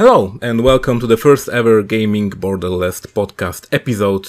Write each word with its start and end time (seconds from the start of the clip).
Hello, 0.00 0.38
and 0.40 0.62
welcome 0.62 0.98
to 0.98 1.06
the 1.06 1.18
first 1.18 1.46
ever 1.50 1.82
Gaming 1.82 2.30
Borderless 2.30 3.06
podcast 3.06 3.68
episode 3.70 4.28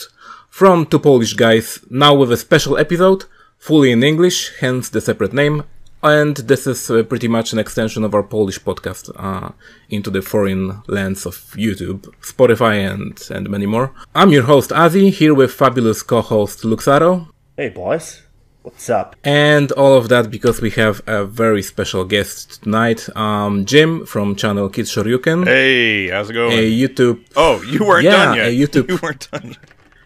from 0.49 0.85
Two 0.85 0.99
Polish 0.99 1.33
Guys, 1.33 1.79
now 1.89 2.13
with 2.13 2.29
a 2.29 2.35
special 2.35 2.77
episode, 2.77 3.23
fully 3.57 3.89
in 3.93 4.03
English, 4.03 4.51
hence 4.59 4.89
the 4.89 4.99
separate 4.99 5.31
name, 5.31 5.63
and 6.03 6.35
this 6.35 6.67
is 6.67 6.91
uh, 6.91 7.03
pretty 7.03 7.29
much 7.29 7.53
an 7.53 7.59
extension 7.59 8.03
of 8.03 8.13
our 8.13 8.21
Polish 8.21 8.59
podcast 8.59 9.13
uh, 9.15 9.53
into 9.89 10.09
the 10.09 10.21
foreign 10.21 10.83
lands 10.87 11.25
of 11.25 11.35
YouTube, 11.55 12.01
Spotify, 12.21 12.91
and, 12.91 13.17
and 13.31 13.49
many 13.49 13.65
more. 13.65 13.93
I'm 14.13 14.33
your 14.33 14.43
host, 14.43 14.71
Azi, 14.71 15.09
here 15.09 15.33
with 15.33 15.53
fabulous 15.53 16.03
co-host 16.03 16.63
Luxaro. 16.63 17.29
Hey, 17.55 17.69
boys. 17.69 18.23
What's 18.63 18.89
up? 18.91 19.15
And 19.23 19.71
all 19.71 19.95
of 19.97 20.09
that 20.09 20.29
because 20.29 20.61
we 20.61 20.69
have 20.71 21.01
a 21.07 21.25
very 21.25 21.63
special 21.63 22.05
guest 22.05 22.61
tonight, 22.63 23.09
um, 23.15 23.65
Jim 23.65 24.05
from 24.05 24.35
channel 24.35 24.69
Kids 24.69 24.91
Shoryuken. 24.93 25.45
Hey, 25.47 26.09
how's 26.09 26.29
it 26.29 26.33
going? 26.33 26.51
A 26.57 26.71
YouTube. 26.71 27.25
Oh, 27.35 27.61
you 27.63 27.83
weren't 27.83 28.03
Yeah, 28.05 28.25
done 28.25 28.35
yet. 28.37 28.47
a 28.47 28.51
YouTube- 28.51 28.89
You 28.93 28.99
weren't 29.01 29.27
done 29.31 29.47
yet. 29.47 29.57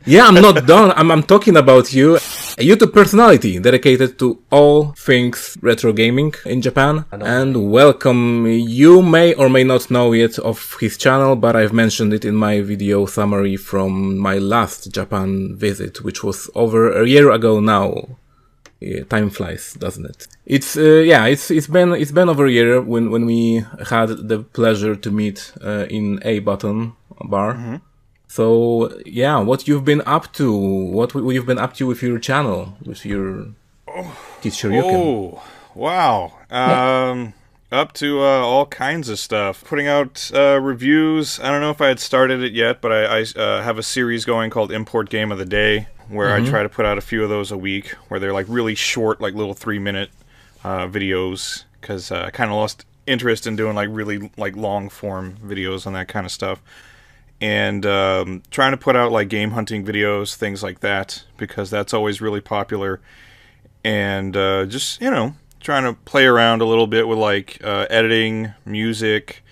Yeah, 0.08 0.28
I'm 0.28 0.36
not 0.36 0.66
done. 0.74 0.94
I'm, 0.96 1.12
I'm 1.12 1.24
talking 1.24 1.58
about 1.58 1.92
you. 1.92 2.16
A 2.16 2.64
YouTube 2.70 2.94
personality 2.94 3.60
dedicated 3.60 4.18
to 4.20 4.40
all 4.52 4.94
things 4.94 5.58
retro 5.62 5.92
gaming 5.92 6.34
in 6.46 6.62
Japan. 6.62 7.04
And 7.12 7.72
welcome. 7.72 8.46
You 8.46 9.02
may 9.02 9.34
or 9.34 9.50
may 9.50 9.66
not 9.66 9.92
know 9.92 10.14
yet 10.14 10.40
of 10.40 10.78
his 10.80 10.98
channel, 10.98 11.36
but 11.36 11.56
I've 11.58 11.74
mentioned 11.74 12.14
it 12.14 12.24
in 12.24 12.36
my 12.36 12.62
video 12.62 13.06
summary 13.08 13.58
from 13.58 14.18
my 14.18 14.38
last 14.38 14.94
Japan 14.94 15.56
visit, 15.58 16.04
which 16.04 16.24
was 16.24 16.50
over 16.56 17.02
a 17.02 17.06
year 17.06 17.32
ago 17.32 17.60
now. 17.60 18.18
Yeah, 18.80 19.04
time 19.06 19.30
flies, 19.30 19.74
doesn't 19.74 20.06
it? 20.06 20.28
It's 20.46 20.76
uh, 20.78 21.02
yeah, 21.06 21.26
it's 21.26 21.50
it's 21.50 21.68
been 21.68 21.94
it's 21.94 22.12
been 22.12 22.30
over 22.30 22.46
a 22.46 22.52
year 22.52 22.82
when 22.82 23.10
when 23.10 23.26
we 23.26 23.64
had 23.90 24.10
the 24.10 24.40
pleasure 24.54 24.96
to 24.96 25.12
meet 25.12 25.54
uh, 25.64 25.86
in 25.90 26.20
a 26.24 26.40
button 26.40 26.94
bar. 27.22 27.82
So 28.28 28.92
yeah, 29.06 29.40
what 29.40 29.68
you've 29.68 29.86
been 29.86 30.02
up 30.06 30.34
to? 30.34 30.52
What 30.52 31.14
w- 31.14 31.32
you've 31.34 31.46
been 31.46 31.58
up 31.60 31.74
to 31.76 31.88
with 31.88 32.02
your 32.04 32.20
channel, 32.20 32.78
with 32.86 33.06
your 33.06 33.48
Kids 34.42 34.58
Shoryuken? 34.58 34.94
Oh, 34.94 35.44
wow. 35.74 36.34
Um, 36.50 37.34
up 37.72 37.94
to 37.94 38.20
uh, 38.22 38.42
all 38.42 38.66
kinds 38.66 39.08
of 39.10 39.20
stuff. 39.20 39.64
Putting 39.64 39.88
out 39.88 40.32
uh, 40.34 40.60
reviews. 40.62 41.40
I 41.40 41.50
don't 41.50 41.62
know 41.62 41.72
if 41.72 41.82
I 41.82 41.88
had 41.88 42.00
started 42.00 42.44
it 42.44 42.54
yet, 42.54 42.82
but 42.82 42.92
I, 42.92 43.20
I 43.22 43.26
uh, 43.36 43.62
have 43.64 43.78
a 43.78 43.84
series 43.84 44.26
going 44.26 44.50
called 44.50 44.72
Import 44.72 45.10
Game 45.10 45.32
of 45.32 45.38
the 45.38 45.46
Day, 45.46 45.88
where 46.10 46.34
I 46.34 46.40
try 46.50 46.64
to 46.64 46.70
put 46.70 46.86
out 46.86 46.98
a 46.98 47.02
few 47.02 47.24
of 47.24 47.30
those 47.30 47.52
a 47.52 47.58
week, 47.58 47.90
where 48.10 48.20
they're 48.20 48.34
like 48.34 48.46
really 48.50 48.76
short, 48.76 49.20
like 49.22 49.34
little 49.34 49.54
three 49.54 49.80
minute 49.80 50.10
uh, 50.64 50.88
videos, 50.88 51.64
because 51.82 52.12
uh, 52.12 52.26
I 52.28 52.30
kind 52.32 52.50
of 52.52 52.58
lost 52.58 52.86
interest 53.08 53.46
in 53.48 53.56
doing 53.56 53.76
like 53.76 53.90
really 53.92 54.32
like 54.38 54.56
long 54.56 54.90
form 54.90 55.38
videos 55.46 55.86
on 55.86 55.94
that 55.94 56.08
kind 56.08 56.26
of 56.26 56.32
stuff. 56.32 56.62
and 57.42 57.86
um, 57.86 58.44
trying 58.50 58.72
to 58.72 58.78
put 58.78 58.96
out 58.96 59.12
like 59.12 59.28
game 59.30 59.52
hunting 59.52 59.86
videos, 59.86 60.36
things 60.36 60.64
like 60.64 60.80
that, 60.80 61.24
because 61.38 61.70
that's 61.70 61.94
always 61.94 62.22
really 62.22 62.42
popular. 62.42 63.02
And 63.84 64.36
uh, 64.36 64.66
just 64.66 65.02
you 65.02 65.12
know, 65.12 65.36
trying 65.60 65.84
to 65.84 65.94
play 66.06 66.26
around 66.26 66.62
a 66.62 66.66
little 66.66 66.88
bit 66.88 67.08
with 67.08 67.20
like 67.20 67.60
uh, 67.64 67.88
editing, 67.90 68.54
music, 68.66 69.44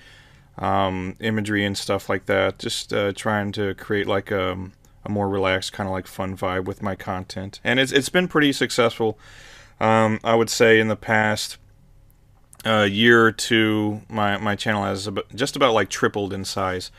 um, 0.57 1.15
imagery, 1.19 1.65
and 1.65 1.77
stuff 1.77 2.09
like 2.09 2.25
that. 2.27 2.59
Just 2.59 2.93
uh, 2.93 3.11
trying 3.13 3.51
to 3.53 3.73
create 3.75 4.07
like 4.07 4.31
a, 4.31 4.57
a 5.05 5.09
more 5.09 5.27
relaxed, 5.29 5.73
kind 5.73 5.87
of 5.87 5.93
like 5.93 6.07
fun 6.07 6.37
vibe 6.37 6.65
with 6.65 6.81
my 6.81 6.95
content, 6.95 7.59
and 7.63 7.79
it's 7.79 7.91
it's 7.91 8.09
been 8.09 8.27
pretty 8.27 8.53
successful. 8.53 9.17
Um, 9.79 10.19
I 10.23 10.35
would 10.35 10.49
say 10.49 10.79
in 10.79 10.87
the 10.87 10.95
past 10.95 11.57
uh, 12.65 12.87
year 12.89 13.25
or 13.25 13.31
two, 13.31 14.01
my 14.09 14.37
my 14.37 14.55
channel 14.55 14.83
has 14.83 15.09
just 15.35 15.55
about 15.55 15.73
like 15.73 15.89
tripled 15.89 16.33
in 16.33 16.45
size. 16.45 16.91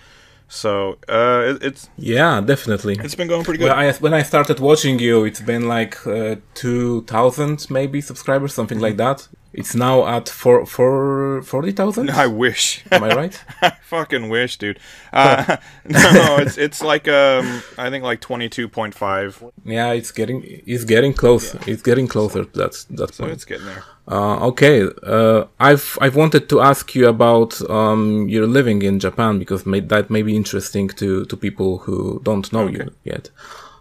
So 0.48 0.98
uh, 1.08 1.42
it, 1.56 1.62
it's 1.62 1.88
Yeah, 1.96 2.40
definitely. 2.40 2.96
it's 3.02 3.14
been 3.16 3.28
going 3.28 3.44
pretty 3.44 3.58
good. 3.58 3.70
Well, 3.70 3.78
I, 3.78 3.92
when 3.94 4.14
I 4.14 4.22
started 4.22 4.60
watching 4.60 4.98
you, 4.98 5.24
it's 5.24 5.40
been 5.40 5.66
like 5.68 6.06
uh, 6.06 6.36
two 6.54 7.02
thousand 7.02 7.66
maybe 7.70 8.00
subscribers, 8.00 8.54
something 8.54 8.78
like 8.78 8.96
that. 8.98 9.28
It's 9.52 9.74
now 9.74 10.06
at 10.06 10.28
four 10.28 10.66
four 10.66 11.42
forty 11.42 11.72
thousand. 11.72 12.10
I 12.24 12.26
wish. 12.26 12.84
Am 12.92 13.02
I 13.04 13.14
right? 13.14 13.44
I 13.62 13.70
fucking 13.82 14.28
wish, 14.28 14.56
dude. 14.58 14.78
Uh, 15.12 15.56
no, 15.84 16.36
it's 16.38 16.58
it's 16.58 16.82
like 16.82 17.08
um, 17.08 17.62
I 17.78 17.88
think 17.90 18.04
like 18.04 18.20
twenty 18.20 18.48
two 18.48 18.68
point 18.68 18.94
five. 18.94 19.42
yeah, 19.64 19.92
it's 19.92 20.12
getting 20.12 20.42
it's 20.44 20.84
getting 20.84 21.14
close. 21.14 21.54
It's 21.66 21.82
getting 21.82 22.06
closer 22.08 22.44
to 22.44 22.58
that 22.58 22.84
that 22.90 23.14
So 23.14 23.24
point. 23.24 23.32
it's 23.34 23.44
getting 23.44 23.66
there. 23.66 23.84
Uh, 24.06 24.46
okay, 24.48 24.86
uh, 25.02 25.44
I've 25.58 25.96
I've 26.00 26.14
wanted 26.14 26.48
to 26.50 26.60
ask 26.60 26.94
you 26.94 27.08
about 27.08 27.58
um, 27.70 28.28
your 28.28 28.46
living 28.46 28.82
in 28.82 28.98
Japan 29.00 29.38
because 29.38 29.64
may, 29.64 29.80
that 29.80 30.10
may 30.10 30.22
be 30.22 30.36
interesting 30.36 30.88
to 31.00 31.24
to 31.24 31.36
people 31.36 31.78
who 31.78 32.20
don't 32.22 32.52
know 32.52 32.66
you 32.68 32.90
yet. 33.04 33.30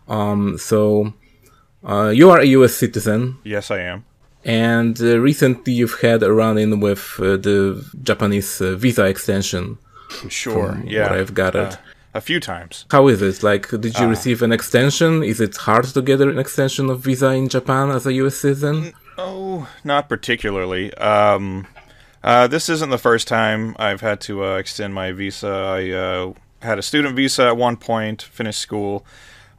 Um, 0.08 0.58
so 0.58 1.14
uh, 1.84 2.10
you 2.16 2.30
are 2.32 2.40
a 2.40 2.46
U.S. 2.58 2.74
citizen, 2.74 3.38
Yes, 3.44 3.70
I 3.72 3.80
am. 3.80 4.04
and 4.46 5.00
uh, 5.02 5.20
recently 5.20 5.74
you've 5.74 6.00
had 6.02 6.24
a 6.24 6.32
run-in 6.32 6.80
with 6.80 7.04
uh, 7.20 7.36
the 7.38 7.84
Japanese 8.04 8.62
uh, 8.62 8.76
visa 8.78 9.04
extension. 9.06 9.78
Sure. 10.30 10.82
yeah. 10.86 11.04
what 11.10 11.20
I've 11.20 11.34
gathered. 11.34 11.74
Uh, 11.74 11.78
a 12.14 12.22
few 12.22 12.40
times. 12.40 12.86
How 12.92 13.08
is 13.08 13.22
it? 13.22 13.44
Like, 13.44 13.70
did 13.70 13.96
Uh. 13.98 14.02
you 14.04 14.08
receive 14.10 14.42
an 14.44 14.52
extension? 14.54 15.24
Is 15.24 15.42
it 15.42 15.58
hard 15.58 15.86
to 15.96 16.02
get 16.02 16.22
an 16.22 16.38
extension 16.40 16.90
of 16.90 17.00
visa 17.02 17.30
in 17.32 17.50
Japan 17.50 17.90
as 17.90 18.06
a 18.06 18.14
U.S. 18.24 18.38
citizen? 18.38 18.94
Oh, 19.18 19.70
not 19.84 20.10
particularly. 20.10 20.94
Um, 20.96 21.68
uh, 22.24 22.48
this 22.48 22.70
isn't 22.70 22.90
the 22.90 22.98
first 22.98 23.28
time 23.28 23.76
I've 23.78 24.02
had 24.02 24.22
to 24.22 24.44
uh, 24.44 24.58
extend 24.58 24.94
my 24.94 25.12
visa. 25.12 25.48
I 25.48 25.90
uh, 25.92 26.34
had 26.62 26.80
a 26.80 26.82
student 26.82 27.16
visa 27.16 27.48
at 27.48 27.58
one 27.58 27.78
point, 27.78 28.22
finished 28.22 28.60
school, 28.60 29.06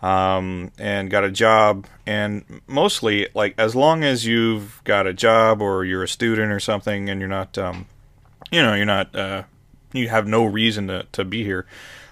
um, 0.03 0.73
and 0.79 1.11
got 1.11 1.25
a 1.25 1.31
job. 1.31 1.87
And 2.07 2.63
mostly, 2.67 3.29
like, 3.35 3.55
as 3.59 3.77
long 3.77 4.03
as 4.03 4.27
you've 4.27 4.83
got 4.85 5.07
a 5.07 5.13
job 5.13 5.61
or 5.61 5.85
you're 5.85 6.03
a 6.03 6.09
student 6.09 6.51
or 6.51 6.61
something, 6.61 7.09
and 7.09 7.21
you're 7.21 7.29
not, 7.29 7.57
um, 7.59 7.87
you 8.51 8.63
know, 8.63 8.75
you're 8.75 8.87
not, 8.87 9.15
uh, 9.15 9.45
you 9.93 10.09
have 10.09 10.27
no 10.27 10.45
reason 10.45 10.89
to, 10.89 11.07
to 11.13 11.25
be 11.25 11.45
here. 11.45 11.67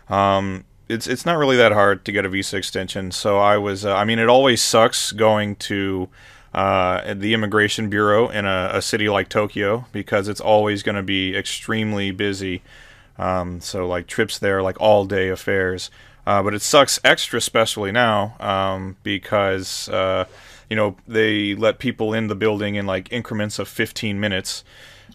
Um, 0.09 0.65
it's 0.89 1.07
it's 1.07 1.25
not 1.25 1.39
really 1.39 1.57
that 1.57 1.73
hard 1.73 2.05
to 2.05 2.13
get 2.13 2.27
a 2.27 2.29
visa 2.29 2.57
extension. 2.57 3.11
So 3.13 3.39
I 3.39 3.57
was, 3.57 3.85
uh, 3.85 3.95
I 3.95 4.05
mean, 4.05 4.19
it 4.19 4.29
always 4.29 4.61
sucks 4.61 5.13
going 5.13 5.57
to 5.57 6.09
uh, 6.55 7.15
the 7.15 7.33
immigration 7.35 7.89
bureau 7.89 8.29
in 8.29 8.45
a, 8.45 8.71
a 8.75 8.83
city 8.83 9.09
like 9.09 9.29
Tokyo 9.29 9.87
because 9.93 10.29
it's 10.29 10.41
always 10.41 10.83
going 10.83 10.97
to 10.97 11.03
be 11.03 11.35
extremely 11.37 12.11
busy. 12.11 12.63
Um, 13.19 13.61
so 13.61 13.87
like 13.87 14.07
trips 14.07 14.39
there, 14.39 14.63
like 14.63 14.81
all 14.81 15.05
day 15.05 15.29
affairs. 15.29 15.91
Uh, 16.27 16.43
but 16.43 16.55
it 16.55 16.63
sucks 16.63 17.01
extra 17.03 17.39
especially 17.39 17.91
now 17.91 18.37
um, 18.39 18.97
because 19.03 19.89
uh, 19.89 20.25
you 20.71 20.77
know 20.77 20.97
they 21.09 21.55
let 21.55 21.79
people 21.79 22.15
in 22.15 22.29
the 22.29 22.35
building 22.37 22.77
in 22.77 22.87
like 22.87 23.11
increments 23.13 23.59
of 23.59 23.67
15 23.67 24.21
minutes. 24.21 24.63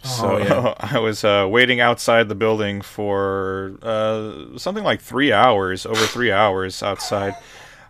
So 0.03 0.37
yeah. 0.37 0.73
I 0.79 0.99
was 0.99 1.23
uh, 1.23 1.47
waiting 1.49 1.79
outside 1.79 2.29
the 2.29 2.35
building 2.35 2.81
for 2.81 3.77
uh, 3.81 4.57
something 4.57 4.83
like 4.83 5.01
three 5.01 5.31
hours, 5.31 5.85
over 5.85 6.05
three 6.05 6.31
hours 6.31 6.83
outside. 6.83 7.35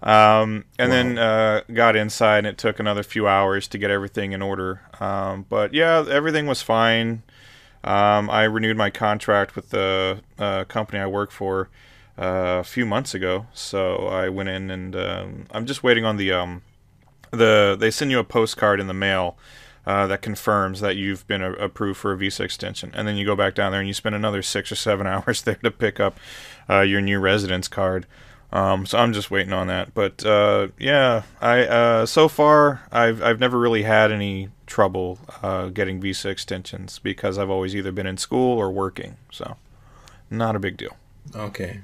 Um, 0.03 0.65
and 0.77 0.91
then 0.91 1.17
uh, 1.17 1.61
got 1.73 1.95
inside, 1.95 2.39
and 2.39 2.47
it 2.47 2.57
took 2.57 2.79
another 2.79 3.03
few 3.03 3.27
hours 3.27 3.67
to 3.69 3.77
get 3.77 3.89
everything 3.89 4.31
in 4.31 4.41
order. 4.41 4.81
Um, 4.99 5.45
but 5.49 5.73
yeah, 5.73 6.05
everything 6.09 6.45
was 6.45 6.61
fine. 6.61 7.23
Um, 7.83 8.29
I 8.29 8.43
renewed 8.43 8.77
my 8.77 8.89
contract 8.89 9.55
with 9.55 9.69
the 9.69 10.21
uh, 10.37 10.65
company 10.65 10.99
I 10.99 11.07
work 11.07 11.31
for 11.31 11.69
uh, 12.17 12.57
a 12.59 12.63
few 12.63 12.85
months 12.85 13.13
ago, 13.13 13.47
so 13.53 14.07
I 14.07 14.29
went 14.29 14.49
in 14.49 14.69
and 14.69 14.95
um, 14.95 15.45
I'm 15.51 15.65
just 15.65 15.83
waiting 15.83 16.03
on 16.03 16.17
the 16.17 16.31
um, 16.31 16.63
the 17.31 17.77
they 17.79 17.91
send 17.91 18.11
you 18.11 18.19
a 18.19 18.23
postcard 18.23 18.79
in 18.79 18.87
the 18.87 18.93
mail 18.93 19.37
uh, 19.85 20.05
that 20.07 20.21
confirms 20.21 20.81
that 20.81 20.97
you've 20.97 21.25
been 21.27 21.41
a- 21.41 21.53
approved 21.53 21.97
for 21.97 22.11
a 22.11 22.17
visa 22.17 22.43
extension, 22.43 22.91
and 22.93 23.07
then 23.07 23.15
you 23.15 23.25
go 23.25 23.35
back 23.35 23.55
down 23.55 23.71
there 23.71 23.79
and 23.79 23.87
you 23.87 23.93
spend 23.93 24.15
another 24.15 24.41
six 24.41 24.71
or 24.71 24.75
seven 24.75 25.07
hours 25.07 25.43
there 25.43 25.55
to 25.55 25.71
pick 25.71 25.99
up 25.99 26.19
uh, 26.69 26.81
your 26.81 26.99
new 27.01 27.19
residence 27.19 27.67
card. 27.67 28.05
Um, 28.51 28.85
so 28.85 28.97
I'm 28.97 29.13
just 29.13 29.29
waiting 29.29 29.53
on 29.53 29.67
that. 29.67 29.93
But 29.93 30.25
uh, 30.25 30.69
yeah, 30.79 31.23
I 31.41 31.63
uh, 31.65 32.05
so 32.05 32.27
far 32.27 32.81
I've 32.91 33.21
I've 33.21 33.39
never 33.39 33.59
really 33.59 33.83
had 33.83 34.11
any 34.11 34.49
trouble 34.65 35.19
uh, 35.43 35.67
getting 35.67 35.99
visa 35.99 36.29
extensions 36.29 36.99
because 36.99 37.37
I've 37.37 37.49
always 37.49 37.75
either 37.75 37.91
been 37.91 38.07
in 38.07 38.17
school 38.17 38.57
or 38.57 38.71
working. 38.71 39.17
So 39.31 39.57
not 40.29 40.55
a 40.55 40.59
big 40.59 40.77
deal. 40.77 40.95
Okay. 41.35 41.81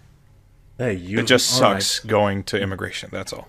Hey, 0.77 0.93
you. 0.93 1.19
It 1.19 1.27
just 1.27 1.49
sucks 1.49 1.99
going 1.99 2.43
to 2.45 2.59
immigration. 2.59 3.09
That's 3.11 3.31
all. 3.33 3.47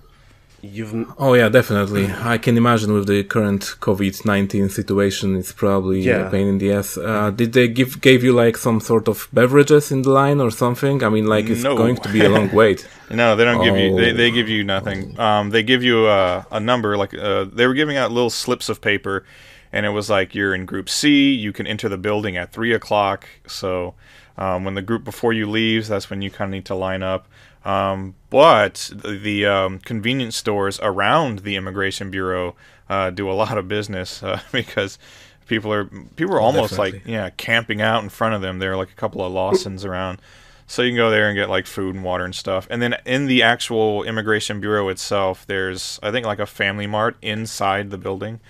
You've 0.73 0.95
Oh 1.19 1.35
yeah, 1.35 1.49
definitely. 1.49 2.07
I 2.35 2.39
can 2.39 2.57
imagine 2.57 2.93
with 2.93 3.07
the 3.07 3.23
current 3.25 3.63
COVID 3.81 4.25
nineteen 4.25 4.69
situation, 4.69 5.37
it's 5.37 5.53
probably 5.53 6.01
Yeah. 6.01 6.27
a 6.27 6.31
pain 6.31 6.47
in 6.49 6.59
the 6.59 6.73
ass. 6.73 6.97
Uh, 6.97 7.31
did 7.31 7.53
they 7.53 7.69
give 7.69 8.01
gave 8.01 8.25
you 8.25 8.33
like 8.33 8.57
some 8.57 8.81
sort 8.81 9.07
of 9.09 9.29
beverages 9.33 9.91
in 9.93 10.03
the 10.03 10.11
line 10.11 10.41
or 10.41 10.51
something? 10.51 11.03
I 11.03 11.09
mean, 11.09 11.27
like 11.27 11.51
it's 11.51 11.63
No. 11.65 11.77
going 11.77 11.97
to 11.97 12.09
be 12.09 12.21
a 12.25 12.29
long 12.29 12.51
wait. 12.53 12.87
No, 13.11 13.37
they 13.37 13.45
don't 13.45 13.63
give 13.63 13.77
you. 13.77 13.95
They, 14.01 14.11
Oh. 14.13 14.17
they 14.17 14.31
give 14.31 14.49
you 14.49 14.65
nothing. 14.65 15.21
Um, 15.21 15.51
they 15.51 15.63
give 15.63 15.83
you 15.85 16.07
a, 16.09 16.47
a 16.51 16.59
number. 16.59 16.97
Like 16.97 17.13
uh, 17.15 17.45
they 17.53 17.67
were 17.67 17.75
giving 17.75 17.97
out 17.99 18.11
little 18.11 18.31
slips 18.31 18.69
of 18.71 18.81
paper, 18.81 19.25
and 19.73 19.85
it 19.85 19.91
was 19.91 20.09
like 20.09 20.35
you're 20.35 20.55
in 20.55 20.65
group 20.65 20.89
C. 20.89 21.33
You 21.33 21.53
can 21.53 21.67
enter 21.67 21.89
the 21.91 21.99
building 21.99 22.37
at 22.39 22.51
three 22.53 22.73
o'clock. 22.73 23.27
So 23.47 23.95
um, 24.39 24.65
when 24.65 24.75
the 24.75 24.83
group 24.83 25.05
before 25.05 25.33
you 25.35 25.49
leaves, 25.51 25.87
that's 25.89 26.09
when 26.11 26.23
you 26.23 26.31
kind 26.31 26.49
of 26.49 26.53
need 26.53 26.65
to 26.67 26.75
line 26.75 27.03
up. 27.03 27.29
Um, 27.65 28.15
but 28.31 28.91
the, 28.95 29.13
the 29.13 29.47
um, 29.47 29.79
convenience 29.79 30.37
stores 30.37 30.79
around 30.83 31.41
the 31.41 31.57
immigration 31.57 32.11
bureau 32.11 32.57
uh, 32.89 33.11
do 33.11 33.31
a 33.31 33.33
lot 33.33 33.57
of 33.57 33.69
business 33.69 34.23
uh, 34.23 34.41
because 34.53 34.99
people 35.47 35.73
are 35.73 35.85
people 35.85 36.35
are 36.35 36.41
almost 36.41 36.79
like 36.79 37.03
yeah 37.07 37.31
camping 37.31 37.81
out 37.81 38.03
in 38.03 38.09
front 38.09 38.35
of 38.35 38.43
them. 38.43 38.59
There 38.59 38.73
are 38.73 38.77
like 38.77 38.91
a 38.91 38.95
couple 38.95 39.25
of 39.25 39.33
Lawsons 39.33 39.85
around. 39.85 40.21
So 40.67 40.81
you 40.81 40.91
can 40.91 40.97
go 40.97 41.11
there 41.11 41.29
and 41.29 41.37
get 41.37 41.51
like 41.51 41.67
food 41.67 41.95
and 41.95 42.03
water 42.03 42.25
and 42.25 42.35
stuff. 42.35 42.67
And 42.71 42.81
then 42.81 42.97
in 43.05 43.27
the 43.27 43.43
actual 43.43 44.03
immigration 44.03 44.61
bureau 44.61 44.89
itself, 44.89 45.47
there's 45.47 46.01
I 46.03 46.11
think 46.11 46.27
like 46.27 46.39
a 46.39 46.47
family 46.47 46.87
mart 46.87 47.17
inside 47.21 47.91
the 47.91 47.99
building 47.99 48.41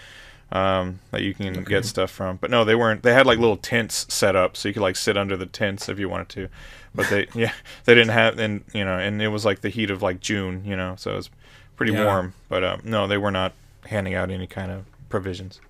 um, 0.53 1.01
that 1.11 1.23
you 1.23 1.35
can 1.35 1.65
get 1.65 1.85
stuff 1.85 2.11
from. 2.11 2.37
But 2.37 2.51
no, 2.51 2.65
they 2.65 2.77
weren't. 2.77 3.03
They 3.03 3.13
had 3.13 3.27
like 3.27 3.39
little 3.39 3.57
tents 3.57 4.07
set 4.13 4.37
up 4.37 4.57
so 4.57 4.69
you 4.69 4.75
could 4.75 4.83
like 4.83 4.97
sit 4.97 5.17
under 5.17 5.37
the 5.37 5.47
tents 5.47 5.89
if 5.89 5.99
you 5.99 6.09
wanted 6.09 6.29
to. 6.31 6.49
But 6.95 7.09
they 7.11 7.27
yeah 7.35 7.53
they 7.85 7.95
didn't 7.95 8.13
have 8.13 8.39
and 8.39 8.63
you 8.73 8.85
know 8.85 8.99
and 8.99 9.21
it 9.21 9.29
was 9.29 9.45
like 9.45 9.61
the 9.63 9.69
heat 9.71 9.91
of 9.91 10.01
like 10.03 10.21
June 10.21 10.63
you 10.65 10.77
know 10.77 10.95
so 10.97 11.11
it 11.13 11.17
was 11.17 11.31
pretty 11.77 11.93
Yeah. 11.93 12.05
warm. 12.05 12.35
But 12.49 12.63
um, 12.65 12.81
no, 12.85 13.07
they 13.09 13.19
were 13.19 13.33
not 13.33 13.53
handing 13.87 14.15
out 14.15 14.31
any 14.31 14.47
kind 14.47 14.71
of 14.71 14.85
provisions. 15.09 15.61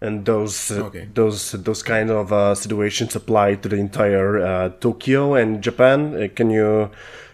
and 0.00 0.24
those 0.24 0.70
uh, 0.70 0.84
Okay. 0.86 1.08
those 1.14 1.52
those 1.64 1.82
kind 1.82 2.10
of 2.10 2.32
uh, 2.32 2.54
situations 2.54 3.14
apply 3.16 3.54
to 3.56 3.68
the 3.68 3.76
entire 3.76 4.38
uh, 4.38 4.68
Tokyo 4.80 5.34
and 5.34 5.62
Japan. 5.64 5.98
Uh, 6.14 6.28
can 6.34 6.50
you 6.50 6.90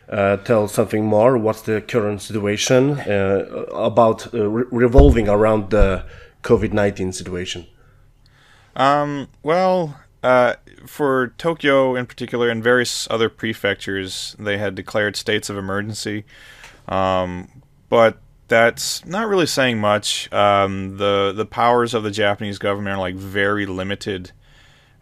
uh, 0.08 0.36
tell 0.44 0.68
something 0.68 1.04
more? 1.04 1.38
What's 1.38 1.62
the 1.62 1.80
current 1.80 2.20
situation 2.22 2.98
uh, 3.00 3.66
about 3.90 4.34
uh, 4.34 4.38
re- 4.56 4.66
revolving 4.70 5.28
around 5.28 5.70
the 5.70 6.02
COVID 6.42 6.72
nineteen 6.72 7.12
situation? 7.12 7.66
Um, 8.76 9.28
well, 9.42 9.96
uh, 10.22 10.54
for 10.86 11.28
Tokyo 11.38 11.94
in 11.96 12.06
particular 12.06 12.48
and 12.48 12.62
various 12.62 13.08
other 13.10 13.28
prefectures, 13.28 14.36
they 14.38 14.58
had 14.58 14.74
declared 14.74 15.16
states 15.16 15.50
of 15.50 15.56
emergency. 15.56 16.24
Um, 16.88 17.62
but 17.88 18.18
that's 18.48 19.04
not 19.06 19.28
really 19.28 19.46
saying 19.46 19.78
much. 19.78 20.30
Um, 20.32 20.96
the 20.98 21.32
the 21.34 21.46
powers 21.46 21.94
of 21.94 22.02
the 22.02 22.10
Japanese 22.10 22.58
government 22.58 22.96
are 22.96 23.00
like 23.00 23.14
very 23.14 23.64
limited 23.66 24.32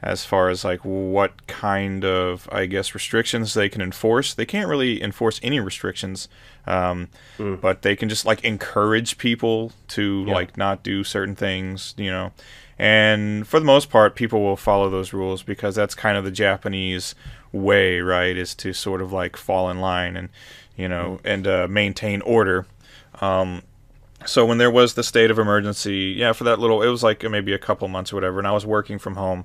as 0.00 0.24
far 0.24 0.48
as 0.48 0.64
like 0.64 0.80
what 0.84 1.46
kind 1.46 2.04
of 2.04 2.48
I 2.52 2.66
guess 2.66 2.94
restrictions 2.94 3.54
they 3.54 3.68
can 3.68 3.80
enforce. 3.80 4.34
They 4.34 4.46
can't 4.46 4.68
really 4.68 5.02
enforce 5.02 5.40
any 5.42 5.60
restrictions, 5.60 6.28
um, 6.66 7.08
but 7.56 7.82
they 7.82 7.96
can 7.96 8.08
just 8.08 8.24
like 8.26 8.44
encourage 8.44 9.18
people 9.18 9.72
to 9.88 10.24
like 10.34 10.56
not 10.56 10.82
do 10.82 11.02
certain 11.02 11.34
things, 11.34 11.94
you 11.96 12.10
know. 12.10 12.32
And 12.78 13.46
for 13.46 13.58
the 13.58 13.66
most 13.66 13.90
part, 13.90 14.14
people 14.14 14.40
will 14.40 14.56
follow 14.56 14.88
those 14.88 15.12
rules 15.12 15.42
because 15.42 15.74
that's 15.74 15.94
kind 15.94 16.16
of 16.16 16.24
the 16.24 16.30
Japanese 16.30 17.14
way, 17.52 18.00
right? 18.00 18.36
Is 18.36 18.54
to 18.56 18.72
sort 18.72 19.02
of 19.02 19.12
like 19.12 19.36
fall 19.36 19.68
in 19.68 19.80
line 19.80 20.16
and 20.16 20.28
you 20.76 20.88
know 20.88 21.20
and 21.24 21.46
uh, 21.46 21.66
maintain 21.68 22.20
order. 22.22 22.66
Um, 23.20 23.62
so 24.26 24.44
when 24.44 24.58
there 24.58 24.70
was 24.70 24.94
the 24.94 25.02
state 25.02 25.30
of 25.30 25.38
emergency, 25.38 26.14
yeah, 26.16 26.32
for 26.32 26.44
that 26.44 26.58
little, 26.58 26.82
it 26.82 26.88
was 26.88 27.02
like 27.02 27.22
maybe 27.22 27.52
a 27.52 27.58
couple 27.58 27.88
months 27.88 28.12
or 28.12 28.16
whatever, 28.16 28.38
and 28.38 28.46
I 28.46 28.52
was 28.52 28.66
working 28.66 28.98
from 28.98 29.16
home, 29.16 29.44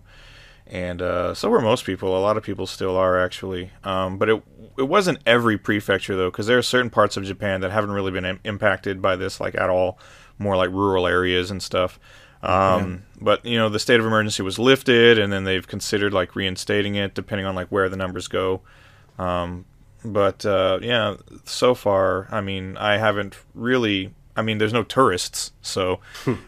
and 0.68 1.02
uh, 1.02 1.34
so 1.34 1.50
were 1.50 1.62
most 1.62 1.86
people. 1.86 2.18
A 2.18 2.20
lot 2.20 2.38
of 2.38 2.44
people 2.44 2.68
still 2.68 2.96
are 2.98 3.20
actually, 3.20 3.72
um, 3.84 4.18
but 4.18 4.30
it 4.30 4.44
it 4.78 4.84
wasn't 4.84 5.20
every 5.26 5.58
prefecture 5.58 6.16
though, 6.16 6.30
because 6.30 6.48
there 6.48 6.58
are 6.58 6.64
certain 6.64 6.90
parts 6.90 7.18
of 7.18 7.24
Japan 7.24 7.62
that 7.62 7.72
haven't 7.72 7.92
really 7.92 8.12
been 8.12 8.26
im- 8.26 8.40
impacted 8.44 9.02
by 9.02 9.16
this 9.16 9.40
like 9.40 9.56
at 9.56 9.70
all, 9.70 9.98
more 10.38 10.56
like 10.56 10.70
rural 10.70 11.08
areas 11.08 11.50
and 11.50 11.62
stuff. 11.62 12.00
Um, 12.42 13.04
But 13.24 13.46
you 13.46 13.58
know, 13.58 13.70
the 13.70 13.80
state 13.80 14.00
of 14.02 14.06
emergency 14.06 14.44
was 14.44 14.60
lifted, 14.60 15.18
and 15.18 15.32
then 15.32 15.46
they've 15.46 15.66
considered 15.66 16.14
like 16.14 16.36
reinstating 16.36 16.96
it, 16.96 17.14
depending 17.14 17.46
on 17.46 17.56
like 17.56 17.70
where 17.70 17.88
the 17.88 17.96
numbers 17.96 18.28
go. 18.28 18.62
Um, 19.18 19.64
but 20.04 20.46
uh, 20.46 20.80
yeah, 20.82 21.16
so 21.46 21.74
far, 21.74 22.28
I 22.32 22.42
mean, 22.42 22.76
I 22.78 22.98
haven't 22.98 23.38
really. 23.56 24.14
I 24.36 24.42
mean, 24.42 24.58
there's 24.58 24.74
no 24.74 24.84
tourists, 24.84 25.52
so 25.62 26.00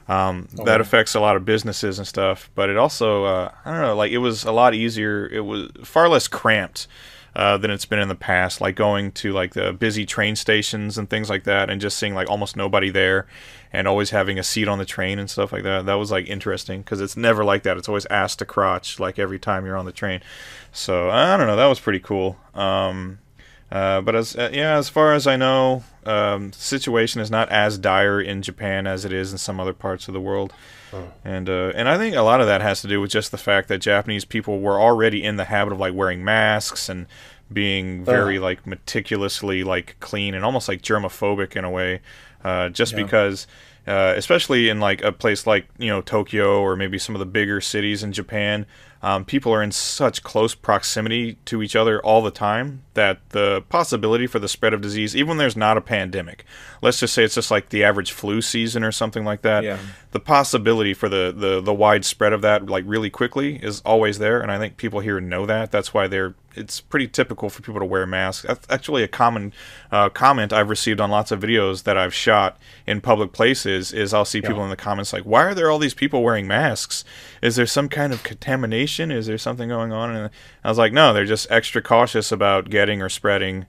um, 0.08 0.50
that 0.66 0.82
affects 0.82 1.14
a 1.14 1.20
lot 1.20 1.36
of 1.36 1.46
businesses 1.46 2.00
and 2.00 2.08
stuff. 2.08 2.50
But 2.56 2.70
it 2.70 2.78
also, 2.78 3.26
uh, 3.26 3.52
I 3.64 3.72
don't 3.72 3.82
know, 3.82 3.96
like 3.96 4.12
it 4.12 4.18
was 4.18 4.44
a 4.44 4.52
lot 4.52 4.74
easier. 4.74 5.28
It 5.28 5.42
was 5.42 5.70
far 5.84 6.10
less 6.10 6.28
cramped 6.28 6.88
uh, 7.36 7.58
than 7.58 7.70
it's 7.72 7.86
been 7.86 8.00
in 8.00 8.08
the 8.08 8.16
past. 8.16 8.62
Like 8.62 8.76
going 8.76 9.12
to 9.14 9.34
like 9.34 9.54
the 9.54 9.74
busy 9.74 10.06
train 10.06 10.36
stations 10.36 10.98
and 10.98 11.10
things 11.10 11.30
like 11.30 11.44
that, 11.44 11.70
and 11.70 11.82
just 11.82 11.98
seeing 11.98 12.16
like 12.16 12.30
almost 12.30 12.56
nobody 12.56 12.90
there, 12.90 13.28
and 13.74 13.88
always 13.88 14.12
having 14.12 14.40
a 14.40 14.44
seat 14.44 14.68
on 14.68 14.78
the 14.78 14.86
train 14.86 15.20
and 15.20 15.30
stuff 15.30 15.52
like 15.52 15.64
that. 15.64 15.86
That 15.86 15.96
was 15.96 16.12
like 16.12 16.28
interesting 16.28 16.82
because 16.82 17.02
it's 17.02 17.18
never 17.18 17.44
like 17.44 17.64
that. 17.64 17.78
It's 17.78 17.90
always 17.90 18.06
ass 18.08 18.36
to 18.38 18.46
crotch 18.46 19.00
like 19.00 19.20
every 19.20 19.40
time 19.40 19.66
you're 19.66 19.78
on 19.78 19.86
the 19.86 19.92
train. 19.92 20.22
So 20.72 21.10
I 21.10 21.36
don't 21.38 21.48
know. 21.48 21.56
That 21.56 21.68
was 21.68 21.80
pretty 21.80 22.00
cool. 22.00 22.38
Um, 22.54 23.20
uh, 23.72 24.02
but 24.02 24.16
as 24.16 24.36
uh, 24.36 24.50
yeah, 24.54 24.78
as 24.78 24.90
far 24.90 25.14
as 25.14 25.26
I 25.26 25.36
know, 25.36 25.84
um, 26.06 26.52
the 26.52 26.58
situation 26.58 27.20
is 27.20 27.32
not 27.32 27.50
as 27.50 27.78
dire 27.78 28.22
in 28.22 28.42
Japan 28.42 28.86
as 28.86 29.06
it 29.06 29.12
is 29.12 29.32
in 29.32 29.38
some 29.38 29.60
other 29.60 29.74
parts 29.74 30.08
of 30.08 30.14
the 30.14 30.22
world, 30.22 30.54
and 31.24 31.50
uh, 31.50 31.72
and 31.76 31.90
I 31.90 31.98
think 31.98 32.16
a 32.16 32.22
lot 32.22 32.42
of 32.42 32.48
that 32.48 32.62
has 32.62 32.82
to 32.82 32.88
do 32.88 33.02
with 33.02 33.10
just 33.10 33.32
the 33.32 33.38
fact 33.38 33.68
that 33.70 33.80
Japanese 33.80 34.24
people 34.24 34.60
were 34.60 34.80
already 34.80 35.24
in 35.24 35.38
the 35.38 35.46
habit 35.46 35.74
of 35.74 35.80
like 35.80 35.96
wearing 35.96 36.24
masks 36.24 36.90
and 36.90 37.08
being 37.52 38.04
very 38.04 38.40
like 38.40 38.66
meticulously 38.68 39.64
like 39.64 39.96
clean 40.00 40.34
and 40.34 40.46
almost 40.46 40.68
like 40.68 40.82
germophobic 40.82 41.56
in 41.56 41.66
a 41.66 41.70
way, 41.72 42.02
uh, 42.44 42.70
just 42.70 42.96
because. 42.96 43.48
Uh, 43.88 44.16
especially 44.18 44.68
in 44.68 44.80
like 44.80 45.04
a 45.04 45.12
place 45.12 45.46
like 45.46 45.68
you 45.78 45.90
know 45.90 46.02
Tokyo 46.02 46.60
or 46.60 46.76
maybe 46.76 46.98
some 46.98 47.14
of 47.14 47.20
the 47.20 47.26
bigger 47.28 47.62
cities 47.62 48.02
in 48.02 48.14
Japan, 48.14 48.66
um, 49.06 49.24
people 49.24 49.54
are 49.54 49.62
in 49.62 49.72
such 49.72 50.24
close 50.24 50.56
proximity 50.56 51.38
to 51.46 51.62
each 51.62 51.76
other 51.76 52.02
all 52.02 52.24
the 52.24 52.32
time 52.32 52.82
that 52.96 53.20
the 53.30 53.62
possibility 53.70 54.26
for 54.26 54.40
the 54.40 54.48
spread 54.50 54.74
of 54.74 54.82
disease, 54.82 55.16
even 55.16 55.30
when 55.30 55.38
there's 55.38 55.56
not 55.56 55.78
a 55.78 55.82
pandemic, 55.82 56.44
let's 56.82 57.00
just 57.00 57.14
say 57.14 57.24
it's 57.24 57.36
just 57.36 57.52
like 57.52 57.70
the 57.70 57.84
average 57.84 58.12
flu 58.12 58.42
season 58.42 58.84
or 58.84 58.92
something 58.92 59.24
like 59.24 59.44
that, 59.44 59.64
Yeah. 59.64 59.78
the 60.12 60.20
possibility 60.20 60.94
for 60.96 61.08
the, 61.08 61.32
the, 61.36 61.62
the 61.62 61.74
wide 61.74 62.04
spread 62.04 62.34
of 62.34 62.42
that 62.42 62.66
like 62.66 62.84
really 62.88 63.12
quickly 63.12 63.58
is 63.64 63.82
always 63.86 64.18
there, 64.18 64.42
and 64.42 64.52
I 64.52 64.58
think 64.58 64.78
people 64.78 65.02
here 65.02 65.22
know 65.22 65.46
that. 65.46 65.72
That's 65.72 65.94
why 65.94 66.08
they're 66.08 66.34
it's 66.56 66.82
pretty 66.82 67.08
typical 67.08 67.50
for 67.50 67.62
people 67.62 67.80
to 67.80 67.86
wear 67.86 68.06
masks. 68.06 68.46
That's 68.48 68.66
actually 68.70 69.04
a 69.04 69.08
common 69.08 69.54
uh, 69.92 70.10
comment 70.10 70.54
I've 70.54 70.70
received 70.70 71.02
on 71.02 71.10
lots 71.10 71.32
of 71.32 71.40
videos 71.40 71.84
that 71.84 71.98
I've 71.98 72.14
shot 72.14 72.58
in 72.88 73.02
public 73.02 73.32
places. 73.32 73.94
Is 73.94 74.14
I'll 74.14 74.26
see 74.26 74.42
people 74.42 74.64
in 74.64 74.70
the 74.70 74.76
comments 74.76 75.14
like, 75.14 75.24
"Why 75.24 75.44
are 75.44 75.54
there 75.54 75.70
all 75.70 75.80
these 75.80 75.94
people 75.94 76.24
wearing 76.24 76.48
masks? 76.48 77.04
Is 77.42 77.56
there 77.56 77.66
some 77.66 77.90
kind 77.90 78.14
of 78.14 78.24
contamination? 78.24 79.12
Is 79.12 79.28
there 79.28 79.38
something 79.38 79.70
going 79.70 79.92
on?" 79.92 80.16
And 80.16 80.30
I 80.64 80.70
was 80.70 80.78
like, 80.78 80.94
"No, 80.94 81.14
they're 81.14 81.26
just 81.26 81.50
extra 81.52 81.82
cautious 81.82 82.32
about 82.32 82.70
getting 82.70 83.02
or 83.02 83.10
spreading." 83.10 83.66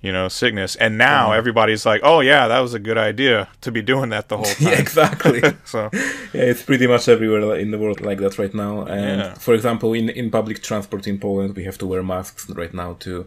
You 0.00 0.12
know, 0.12 0.28
sickness, 0.28 0.76
and 0.76 0.96
now 0.96 1.26
uh-huh. 1.26 1.38
everybody's 1.38 1.84
like, 1.84 2.02
"Oh 2.04 2.20
yeah, 2.20 2.46
that 2.46 2.60
was 2.60 2.72
a 2.72 2.78
good 2.78 2.98
idea 2.98 3.48
to 3.62 3.72
be 3.72 3.82
doing 3.82 4.10
that 4.10 4.28
the 4.28 4.36
whole 4.36 4.44
time." 4.58 4.68
yeah, 4.68 4.78
exactly. 4.78 5.42
So, 5.64 5.90
yeah, 6.32 6.50
it's 6.50 6.62
pretty 6.62 6.86
much 6.86 7.08
everywhere 7.08 7.56
in 7.56 7.72
the 7.72 7.78
world 7.78 8.00
like 8.00 8.18
that 8.20 8.38
right 8.38 8.54
now. 8.54 8.82
And 8.82 9.20
Yeah. 9.20 9.34
for 9.34 9.54
example, 9.54 9.92
in 9.92 10.08
in 10.08 10.30
public 10.30 10.62
transport 10.62 11.06
in 11.06 11.18
Poland, 11.18 11.56
we 11.56 11.64
have 11.64 11.78
to 11.78 11.86
wear 11.86 12.02
masks 12.02 12.48
right 12.50 12.72
now 12.72 12.96
too. 12.98 13.26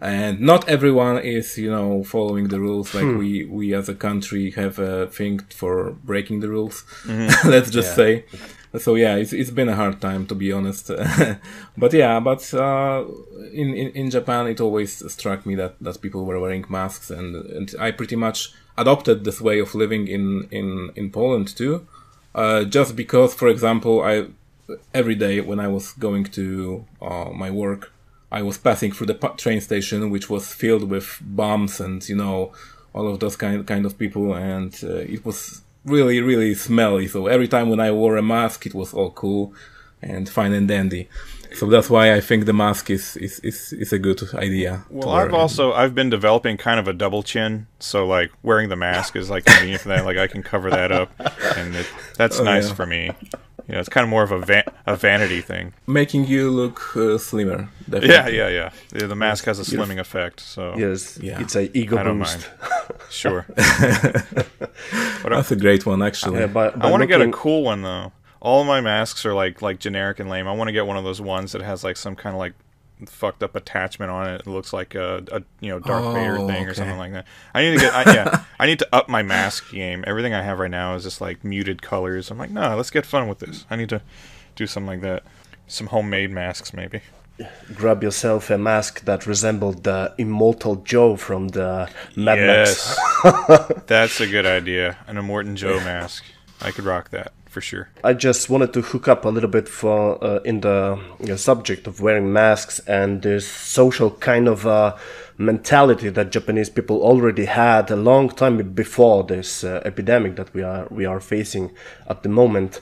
And 0.00 0.40
not 0.40 0.68
everyone 0.68 1.18
is, 1.18 1.56
you 1.58 1.70
know, 1.70 2.04
following 2.04 2.48
the 2.48 2.60
rules. 2.60 2.94
Like 2.94 3.04
hmm. 3.04 3.18
we 3.18 3.44
we 3.58 3.74
as 3.74 3.88
a 3.88 3.94
country 3.94 4.50
have 4.52 4.78
a 4.78 5.06
thing 5.06 5.40
for 5.60 5.92
breaking 6.04 6.40
the 6.40 6.48
rules. 6.48 6.84
Mm-hmm. 7.06 7.48
Let's 7.54 7.70
just 7.70 7.94
say. 7.96 8.24
So 8.78 8.94
yeah, 8.94 9.16
it's 9.16 9.32
it's 9.32 9.50
been 9.50 9.68
a 9.68 9.74
hard 9.74 10.00
time 10.00 10.26
to 10.26 10.34
be 10.34 10.52
honest. 10.52 10.90
but 11.76 11.92
yeah, 11.92 12.20
but 12.20 12.54
uh, 12.54 13.04
in, 13.52 13.74
in 13.74 13.90
in 13.90 14.10
Japan, 14.10 14.46
it 14.46 14.60
always 14.60 15.12
struck 15.12 15.44
me 15.44 15.56
that 15.56 15.74
that 15.80 16.00
people 16.00 16.24
were 16.24 16.38
wearing 16.38 16.64
masks, 16.68 17.10
and 17.10 17.34
and 17.34 17.74
I 17.80 17.90
pretty 17.90 18.16
much 18.16 18.52
adopted 18.78 19.24
this 19.24 19.40
way 19.40 19.58
of 19.58 19.74
living 19.74 20.06
in 20.06 20.46
in 20.52 20.90
in 20.94 21.10
Poland 21.10 21.56
too. 21.56 21.86
Uh, 22.32 22.62
just 22.62 22.94
because, 22.94 23.34
for 23.34 23.48
example, 23.48 24.02
I 24.02 24.26
every 24.94 25.16
day 25.16 25.40
when 25.40 25.58
I 25.58 25.66
was 25.66 25.92
going 25.94 26.24
to 26.24 26.84
uh, 27.02 27.30
my 27.34 27.50
work, 27.50 27.92
I 28.30 28.42
was 28.42 28.56
passing 28.56 28.92
through 28.92 29.08
the 29.08 29.34
train 29.36 29.60
station, 29.60 30.10
which 30.10 30.30
was 30.30 30.54
filled 30.54 30.88
with 30.88 31.18
bums 31.20 31.80
and 31.80 32.08
you 32.08 32.14
know 32.14 32.52
all 32.92 33.08
of 33.08 33.18
those 33.18 33.36
kind 33.36 33.66
kind 33.66 33.84
of 33.84 33.98
people, 33.98 34.34
and 34.34 34.78
uh, 34.84 35.14
it 35.14 35.24
was 35.24 35.62
really 35.84 36.20
really 36.20 36.54
smelly. 36.54 37.08
So 37.08 37.26
every 37.26 37.48
time 37.48 37.68
when 37.70 37.80
I 37.80 37.90
wore 37.90 38.16
a 38.16 38.22
mask, 38.22 38.66
it 38.66 38.74
was 38.74 38.94
all 38.94 39.10
cool. 39.10 39.54
and 40.02 40.28
fine 40.28 40.52
and 40.52 40.68
dandy. 40.68 41.08
So 41.52 41.66
that's 41.66 41.90
why 41.90 42.14
I 42.14 42.20
think 42.20 42.44
the 42.44 42.52
mask 42.52 42.90
is 42.90 43.16
is, 43.16 43.40
is, 43.40 43.72
is 43.72 43.92
a 43.92 43.98
good 43.98 44.22
idea. 44.34 44.84
Well, 44.88 45.10
I've 45.10 45.34
also 45.34 45.72
I've 45.72 45.94
been 45.96 46.08
developing 46.08 46.56
kind 46.56 46.78
of 46.78 46.86
a 46.86 46.92
double 46.92 47.24
chin, 47.24 47.66
so 47.80 48.06
like 48.06 48.30
wearing 48.44 48.68
the 48.68 48.76
mask 48.76 49.16
is 49.16 49.30
like 49.30 49.46
convenient 49.46 49.82
for 49.82 49.88
that. 49.88 50.04
Like 50.04 50.16
I 50.16 50.28
can 50.28 50.44
cover 50.44 50.70
that 50.70 50.92
up, 50.92 51.10
and 51.56 51.74
it, 51.74 51.86
that's 52.16 52.38
oh, 52.38 52.44
nice 52.44 52.68
yeah. 52.68 52.74
for 52.74 52.86
me. 52.86 53.10
You 53.68 53.74
know, 53.74 53.80
it's 53.80 53.88
kind 53.88 54.04
of 54.04 54.10
more 54.10 54.22
of 54.22 54.32
a 54.32 54.40
va- 54.40 54.72
a 54.86 54.96
vanity 54.96 55.40
thing, 55.40 55.72
making 55.86 56.26
you 56.26 56.50
look 56.50 56.96
uh, 56.96 57.18
slimmer. 57.18 57.68
Definitely. 57.88 58.08
Yeah, 58.08 58.28
yeah, 58.28 58.48
yeah, 58.48 58.70
yeah. 58.92 59.06
The 59.06 59.16
mask 59.16 59.44
has 59.44 59.58
a 59.58 59.62
slimming 59.62 59.98
effect, 59.98 60.40
so 60.40 60.76
yes, 60.76 61.18
yeah. 61.22 61.40
it's 61.40 61.56
a 61.56 61.76
ego 61.76 61.98
I 61.98 62.02
don't 62.02 62.18
boost. 62.18 62.48
Mind. 62.60 63.00
sure, 63.10 63.46
that's 63.56 65.50
a 65.50 65.56
great 65.56 65.86
one, 65.86 66.02
actually. 66.02 66.40
Yeah, 66.40 66.70
I 66.80 66.90
want 66.90 67.02
to 67.02 67.06
get 67.06 67.20
a 67.20 67.30
cool 67.30 67.62
one 67.62 67.82
though 67.82 68.12
all 68.40 68.64
my 68.64 68.80
masks 68.80 69.26
are 69.26 69.34
like 69.34 69.60
like 69.62 69.78
generic 69.78 70.18
and 70.18 70.28
lame. 70.28 70.48
I 70.48 70.52
want 70.52 70.68
to 70.68 70.72
get 70.72 70.86
one 70.86 70.96
of 70.96 71.04
those 71.04 71.20
ones 71.20 71.52
that 71.52 71.60
has 71.62 71.84
like 71.84 71.96
some 71.96 72.16
kind 72.16 72.34
of 72.34 72.38
like 72.38 72.54
fucked 73.06 73.42
up 73.42 73.56
attachment 73.56 74.10
on 74.10 74.28
it. 74.28 74.40
It 74.42 74.46
looks 74.46 74.72
like 74.72 74.94
a, 74.94 75.24
a 75.32 75.42
you 75.60 75.70
know 75.70 75.78
Darth 75.78 76.04
oh, 76.04 76.12
Vader 76.12 76.36
thing 76.36 76.50
okay. 76.50 76.64
or 76.64 76.74
something 76.74 76.98
like 76.98 77.12
that. 77.12 77.26
I 77.54 77.62
need 77.62 77.74
to 77.74 77.80
get 77.80 77.94
I, 77.94 78.14
yeah. 78.14 78.44
I 78.58 78.66
need 78.66 78.78
to 78.80 78.88
up 78.94 79.08
my 79.08 79.22
mask 79.22 79.70
game. 79.70 80.04
Everything 80.06 80.34
I 80.34 80.42
have 80.42 80.58
right 80.58 80.70
now 80.70 80.94
is 80.94 81.04
just 81.04 81.20
like 81.20 81.44
muted 81.44 81.82
colors. 81.82 82.30
I'm 82.30 82.38
like, 82.38 82.50
no, 82.50 82.76
let's 82.76 82.90
get 82.90 83.06
fun 83.06 83.28
with 83.28 83.38
this. 83.38 83.64
I 83.70 83.76
need 83.76 83.88
to 83.90 84.02
do 84.56 84.66
something 84.66 84.88
like 84.88 85.00
that. 85.02 85.24
Some 85.66 85.88
homemade 85.88 86.30
masks 86.30 86.72
maybe. 86.72 87.02
Grab 87.74 88.02
yourself 88.02 88.50
a 88.50 88.58
mask 88.58 89.06
that 89.06 89.26
resembled 89.26 89.84
the 89.84 90.14
Immortan 90.18 90.84
Joe 90.84 91.16
from 91.16 91.48
the 91.48 91.88
Mad 92.14 92.38
yes. 92.38 92.98
Max. 93.24 93.82
That's 93.86 94.20
a 94.20 94.26
good 94.26 94.44
idea. 94.44 94.98
An 95.06 95.16
Immortan 95.16 95.54
Joe 95.54 95.78
mask. 95.78 96.24
I 96.60 96.70
could 96.70 96.84
rock 96.84 97.08
that 97.10 97.32
for 97.50 97.60
sure. 97.60 97.88
I 98.04 98.14
just 98.14 98.48
wanted 98.48 98.72
to 98.74 98.80
hook 98.80 99.08
up 99.08 99.24
a 99.24 99.28
little 99.28 99.50
bit 99.50 99.68
for 99.68 100.22
uh, 100.24 100.38
in 100.44 100.60
the 100.60 100.98
you 101.18 101.26
know, 101.26 101.36
subject 101.36 101.86
of 101.88 102.00
wearing 102.00 102.32
masks 102.32 102.78
and 102.86 103.22
this 103.22 103.46
social 103.46 104.12
kind 104.12 104.46
of 104.46 104.66
uh, 104.66 104.96
mentality 105.36 106.10
that 106.10 106.30
Japanese 106.30 106.70
people 106.70 107.02
already 107.02 107.46
had 107.46 107.90
a 107.90 107.96
long 107.96 108.28
time 108.28 108.72
before 108.72 109.24
this 109.24 109.64
uh, 109.64 109.82
epidemic 109.84 110.36
that 110.36 110.54
we 110.54 110.62
are 110.62 110.86
we 110.90 111.04
are 111.04 111.20
facing 111.20 111.72
at 112.08 112.22
the 112.22 112.28
moment. 112.28 112.80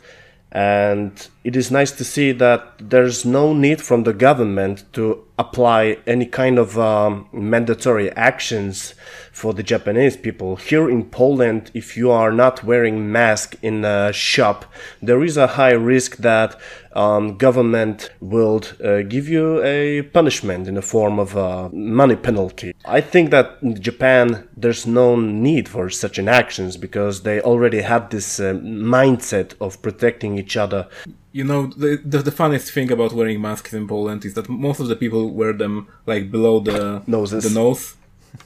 And 0.50 1.28
it 1.44 1.56
is 1.56 1.70
nice 1.70 1.92
to 1.92 2.04
see 2.04 2.32
that 2.32 2.74
there's 2.78 3.24
no 3.24 3.52
need 3.52 3.82
from 3.82 4.04
the 4.04 4.14
government 4.14 4.84
to 4.94 5.26
apply 5.38 5.98
any 6.06 6.24
kind 6.24 6.58
of 6.58 6.78
um, 6.78 7.28
mandatory 7.32 8.10
actions 8.12 8.94
for 9.38 9.54
the 9.54 9.62
Japanese 9.62 10.16
people. 10.16 10.56
Here 10.56 10.90
in 10.90 11.04
Poland, 11.04 11.70
if 11.72 11.96
you 11.96 12.10
are 12.10 12.32
not 12.32 12.64
wearing 12.64 13.12
mask 13.12 13.54
in 13.62 13.84
a 13.84 14.12
shop, 14.12 14.64
there 15.00 15.22
is 15.22 15.36
a 15.36 15.46
high 15.58 15.76
risk 15.94 16.16
that 16.16 16.60
um, 16.92 17.36
government 17.36 18.10
will 18.20 18.60
uh, 18.84 19.02
give 19.02 19.28
you 19.28 19.62
a 19.62 20.02
punishment 20.02 20.66
in 20.66 20.74
the 20.74 20.82
form 20.82 21.20
of 21.20 21.36
a 21.36 21.68
money 21.70 22.16
penalty. 22.16 22.74
I 22.84 23.00
think 23.00 23.30
that 23.30 23.58
in 23.62 23.80
Japan, 23.80 24.48
there's 24.56 24.86
no 24.86 25.14
need 25.14 25.68
for 25.68 25.88
such 25.88 26.18
an 26.18 26.28
actions 26.28 26.76
because 26.76 27.22
they 27.22 27.40
already 27.40 27.82
have 27.82 28.10
this 28.10 28.40
uh, 28.40 28.54
mindset 28.54 29.54
of 29.60 29.80
protecting 29.82 30.36
each 30.36 30.56
other 30.56 30.88
you 31.30 31.44
know 31.44 31.66
the, 31.66 32.00
the, 32.04 32.18
the 32.18 32.32
funniest 32.32 32.72
thing 32.72 32.90
about 32.90 33.12
wearing 33.12 33.40
masks 33.40 33.72
in 33.74 33.86
Poland 33.86 34.24
is 34.24 34.32
that 34.34 34.48
most 34.48 34.80
of 34.80 34.88
the 34.88 34.96
people 34.96 35.30
wear 35.30 35.52
them 35.52 35.86
like 36.06 36.30
below 36.30 36.58
the 36.58 37.02
Noses. 37.06 37.44
the 37.44 37.50
nose. 37.50 37.94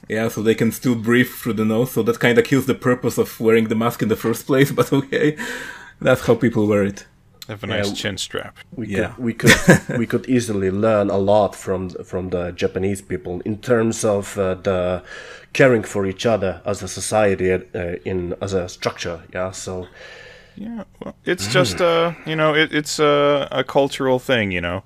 Yeah, 0.08 0.28
so 0.28 0.42
they 0.42 0.54
can 0.54 0.72
still 0.72 0.94
breathe 0.94 1.28
through 1.28 1.54
the 1.54 1.64
nose. 1.64 1.92
So 1.92 2.02
that 2.02 2.20
kind 2.20 2.38
of 2.38 2.44
kills 2.44 2.66
the 2.66 2.74
purpose 2.74 3.18
of 3.18 3.40
wearing 3.40 3.68
the 3.68 3.74
mask 3.74 4.02
in 4.02 4.08
the 4.08 4.16
first 4.16 4.46
place. 4.46 4.72
But 4.76 4.92
okay, 4.92 5.36
that's 6.00 6.26
how 6.26 6.34
people 6.34 6.66
wear 6.66 6.84
it. 6.84 7.06
Have 7.48 7.64
a 7.64 7.66
nice 7.66 7.88
yeah, 7.88 7.94
chin 7.94 8.18
strap. 8.18 8.56
We 8.76 8.86
yeah. 8.88 9.08
could 9.08 9.24
we 9.24 9.34
could 9.34 9.52
we 9.98 10.06
could 10.06 10.28
easily 10.28 10.70
learn 10.70 11.10
a 11.10 11.18
lot 11.18 11.56
from 11.56 11.90
from 12.04 12.30
the 12.30 12.52
Japanese 12.52 13.02
people 13.02 13.40
in 13.44 13.58
terms 13.58 14.04
of 14.04 14.38
uh, 14.38 14.54
the 14.54 15.02
caring 15.52 15.82
for 15.82 16.06
each 16.06 16.24
other 16.24 16.62
as 16.64 16.82
a 16.82 16.88
society 16.88 17.52
uh, 17.52 17.58
in 18.04 18.34
as 18.40 18.52
a 18.54 18.68
structure. 18.68 19.22
Yeah, 19.34 19.50
so 19.50 19.88
yeah, 20.56 20.84
well, 21.00 21.14
it's 21.24 21.46
just 21.48 21.80
uh, 21.80 22.12
you 22.26 22.36
know, 22.36 22.54
it, 22.54 22.72
it's 22.72 22.98
a, 22.98 23.48
a 23.50 23.64
cultural 23.64 24.18
thing, 24.18 24.52
you 24.52 24.60
know. 24.60 24.82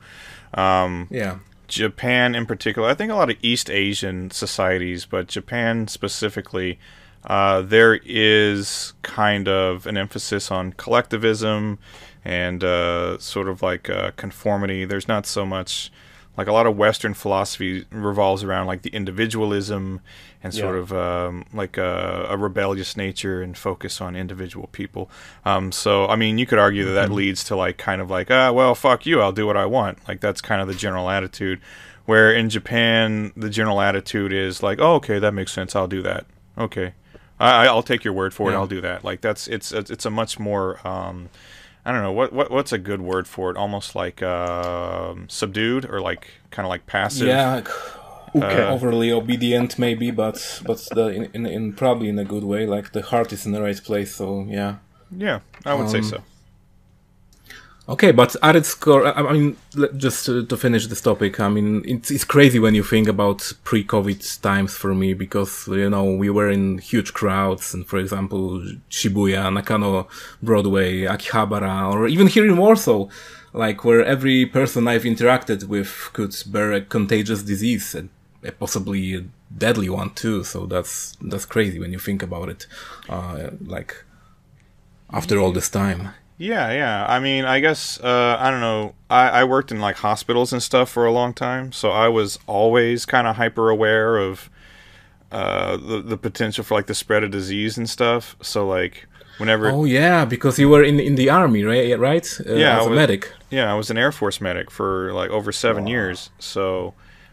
Um, 0.54 1.08
yeah. 1.10 1.38
Japan 1.68 2.34
in 2.34 2.46
particular, 2.46 2.88
I 2.88 2.94
think 2.94 3.10
a 3.10 3.14
lot 3.14 3.30
of 3.30 3.36
East 3.42 3.70
Asian 3.70 4.30
societies, 4.30 5.06
but 5.06 5.28
Japan 5.28 5.88
specifically, 5.88 6.78
uh, 7.24 7.62
there 7.62 8.00
is 8.04 8.92
kind 9.02 9.48
of 9.48 9.86
an 9.86 9.96
emphasis 9.96 10.50
on 10.50 10.72
collectivism 10.72 11.78
and 12.24 12.62
uh, 12.62 13.18
sort 13.18 13.48
of 13.48 13.62
like 13.62 13.90
uh, 13.90 14.12
conformity. 14.16 14.84
There's 14.84 15.08
not 15.08 15.26
so 15.26 15.44
much 15.46 15.90
like 16.36 16.46
a 16.46 16.52
lot 16.52 16.66
of 16.66 16.76
Western 16.76 17.14
philosophy 17.14 17.86
revolves 17.90 18.44
around 18.44 18.66
like 18.66 18.82
the 18.82 18.90
individualism 18.90 20.00
and 20.42 20.54
sort 20.54 20.74
yeah. 20.74 20.80
of 20.82 20.92
um, 20.92 21.44
like 21.52 21.78
a, 21.78 22.26
a, 22.28 22.36
rebellious 22.36 22.96
nature 22.96 23.42
and 23.42 23.56
focus 23.56 24.00
on 24.00 24.14
individual 24.14 24.68
people. 24.68 25.10
Um, 25.44 25.72
so, 25.72 26.06
I 26.06 26.16
mean, 26.16 26.38
you 26.38 26.46
could 26.46 26.58
argue 26.58 26.84
that 26.84 26.92
that 26.92 27.06
mm-hmm. 27.06 27.14
leads 27.14 27.44
to 27.44 27.56
like 27.56 27.78
kind 27.78 28.00
of 28.00 28.10
like, 28.10 28.30
ah, 28.30 28.52
well, 28.52 28.74
fuck 28.74 29.06
you, 29.06 29.20
I'll 29.20 29.32
do 29.32 29.46
what 29.46 29.56
I 29.56 29.66
want. 29.66 30.06
Like 30.06 30.20
that's 30.20 30.40
kind 30.40 30.60
of 30.60 30.68
the 30.68 30.74
general 30.74 31.08
attitude. 31.08 31.60
Where 32.04 32.32
in 32.32 32.50
Japan, 32.50 33.32
the 33.36 33.50
general 33.50 33.80
attitude 33.80 34.32
is 34.32 34.62
like, 34.62 34.78
oh, 34.80 34.94
okay, 34.96 35.18
that 35.18 35.32
makes 35.32 35.52
sense, 35.52 35.74
I'll 35.74 35.88
do 35.88 36.02
that. 36.02 36.26
Okay, 36.56 36.92
I, 37.40 37.72
will 37.72 37.82
take 37.82 38.04
your 38.04 38.12
word 38.12 38.32
for 38.32 38.50
yeah. 38.50 38.56
it, 38.56 38.60
I'll 38.60 38.66
do 38.68 38.80
that. 38.80 39.04
Like 39.04 39.20
that's 39.20 39.48
it's 39.48 39.72
it's 39.72 40.06
a 40.06 40.10
much 40.10 40.38
more 40.38 40.86
um, 40.86 41.28
I 41.86 41.92
don't 41.92 42.02
know 42.02 42.10
what, 42.10 42.32
what 42.32 42.50
what's 42.50 42.72
a 42.72 42.78
good 42.78 43.00
word 43.00 43.28
for 43.28 43.48
it. 43.52 43.56
Almost 43.56 43.94
like 43.94 44.20
uh, 44.20 45.14
subdued 45.28 45.88
or 45.88 46.00
like 46.00 46.26
kind 46.50 46.66
of 46.66 46.70
like 46.70 46.84
passive. 46.86 47.28
Yeah, 47.28 47.62
okay. 48.34 48.64
uh, 48.64 48.74
overly 48.74 49.12
obedient 49.12 49.78
maybe, 49.78 50.10
but 50.10 50.62
but 50.66 50.78
the, 50.90 51.06
in, 51.06 51.30
in, 51.32 51.46
in 51.46 51.72
probably 51.74 52.08
in 52.08 52.18
a 52.18 52.24
good 52.24 52.42
way. 52.42 52.66
Like 52.66 52.90
the 52.90 53.02
heart 53.02 53.32
is 53.32 53.46
in 53.46 53.52
the 53.52 53.62
right 53.62 53.80
place. 53.80 54.16
So 54.16 54.44
yeah. 54.48 54.78
Yeah, 55.16 55.38
I 55.64 55.74
would 55.74 55.86
um, 55.86 55.88
say 55.88 56.02
so. 56.02 56.24
Okay, 57.88 58.10
but 58.10 58.34
at 58.42 58.56
its 58.56 58.74
core, 58.74 59.06
I 59.06 59.32
mean, 59.32 59.56
just 59.96 60.26
to, 60.26 60.44
to, 60.44 60.56
finish 60.56 60.88
this 60.88 61.00
topic, 61.00 61.38
I 61.38 61.48
mean, 61.48 61.84
it's, 61.86 62.10
it's 62.10 62.24
crazy 62.24 62.58
when 62.58 62.74
you 62.74 62.82
think 62.82 63.06
about 63.06 63.52
pre-COVID 63.62 64.42
times 64.42 64.74
for 64.74 64.92
me 64.92 65.14
because, 65.14 65.68
you 65.68 65.88
know, 65.88 66.04
we 66.12 66.28
were 66.28 66.50
in 66.50 66.78
huge 66.78 67.12
crowds 67.12 67.74
and, 67.74 67.86
for 67.86 67.98
example, 67.98 68.60
Shibuya, 68.90 69.52
Nakano, 69.52 70.08
Broadway, 70.42 71.02
Akihabara, 71.02 71.92
or 71.92 72.08
even 72.08 72.26
here 72.26 72.44
in 72.44 72.56
Warsaw, 72.56 73.06
like 73.52 73.84
where 73.84 74.04
every 74.04 74.46
person 74.46 74.88
I've 74.88 75.04
interacted 75.04 75.68
with 75.68 76.10
could 76.12 76.34
bear 76.48 76.72
a 76.72 76.80
contagious 76.80 77.44
disease 77.44 77.94
and 77.94 78.08
possibly 78.58 79.14
a 79.14 79.24
deadly 79.56 79.88
one 79.88 80.10
too. 80.10 80.42
So 80.42 80.66
that's, 80.66 81.16
that's 81.20 81.44
crazy 81.44 81.78
when 81.78 81.92
you 81.92 82.00
think 82.00 82.24
about 82.24 82.48
it. 82.48 82.66
Uh, 83.08 83.50
like, 83.64 84.04
after 85.12 85.38
all 85.38 85.52
this 85.52 85.68
time. 85.70 86.10
Yeah, 86.38 86.70
yeah. 86.72 87.06
I 87.08 87.18
mean, 87.18 87.44
I 87.44 87.60
guess 87.60 87.98
uh, 88.00 88.36
I 88.38 88.50
don't 88.50 88.60
know. 88.60 88.94
I, 89.08 89.28
I 89.28 89.44
worked 89.44 89.70
in 89.70 89.80
like 89.80 89.96
hospitals 89.96 90.52
and 90.52 90.62
stuff 90.62 90.90
for 90.90 91.06
a 91.06 91.12
long 91.12 91.32
time, 91.32 91.72
so 91.72 91.90
I 91.90 92.08
was 92.08 92.38
always 92.46 93.06
kind 93.06 93.26
of 93.26 93.36
hyper 93.36 93.70
aware 93.70 94.18
of 94.18 94.50
uh, 95.32 95.76
the 95.76 96.02
the 96.02 96.16
potential 96.16 96.62
for 96.62 96.74
like 96.74 96.86
the 96.86 96.94
spread 96.94 97.24
of 97.24 97.30
disease 97.30 97.78
and 97.78 97.88
stuff. 97.88 98.36
So 98.42 98.66
like 98.66 99.06
whenever. 99.38 99.70
Oh 99.70 99.84
yeah, 99.84 100.26
because 100.26 100.58
you 100.58 100.68
were 100.68 100.82
in 100.82 101.00
in 101.00 101.14
the 101.14 101.30
army, 101.30 101.64
right? 101.64 101.98
Right? 101.98 102.40
Uh, 102.46 102.54
yeah, 102.54 102.80
as 102.80 102.86
a 102.86 102.90
was, 102.90 102.96
medic. 102.96 103.32
Yeah, 103.50 103.72
I 103.72 103.74
was 103.74 103.90
an 103.90 103.96
Air 103.96 104.12
Force 104.12 104.40
medic 104.40 104.70
for 104.70 105.12
like 105.14 105.30
over 105.30 105.52
seven 105.52 105.84
wow. 105.84 105.90
years. 105.90 106.30
So 106.38 106.92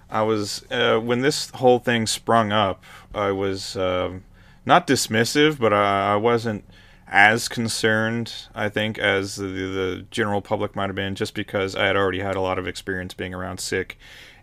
I 0.10 0.22
was 0.22 0.65
uh, 0.72 1.00
when 1.00 1.22
this 1.22 1.50
whole 1.50 1.79
thing 1.79 2.07
sprung 2.07 2.53
up. 2.53 2.83
I 3.13 3.31
was 3.31 3.75
um, 3.75 4.24
not 4.65 4.88
dismissive, 4.88 5.60
but 5.60 5.74
I, 5.74 6.13
I 6.13 6.15
wasn't 6.15 6.63
as 7.07 7.48
concerned, 7.48 8.33
I 8.55 8.69
think, 8.69 8.98
as 8.98 9.36
the, 9.36 9.45
the 9.45 10.05
general 10.12 10.41
public 10.41 10.75
might 10.75 10.88
have 10.88 10.95
been, 10.95 11.15
just 11.15 11.33
because 11.33 11.75
I 11.75 11.86
had 11.86 11.95
already 11.95 12.19
had 12.19 12.36
a 12.36 12.41
lot 12.41 12.57
of 12.57 12.67
experience 12.67 13.13
being 13.13 13.33
around 13.33 13.60
sick 13.60 13.98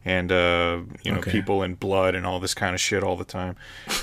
and 0.05 0.33
uh, 0.33 0.81
you 1.03 1.13
know 1.13 1.19
okay. 1.19 1.31
people 1.31 1.63
in 1.63 1.75
blood 1.75 2.15
and 2.15 2.25
all 2.27 2.41
this 2.41 2.55
kind 2.55 2.75
of 2.75 2.81
shit 2.81 3.03
all 3.03 3.17
the 3.17 3.25
time. 3.25 3.57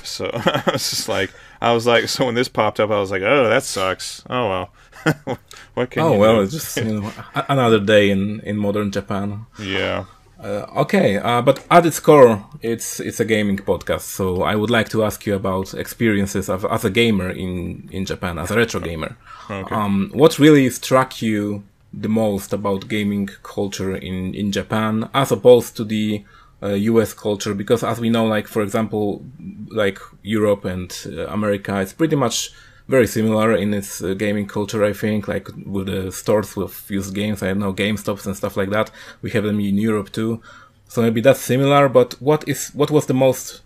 So 0.04 0.30
I 0.34 0.64
was 0.72 0.90
just 0.90 1.10
like, 1.10 1.32
I 1.62 1.74
was 1.74 1.88
like, 1.88 2.08
so 2.08 2.26
when 2.26 2.36
this 2.36 2.48
popped 2.48 2.80
up, 2.80 2.92
I 2.92 3.00
was 3.00 3.12
like, 3.12 3.22
oh, 3.24 3.50
that 3.50 3.64
sucks. 3.64 4.24
Oh 4.30 4.50
well, 4.50 5.38
what 5.74 5.90
can? 5.90 6.04
Oh 6.04 6.18
well, 6.18 6.38
do? 6.38 6.42
it's 6.42 6.54
just 6.54 6.78
you 6.78 7.02
know, 7.02 7.12
another 7.50 7.80
day 7.80 8.10
in 8.10 8.42
in 8.42 8.58
modern 8.58 8.92
Japan. 8.92 9.46
Yeah. 9.60 10.06
Uh, 10.40 10.66
okay, 10.76 11.18
uh, 11.18 11.42
but 11.42 11.66
at 11.72 11.86
its 11.86 12.00
core, 12.00 12.46
it's 12.62 13.00
it's 13.00 13.20
a 13.20 13.26
gaming 13.26 13.58
podcast. 13.58 14.02
So 14.02 14.44
I 14.44 14.56
would 14.56 14.70
like 14.70 14.90
to 14.90 15.04
ask 15.04 15.26
you 15.26 15.36
about 15.36 15.74
experiences 15.74 16.48
of, 16.48 16.64
as 16.66 16.86
a 16.86 16.92
gamer 16.92 17.30
in 17.30 17.90
in 17.92 18.06
Japan, 18.06 18.38
as 18.38 18.52
a 18.52 18.56
retro 18.56 18.80
gamer. 18.80 19.18
Okay. 19.50 19.76
Um, 19.76 20.12
what 20.14 20.38
really 20.38 20.70
struck 20.70 21.22
you 21.22 21.64
the 21.92 22.10
most 22.10 22.54
about 22.54 22.88
gaming 22.88 23.28
culture 23.42 23.96
in 23.96 24.36
in 24.36 24.52
Japan, 24.52 25.10
as 25.14 25.32
opposed 25.32 25.76
to 25.78 25.84
the 25.84 26.24
uh, 26.62 26.68
U.S. 26.92 27.14
culture? 27.14 27.56
Because 27.56 27.84
as 27.84 28.00
we 28.00 28.10
know, 28.10 28.26
like 28.28 28.48
for 28.48 28.62
example, 28.62 29.26
like 29.70 29.98
Europe 30.22 30.66
and 30.66 30.94
uh, 31.08 31.28
America, 31.28 31.82
it's 31.82 31.94
pretty 31.94 32.16
much 32.16 32.52
very 32.88 33.08
similar 33.08 33.54
in 33.54 33.74
its 33.74 34.02
uh, 34.02 34.14
gaming 34.14 34.48
culture, 34.48 34.84
I 34.84 34.94
think, 34.94 35.28
like 35.28 35.50
with 35.66 35.88
the 35.88 36.12
stores 36.12 36.56
with 36.56 36.90
used 36.90 37.14
games. 37.14 37.44
I 37.44 37.54
know 37.54 37.74
GameStops 37.74 38.26
and 38.26 38.36
stuff 38.36 38.56
like 38.56 38.70
that. 38.70 38.92
We 39.22 39.32
have 39.32 39.44
them 39.44 39.60
in 39.60 39.78
Europe 39.78 40.12
too. 40.12 40.42
So 40.88 41.02
maybe 41.02 41.22
that's 41.22 41.42
similar. 41.42 41.90
But 41.90 42.14
what 42.22 42.48
is 42.48 42.70
what 42.74 42.92
was 42.92 43.08
the 43.08 43.14
most 43.14 43.62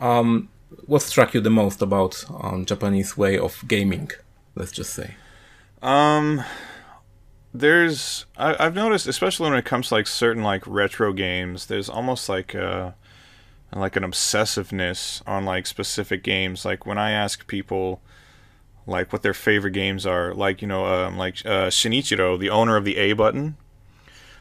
um, 0.00 0.48
what 0.86 1.02
struck 1.02 1.34
you 1.34 1.40
the 1.40 1.50
most 1.50 1.82
about 1.82 2.24
um, 2.42 2.64
Japanese 2.64 3.16
way 3.16 3.38
of 3.38 3.62
gaming? 3.68 4.10
Let's 4.54 4.72
just 4.72 4.94
say. 4.94 5.14
Um, 5.82 6.42
there's 7.52 8.26
I, 8.36 8.62
have 8.62 8.74
noticed, 8.74 9.06
especially 9.06 9.50
when 9.50 9.58
it 9.58 9.64
comes 9.64 9.88
to 9.88 9.94
like 9.94 10.06
certain 10.06 10.42
like 10.42 10.66
retro 10.66 11.12
games, 11.12 11.66
there's 11.66 11.88
almost 11.88 12.28
like 12.28 12.54
a 12.54 12.94
like 13.74 13.96
an 13.96 14.02
obsessiveness 14.02 15.22
on 15.26 15.44
like 15.44 15.66
specific 15.66 16.22
games. 16.22 16.64
Like 16.64 16.86
when 16.86 16.98
I 16.98 17.10
ask 17.10 17.46
people 17.46 18.00
like 18.86 19.12
what 19.12 19.22
their 19.22 19.34
favorite 19.34 19.72
games 19.72 20.06
are, 20.06 20.34
like 20.34 20.62
you 20.62 20.68
know, 20.68 20.86
um, 20.86 21.16
like 21.16 21.44
uh, 21.44 21.68
Shinichiro, 21.68 22.38
the 22.38 22.50
owner 22.50 22.76
of 22.76 22.84
the 22.84 22.96
A 22.96 23.12
button, 23.12 23.56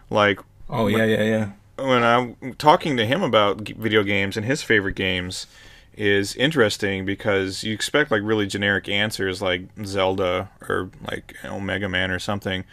like 0.09 0.39
oh 0.69 0.87
yeah, 0.87 1.05
yeah, 1.05 1.23
yeah. 1.23 1.51
When 1.77 2.03
I'm 2.03 2.53
talking 2.55 2.97
to 2.97 3.05
him 3.05 3.23
about 3.23 3.61
video 3.61 4.03
games 4.03 4.37
and 4.37 4.45
his 4.45 4.61
favorite 4.61 4.95
games, 4.95 5.47
is 5.93 6.35
interesting 6.35 7.05
because 7.05 7.63
you 7.63 7.73
expect 7.73 8.11
like 8.11 8.21
really 8.23 8.47
generic 8.47 8.87
answers 8.87 9.41
like 9.41 9.63
Zelda 9.85 10.49
or 10.67 10.89
like 11.09 11.35
you 11.43 11.49
know, 11.49 11.59
Mega 11.59 11.89
Man 11.89 12.11
or 12.11 12.19
something. 12.19 12.63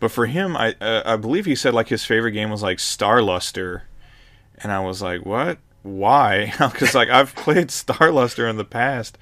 But 0.00 0.10
for 0.10 0.26
him, 0.26 0.56
I 0.56 0.74
uh, 0.80 1.02
I 1.04 1.16
believe 1.16 1.46
he 1.46 1.54
said 1.54 1.74
like 1.74 1.88
his 1.88 2.04
favorite 2.04 2.32
game 2.32 2.50
was 2.50 2.62
like 2.62 2.78
Star 2.78 3.22
Luster, 3.22 3.84
and 4.58 4.70
I 4.70 4.80
was 4.80 5.02
like, 5.02 5.24
what? 5.24 5.58
Why? 5.82 6.52
Because 6.58 6.94
like 6.94 7.08
I've 7.08 7.34
played 7.36 7.70
Star 7.70 8.12
Luster 8.12 8.46
in 8.46 8.56
the 8.56 8.64
past, 8.64 9.18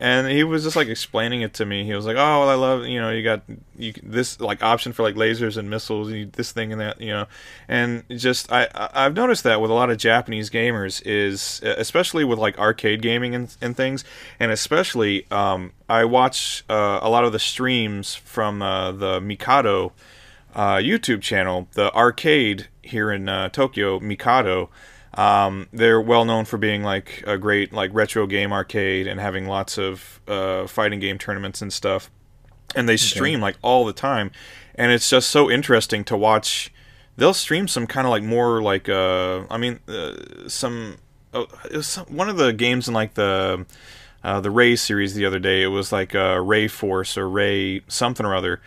and 0.00 0.28
he 0.28 0.44
was 0.44 0.64
just 0.64 0.76
like 0.76 0.88
explaining 0.88 1.42
it 1.42 1.52
to 1.54 1.66
me. 1.66 1.84
He 1.84 1.92
was 1.92 2.06
like, 2.06 2.16
"Oh, 2.16 2.40
well, 2.40 2.48
I 2.48 2.54
love 2.54 2.86
you 2.86 2.98
know 2.98 3.10
you 3.10 3.22
got 3.22 3.42
you 3.76 3.92
this 4.02 4.40
like 4.40 4.62
option 4.62 4.94
for 4.94 5.02
like 5.02 5.14
lasers 5.14 5.58
and 5.58 5.68
missiles, 5.68 6.08
and 6.08 6.16
you, 6.16 6.26
this 6.26 6.52
thing 6.52 6.72
and 6.72 6.80
that, 6.80 7.00
you 7.00 7.10
know." 7.10 7.26
And 7.68 8.04
just 8.08 8.50
I 8.50 8.68
I've 8.74 9.14
noticed 9.14 9.44
that 9.44 9.60
with 9.60 9.70
a 9.70 9.74
lot 9.74 9.90
of 9.90 9.98
Japanese 9.98 10.48
gamers 10.48 11.02
is 11.04 11.60
especially 11.62 12.24
with 12.24 12.38
like 12.38 12.58
arcade 12.58 13.02
gaming 13.02 13.34
and, 13.34 13.54
and 13.60 13.76
things, 13.76 14.02
and 14.40 14.50
especially 14.50 15.30
um, 15.30 15.72
I 15.86 16.06
watch 16.06 16.64
uh, 16.70 17.00
a 17.02 17.10
lot 17.10 17.24
of 17.24 17.32
the 17.32 17.38
streams 17.38 18.14
from 18.14 18.62
uh, 18.62 18.92
the 18.92 19.20
Mikado 19.20 19.92
uh, 20.54 20.76
YouTube 20.76 21.20
channel, 21.20 21.68
the 21.72 21.94
arcade 21.94 22.68
here 22.80 23.12
in 23.12 23.28
uh, 23.28 23.50
Tokyo, 23.50 24.00
Mikado. 24.00 24.70
Um, 25.14 25.68
they're 25.72 26.00
well 26.00 26.24
known 26.24 26.44
for 26.44 26.56
being 26.56 26.82
like 26.82 27.24
a 27.26 27.36
great 27.36 27.72
like 27.72 27.90
retro 27.92 28.26
game 28.26 28.52
arcade 28.52 29.06
and 29.06 29.18
having 29.18 29.46
lots 29.46 29.76
of 29.76 30.20
uh, 30.28 30.66
fighting 30.66 31.00
game 31.00 31.18
tournaments 31.18 31.60
and 31.60 31.72
stuff. 31.72 32.10
And 32.76 32.88
they 32.88 32.96
stream 32.96 33.36
okay. 33.36 33.42
like 33.42 33.56
all 33.62 33.84
the 33.84 33.92
time, 33.92 34.30
and 34.76 34.92
it's 34.92 35.10
just 35.10 35.28
so 35.28 35.50
interesting 35.50 36.04
to 36.04 36.16
watch. 36.16 36.72
They'll 37.16 37.34
stream 37.34 37.66
some 37.66 37.88
kind 37.88 38.06
of 38.06 38.12
like 38.12 38.22
more 38.22 38.62
like 38.62 38.88
uh, 38.88 39.42
I 39.50 39.58
mean 39.58 39.80
uh, 39.88 40.48
some 40.48 40.98
oh, 41.34 41.48
it 41.64 41.76
was 41.76 41.88
some, 41.88 42.06
one 42.06 42.28
of 42.28 42.36
the 42.36 42.52
games 42.52 42.86
in 42.86 42.94
like 42.94 43.14
the 43.14 43.66
uh, 44.22 44.40
the 44.40 44.52
Ray 44.52 44.76
series 44.76 45.14
the 45.14 45.26
other 45.26 45.40
day. 45.40 45.62
It 45.62 45.68
was 45.68 45.90
like 45.90 46.14
uh, 46.14 46.40
Ray 46.40 46.68
Force 46.68 47.18
or 47.18 47.28
Ray 47.28 47.82
something 47.88 48.24
or 48.24 48.36
other, 48.36 48.60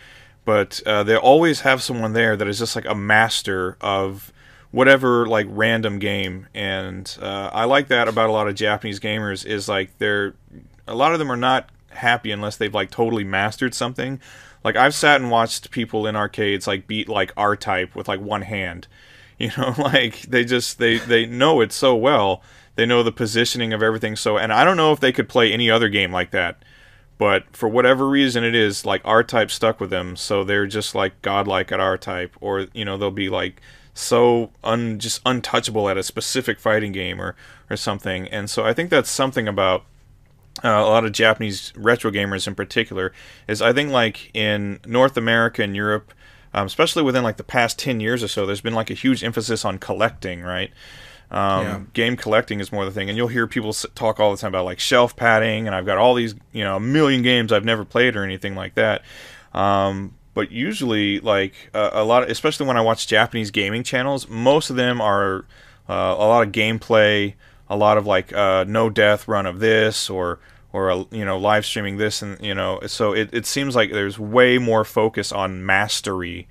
but 0.44 0.82
uh, 0.84 1.02
they 1.02 1.16
always 1.16 1.60
have 1.60 1.82
someone 1.82 2.12
there 2.12 2.36
that 2.36 2.46
is 2.46 2.58
just 2.58 2.76
like 2.76 2.86
a 2.86 2.94
master 2.94 3.78
of 3.80 4.33
whatever 4.74 5.24
like 5.26 5.46
random 5.50 6.00
game. 6.00 6.48
And 6.52 7.16
uh, 7.22 7.50
i 7.52 7.64
like 7.64 7.88
that 7.88 8.08
about 8.08 8.28
a 8.28 8.32
lot 8.32 8.48
of 8.48 8.56
japanese 8.56 8.98
gamers 8.98 9.46
is 9.46 9.68
like 9.68 9.96
they're 9.98 10.34
a 10.88 10.94
lot 10.94 11.12
of 11.12 11.20
them 11.20 11.30
are 11.30 11.36
not 11.36 11.70
happy 11.90 12.32
unless 12.32 12.56
they've 12.56 12.74
like 12.74 12.90
totally 12.90 13.24
mastered 13.24 13.72
something. 13.72 14.20
Like 14.64 14.74
i've 14.76 14.94
sat 14.94 15.20
and 15.20 15.30
watched 15.30 15.70
people 15.70 16.08
in 16.08 16.16
arcades 16.16 16.66
like 16.66 16.88
beat 16.88 17.08
like 17.08 17.32
r 17.36 17.54
type 17.56 17.94
with 17.94 18.08
like 18.08 18.20
one 18.20 18.42
hand. 18.42 18.88
You 19.36 19.50
know 19.58 19.74
like 19.78 20.22
they 20.22 20.44
just 20.44 20.78
they 20.78 20.98
they 20.98 21.26
know 21.26 21.60
it 21.60 21.72
so 21.72 21.96
well. 21.96 22.40
They 22.76 22.86
know 22.86 23.02
the 23.02 23.10
positioning 23.10 23.72
of 23.72 23.82
everything. 23.82 24.14
So 24.14 24.38
and 24.38 24.52
i 24.52 24.62
don't 24.62 24.76
know 24.76 24.92
if 24.92 25.00
they 25.00 25.10
could 25.10 25.28
play 25.28 25.52
any 25.52 25.68
other 25.68 25.88
game 25.88 26.12
like 26.12 26.30
that. 26.30 26.62
But 27.18 27.44
for 27.54 27.68
whatever 27.68 28.08
reason 28.08 28.44
it 28.44 28.54
is 28.54 28.86
like 28.86 29.02
r 29.04 29.24
type 29.24 29.50
stuck 29.50 29.80
with 29.80 29.90
them. 29.90 30.14
So 30.14 30.44
they're 30.44 30.68
just 30.68 30.94
like 30.94 31.20
godlike 31.20 31.72
at 31.72 31.80
r 31.80 31.98
type 31.98 32.36
or 32.40 32.68
you 32.72 32.84
know 32.84 32.96
they'll 32.96 33.10
be 33.10 33.28
like 33.28 33.60
so 33.94 34.50
un 34.64 34.98
just 34.98 35.22
untouchable 35.24 35.88
at 35.88 35.96
a 35.96 36.02
specific 36.02 36.58
fighting 36.58 36.92
game 36.92 37.20
or 37.20 37.36
or 37.70 37.76
something. 37.76 38.28
And 38.28 38.50
so 38.50 38.64
I 38.64 38.74
think 38.74 38.90
that's 38.90 39.08
something 39.08 39.48
about 39.48 39.84
uh, 40.62 40.68
a 40.68 40.86
lot 40.86 41.04
of 41.04 41.12
Japanese 41.12 41.72
retro 41.76 42.10
gamers 42.10 42.46
in 42.46 42.54
particular 42.54 43.12
is 43.48 43.62
I 43.62 43.72
think 43.72 43.90
like 43.90 44.30
in 44.34 44.80
North 44.84 45.16
America 45.16 45.62
and 45.62 45.74
Europe, 45.74 46.12
um, 46.52 46.66
especially 46.66 47.02
within 47.02 47.22
like 47.22 47.36
the 47.36 47.44
past 47.44 47.78
ten 47.78 48.00
years 48.00 48.22
or 48.22 48.28
so, 48.28 48.44
there's 48.44 48.60
been 48.60 48.74
like 48.74 48.90
a 48.90 48.94
huge 48.94 49.24
emphasis 49.24 49.64
on 49.64 49.78
collecting, 49.78 50.42
right? 50.42 50.70
Um, 51.30 51.64
yeah. 51.64 51.80
Game 51.94 52.16
collecting 52.16 52.60
is 52.60 52.70
more 52.70 52.84
the 52.84 52.90
thing, 52.90 53.08
and 53.08 53.16
you'll 53.16 53.28
hear 53.28 53.46
people 53.46 53.72
talk 53.72 54.20
all 54.20 54.30
the 54.30 54.36
time 54.36 54.50
about 54.50 54.64
like 54.64 54.78
shelf 54.78 55.16
padding, 55.16 55.66
and 55.66 55.74
I've 55.74 55.86
got 55.86 55.98
all 55.98 56.14
these, 56.14 56.34
you 56.52 56.62
know, 56.62 56.76
a 56.76 56.80
million 56.80 57.22
games 57.22 57.52
I've 57.52 57.64
never 57.64 57.84
played 57.84 58.14
or 58.14 58.22
anything 58.22 58.54
like 58.54 58.74
that. 58.74 59.02
Um, 59.52 60.14
but 60.34 60.50
usually 60.50 61.20
like 61.20 61.70
uh, 61.72 61.90
a 61.92 62.04
lot 62.04 62.22
of, 62.22 62.28
especially 62.28 62.66
when 62.66 62.76
i 62.76 62.80
watch 62.80 63.06
japanese 63.06 63.50
gaming 63.50 63.82
channels 63.82 64.28
most 64.28 64.70
of 64.70 64.76
them 64.76 65.00
are 65.00 65.46
uh, 65.88 66.14
a 66.18 66.26
lot 66.26 66.46
of 66.46 66.52
gameplay 66.52 67.34
a 67.68 67.76
lot 67.76 67.96
of 67.96 68.06
like 68.06 68.32
uh, 68.32 68.64
no 68.66 68.90
death 68.90 69.26
run 69.26 69.46
of 69.46 69.60
this 69.60 70.10
or 70.10 70.38
or 70.72 70.90
uh, 70.90 71.04
you 71.10 71.24
know 71.24 71.38
live 71.38 71.64
streaming 71.64 71.96
this 71.96 72.20
and 72.20 72.38
you 72.40 72.54
know 72.54 72.80
so 72.86 73.12
it, 73.14 73.30
it 73.32 73.46
seems 73.46 73.74
like 73.74 73.90
there's 73.90 74.18
way 74.18 74.58
more 74.58 74.84
focus 74.84 75.32
on 75.32 75.64
mastery 75.64 76.46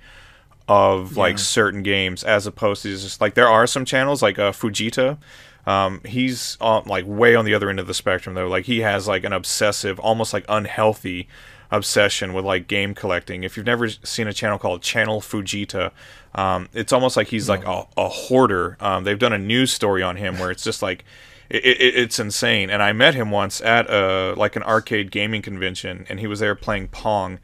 of 0.66 1.12
yeah. 1.12 1.20
like 1.20 1.38
certain 1.38 1.82
games 1.82 2.24
as 2.24 2.46
opposed 2.46 2.82
to 2.82 2.88
just 2.88 3.20
like 3.20 3.34
there 3.34 3.48
are 3.48 3.66
some 3.66 3.84
channels 3.84 4.22
like 4.22 4.38
uh, 4.38 4.50
fujita 4.50 5.18
um, 5.66 6.02
he's 6.04 6.58
on, 6.60 6.84
like 6.84 7.04
way 7.06 7.34
on 7.34 7.46
the 7.46 7.54
other 7.54 7.70
end 7.70 7.80
of 7.80 7.86
the 7.86 7.94
spectrum 7.94 8.34
though 8.34 8.48
like 8.48 8.64
he 8.64 8.80
has 8.80 9.06
like 9.06 9.24
an 9.24 9.32
obsessive 9.32 9.98
almost 10.00 10.32
like 10.32 10.44
unhealthy 10.48 11.28
obsession 11.74 12.32
with 12.32 12.44
like 12.44 12.68
game 12.68 12.94
collecting. 12.94 13.44
If 13.44 13.56
you've 13.56 13.66
never 13.66 13.88
seen 13.88 14.26
a 14.26 14.32
channel 14.32 14.58
called 14.58 14.82
Channel 14.82 15.20
Fujita, 15.20 15.90
um, 16.34 16.68
it's 16.72 16.92
almost 16.92 17.16
like 17.16 17.28
he's 17.28 17.48
no. 17.48 17.54
like 17.54 17.66
a, 17.66 17.86
a 17.96 18.08
hoarder. 18.08 18.76
Um, 18.80 19.04
they've 19.04 19.18
done 19.18 19.32
a 19.32 19.38
news 19.38 19.72
story 19.72 20.02
on 20.02 20.16
him 20.16 20.38
where 20.38 20.50
it's 20.50 20.64
just 20.64 20.82
like 20.82 21.04
it, 21.50 21.64
it, 21.64 21.96
it's 21.96 22.18
insane. 22.18 22.70
And 22.70 22.82
I 22.82 22.92
met 22.92 23.14
him 23.14 23.30
once 23.30 23.60
at 23.60 23.90
a 23.90 24.34
like 24.36 24.56
an 24.56 24.62
arcade 24.62 25.10
gaming 25.10 25.42
convention, 25.42 26.06
and 26.08 26.20
he 26.20 26.26
was 26.26 26.40
there 26.40 26.54
playing 26.54 26.88
Pong. 26.88 27.38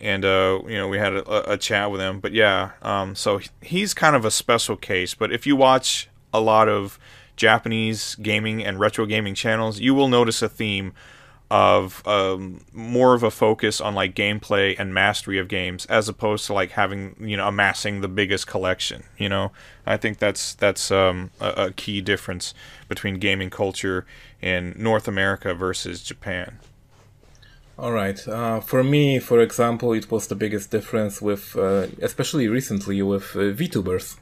And 0.00 0.24
uh, 0.24 0.60
you 0.66 0.76
know 0.76 0.88
we 0.88 0.98
had 0.98 1.14
a, 1.14 1.52
a 1.52 1.56
chat 1.56 1.90
with 1.90 2.00
him, 2.00 2.18
but 2.20 2.32
yeah, 2.32 2.72
um, 2.82 3.14
so 3.14 3.40
he's 3.60 3.94
kind 3.94 4.16
of 4.16 4.24
a 4.24 4.32
special 4.32 4.76
case. 4.76 5.14
But 5.14 5.32
if 5.32 5.46
you 5.46 5.54
watch 5.54 6.08
a 6.32 6.40
lot 6.40 6.68
of 6.68 6.98
Japanese 7.36 8.16
gaming 8.16 8.64
and 8.64 8.80
retro 8.80 9.06
gaming 9.06 9.34
channels, 9.34 9.78
you 9.78 9.94
will 9.94 10.08
notice 10.08 10.42
a 10.42 10.48
theme 10.48 10.92
of 11.52 12.02
um, 12.08 12.64
more 12.72 13.12
of 13.12 13.22
a 13.22 13.30
focus 13.30 13.78
on 13.78 13.94
like 13.94 14.14
gameplay 14.14 14.74
and 14.78 14.94
mastery 14.94 15.38
of 15.38 15.48
games 15.48 15.84
as 15.84 16.08
opposed 16.08 16.46
to 16.46 16.54
like 16.54 16.70
having 16.70 17.14
you 17.20 17.36
know 17.36 17.46
amassing 17.46 18.00
the 18.00 18.08
biggest 18.08 18.46
collection 18.46 19.02
you 19.18 19.28
know? 19.28 19.52
I 19.84 19.98
think 19.98 20.16
that's 20.18 20.54
that's 20.54 20.90
um, 20.90 21.30
a, 21.40 21.66
a, 21.66 21.72
key 21.72 22.00
difference 22.00 22.54
between 22.88 23.16
gaming 23.18 23.50
culture 23.50 24.06
in 24.40 24.74
north 24.78 25.06
america 25.06 25.52
versus 25.52 26.02
japan. 26.02 26.58
All 27.78 27.92
right. 27.92 28.18
Uh, 28.26 28.60
for 28.60 28.82
me 28.82 29.18
for 29.18 29.38
example 29.40 29.92
it 29.92 30.10
was 30.10 30.28
the 30.28 30.34
biggest 30.34 30.70
difference 30.70 31.20
with 31.20 31.54
uh, 31.54 31.88
especially 32.00 32.48
recently 32.48 33.02
with 33.02 33.36
uh, 33.36 33.52
vtubers 33.60 34.16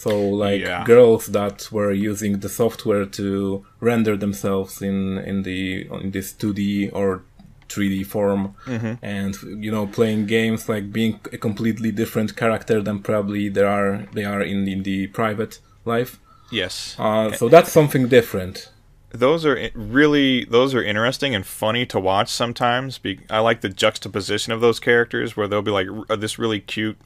so 0.00 0.18
like 0.18 0.62
yeah. 0.62 0.82
girls 0.84 1.26
that 1.26 1.68
were 1.70 1.92
using 1.92 2.38
the 2.40 2.48
software 2.48 3.04
to 3.04 3.66
render 3.80 4.16
themselves 4.16 4.80
in 4.80 5.18
in 5.18 5.42
the 5.42 5.86
in 6.02 6.10
this 6.12 6.32
2D 6.32 6.90
or 6.94 7.22
3D 7.68 8.06
form, 8.06 8.54
mm-hmm. 8.64 8.94
and 9.02 9.36
you 9.62 9.70
know 9.70 9.86
playing 9.86 10.24
games 10.24 10.70
like 10.70 10.90
being 10.90 11.20
a 11.34 11.36
completely 11.36 11.92
different 11.92 12.34
character 12.34 12.80
than 12.80 13.00
probably 13.00 13.50
there 13.50 13.68
are 13.68 14.06
they 14.14 14.24
are 14.24 14.40
in 14.40 14.66
in 14.66 14.84
the 14.84 15.08
private 15.08 15.58
life. 15.84 16.18
Yes. 16.50 16.96
Uh, 16.98 17.32
so 17.32 17.50
that's 17.50 17.70
something 17.70 18.08
different 18.08 18.70
those 19.12 19.44
are 19.44 19.70
really 19.74 20.44
those 20.44 20.74
are 20.74 20.82
interesting 20.82 21.34
and 21.34 21.44
funny 21.44 21.84
to 21.86 21.98
watch 21.98 22.28
sometimes. 22.28 23.00
I 23.28 23.40
like 23.40 23.60
the 23.60 23.68
juxtaposition 23.68 24.52
of 24.52 24.60
those 24.60 24.78
characters 24.78 25.36
where 25.36 25.48
they'll 25.48 25.62
be 25.62 25.70
like 25.70 25.88
this 26.08 26.38
really 26.38 26.60
cute 26.60 26.98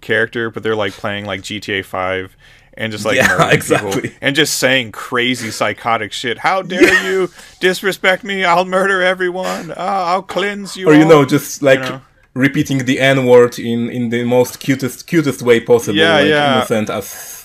character, 0.00 0.50
but 0.50 0.62
they're 0.62 0.76
like 0.76 0.92
playing 0.92 1.24
like 1.24 1.42
GTA 1.42 1.84
Five 1.84 2.36
and 2.74 2.90
just 2.90 3.04
like 3.04 3.16
yeah, 3.16 3.50
exactly. 3.52 4.02
people 4.02 4.16
and 4.20 4.34
just 4.34 4.58
saying 4.58 4.92
crazy 4.92 5.50
psychotic 5.50 6.12
shit. 6.12 6.38
How 6.38 6.62
dare 6.62 6.82
yeah. 6.82 7.08
you 7.08 7.30
disrespect 7.60 8.24
me? 8.24 8.44
I'll 8.44 8.64
murder 8.64 9.00
everyone. 9.02 9.70
Uh, 9.70 9.74
I'll 9.76 10.22
cleanse 10.22 10.76
you. 10.76 10.88
Or 10.88 10.94
you 10.94 11.04
know, 11.04 11.24
just 11.24 11.62
like. 11.62 11.80
You 11.80 11.84
know? 11.86 12.02
Repeating 12.34 12.86
the 12.86 12.98
N 12.98 13.26
word 13.26 13.58
in, 13.58 13.90
in 13.90 14.08
the 14.08 14.24
most 14.24 14.58
cutest 14.58 15.06
cutest 15.06 15.42
way 15.42 15.60
possible, 15.60 15.98
yeah, 15.98 16.14
like 16.14 16.28
yeah. 16.28 16.56
innocent 16.56 16.88
as 16.88 17.41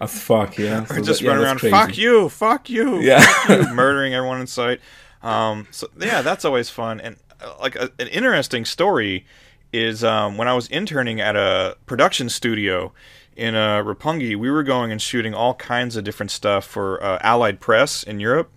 as 0.00 0.22
fuck, 0.22 0.58
yeah. 0.58 0.84
So 0.86 0.96
or 0.96 1.00
just 1.00 1.20
that, 1.22 1.28
run 1.28 1.40
yeah, 1.40 1.44
around, 1.44 1.60
fuck 1.60 1.98
you, 1.98 2.28
fuck 2.28 2.70
you, 2.70 3.00
yeah, 3.00 3.20
fuck 3.20 3.68
you, 3.68 3.74
murdering 3.74 4.14
everyone 4.14 4.40
in 4.40 4.46
sight. 4.46 4.80
Um, 5.22 5.68
so 5.70 5.88
yeah, 5.98 6.22
that's 6.22 6.44
always 6.44 6.70
fun. 6.70 7.00
And 7.00 7.16
like 7.60 7.76
a, 7.76 7.90
an 7.98 8.08
interesting 8.08 8.64
story 8.64 9.26
is 9.72 10.02
um, 10.02 10.36
when 10.36 10.48
I 10.48 10.54
was 10.54 10.66
interning 10.68 11.20
at 11.20 11.36
a 11.36 11.76
production 11.86 12.28
studio 12.28 12.92
in 13.36 13.54
uh, 13.54 13.82
Roppongi, 13.82 14.36
we 14.36 14.50
were 14.50 14.62
going 14.62 14.90
and 14.90 15.00
shooting 15.00 15.34
all 15.34 15.54
kinds 15.54 15.96
of 15.96 16.04
different 16.04 16.30
stuff 16.30 16.64
for 16.64 17.02
uh, 17.02 17.18
Allied 17.22 17.60
Press 17.60 18.02
in 18.02 18.20
Europe. 18.20 18.50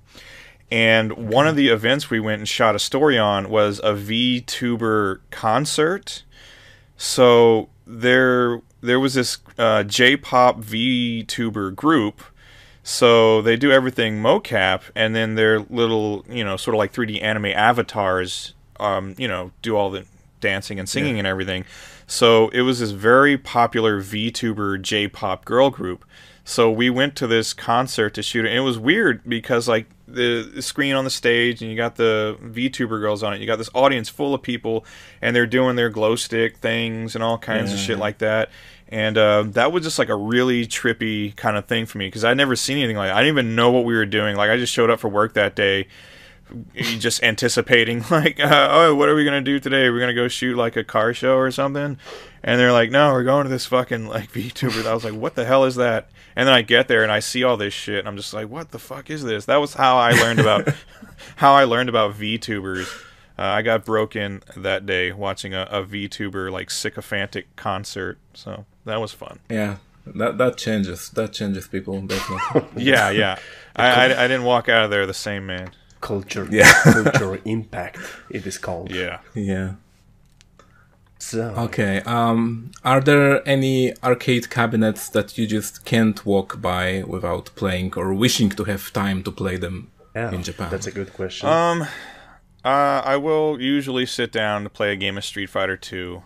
And 0.72 1.30
one 1.30 1.48
of 1.48 1.56
the 1.56 1.70
events 1.70 2.10
we 2.10 2.20
went 2.20 2.40
and 2.40 2.50
shot 2.50 2.76
a 2.76 2.80
story 2.80 3.18
on 3.18 3.50
was 3.50 3.80
a 3.80 3.94
VTuber 3.94 5.20
concert. 5.30 6.24
So 6.98 7.70
there 7.86 8.62
there 8.84 9.00
was 9.00 9.14
this 9.14 9.38
uh, 9.58 9.84
J-pop 9.84 10.60
VTuber 10.62 11.76
group. 11.76 12.22
So 12.86 13.42
they 13.42 13.56
do 13.56 13.72
everything 13.72 14.22
mocap, 14.22 14.82
and 14.94 15.16
then 15.16 15.36
their 15.36 15.62
little, 15.62 16.26
you 16.30 16.44
know, 16.44 16.58
sort 16.58 16.76
of 16.76 16.80
like 16.80 16.92
3D 16.92 17.24
anime 17.24 17.46
avatars, 17.46 18.56
um, 18.78 19.16
you 19.18 19.28
know, 19.28 19.52
do 19.62 19.78
all 19.78 19.90
the 19.90 20.06
dancing 20.42 20.80
and 20.80 20.90
singing 20.90 21.16
yeah. 21.16 21.20
and 21.20 21.28
everything. 21.28 21.64
So 22.08 22.50
it 22.50 22.62
was 22.62 22.80
this 22.82 22.92
very 22.92 23.38
popular 23.38 24.02
VTuber 24.02 24.82
J-pop 24.82 25.46
girl 25.46 25.70
group. 25.70 26.04
So 26.44 26.70
we 26.70 26.90
went 26.90 27.16
to 27.16 27.28
this 27.28 27.54
concert 27.54 28.14
to 28.16 28.22
shoot 28.22 28.46
it, 28.46 28.50
and 28.50 28.58
it 28.58 28.62
was 28.62 28.78
weird 28.78 29.24
because 29.24 29.70
like 29.70 29.88
the, 30.08 30.62
screen 30.62 30.94
on 30.94 31.06
the 31.06 31.10
stage, 31.10 31.62
and 31.62 31.72
you 31.72 31.78
got 31.78 31.96
the 31.96 32.38
VTuber 32.42 33.00
girls 33.00 33.24
on 33.24 33.34
it. 33.34 33.40
You 33.40 33.48
got 33.48 33.58
this 33.58 33.70
audience 33.74 34.10
full 34.10 34.34
of 34.34 34.42
people, 34.42 34.86
and 35.22 35.36
they're 35.36 35.48
doing 35.48 35.78
their 35.78 35.90
glow 35.90 36.16
stick 36.16 36.58
things 36.58 37.16
and 37.16 37.24
all 37.24 37.38
kinds 37.38 37.70
yeah. 37.70 37.76
of 37.76 37.82
shit 37.82 37.98
like 37.98 38.18
that. 38.18 38.50
And 38.90 39.18
uh, 39.18 39.44
that 39.48 39.72
was 39.72 39.84
just 39.84 39.98
like 39.98 40.10
a 40.10 40.16
really 40.16 40.68
trippy 40.68 41.36
kind 41.36 41.58
of 41.58 41.66
thing 41.66 41.86
for 41.86 41.98
me 41.98 42.08
because 42.08 42.24
I'd 42.24 42.38
never 42.38 42.56
seen 42.56 42.78
anything 42.78 42.98
like. 42.98 43.10
That. 43.10 43.18
I 43.18 43.22
didn't 43.22 43.36
even 43.36 43.56
know 43.56 43.72
what 43.72 43.86
we 43.86 43.96
were 43.96 44.06
doing. 44.06 44.36
Like 44.36 44.50
I 44.50 44.58
just 44.58 44.74
showed 44.74 44.90
up 44.90 45.00
for 45.00 45.10
work 45.10 45.34
that 45.34 45.56
day 45.56 45.88
just 46.74 47.24
anticipating 47.24 48.04
like 48.12 48.40
uh, 48.40 48.68
oh 48.72 48.96
what 48.96 49.10
are 49.10 49.16
we 49.16 49.26
gonna 49.26 49.42
do 49.42 49.60
today 49.60 49.90
we're 49.90 50.00
gonna 50.00 50.14
go 50.14 50.28
shoot 50.28 50.56
like 50.56 50.76
a 50.76 50.84
car 50.84 51.14
show 51.14 51.38
or 51.38 51.50
something 51.50 51.98
and 52.44 52.60
they're 52.60 52.72
like 52.72 52.92
no 52.92 53.12
we're 53.12 53.24
going 53.24 53.44
to 53.44 53.50
this 53.50 53.66
fucking 53.66 54.08
like 54.08 54.32
vtuber 54.34 54.86
i 54.86 54.94
was 54.94 55.04
like 55.04 55.14
what 55.14 55.36
the 55.36 55.46
hell 55.46 55.64
is 55.64 55.76
that 55.76 56.10
and 56.36 56.48
then 56.48 56.54
i 56.54 56.62
get 56.62 56.88
there 56.88 57.02
and 57.02 57.12
i 57.12 57.20
see 57.20 57.44
all 57.44 57.58
this 57.58 57.74
shit 57.74 58.00
and 58.00 58.08
i'm 58.08 58.18
just 58.18 58.34
like 58.34 58.50
what 58.50 58.72
the 58.72 58.80
fuck 58.80 59.10
is 59.10 59.24
this 59.24 59.46
that 59.46 59.58
was 59.58 59.74
how 59.74 59.98
i 59.98 60.12
learned 60.12 60.40
about 60.40 60.68
how 61.38 61.54
i 61.54 61.64
learned 61.64 61.90
about 61.90 62.14
vtubers 62.14 62.88
uh, 63.40 63.44
i 63.44 63.62
got 63.62 63.86
broken 63.86 64.44
that 64.56 64.86
day 64.86 65.12
watching 65.12 65.54
a, 65.54 65.68
a 65.72 65.84
vtuber 65.84 66.52
like 66.52 66.70
sycophantic 66.70 67.56
concert 67.56 68.20
so 68.34 68.66
that 68.86 69.00
was 69.00 69.12
fun. 69.12 69.40
Yeah. 69.50 69.78
That 70.06 70.38
that 70.38 70.58
changes 70.58 71.10
that 71.12 71.32
changes 71.32 71.68
people 71.68 72.02
definitely. 72.02 72.84
Yeah 72.92 73.10
yeah. 73.10 73.38
I, 73.76 73.86
I, 73.86 74.24
I 74.26 74.28
didn't 74.28 74.44
walk 74.44 74.68
out 74.70 74.84
of 74.86 74.92
there 74.92 75.06
the 75.06 75.14
same 75.14 75.46
man. 75.46 75.72
Culture 76.02 76.48
yeah. 76.52 76.74
cultural 76.84 77.40
impact 77.46 78.00
it 78.30 78.46
is 78.46 78.58
called. 78.58 78.92
Yeah. 78.92 79.20
Yeah. 79.34 79.74
So. 81.20 81.54
Okay 81.68 82.02
um 82.02 82.72
are 82.84 83.00
there 83.00 83.48
any 83.48 83.94
arcade 84.04 84.50
cabinets 84.50 85.08
that 85.10 85.38
you 85.38 85.48
just 85.48 85.86
can't 85.86 86.26
walk 86.26 86.62
by 86.62 87.04
without 87.08 87.52
playing 87.56 87.94
or 87.96 88.14
wishing 88.14 88.50
to 88.50 88.66
have 88.66 88.92
time 88.92 89.24
to 89.24 89.32
play 89.32 89.56
them 89.56 89.90
yeah, 90.14 90.32
in 90.32 90.44
japan? 90.44 90.70
that's 90.70 90.88
a 90.88 90.92
good 90.92 91.14
question. 91.14 91.48
Um 91.48 91.88
uh, 92.66 93.02
I 93.04 93.18
will 93.18 93.60
usually 93.60 94.06
sit 94.06 94.32
down 94.32 94.64
to 94.64 94.70
play 94.70 94.94
a 94.94 94.96
game 94.96 95.18
of 95.18 95.26
Street 95.26 95.50
Fighter 95.50 95.76
2. 95.76 96.24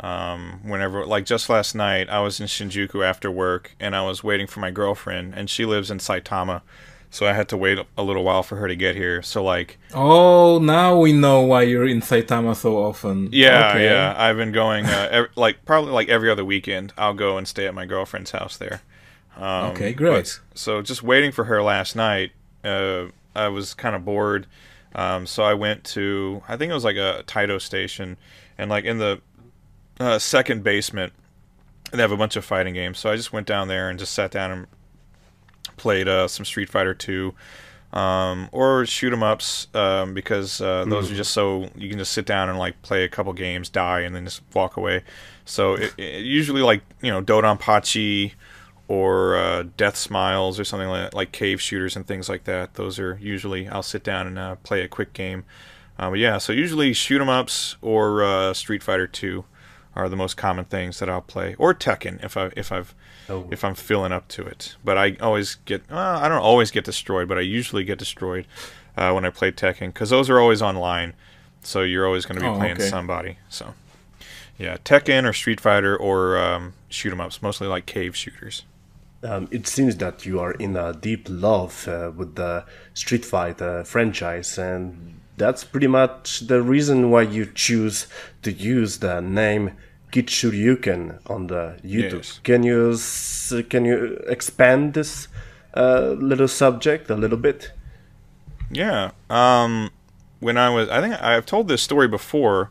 Um, 0.00 0.60
whenever, 0.62 1.06
like 1.06 1.24
just 1.24 1.48
last 1.48 1.74
night, 1.74 2.08
I 2.10 2.20
was 2.20 2.38
in 2.38 2.46
Shinjuku 2.46 3.04
after 3.04 3.30
work 3.30 3.74
and 3.80 3.96
I 3.96 4.02
was 4.02 4.22
waiting 4.22 4.46
for 4.46 4.60
my 4.60 4.70
girlfriend, 4.70 5.34
and 5.34 5.48
she 5.48 5.64
lives 5.64 5.90
in 5.90 5.98
Saitama 5.98 6.62
so 7.10 7.26
I 7.26 7.32
had 7.32 7.48
to 7.48 7.56
wait 7.56 7.78
a 7.96 8.02
little 8.02 8.24
while 8.24 8.42
for 8.42 8.56
her 8.56 8.68
to 8.68 8.76
get 8.76 8.94
here. 8.94 9.22
So 9.22 9.42
like, 9.42 9.78
oh, 9.94 10.58
now 10.58 10.98
we 10.98 11.12
know 11.12 11.40
why 11.40 11.62
you're 11.62 11.86
in 11.86 12.00
Saitama 12.00 12.54
so 12.54 12.76
often. 12.76 13.30
Yeah, 13.32 13.70
okay. 13.70 13.84
yeah. 13.84 14.14
I've 14.16 14.36
been 14.36 14.52
going 14.52 14.84
uh, 14.86 15.08
every, 15.10 15.30
like 15.36 15.64
probably 15.64 15.92
like 15.92 16.08
every 16.08 16.30
other 16.30 16.44
weekend. 16.44 16.92
I'll 16.98 17.14
go 17.14 17.38
and 17.38 17.46
stay 17.46 17.66
at 17.66 17.74
my 17.74 17.86
girlfriend's 17.86 18.32
house 18.32 18.56
there. 18.56 18.82
Um, 19.36 19.70
okay, 19.70 19.92
great. 19.92 20.40
so 20.54 20.82
just 20.82 21.02
waiting 21.02 21.32
for 21.32 21.44
her 21.44 21.62
last 21.62 21.96
night, 21.96 22.32
uh, 22.64 23.06
I 23.34 23.48
was 23.48 23.74
kind 23.74 23.94
of 23.94 24.04
bored. 24.04 24.46
Um, 24.94 25.26
so 25.26 25.42
I 25.42 25.54
went 25.54 25.84
to 25.84 26.42
I 26.48 26.56
think 26.56 26.70
it 26.70 26.74
was 26.74 26.84
like 26.84 26.96
a 26.96 27.22
Taito 27.26 27.60
station, 27.60 28.16
and 28.58 28.70
like 28.70 28.84
in 28.84 28.98
the 28.98 29.20
uh, 30.00 30.18
second 30.18 30.62
basement, 30.62 31.12
they 31.92 32.02
have 32.02 32.12
a 32.12 32.16
bunch 32.16 32.36
of 32.36 32.44
fighting 32.44 32.74
games. 32.74 32.98
So 32.98 33.10
I 33.10 33.16
just 33.16 33.32
went 33.32 33.46
down 33.46 33.68
there 33.68 33.88
and 33.88 33.98
just 33.98 34.12
sat 34.12 34.30
down 34.30 34.50
and 34.50 34.66
played 35.76 36.08
uh, 36.08 36.28
some 36.28 36.44
Street 36.44 36.68
Fighter 36.68 36.94
2 36.94 37.34
um, 37.92 38.48
or 38.52 38.84
shoot 38.84 39.12
'em 39.12 39.22
ups 39.22 39.68
um, 39.74 40.12
because 40.12 40.60
uh, 40.60 40.84
those 40.86 41.08
mm. 41.08 41.12
are 41.12 41.16
just 41.16 41.32
so 41.32 41.70
you 41.76 41.88
can 41.88 41.98
just 41.98 42.12
sit 42.12 42.26
down 42.26 42.48
and 42.48 42.58
like 42.58 42.80
play 42.82 43.04
a 43.04 43.08
couple 43.08 43.32
games, 43.32 43.68
die, 43.68 44.00
and 44.00 44.14
then 44.14 44.24
just 44.24 44.42
walk 44.54 44.76
away. 44.76 45.02
So 45.44 45.74
it, 45.74 45.94
it 45.96 46.24
usually 46.24 46.62
like 46.62 46.82
you 47.00 47.10
know 47.10 47.22
Dodonpachi 47.22 48.32
or 48.88 49.36
uh, 49.36 49.64
Death 49.76 49.96
Smiles 49.96 50.60
or 50.60 50.64
something 50.64 50.88
like 50.88 51.10
that, 51.10 51.16
like 51.16 51.32
cave 51.32 51.60
shooters 51.60 51.96
and 51.96 52.06
things 52.06 52.28
like 52.28 52.44
that. 52.44 52.74
Those 52.74 52.98
are 52.98 53.18
usually 53.20 53.68
I'll 53.68 53.82
sit 53.82 54.04
down 54.04 54.26
and 54.26 54.38
uh, 54.38 54.56
play 54.56 54.82
a 54.82 54.88
quick 54.88 55.12
game. 55.12 55.44
Uh, 55.98 56.10
but 56.10 56.18
yeah, 56.18 56.36
so 56.36 56.52
usually 56.52 56.92
shoot 56.92 57.20
'em 57.20 57.28
ups 57.28 57.76
or 57.80 58.22
uh, 58.22 58.52
Street 58.52 58.82
Fighter 58.82 59.06
2 59.06 59.44
are 59.96 60.08
the 60.08 60.16
most 60.16 60.36
common 60.36 60.66
things 60.66 60.98
that 60.98 61.08
I'll 61.08 61.22
play, 61.22 61.56
or 61.58 61.74
Tekken 61.74 62.22
if 62.22 62.36
I 62.36 62.50
if 62.56 62.70
I've 62.70 62.94
oh. 63.28 63.48
if 63.50 63.64
I'm 63.64 63.74
feeling 63.74 64.12
up 64.12 64.28
to 64.28 64.42
it. 64.46 64.76
But 64.84 64.98
I 64.98 65.16
always 65.20 65.56
get 65.64 65.90
well, 65.90 66.18
I 66.18 66.28
don't 66.28 66.38
always 66.38 66.70
get 66.70 66.84
destroyed, 66.84 67.28
but 67.28 67.38
I 67.38 67.40
usually 67.40 67.82
get 67.82 67.98
destroyed 67.98 68.46
uh, 68.96 69.12
when 69.12 69.24
I 69.24 69.30
play 69.30 69.50
Tekken 69.50 69.88
because 69.88 70.10
those 70.10 70.30
are 70.30 70.38
always 70.38 70.62
online, 70.62 71.14
so 71.62 71.82
you're 71.82 72.06
always 72.06 72.26
going 72.26 72.36
to 72.36 72.42
be 72.42 72.48
oh, 72.48 72.56
playing 72.56 72.76
okay. 72.76 72.88
somebody. 72.88 73.38
So 73.48 73.74
yeah, 74.58 74.76
Tekken 74.78 75.28
or 75.28 75.32
Street 75.32 75.60
Fighter 75.60 75.96
or 75.96 76.38
um, 76.38 76.74
shoot 76.88 77.12
'em 77.12 77.20
ups, 77.20 77.42
mostly 77.42 77.66
like 77.66 77.86
cave 77.86 78.14
shooters. 78.14 78.64
Um, 79.22 79.48
it 79.50 79.66
seems 79.66 79.96
that 79.96 80.26
you 80.26 80.40
are 80.40 80.52
in 80.52 80.76
a 80.76 80.92
deep 80.92 81.26
love 81.28 81.88
uh, 81.88 82.12
with 82.14 82.36
the 82.36 82.64
Street 82.94 83.24
Fighter 83.24 83.82
franchise, 83.84 84.58
and 84.58 85.20
that's 85.36 85.64
pretty 85.64 85.86
much 85.86 86.40
the 86.40 86.62
reason 86.62 87.10
why 87.10 87.22
you 87.22 87.46
choose 87.46 88.06
to 88.42 88.52
use 88.52 88.98
the 88.98 89.20
name 89.20 89.72
Kid 90.10 90.28
Shoryuken 90.28 91.18
on 91.26 91.48
the 91.48 91.78
YouTube. 91.84 92.24
Yes. 92.24 92.40
Can 92.42 92.62
you 92.62 92.96
can 93.64 93.84
you 93.84 94.22
expand 94.26 94.94
this 94.94 95.28
uh, 95.74 96.14
little 96.18 96.48
subject 96.48 97.10
a 97.10 97.16
little 97.16 97.38
bit? 97.38 97.72
Yeah. 98.70 99.10
Um, 99.30 99.90
when 100.40 100.56
I 100.56 100.70
was, 100.70 100.88
I 100.88 101.00
think 101.00 101.20
I've 101.22 101.46
told 101.46 101.68
this 101.68 101.82
story 101.82 102.08
before 102.08 102.70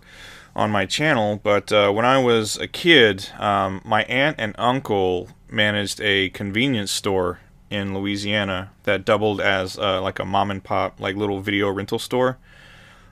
on 0.56 0.72
my 0.72 0.86
channel, 0.86 1.40
but 1.44 1.72
uh, 1.72 1.92
when 1.92 2.06
I 2.06 2.18
was 2.18 2.58
a 2.58 2.68
kid, 2.68 3.30
um, 3.38 3.82
my 3.84 4.04
aunt 4.04 4.38
and 4.40 4.56
uncle 4.58 5.30
managed 5.50 6.00
a 6.02 6.30
convenience 6.30 6.92
store 6.92 7.40
in 7.70 7.94
Louisiana 7.94 8.72
that 8.84 9.06
doubled 9.06 9.42
as 9.42 9.78
uh, 9.78 10.02
like 10.02 10.20
a 10.20 10.26
mom 10.26 10.52
and 10.52 10.64
pop, 10.64 11.00
like 11.00 11.16
little 11.16 11.42
video 11.42 11.70
rental 11.70 12.00
store. 12.00 12.38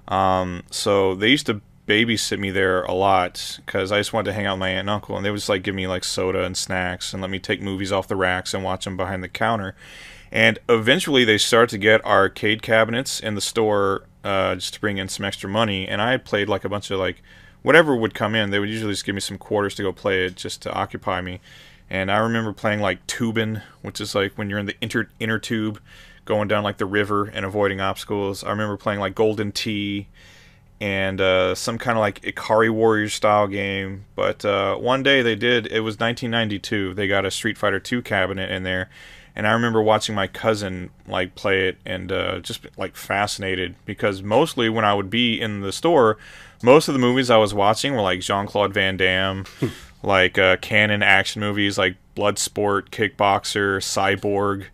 Um, 0.08 0.63
so 0.70 1.16
they 1.16 1.30
used 1.30 1.46
to 1.48 1.62
babysit 1.88 2.39
me 2.39 2.50
there 2.50 2.84
a 2.84 2.94
lot 2.94 3.60
because 3.66 3.92
I 3.92 4.00
just 4.00 4.13
wanted 4.13 4.32
to 4.32 4.34
hang 4.34 4.46
out 4.46 4.54
with 4.54 4.62
my 4.62 4.70
aunt 4.70 4.82
and 4.82 4.89
uncle, 4.89 5.16
and 5.16 5.26
they 5.26 5.32
would 5.32 5.38
just 5.38 5.50
like 5.50 5.63
give 5.63 5.76
me 5.76 5.88
like 5.88 6.04
soda 6.04 6.44
and 6.44 6.56
snacks 6.56 7.13
and 7.13 7.22
let 7.22 7.32
me 7.32 7.39
take 7.39 7.62
movies 7.62 7.92
off 7.92 8.08
the 8.08 8.16
racks 8.16 8.54
and 8.54 8.63
watch 8.63 8.86
them 8.86 8.98
behind 8.98 9.24
the 9.24 9.30
counter. 9.30 9.76
And 10.32 10.60
eventually, 10.68 11.24
they 11.26 11.38
started 11.38 11.70
to 11.70 11.78
get 11.78 12.04
arcade 12.06 12.62
cabinets 12.62 13.20
in 13.20 13.36
the 13.36 13.42
store 13.42 14.06
uh, 14.24 14.56
just 14.56 14.74
to 14.76 14.82
bring 14.82 14.98
in 14.98 15.10
some 15.10 15.26
extra 15.26 15.50
money. 15.50 15.88
And 15.88 16.02
I 16.02 16.18
played 16.18 16.50
like 16.50 16.66
a 16.66 16.70
bunch 16.70 16.89
of 16.89 17.00
like 17.00 17.22
whatever 17.62 17.96
would 17.96 18.13
come 18.13 18.34
in. 18.34 18.50
They 18.50 18.60
would 18.60 18.70
usually 18.70 18.94
just 18.94 19.06
give 19.06 19.16
me 19.16 19.22
some 19.22 19.38
quarters 19.38 19.76
to 19.76 19.84
go 19.84 19.94
play 19.94 20.26
it 20.26 20.36
just 20.36 20.62
to 20.63 20.74
occupy 20.74 21.22
me. 21.22 21.39
And 21.89 22.12
I 22.12 22.18
remember 22.18 22.54
playing 22.54 22.80
like 22.80 23.06
Toobin', 23.06 23.62
which 23.82 24.02
is 24.02 24.16
like 24.16 24.36
when 24.36 24.50
you're 24.50 24.60
in 24.60 24.66
the 24.66 24.76
inter 24.82 25.10
inner 25.20 25.38
tube, 25.38 25.80
going 26.25 26.47
down 26.47 26.63
like 26.63 26.77
the 26.77 26.86
river 26.86 27.25
and 27.25 27.45
avoiding 27.45 27.81
obstacles. 27.81 28.43
I 28.43 28.49
remember 28.49 28.77
playing 28.77 28.99
like 28.99 29.15
Golden 29.15 29.51
Tee 29.51 30.07
and 30.83 31.21
uh, 31.21 31.55
some 31.55 31.77
kind 31.77 31.97
of 31.97 32.01
like 32.01 32.21
Ikari 32.23 32.69
Warrior 32.69 33.07
style 33.07 33.47
game. 33.47 34.05
But 34.15 34.43
uh, 34.43 34.75
one 34.75 35.01
day 35.01 35.21
they 35.21 35.36
did. 35.36 35.67
It 35.67 35.79
was 35.79 35.99
1992. 35.99 36.93
They 36.93 37.07
got 37.07 37.25
a 37.25 37.31
Street 37.31 37.57
Fighter 37.57 37.79
2 37.79 38.01
cabinet 38.01 38.51
in 38.51 38.63
there, 38.63 38.89
and 39.36 39.47
I 39.47 39.53
remember 39.53 39.81
watching 39.81 40.13
my 40.13 40.27
cousin 40.27 40.89
like 41.07 41.36
play 41.36 41.69
it 41.69 41.77
and 41.86 42.12
uh, 42.12 42.39
just 42.39 42.67
like 42.77 42.97
fascinated 42.97 43.75
because 43.86 44.21
mostly 44.21 44.67
when 44.67 44.83
I 44.86 44.93
would 44.93 45.09
be 45.09 45.39
in 45.39 45.62
the 45.62 45.71
store, 45.71 46.17
most 46.62 46.89
of 46.89 46.93
the 46.93 46.99
movies 46.99 47.29
I 47.29 47.38
was 47.38 47.53
watching 47.53 47.93
were 47.93 48.01
like 48.01 48.19
Jean 48.19 48.45
Claude 48.45 48.73
Van 48.73 48.97
Damme, 48.97 49.45
like 50.03 50.38
uh, 50.38 50.57
Cannon 50.57 51.01
action 51.01 51.39
movies 51.39 51.77
like 51.77 51.95
Bloodsport, 52.15 52.89
Kickboxer, 52.89 53.77
Cyborg. 53.77 54.65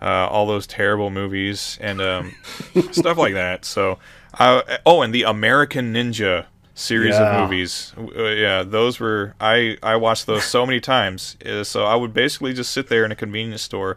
Uh, 0.00 0.28
all 0.30 0.46
those 0.46 0.66
terrible 0.66 1.08
movies 1.08 1.78
and 1.80 2.02
um, 2.02 2.34
stuff 2.92 3.16
like 3.16 3.32
that. 3.32 3.64
So 3.64 3.98
uh, 4.38 4.62
oh, 4.84 5.02
and 5.02 5.14
the 5.14 5.22
American 5.22 5.94
Ninja 5.94 6.46
series 6.74 7.14
yeah. 7.14 7.42
of 7.42 7.50
movies. 7.50 7.92
Uh, 7.96 8.24
yeah, 8.24 8.62
those 8.62 9.00
were 9.00 9.34
I 9.40 9.78
I 9.82 9.96
watched 9.96 10.26
those 10.26 10.44
so 10.44 10.64
many 10.66 10.80
times. 10.80 11.36
Uh, 11.44 11.64
so 11.64 11.84
I 11.84 11.96
would 11.96 12.14
basically 12.14 12.52
just 12.52 12.70
sit 12.70 12.88
there 12.88 13.04
in 13.04 13.10
a 13.10 13.16
convenience 13.16 13.62
store, 13.62 13.96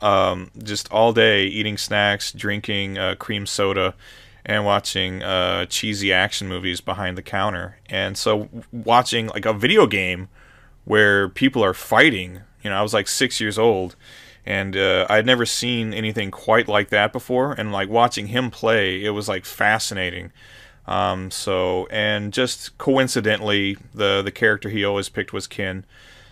um, 0.00 0.50
just 0.62 0.90
all 0.90 1.12
day 1.12 1.44
eating 1.46 1.76
snacks, 1.76 2.32
drinking 2.32 2.96
uh, 2.96 3.16
cream 3.16 3.44
soda, 3.44 3.94
and 4.46 4.64
watching 4.64 5.22
uh, 5.22 5.66
cheesy 5.66 6.12
action 6.12 6.48
movies 6.48 6.80
behind 6.80 7.18
the 7.18 7.22
counter. 7.22 7.78
And 7.86 8.16
so 8.16 8.48
watching 8.70 9.26
like 9.28 9.44
a 9.44 9.52
video 9.52 9.86
game 9.86 10.28
where 10.84 11.28
people 11.28 11.64
are 11.64 11.74
fighting, 11.74 12.40
you 12.62 12.70
know, 12.70 12.76
I 12.76 12.82
was 12.82 12.94
like 12.94 13.08
six 13.08 13.40
years 13.40 13.58
old 13.58 13.96
and 14.44 14.76
uh, 14.76 15.06
I'd 15.08 15.26
never 15.26 15.46
seen 15.46 15.94
anything 15.94 16.30
quite 16.30 16.68
like 16.68 16.88
that 16.90 17.12
before. 17.12 17.52
And 17.52 17.72
like 17.72 17.88
watching 17.88 18.28
him 18.28 18.50
play, 18.50 19.04
it 19.04 19.10
was 19.10 19.28
like 19.28 19.44
fascinating. 19.44 20.32
Um, 20.86 21.30
so 21.30 21.86
and 21.90 22.32
just 22.32 22.76
coincidentally, 22.78 23.76
the 23.94 24.22
the 24.22 24.32
character 24.32 24.68
he 24.68 24.84
always 24.84 25.08
picked 25.08 25.32
was 25.32 25.46
Ken. 25.46 25.84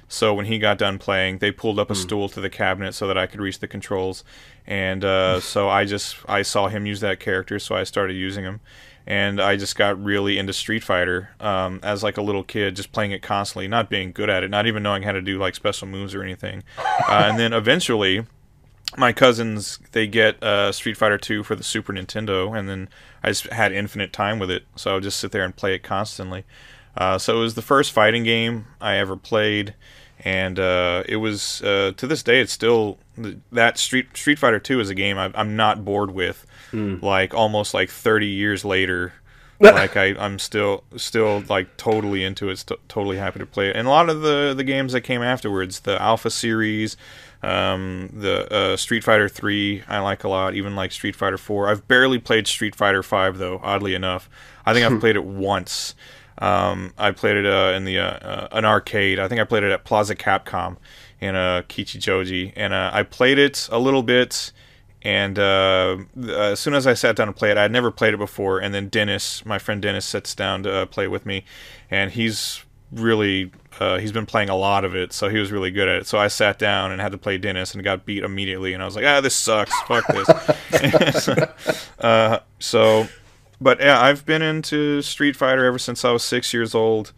So 0.08 0.34
when 0.34 0.46
he 0.46 0.58
got 0.58 0.76
done 0.76 0.98
playing, 0.98 1.38
they 1.38 1.52
pulled 1.52 1.78
up 1.78 1.88
a 1.88 1.94
mm. 1.94 1.96
stool 1.96 2.28
to 2.30 2.40
the 2.40 2.50
cabinet 2.50 2.94
so 2.94 3.06
that 3.06 3.16
I 3.16 3.26
could 3.26 3.40
reach 3.40 3.60
the 3.60 3.68
controls, 3.68 4.24
and 4.66 5.04
uh, 5.04 5.38
so 5.52 5.68
I 5.68 5.84
just 5.84 6.16
I 6.28 6.42
saw 6.42 6.66
him 6.66 6.84
use 6.84 7.00
that 7.00 7.20
character, 7.20 7.60
so 7.60 7.76
I 7.76 7.84
started 7.84 8.14
using 8.14 8.42
him, 8.44 8.60
and 9.06 9.40
I 9.40 9.56
just 9.56 9.76
got 9.76 10.02
really 10.02 10.38
into 10.38 10.52
Street 10.52 10.82
Fighter 10.82 11.30
um, 11.40 11.80
as 11.82 12.02
like 12.02 12.16
a 12.16 12.22
little 12.22 12.44
kid, 12.44 12.76
just 12.76 12.92
playing 12.92 13.12
it 13.12 13.22
constantly, 13.22 13.68
not 13.68 13.90
being 13.90 14.12
good 14.12 14.30
at 14.30 14.42
it, 14.42 14.50
not 14.50 14.66
even 14.66 14.82
knowing 14.82 15.02
how 15.02 15.12
to 15.12 15.22
do 15.22 15.38
like 15.38 15.54
special 15.54 15.88
moves 15.88 16.14
or 16.14 16.22
anything, 16.22 16.62
uh, 16.78 17.26
and 17.28 17.38
then 17.38 17.52
eventually. 17.52 18.26
My 18.96 19.12
cousins 19.12 19.78
they 19.92 20.08
get 20.08 20.42
uh, 20.42 20.72
Street 20.72 20.96
Fighter 20.96 21.16
2 21.16 21.44
for 21.44 21.54
the 21.54 21.62
Super 21.62 21.92
Nintendo, 21.92 22.58
and 22.58 22.68
then 22.68 22.88
I 23.22 23.28
just 23.28 23.46
had 23.46 23.70
infinite 23.70 24.12
time 24.12 24.40
with 24.40 24.50
it, 24.50 24.64
so 24.74 24.90
I 24.90 24.94
would 24.94 25.04
just 25.04 25.20
sit 25.20 25.30
there 25.30 25.44
and 25.44 25.54
play 25.54 25.76
it 25.76 25.84
constantly. 25.84 26.44
Uh, 26.96 27.16
so 27.16 27.36
it 27.36 27.40
was 27.40 27.54
the 27.54 27.62
first 27.62 27.92
fighting 27.92 28.24
game 28.24 28.66
I 28.80 28.96
ever 28.96 29.16
played 29.16 29.76
and 30.24 30.58
uh, 30.58 31.02
it 31.08 31.16
was 31.16 31.62
uh, 31.62 31.92
to 31.96 32.06
this 32.06 32.22
day 32.22 32.40
it's 32.40 32.52
still 32.52 32.98
that 33.52 33.78
Street 33.78 34.16
Street 34.16 34.38
Fighter 34.38 34.58
Two 34.58 34.80
is 34.80 34.90
a 34.90 34.94
game 34.94 35.18
I, 35.18 35.30
am 35.34 35.56
not 35.56 35.84
bored 35.84 36.10
with. 36.10 36.46
Mm. 36.72 37.02
Like 37.02 37.34
almost 37.34 37.74
like 37.74 37.90
30 37.90 38.26
years 38.26 38.64
later, 38.64 39.12
like 39.60 39.96
I 39.96 40.14
I'm 40.18 40.38
still 40.38 40.84
still 40.96 41.42
like 41.48 41.76
totally 41.76 42.24
into 42.24 42.48
it. 42.48 42.58
St- 42.58 42.80
totally 42.88 43.18
happy 43.18 43.38
to 43.40 43.46
play 43.46 43.70
it. 43.70 43.76
And 43.76 43.86
a 43.86 43.90
lot 43.90 44.08
of 44.08 44.22
the 44.22 44.54
the 44.56 44.64
games 44.64 44.92
that 44.92 45.02
came 45.02 45.22
afterwards, 45.22 45.80
the 45.80 46.00
Alpha 46.00 46.30
series. 46.30 46.96
Um, 47.42 48.10
the 48.12 48.52
uh, 48.52 48.76
Street 48.76 49.02
Fighter 49.02 49.26
3 49.26 49.84
I 49.88 50.00
like 50.00 50.24
a 50.24 50.28
lot, 50.28 50.54
even 50.54 50.76
like 50.76 50.92
Street 50.92 51.16
Fighter 51.16 51.38
4. 51.38 51.70
I've 51.70 51.88
barely 51.88 52.18
played 52.18 52.46
Street 52.46 52.76
Fighter 52.76 53.02
5 53.02 53.38
though, 53.38 53.58
oddly 53.62 53.94
enough. 53.94 54.28
I 54.66 54.74
think 54.74 54.84
I've 54.84 55.00
played 55.00 55.16
it 55.16 55.24
once 55.24 55.94
um, 56.40 56.92
I 56.96 57.10
played 57.10 57.36
it 57.36 57.46
uh, 57.46 57.74
in 57.76 57.84
the 57.84 57.98
uh, 57.98 58.04
uh, 58.04 58.48
an 58.52 58.64
arcade. 58.64 59.18
I 59.18 59.28
think 59.28 59.40
I 59.40 59.44
played 59.44 59.62
it 59.62 59.70
at 59.70 59.84
Plaza 59.84 60.16
Capcom 60.16 60.76
in 61.20 61.36
uh, 61.36 61.62
Kichijoji, 61.68 62.54
and 62.56 62.72
uh, 62.72 62.90
I 62.92 63.02
played 63.02 63.38
it 63.38 63.68
a 63.70 63.78
little 63.78 64.02
bit. 64.02 64.52
And 65.02 65.38
uh, 65.38 65.98
as 66.28 66.60
soon 66.60 66.74
as 66.74 66.86
I 66.86 66.94
sat 66.94 67.16
down 67.16 67.28
to 67.28 67.32
play 67.32 67.50
it, 67.50 67.56
I 67.56 67.62
had 67.62 67.72
never 67.72 67.90
played 67.90 68.12
it 68.12 68.18
before. 68.18 68.58
And 68.58 68.74
then 68.74 68.88
Dennis, 68.88 69.44
my 69.46 69.58
friend 69.58 69.80
Dennis, 69.80 70.04
sits 70.04 70.34
down 70.34 70.62
to 70.64 70.72
uh, 70.72 70.86
play 70.86 71.08
with 71.08 71.24
me, 71.24 71.44
and 71.90 72.10
he's 72.10 72.62
really 72.92 73.50
uh, 73.78 73.98
he's 73.98 74.12
been 74.12 74.26
playing 74.26 74.50
a 74.50 74.56
lot 74.56 74.84
of 74.84 74.94
it, 74.94 75.12
so 75.12 75.28
he 75.28 75.38
was 75.38 75.50
really 75.50 75.70
good 75.70 75.88
at 75.88 76.02
it. 76.02 76.06
So 76.06 76.18
I 76.18 76.28
sat 76.28 76.58
down 76.58 76.92
and 76.92 77.00
had 77.00 77.12
to 77.12 77.18
play 77.18 77.38
Dennis 77.38 77.72
and 77.72 77.82
got 77.82 78.04
beat 78.04 78.22
immediately, 78.24 78.74
and 78.74 78.82
I 78.82 78.86
was 78.86 78.94
like, 78.94 79.06
ah, 79.06 79.20
this 79.22 79.34
sucks, 79.34 79.72
fuck 79.82 80.06
this. 80.08 81.28
uh, 82.00 82.40
so 82.58 83.08
but 83.60 83.80
yeah, 83.80 84.00
I've 84.00 84.24
been 84.24 84.42
into 84.42 85.02
Street 85.02 85.36
Fighter 85.36 85.64
ever 85.64 85.78
since 85.78 86.04
I 86.04 86.12
was 86.12 86.22
six 86.22 86.54
years 86.54 86.74
old, 86.74 87.12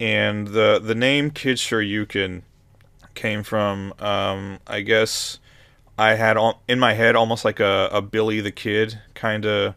and 0.00 0.48
the 0.48 0.80
the 0.82 0.94
name 0.94 1.30
Kid 1.30 1.58
Shoryuken 1.58 2.42
came 3.14 3.42
from 3.42 3.92
um, 3.98 4.58
I 4.66 4.80
guess 4.80 5.38
I 5.98 6.14
had 6.14 6.36
all, 6.36 6.62
in 6.68 6.78
my 6.78 6.94
head 6.94 7.16
almost 7.16 7.44
like 7.44 7.60
a, 7.60 7.88
a 7.92 8.02
Billy 8.02 8.40
the 8.40 8.52
Kid 8.52 9.00
kind 9.14 9.46
of 9.46 9.74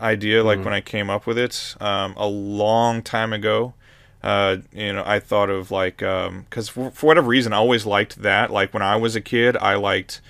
idea, 0.00 0.42
like 0.42 0.60
mm. 0.60 0.64
when 0.64 0.74
I 0.74 0.80
came 0.80 1.10
up 1.10 1.26
with 1.26 1.38
it 1.38 1.76
um, 1.80 2.14
a 2.16 2.26
long 2.26 3.02
time 3.02 3.32
ago. 3.32 3.74
Uh, 4.22 4.58
you 4.72 4.92
know, 4.92 5.02
I 5.04 5.18
thought 5.18 5.50
of 5.50 5.70
like 5.70 5.98
because 5.98 6.68
um, 6.68 6.72
for, 6.72 6.90
for 6.92 7.06
whatever 7.06 7.28
reason 7.28 7.52
I 7.52 7.56
always 7.56 7.84
liked 7.84 8.22
that. 8.22 8.50
Like 8.50 8.72
when 8.72 8.82
I 8.82 8.96
was 8.96 9.16
a 9.16 9.20
kid, 9.20 9.56
I 9.56 9.74
liked 9.74 10.20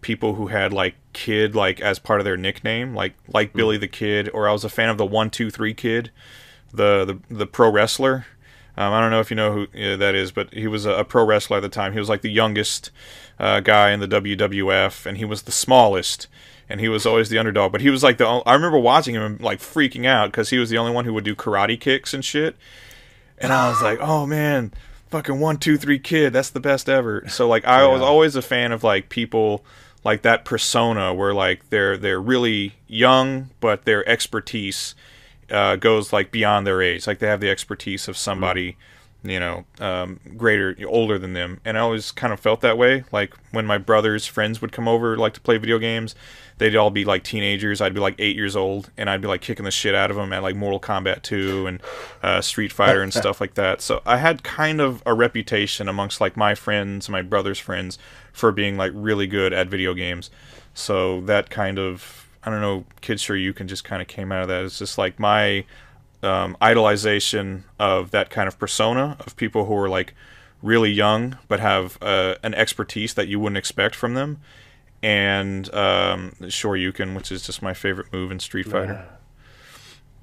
people 0.00 0.34
who 0.34 0.48
had 0.48 0.72
like 0.72 0.94
kid 1.12 1.54
like 1.54 1.80
as 1.80 1.98
part 1.98 2.20
of 2.20 2.24
their 2.24 2.36
nickname, 2.36 2.94
like 2.94 3.14
like 3.28 3.52
mm. 3.52 3.56
Billy 3.56 3.78
the 3.78 3.88
Kid, 3.88 4.30
or 4.32 4.48
I 4.48 4.52
was 4.52 4.64
a 4.64 4.68
fan 4.68 4.88
of 4.88 4.98
the 4.98 5.06
One 5.06 5.30
Two 5.30 5.50
Three 5.50 5.74
Kid, 5.74 6.10
the 6.72 7.04
the 7.04 7.34
the 7.34 7.46
pro 7.46 7.70
wrestler. 7.70 8.26
Um, 8.76 8.92
I 8.92 9.00
don't 9.00 9.10
know 9.10 9.20
if 9.20 9.30
you 9.30 9.36
know 9.36 9.52
who 9.52 9.62
uh, 9.62 9.96
that 9.96 10.14
is, 10.14 10.32
but 10.32 10.52
he 10.54 10.66
was 10.66 10.86
a, 10.86 10.92
a, 10.92 11.04
pro 11.04 11.24
wrestler 11.24 11.58
at 11.58 11.60
the 11.60 11.68
time. 11.68 11.92
He 11.92 11.98
was 11.98 12.08
like 12.08 12.22
the 12.22 12.30
youngest 12.30 12.90
uh, 13.38 13.60
guy 13.60 13.90
in 13.90 14.00
the 14.00 14.08
WWF, 14.08 15.06
and 15.06 15.18
he 15.18 15.24
was 15.24 15.42
the 15.42 15.52
smallest, 15.52 16.28
and 16.68 16.80
he 16.80 16.88
was 16.88 17.04
always 17.04 17.28
the 17.28 17.38
underdog. 17.38 17.72
But 17.72 17.80
he 17.80 17.90
was 17.90 18.02
like 18.02 18.18
the. 18.18 18.26
I 18.26 18.54
remember 18.54 18.78
watching 18.78 19.14
him 19.14 19.38
like 19.40 19.58
freaking 19.58 20.06
out 20.06 20.30
because 20.30 20.50
he 20.50 20.58
was 20.58 20.70
the 20.70 20.78
only 20.78 20.92
one 20.92 21.04
who 21.04 21.14
would 21.14 21.24
do 21.24 21.34
karate 21.34 21.78
kicks 21.78 22.14
and 22.14 22.24
shit. 22.24 22.56
And 23.38 23.52
I 23.52 23.70
was 23.70 23.80
like, 23.82 23.98
oh 24.00 24.26
man, 24.26 24.72
fucking 25.08 25.40
one 25.40 25.58
two 25.58 25.76
three 25.76 25.98
kid, 25.98 26.32
that's 26.32 26.50
the 26.50 26.60
best 26.60 26.88
ever. 26.88 27.28
So 27.28 27.48
like 27.48 27.66
I 27.66 27.82
yeah. 27.82 27.88
was 27.88 28.02
always 28.02 28.36
a 28.36 28.42
fan 28.42 28.72
of 28.72 28.84
like 28.84 29.08
people 29.08 29.64
like 30.04 30.22
that 30.22 30.44
persona 30.44 31.12
where 31.12 31.34
like 31.34 31.68
they're 31.70 31.96
they're 31.96 32.20
really 32.20 32.74
young 32.86 33.50
but 33.60 33.84
their 33.84 34.08
expertise 34.08 34.94
uh, 35.50 35.76
goes 35.76 36.12
like 36.12 36.30
beyond 36.30 36.66
their 36.66 36.82
age. 36.82 37.06
Like 37.06 37.18
they 37.18 37.26
have 37.26 37.40
the 37.40 37.50
expertise 37.50 38.08
of 38.08 38.16
somebody 38.16 38.76
you 39.22 39.38
know 39.38 39.66
um, 39.80 40.18
greater 40.36 40.76
older 40.86 41.18
than 41.18 41.32
them. 41.34 41.60
And 41.64 41.76
i 41.76 41.80
always 41.80 42.10
kind 42.10 42.32
of 42.32 42.40
felt 42.40 42.60
that 42.62 42.78
way. 42.78 43.04
Like 43.12 43.34
when 43.52 43.66
my 43.66 43.78
brother's 43.78 44.26
friends 44.26 44.60
would 44.60 44.72
come 44.72 44.88
over 44.88 45.16
like 45.16 45.34
to 45.34 45.40
play 45.40 45.58
video 45.58 45.78
games 45.78 46.14
they'd 46.60 46.76
all 46.76 46.90
be 46.90 47.06
like 47.06 47.24
teenagers. 47.24 47.80
I'd 47.80 47.94
be 47.94 48.00
like 48.00 48.16
eight 48.18 48.36
years 48.36 48.54
old 48.54 48.90
and 48.98 49.08
i'd 49.08 49.22
be 49.22 49.28
like 49.28 49.40
kicking 49.40 49.64
the 49.64 49.70
shit 49.70 49.94
out 49.94 50.10
of 50.10 50.16
them 50.16 50.32
at 50.32 50.42
like 50.42 50.54
mortal 50.54 50.78
kombat 50.78 51.22
2 51.22 51.66
and 51.66 51.82
uh, 52.22 52.42
street 52.42 52.70
fighter 52.70 53.02
and 53.02 53.12
stuff 53.22 53.40
like 53.40 53.54
that. 53.54 53.80
So 53.80 54.02
i 54.06 54.18
had 54.18 54.42
kind 54.42 54.80
of 54.80 55.02
a 55.06 55.14
reputation 55.14 55.88
amongst 55.88 56.20
like 56.20 56.36
my 56.36 56.54
friends 56.54 57.08
my 57.08 57.22
brother's 57.22 57.58
friends 57.58 57.98
for 58.32 58.52
being 58.52 58.76
like 58.76 58.92
really 58.94 59.26
good 59.26 59.52
at 59.52 59.68
video 59.68 59.94
games. 59.94 60.30
So 60.74 61.22
that 61.22 61.50
kind 61.50 61.78
of 61.78 62.19
i 62.44 62.50
don't 62.50 62.60
know 62.60 62.84
Kid 63.00 63.18
Shoryuken 63.18 63.66
just 63.66 63.84
kind 63.84 64.00
of 64.00 64.08
came 64.08 64.32
out 64.32 64.42
of 64.42 64.48
that 64.48 64.64
it's 64.64 64.78
just 64.78 64.98
like 64.98 65.18
my 65.18 65.64
um, 66.22 66.56
idolization 66.60 67.62
of 67.78 68.10
that 68.10 68.30
kind 68.30 68.46
of 68.46 68.58
persona 68.58 69.16
of 69.20 69.36
people 69.36 69.64
who 69.64 69.74
are 69.74 69.88
like 69.88 70.14
really 70.62 70.90
young 70.90 71.38
but 71.48 71.60
have 71.60 71.98
uh, 72.02 72.34
an 72.42 72.54
expertise 72.54 73.14
that 73.14 73.28
you 73.28 73.40
wouldn't 73.40 73.58
expect 73.58 73.94
from 73.94 74.14
them, 74.14 74.38
and 75.02 75.72
um, 75.74 76.32
Shoryuken, 76.42 77.14
which 77.14 77.32
is 77.32 77.42
just 77.42 77.62
my 77.62 77.74
favorite 77.74 78.12
move 78.12 78.30
in 78.30 78.38
Street 78.40 78.66
Fighter. 78.66 79.06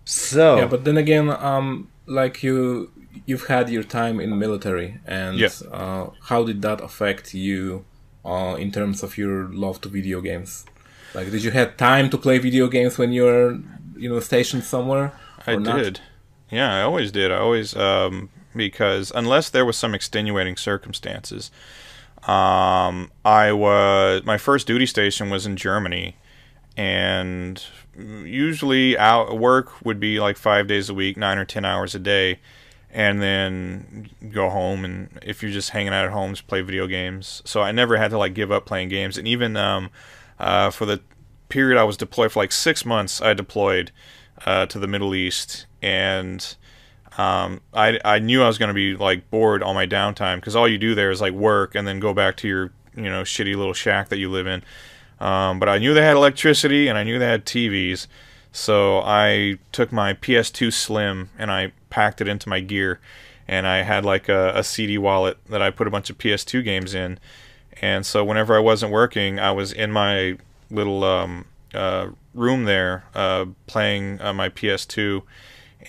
So 0.06 0.58
yeah, 0.58 0.68
but 0.68 0.86
then 0.86 0.98
again, 0.98 1.30
um, 1.30 1.90
like 2.06 2.44
you, 2.44 2.92
you've 3.26 3.48
had 3.48 3.70
your 3.70 3.84
time 3.84 4.20
in 4.20 4.38
military, 4.38 5.00
and 5.06 5.38
yeah. 5.38 5.50
uh, 5.72 6.12
how 6.24 6.44
did 6.44 6.62
that 6.62 6.82
affect 6.82 7.34
you 7.34 7.86
uh, 8.24 8.56
in 8.58 8.72
terms 8.72 9.04
of 9.04 9.18
your 9.18 9.50
love 9.50 9.82
to 9.82 9.90
video 9.90 10.22
games? 10.22 10.66
Like, 11.13 11.32
did 11.32 11.43
you 11.43 11.52
have 11.52 11.78
time 11.78 12.10
to 12.10 12.17
play 12.17 12.38
video 12.38 12.67
games 12.67 12.98
when 12.98 13.12
you 13.12 13.24
were, 13.24 13.60
you 13.96 14.10
know, 14.10 14.20
stationed 14.20 14.63
somewhere? 14.63 15.13
I 15.46 15.56
did. 15.56 16.02
Yeah, 16.50 16.74
I 16.74 16.82
always 16.82 17.12
did. 17.12 17.32
I 17.32 17.38
always 17.38 17.76
um, 17.76 18.30
because 18.56 19.12
unless 19.15 19.50
there 19.50 19.65
was 19.65 19.78
some 19.78 19.93
extenuating 19.93 20.58
circumstances, 20.58 21.52
um, 22.24 23.12
I 23.24 23.52
was 23.52 24.24
my 24.26 24.38
first 24.38 24.67
duty 24.67 24.86
station 24.86 25.30
was 25.30 25.46
in 25.46 25.56
Germany, 25.56 26.15
and 26.76 27.63
usually 27.98 28.98
out 28.98 29.38
work 29.38 29.86
would 29.86 30.00
be 30.00 30.20
like 30.20 30.38
five 30.38 30.67
days 30.67 30.89
a 30.89 30.93
week, 30.93 31.17
nine 31.17 31.38
or 31.38 31.46
ten 31.46 31.65
hours 31.65 31.96
a 31.96 32.00
day, 32.00 32.39
and 32.91 33.22
then 33.22 34.10
go 34.32 34.50
home 34.50 34.86
and 34.86 35.10
if 35.22 35.41
you're 35.41 35.52
just 35.52 35.72
hanging 35.72 35.93
out 35.93 36.06
at 36.06 36.12
home, 36.12 36.32
just 36.32 36.48
play 36.48 36.62
video 36.62 36.88
games. 36.88 37.41
So 37.46 37.62
I 37.62 37.72
never 37.72 37.98
had 37.98 38.12
to 38.12 38.17
like 38.17 38.34
give 38.34 38.52
up 38.52 38.65
playing 38.65 38.89
games, 38.89 39.17
and 39.17 39.28
even 39.28 39.56
um, 39.58 39.89
uh, 40.39 40.69
for 40.69 40.86
the 40.86 41.02
period 41.50 41.80
I 41.80 41.84
was 41.84 41.97
deployed 41.97 42.32
for 42.32 42.39
like 42.39 42.52
six 42.52 42.86
months, 42.86 43.21
I 43.21 43.34
deployed 43.34 43.91
uh, 44.45 44.65
to 44.67 44.80
the 44.80 44.88
Middle 44.88 45.15
East, 45.15 45.65
and 45.82 46.56
um, 47.17 47.62
I 47.73 48.00
I 48.06 48.19
knew 48.19 48.43
I 48.43 48.47
was 48.47 48.58
going 48.58 48.69
to 48.69 48.73
be 48.73 48.95
like 48.95 49.30
bored 49.30 49.63
all 49.63 49.73
my 49.73 49.88
downtime 49.88 50.36
because 50.36 50.56
all 50.56 50.67
you 50.67 50.78
do 50.78 50.95
there 50.95 51.12
is 51.12 51.21
like 51.21 51.34
work 51.34 51.76
and 51.76 51.88
then 51.88 52.00
go 52.00 52.13
back 52.13 52.38
to 52.38 52.47
your 52.47 52.71
you 52.95 53.10
know 53.10 53.23
shitty 53.23 53.56
little 53.56 53.73
shack 53.73 54.10
that 54.10 54.17
you 54.17 54.30
live 54.30 54.47
in. 54.47 54.63
Um, 55.19 55.60
but 55.60 55.67
I 55.67 55.80
knew 55.80 55.93
they 55.95 56.04
had 56.04 56.15
electricity 56.15 56.88
and 56.88 56.97
I 56.97 57.04
knew 57.04 57.17
they 57.17 57.26
had 57.26 57.45
TVs, 57.45 58.06
so 58.52 59.00
I 59.00 59.58
took 59.71 59.91
my 59.91 60.13
PS2 60.13 60.71
Slim 60.71 61.32
and 61.39 61.52
I 61.52 61.71
packed 61.89 62.21
it 62.21 62.28
into 62.28 62.50
my 62.50 62.60
gear, 62.60 63.00
and 63.47 63.65
I 63.65 63.78
had 63.78 64.06
like 64.06 64.30
a, 64.30 64.52
a 64.56 64.63
CD 64.63 65.00
wallet 65.00 65.38
that 65.50 65.62
I 65.62 65.71
put 65.71 65.88
a 65.88 65.91
bunch 65.91 66.12
of 66.12 66.19
PS2 66.19 66.63
games 66.63 66.93
in, 66.93 67.17
and 67.82 68.06
so 68.06 68.24
whenever 68.24 68.56
I 68.56 68.60
wasn't 68.60 68.92
working, 68.92 69.40
I 69.40 69.52
was 69.52 69.72
in 69.72 69.92
my 69.92 70.38
little 70.70 71.04
um, 71.04 71.46
uh, 71.74 72.10
room 72.34 72.66
there 72.66 73.06
uh, 73.13 73.46
playing 73.68 74.22
uh, 74.22 74.34
my 74.34 74.50
PS2, 74.50 75.22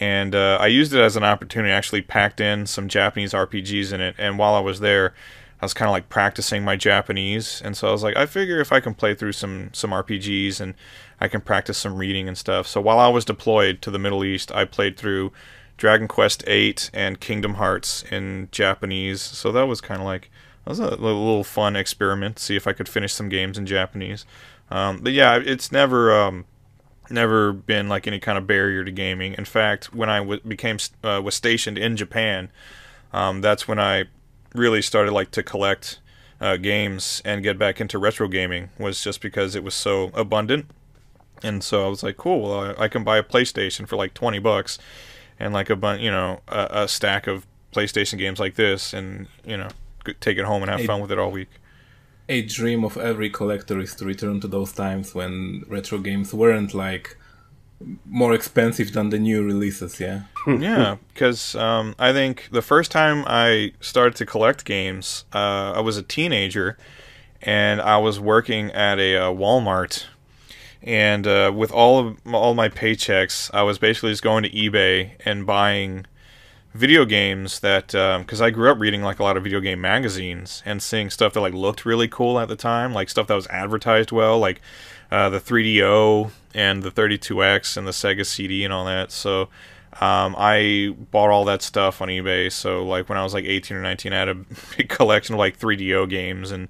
and 0.01 0.35
uh, 0.35 0.59
I 0.61 0.67
used 0.67 0.93
it 0.93 1.01
as 1.01 1.17
an 1.17 1.25
opportunity. 1.25 1.73
I 1.73 1.77
actually 1.77 2.03
packed 2.03 2.41
in 2.41 2.67
some 2.67 2.89
Japanese 2.89 3.33
RPGs 3.33 3.93
in 3.93 4.01
it, 4.01 4.15
and 4.19 4.39
while 4.39 4.55
I 4.55 4.61
was 4.61 4.81
there, 4.81 5.15
I 5.61 5.65
was 5.65 5.75
kind 5.75 5.89
of 5.89 5.93
like 5.93 6.09
practicing 6.09 6.63
my 6.63 6.77
Japanese, 6.77 7.61
and 7.65 7.77
so 7.77 7.89
I 7.89 7.93
was 7.93 8.03
like, 8.03 8.17
I 8.17 8.27
figure 8.27 8.61
if 8.61 8.73
I 8.73 8.81
can 8.81 8.95
play 8.95 9.15
through 9.15 9.33
some 9.33 9.71
some 9.73 9.91
RPGs 9.91 10.61
and 10.61 10.75
I 11.21 11.29
can 11.29 11.41
practice 11.41 11.79
some 11.79 11.97
reading 11.97 12.29
and 12.29 12.39
stuff. 12.39 12.67
So 12.67 12.81
while 12.81 12.99
I 12.99 13.09
was 13.09 13.25
deployed 13.25 13.83
to 13.83 13.91
the 13.91 13.99
Middle 13.99 14.25
East, 14.25 14.53
I 14.53 14.65
played 14.65 14.97
through 14.97 15.33
Dragon 15.77 16.07
Quest 16.07 16.45
VIII 16.47 16.77
and 16.93 17.21
Kingdom 17.21 17.55
Hearts 17.55 18.05
in 18.11 18.49
Japanese. 18.53 19.21
So 19.21 19.51
that 19.53 19.67
was 19.67 19.81
kind 19.81 20.01
of 20.01 20.07
like 20.07 20.31
that 20.77 20.81
was 20.81 20.81
a 20.81 20.97
little 20.97 21.45
fun 21.45 21.77
experiment, 21.77 22.39
see 22.39 22.55
if 22.55 22.67
I 22.67 22.75
could 22.75 22.89
finish 22.89 23.13
some 23.13 23.29
games 23.29 23.57
in 23.57 23.65
Japanese. 23.65 24.27
Um, 24.71 25.01
but 25.01 25.13
yeah, 25.13 25.41
it's 25.43 25.73
never 25.73 26.15
um, 26.15 26.45
never 27.11 27.53
been 27.53 27.89
like 27.89 28.07
any 28.07 28.21
kind 28.21 28.37
of 28.37 28.47
barrier 28.47 28.85
to 28.85 28.91
gaming. 28.91 29.35
In 29.39 29.45
fact, 29.47 29.95
when 29.95 30.11
I 30.11 30.19
w- 30.19 30.41
became 30.47 30.77
uh, 31.03 31.23
was 31.25 31.35
stationed 31.35 31.79
in 31.79 31.97
Japan, 31.97 32.51
um, 33.13 33.41
that's 33.41 33.67
when 33.67 33.79
I 33.79 34.05
really 34.55 34.83
started 34.83 35.13
like 35.13 35.31
to 35.33 35.43
collect 35.43 36.01
uh, 36.41 36.57
games 36.59 37.23
and 37.25 37.43
get 37.43 37.59
back 37.59 37.81
into 37.81 37.99
retro 37.99 38.29
gaming. 38.29 38.71
Was 38.79 39.03
just 39.03 39.21
because 39.23 39.55
it 39.55 39.65
was 39.65 39.75
so 39.75 40.11
abundant, 40.13 40.67
and 41.43 41.65
so 41.65 41.87
I 41.87 41.89
was 41.89 42.03
like, 42.03 42.19
cool. 42.19 42.43
Well, 42.43 42.75
I, 42.79 42.85
I 42.85 42.89
can 42.89 43.05
buy 43.05 43.17
a 43.17 43.23
PlayStation 43.23 43.89
for 43.89 43.97
like 43.97 44.13
twenty 44.13 44.39
bucks, 44.39 44.79
and 45.39 45.55
like 45.55 45.71
a 45.71 45.77
bunch, 45.77 46.03
you 46.03 46.11
know, 46.11 46.41
a, 46.47 46.69
a 46.83 46.89
stack 46.89 47.27
of 47.27 47.47
PlayStation 47.73 48.19
games 48.19 48.39
like 48.39 48.57
this, 48.57 48.93
and 48.93 49.29
you 49.47 49.57
know, 49.57 49.69
take 50.15 50.39
it 50.39 50.45
home 50.45 50.63
and 50.63 50.71
have 50.71 50.85
fun 50.85 51.01
with 51.01 51.13
it 51.13 51.19
all 51.19 51.31
week. 51.31 51.49
A 52.29 52.43
dream 52.43 52.85
of 52.85 52.97
every 52.97 53.31
collector 53.31 53.81
is 53.81 53.95
to 53.97 54.05
return 54.05 54.41
to 54.41 54.49
those 54.49 54.73
times 54.73 55.15
when 55.15 55.65
retro 55.69 55.99
games 55.99 56.35
weren't 56.35 56.75
like 56.75 57.17
more 58.05 58.35
expensive 58.35 58.93
than 58.93 59.11
the 59.11 59.19
new 59.19 59.43
releases, 59.43 60.01
yeah. 60.01 60.23
yeah, 60.47 60.97
because 61.13 61.55
um, 61.55 61.95
I 61.99 62.13
think 62.13 62.49
the 62.51 62.63
first 62.63 62.91
time 62.91 63.25
I 63.27 63.73
started 63.81 64.17
to 64.17 64.27
collect 64.27 64.65
games, 64.65 65.25
uh, 65.33 65.73
I 65.77 65.81
was 65.81 65.97
a 65.97 66.03
teenager, 66.03 66.77
and 67.43 67.81
I 67.81 67.99
was 67.99 68.19
working 68.19 68.71
at 68.73 68.99
a 68.99 69.17
uh, 69.17 69.31
Walmart, 69.31 70.07
and 70.83 71.27
uh, 71.27 71.53
with 71.55 71.71
all 71.71 71.99
of 71.99 72.35
all 72.35 72.55
my 72.55 72.69
paychecks, 72.69 73.51
I 73.55 73.63
was 73.63 73.79
basically 73.79 74.11
just 74.11 74.23
going 74.23 74.43
to 74.43 74.51
eBay 74.51 75.13
and 75.25 75.47
buying 75.47 76.07
video 76.75 77.05
games 77.05 77.61
that 77.61 77.89
because 77.89 78.41
um, 78.41 78.47
I 78.47 78.51
grew 78.51 78.71
up 78.71 78.79
reading 78.79 79.03
like 79.03 79.19
a 79.19 79.23
lot 79.23 79.37
of 79.37 79.45
video 79.45 79.61
game 79.61 79.81
magazines 79.81 80.63
and 80.65 80.83
seeing 80.83 81.11
stuff 81.11 81.33
that 81.33 81.41
like 81.41 81.55
looked 81.55 81.85
really 81.85 82.09
cool 82.09 82.39
at 82.39 82.49
the 82.49 82.57
time, 82.57 82.93
like 82.93 83.09
stuff 83.09 83.27
that 83.29 83.35
was 83.35 83.47
advertised 83.49 84.13
well, 84.13 84.39
like 84.39 84.61
uh, 85.11 85.29
the 85.31 85.41
3DO 85.41 86.31
and 86.55 86.83
the 86.83 86.91
32X 86.91 87.77
and 87.77 87.87
the 87.87 87.93
Sega 87.93 88.25
CD 88.25 88.65
and 88.65 88.73
all 88.73 88.85
that. 88.85 89.11
So 89.11 89.49
um, 90.01 90.37
I 90.39 90.95
bought 91.11 91.31
all 91.31 91.45
that 91.47 91.63
stuff 91.63 92.03
on 92.03 92.09
eBay. 92.09 92.53
So 92.53 92.85
like 92.85 93.09
when 93.09 93.19
I 93.19 93.25
was 93.25 93.35
like 93.35 93.45
18 93.45 93.77
or 93.77 93.83
19, 93.83 94.13
I 94.13 94.19
had 94.19 94.29
a 94.29 94.35
big 94.77 94.89
collection 94.89 95.35
of 95.35 95.39
like 95.39 95.59
3DO 95.59 96.09
games 96.09 96.51
and 96.51 96.69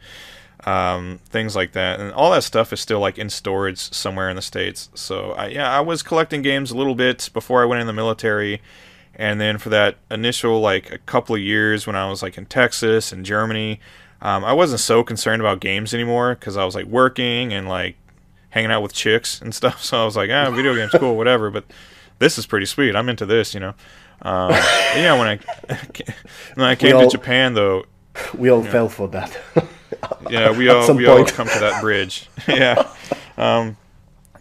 um, 0.64 1.20
things 1.26 1.56
like 1.56 1.72
that. 1.72 2.00
And 2.00 2.12
all 2.12 2.30
that 2.32 2.44
stuff 2.44 2.72
is 2.72 2.80
still 2.80 3.00
like 3.00 3.18
in 3.18 3.30
storage 3.30 3.78
somewhere 3.92 4.30
in 4.30 4.37
the 4.37 4.42
states. 4.42 4.88
So 4.94 5.32
I, 5.32 5.48
yeah, 5.48 5.70
I 5.70 5.80
was 5.80 6.02
collecting 6.02 6.42
games 6.42 6.70
a 6.70 6.76
little 6.76 6.94
bit 6.94 7.30
before 7.32 7.62
I 7.62 7.66
went 7.66 7.80
in 7.80 7.87
the 7.87 7.92
military. 7.92 8.62
And 9.18 9.40
then 9.40 9.59
for 9.59 9.68
that 9.70 9.96
initial 10.11 10.61
like 10.61 10.92
a 10.92 10.98
couple 10.98 11.35
of 11.35 11.40
years 11.40 11.87
when 11.87 11.96
I 11.96 12.09
was 12.09 12.22
like 12.22 12.38
in 12.38 12.46
Texas 12.46 13.12
and 13.12 13.26
Germany, 13.26 13.81
um, 14.22 14.44
I 14.44 14.52
wasn't 14.52 14.81
so 14.81 15.02
concerned 15.02 15.42
about 15.42 15.61
games 15.61 15.92
anymore 15.92 16.37
because 16.37 16.57
I 16.57 16.64
was 16.64 16.76
like 16.76 16.87
working 16.87 17.52
and 17.52 17.68
like 17.68 17.96
hanging 18.50 18.70
out 18.70 18.83
with 18.83 18.92
chicks 18.92 19.40
and 19.40 19.52
stuff. 19.54 19.83
So 19.83 20.00
I 20.00 20.04
was 20.04 20.16
like, 20.16 20.31
ah, 20.33 20.50
video 20.50 20.74
games 20.74 20.92
cool, 20.92 21.16
whatever. 21.16 21.50
But 21.50 21.64
this 22.20 22.38
is 22.38 22.46
pretty 22.46 22.66
sweet. 22.66 22.94
I'm 22.94 23.09
into 23.09 23.26
this, 23.26 23.54
you 23.54 23.61
know. 23.61 23.74
Um, 24.22 24.50
yeah, 24.50 25.18
when 25.18 25.28
I 25.28 25.38
when 26.54 26.66
I 26.66 26.74
came 26.74 26.96
all, 26.96 27.02
to 27.02 27.09
Japan 27.09 27.54
though, 27.54 27.85
we 28.37 28.50
all 28.50 28.62
fell 28.62 28.88
for 28.88 29.09
that. 29.09 29.37
yeah, 30.31 30.57
we 30.57 30.68
all 30.68 30.94
we 30.94 31.07
point. 31.07 31.09
all 31.09 31.24
come 31.26 31.48
to 31.48 31.59
that 31.61 31.81
bridge. 31.81 32.28
yeah. 32.48 32.88
Um, 33.37 33.76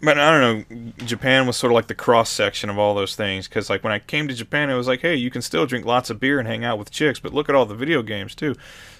but 0.02 0.18
I 0.18 0.30
don't 0.30 0.70
know. 0.70 0.92
Japan 1.04 1.46
was 1.46 1.56
sort 1.56 1.72
of 1.72 1.74
like 1.74 1.86
the 1.86 1.94
cross 1.94 2.30
section 2.30 2.70
of 2.70 2.78
all 2.78 2.94
those 2.94 3.16
things 3.16 3.48
because, 3.48 3.68
like, 3.70 3.82
when 3.84 3.92
I 3.92 3.98
came 3.98 4.28
to 4.28 4.34
Japan, 4.34 4.70
it 4.70 4.74
was 4.74 4.88
like, 4.88 5.00
hey, 5.00 5.14
you 5.14 5.30
can 5.30 5.42
still 5.42 5.66
drink 5.66 5.84
lots 5.84 6.10
of 6.10 6.20
beer 6.20 6.38
and 6.38 6.46
hang 6.48 6.64
out 6.64 6.78
with 6.78 6.90
chicks, 6.90 7.20
but 7.20 7.34
look 7.34 7.48
at 7.48 7.54
all 7.54 7.66
the 7.66 7.74
video 7.74 8.02
games 8.02 8.34
too. 8.34 8.54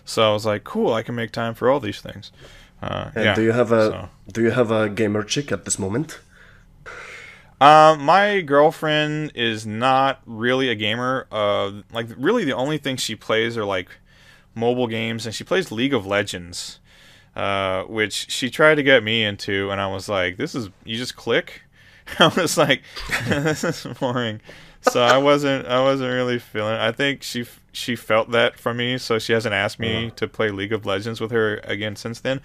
So 0.04 0.28
I 0.28 0.32
was 0.32 0.46
like, 0.46 0.64
cool, 0.64 0.92
I 0.92 1.02
can 1.02 1.14
make 1.14 1.32
time 1.32 1.54
for 1.54 1.70
all 1.70 1.80
these 1.80 2.00
things. 2.00 2.32
Uh, 2.82 3.10
and 3.14 3.24
yeah, 3.24 3.34
do 3.34 3.42
you 3.42 3.52
have 3.52 3.72
a 3.72 3.90
so. 3.90 4.08
do 4.32 4.42
you 4.42 4.50
have 4.50 4.70
a 4.70 4.88
gamer 4.88 5.22
chick 5.22 5.50
at 5.50 5.64
this 5.64 5.78
moment? 5.78 6.20
Um, 7.60 8.02
my 8.02 8.40
girlfriend 8.40 9.32
is 9.34 9.66
not 9.66 10.20
really 10.26 10.68
a 10.68 10.76
gamer. 10.76 11.26
Uh, 11.32 11.82
like 11.92 12.06
really, 12.16 12.44
the 12.44 12.52
only 12.52 12.78
thing 12.78 12.96
she 12.96 13.16
plays 13.16 13.56
are 13.56 13.64
like 13.64 13.90
mobile 14.54 14.86
games, 14.86 15.26
and 15.26 15.34
she 15.34 15.44
plays 15.44 15.72
League 15.72 15.94
of 15.94 16.06
Legends. 16.06 16.78
Uh, 17.38 17.84
which 17.84 18.32
she 18.32 18.50
tried 18.50 18.74
to 18.74 18.82
get 18.82 19.04
me 19.04 19.22
into, 19.22 19.70
and 19.70 19.80
I 19.80 19.86
was 19.86 20.08
like, 20.08 20.38
"This 20.38 20.56
is 20.56 20.70
you 20.84 20.96
just 20.96 21.14
click." 21.14 21.62
I 22.18 22.26
was 22.36 22.58
like, 22.58 22.82
"This 23.28 23.62
is 23.62 23.86
boring." 24.00 24.40
So 24.80 25.00
I 25.00 25.18
wasn't, 25.18 25.66
I 25.68 25.80
wasn't 25.80 26.12
really 26.12 26.40
feeling. 26.40 26.74
It. 26.74 26.80
I 26.80 26.90
think 26.90 27.22
she 27.22 27.46
she 27.70 27.94
felt 27.94 28.32
that 28.32 28.58
from 28.58 28.78
me, 28.78 28.98
so 28.98 29.20
she 29.20 29.34
hasn't 29.34 29.54
asked 29.54 29.78
me 29.78 30.06
uh-huh. 30.06 30.14
to 30.16 30.26
play 30.26 30.50
League 30.50 30.72
of 30.72 30.84
Legends 30.84 31.20
with 31.20 31.30
her 31.30 31.60
again 31.62 31.94
since 31.94 32.18
then. 32.18 32.40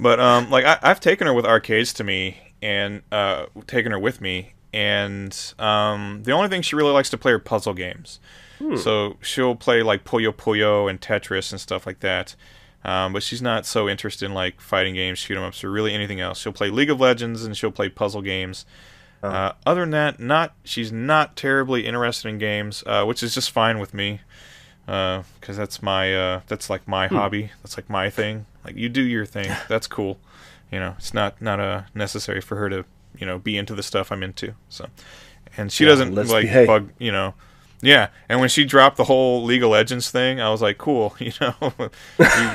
But 0.00 0.18
um, 0.18 0.50
like 0.50 0.64
I, 0.64 0.78
have 0.82 0.98
taken 0.98 1.28
her 1.28 1.32
with 1.32 1.46
arcades 1.46 1.92
to 1.92 2.02
me, 2.02 2.38
and 2.60 3.02
uh, 3.12 3.46
taken 3.68 3.92
her 3.92 4.00
with 4.00 4.20
me, 4.20 4.54
and 4.72 5.54
um, 5.60 6.22
the 6.24 6.32
only 6.32 6.48
thing 6.48 6.62
she 6.62 6.74
really 6.74 6.90
likes 6.90 7.10
to 7.10 7.18
play 7.18 7.30
are 7.30 7.38
puzzle 7.38 7.74
games. 7.74 8.18
Hmm. 8.58 8.74
So 8.74 9.16
she'll 9.20 9.54
play 9.54 9.84
like 9.84 10.02
Puyo 10.02 10.32
Puyo 10.32 10.90
and 10.90 11.00
Tetris 11.00 11.52
and 11.52 11.60
stuff 11.60 11.86
like 11.86 12.00
that. 12.00 12.34
Um, 12.84 13.14
but 13.14 13.22
she's 13.22 13.40
not 13.40 13.64
so 13.64 13.88
interested 13.88 14.26
in 14.26 14.34
like 14.34 14.60
fighting 14.60 14.94
games, 14.94 15.18
shoot 15.18 15.36
'em 15.36 15.42
ups, 15.42 15.64
or 15.64 15.70
really 15.70 15.94
anything 15.94 16.20
else. 16.20 16.38
She'll 16.38 16.52
play 16.52 16.68
League 16.68 16.90
of 16.90 17.00
Legends 17.00 17.44
and 17.44 17.56
she'll 17.56 17.70
play 17.70 17.88
puzzle 17.88 18.20
games. 18.20 18.66
Oh. 19.22 19.30
Uh, 19.30 19.52
other 19.64 19.80
than 19.80 19.90
that, 19.90 20.20
not 20.20 20.54
she's 20.64 20.92
not 20.92 21.34
terribly 21.34 21.86
interested 21.86 22.28
in 22.28 22.38
games, 22.38 22.84
uh, 22.86 23.04
which 23.04 23.22
is 23.22 23.34
just 23.34 23.50
fine 23.50 23.78
with 23.78 23.94
me, 23.94 24.20
because 24.84 25.24
uh, 25.48 25.52
that's 25.52 25.82
my 25.82 26.14
uh, 26.14 26.40
that's 26.46 26.68
like 26.68 26.86
my 26.86 27.08
hmm. 27.08 27.16
hobby. 27.16 27.50
That's 27.62 27.78
like 27.78 27.88
my 27.88 28.10
thing. 28.10 28.44
Like 28.64 28.76
you 28.76 28.90
do 28.90 29.02
your 29.02 29.26
thing. 29.26 29.54
That's 29.68 29.86
cool. 29.86 30.18
You 30.72 30.80
know, 30.80 30.94
it's 30.98 31.12
not 31.12 31.40
not 31.40 31.60
uh, 31.60 31.82
necessary 31.94 32.40
for 32.40 32.56
her 32.56 32.70
to 32.70 32.84
you 33.16 33.26
know 33.26 33.38
be 33.38 33.56
into 33.56 33.74
the 33.74 33.82
stuff 33.82 34.10
I'm 34.10 34.22
into. 34.22 34.54
So, 34.68 34.88
and 35.56 35.70
she 35.70 35.84
yeah, 35.84 35.90
doesn't 35.90 36.14
like 36.14 36.44
behave. 36.44 36.66
bug 36.66 36.90
you 36.98 37.12
know 37.12 37.34
yeah, 37.80 38.08
and 38.28 38.40
when 38.40 38.48
she 38.48 38.64
dropped 38.64 38.96
the 38.96 39.04
whole 39.04 39.44
League 39.44 39.62
of 39.62 39.70
Legends 39.70 40.10
thing, 40.10 40.40
I 40.40 40.50
was 40.50 40.62
like, 40.62 40.78
cool, 40.78 41.14
you 41.18 41.32
know, 41.40 41.54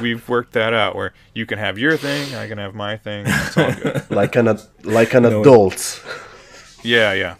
we, 0.02 0.12
have 0.12 0.28
worked 0.28 0.54
that 0.54 0.74
out 0.74 0.96
where 0.96 1.14
you 1.34 1.46
can 1.46 1.60
have 1.60 1.78
your 1.78 1.98
thing, 1.98 2.34
I 2.36 2.48
can 2.48 2.58
have 2.58 2.76
my 2.76 2.98
thing. 2.98 3.26
like 4.10 4.36
an 4.36 4.60
like 4.84 5.14
an 5.14 5.24
no, 5.24 5.42
adult. 5.42 6.04
Yeah, 6.84 7.14
yeah. 7.14 7.36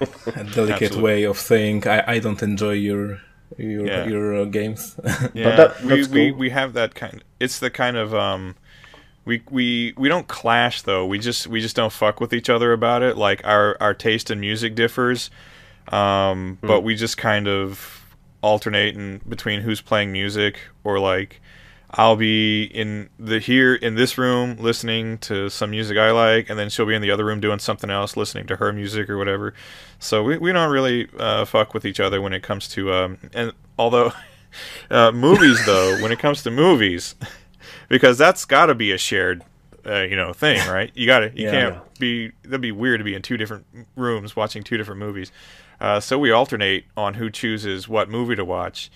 A 0.00 0.44
delicate 0.44 0.82
Absolutely. 0.82 1.02
way 1.02 1.22
of 1.24 1.38
saying 1.38 1.88
I, 1.88 2.04
I 2.06 2.18
don't 2.20 2.40
enjoy 2.42 2.72
your 2.72 3.20
your 3.56 3.86
yeah. 3.86 4.06
your 4.06 4.42
uh, 4.42 4.44
games. 4.44 4.98
yeah, 5.34 5.56
that, 5.56 5.82
we, 5.82 6.04
cool. 6.04 6.14
we 6.14 6.32
we 6.32 6.50
have 6.50 6.74
that 6.74 6.94
kind. 6.94 7.24
It's 7.40 7.58
the 7.58 7.70
kind 7.70 7.96
of 7.96 8.14
um. 8.14 8.56
We, 9.24 9.42
we 9.50 9.92
we 9.98 10.08
don't 10.08 10.26
clash 10.26 10.82
though. 10.82 11.04
We 11.04 11.18
just 11.18 11.46
we 11.48 11.60
just 11.60 11.76
don't 11.76 11.92
fuck 11.92 12.18
with 12.18 12.32
each 12.32 12.48
other 12.48 12.72
about 12.72 13.02
it. 13.02 13.18
Like 13.18 13.44
our 13.44 13.76
our 13.78 13.92
taste 13.92 14.30
in 14.30 14.40
music 14.40 14.74
differs, 14.74 15.30
um, 15.92 16.58
mm. 16.62 16.66
But 16.66 16.82
we 16.82 16.94
just 16.94 17.16
kind 17.16 17.48
of 17.48 18.04
alternate 18.42 18.94
in 18.94 19.20
between 19.28 19.60
who's 19.60 19.80
playing 19.80 20.12
music 20.12 20.60
or 20.84 21.00
like 21.00 21.40
I'll 21.90 22.16
be 22.16 22.64
in 22.64 23.08
the 23.18 23.38
here 23.38 23.74
in 23.74 23.94
this 23.94 24.18
room 24.18 24.56
listening 24.58 25.18
to 25.18 25.48
some 25.48 25.70
music 25.70 25.96
I 25.96 26.10
like, 26.10 26.50
and 26.50 26.58
then 26.58 26.68
she'll 26.68 26.84
be 26.84 26.94
in 26.94 27.00
the 27.00 27.10
other 27.10 27.24
room 27.24 27.40
doing 27.40 27.58
something 27.58 27.88
else, 27.88 28.16
listening 28.16 28.46
to 28.48 28.56
her 28.56 28.72
music 28.72 29.08
or 29.08 29.16
whatever. 29.16 29.54
So 29.98 30.22
we 30.22 30.36
we 30.36 30.52
don't 30.52 30.70
really 30.70 31.08
uh, 31.18 31.46
fuck 31.46 31.72
with 31.72 31.86
each 31.86 31.98
other 31.98 32.20
when 32.20 32.34
it 32.34 32.42
comes 32.42 32.68
to 32.68 32.92
um, 32.92 33.18
and 33.32 33.52
although 33.78 34.12
uh, 34.90 35.12
movies 35.12 35.64
though, 35.64 36.00
when 36.02 36.12
it 36.12 36.18
comes 36.18 36.42
to 36.42 36.50
movies, 36.50 37.14
because 37.88 38.18
that's 38.18 38.44
got 38.44 38.66
to 38.66 38.74
be 38.74 38.92
a 38.92 38.98
shared 38.98 39.42
uh, 39.86 40.02
you 40.02 40.16
know 40.16 40.34
thing, 40.34 40.58
right? 40.68 40.90
You 40.94 41.06
got 41.06 41.20
to 41.20 41.32
you 41.34 41.46
yeah, 41.46 41.50
can't 41.50 41.74
yeah. 41.74 41.80
be 41.98 42.32
that'd 42.42 42.60
be 42.60 42.72
weird 42.72 43.00
to 43.00 43.04
be 43.04 43.14
in 43.14 43.22
two 43.22 43.38
different 43.38 43.64
rooms 43.96 44.36
watching 44.36 44.62
two 44.62 44.76
different 44.76 44.98
movies. 44.98 45.32
Uh, 45.80 46.00
so 46.00 46.18
we 46.18 46.30
alternate 46.30 46.84
on 46.96 47.14
who 47.14 47.30
chooses 47.30 47.88
what 47.88 48.08
movie 48.08 48.36
to 48.36 48.44
watch. 48.44 48.90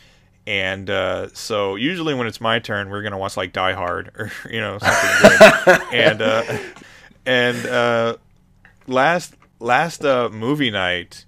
And 0.47 0.91
uh, 0.91 1.29
so 1.33 1.77
usually 1.77 2.15
when 2.15 2.27
it's 2.27 2.41
my 2.41 2.59
turn, 2.59 2.91
we're 2.91 3.03
gonna 3.03 3.19
watch 3.19 3.37
like 3.37 3.53
Die 3.53 3.73
Hard 3.73 4.11
or 4.19 4.33
you 4.51 4.61
know 4.61 4.79
something 4.79 5.39
good. 5.65 5.83
and 5.93 6.23
uh, 6.23 6.59
and 7.25 7.67
uh, 7.67 8.17
last 8.89 9.35
last 9.61 10.05
uh, 10.05 10.29
movie 10.31 10.73
night, 10.73 11.25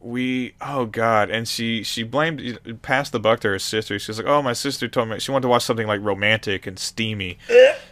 we 0.00 0.54
oh 0.62 0.86
god, 0.86 1.28
and 1.28 1.46
she 1.46 1.82
she 1.82 2.02
blamed 2.02 2.80
passed 2.80 3.12
the 3.12 3.20
buck 3.20 3.40
to 3.40 3.48
her 3.48 3.58
sister. 3.58 3.98
She 3.98 4.10
was 4.10 4.18
like, 4.18 4.26
oh 4.26 4.40
my 4.40 4.54
sister 4.54 4.88
told 4.88 5.10
me 5.10 5.18
she 5.18 5.30
wanted 5.30 5.42
to 5.42 5.48
watch 5.48 5.64
something 5.64 5.86
like 5.86 6.00
romantic 6.00 6.66
and 6.66 6.78
steamy. 6.78 7.36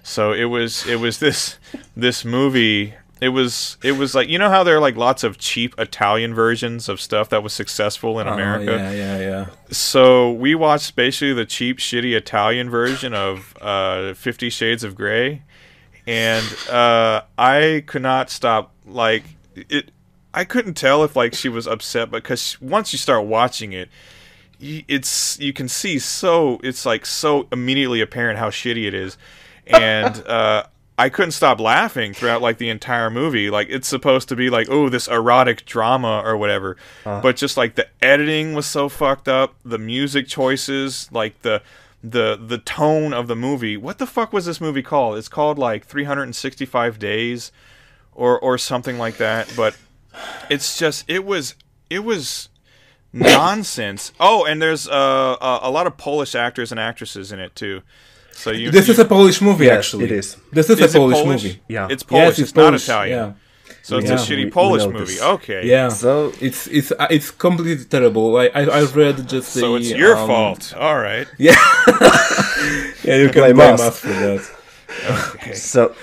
so 0.03 0.33
it 0.33 0.45
was 0.45 0.87
it 0.87 0.97
was 0.97 1.19
this 1.19 1.59
this 1.95 2.25
movie 2.25 2.95
It 3.21 3.29
was 3.29 3.79
it 3.83 3.93
was 3.93 4.15
like 4.15 4.29
you 4.29 4.39
know 4.39 4.51
how 4.51 4.65
there 4.65 4.77
are 4.77 4.81
like 4.81 4.97
lots 4.97 5.23
of 5.25 5.39
cheap 5.39 5.75
Italian 5.79 6.35
versions 6.35 6.89
of 6.89 7.01
stuff 7.01 7.29
that 7.31 7.43
was 7.43 7.53
successful 7.53 8.19
in 8.21 8.27
Oh, 8.29 8.33
America. 8.35 8.73
yeah, 8.73 8.91
yeah, 8.93 9.19
yeah. 9.19 9.47
So 9.71 10.33
we 10.33 10.55
watched 10.55 10.95
basically 10.97 11.33
the 11.33 11.47
cheap, 11.47 11.79
shitty 11.79 12.15
Italian 12.17 12.69
version 12.71 13.15
of 13.15 13.57
uh, 13.63 14.15
Fifty 14.15 14.51
Shades 14.51 14.83
of 14.85 14.95
Grey, 14.95 15.43
and 16.07 16.45
uh, 16.69 17.23
I 17.39 17.85
could 17.87 18.03
not 18.03 18.31
stop. 18.31 18.73
Like 18.85 19.23
it, 19.55 19.91
I 20.35 20.45
couldn't 20.45 20.75
tell 20.75 21.05
if 21.05 21.15
like 21.17 21.35
she 21.35 21.49
was 21.49 21.67
upset 21.67 22.11
because 22.11 22.61
once 22.61 22.93
you 22.93 22.99
start 22.99 23.25
watching 23.25 23.73
it, 23.73 23.89
it's 24.61 25.39
you 25.39 25.53
can 25.53 25.69
see 25.69 25.99
so 25.99 26.59
it's 26.63 26.85
like 26.85 27.07
so 27.07 27.47
immediately 27.53 28.01
apparent 28.01 28.39
how 28.39 28.51
shitty 28.51 28.87
it 28.87 28.93
is, 28.95 29.17
and 29.67 30.17
uh, 30.27 30.65
I 30.97 31.09
couldn't 31.09 31.33
stop 31.33 31.59
laughing 31.59 32.15
throughout 32.15 32.41
like 32.41 32.59
the 32.59 32.69
entire 32.69 33.11
movie. 33.11 33.51
Like 33.51 33.69
it's 33.69 33.89
supposed 33.89 34.29
to 34.29 34.37
be 34.37 34.49
like 34.51 34.69
oh 34.71 34.89
this 34.89 35.09
erotic 35.09 35.65
drama 35.67 36.23
or 36.25 36.37
whatever, 36.37 36.77
but 37.21 37.37
just 37.37 37.57
like 37.57 37.75
the 37.75 37.89
editing 38.03 38.55
was 38.55 38.67
so 38.67 38.89
fucked 38.89 39.27
up, 39.29 39.55
the 39.65 39.79
music 39.79 40.29
choices, 40.29 41.09
like 41.11 41.43
the 41.43 41.63
the 42.03 42.39
the 42.41 42.59
tone 42.59 43.13
of 43.13 43.27
the 43.27 43.35
movie. 43.37 43.77
What 43.77 43.99
the 43.99 44.07
fuck 44.07 44.33
was 44.33 44.45
this 44.47 44.61
movie 44.61 44.83
called? 44.83 45.19
It's 45.19 45.29
called 45.29 45.59
like 45.59 45.85
365 45.87 46.99
days 46.99 47.51
or 48.15 48.39
or 48.39 48.57
something 48.59 48.99
like 48.99 49.17
that, 49.17 49.53
but 49.57 49.77
it's 50.49 50.79
just 50.79 51.05
it 51.09 51.25
was 51.25 51.57
it 51.91 52.05
was 52.05 52.51
nonsense. 53.13 54.13
Oh, 54.21 54.45
and 54.45 54.61
there's 54.61 54.87
uh, 54.89 55.37
a, 55.41 55.61
a 55.63 55.71
lot 55.71 55.87
of 55.87 55.97
Polish 55.97 56.35
actors 56.35 56.71
and 56.71 56.79
actresses 56.79 57.33
in 57.33 57.41
it 57.41 57.55
too. 57.57 57.83
So 58.37 58.51
you 58.51 58.71
This 58.71 58.89
is 58.89 58.99
a 58.99 59.05
Polish 59.05 59.41
movie, 59.41 59.67
Yes, 59.67 59.79
actually. 59.79 60.05
it 60.07 60.13
is. 60.13 60.37
This 60.53 60.69
is, 60.71 60.81
is 60.81 60.95
a 60.95 60.99
Polish, 60.99 61.19
Polish? 61.23 61.43
movie. 61.45 61.61
Yeah. 61.69 61.89
It's 61.91 62.03
Polish. 62.03 62.25
Yes, 62.25 62.39
it's, 62.41 62.55
not 62.55 62.63
Polish, 62.65 62.85
Italian. 62.85 63.19
Yeah. 63.19 63.33
So 63.83 63.99
it's 63.99 64.09
Yeah, 64.11 64.17
a 64.17 64.19
shitty 64.19 64.37
we- 64.37 64.45
we 64.47 64.51
Polish 64.51 64.85
movie. 64.87 64.99
this. 65.15 65.23
Okay. 65.23 65.61
Yeah, 65.67 65.89
So- 65.89 66.33
it's 66.41 66.67
it's 66.79 66.91
uh, 66.93 67.07
it's 67.17 67.31
completely 67.31 67.85
terrible. 67.85 68.27
I 68.37 68.47
I, 68.61 68.63
I 68.81 68.83
read 69.03 69.17
just 69.35 69.49
the. 69.55 69.61
So 69.61 69.75
it's 69.77 69.91
your 69.91 70.17
um, 70.17 70.27
fault. 70.29 70.63
All 70.77 70.99
right. 70.99 71.27
Yeah, 71.39 71.57
yeah, 73.05 73.17
you 73.23 73.29
can 73.35 73.43
Blame 73.43 73.57
blame 73.57 73.75
us. 73.75 73.81
us 73.81 73.99
for 74.01 74.09
that. 74.09 74.43
Okay. 75.35 75.55
So, 75.73 75.95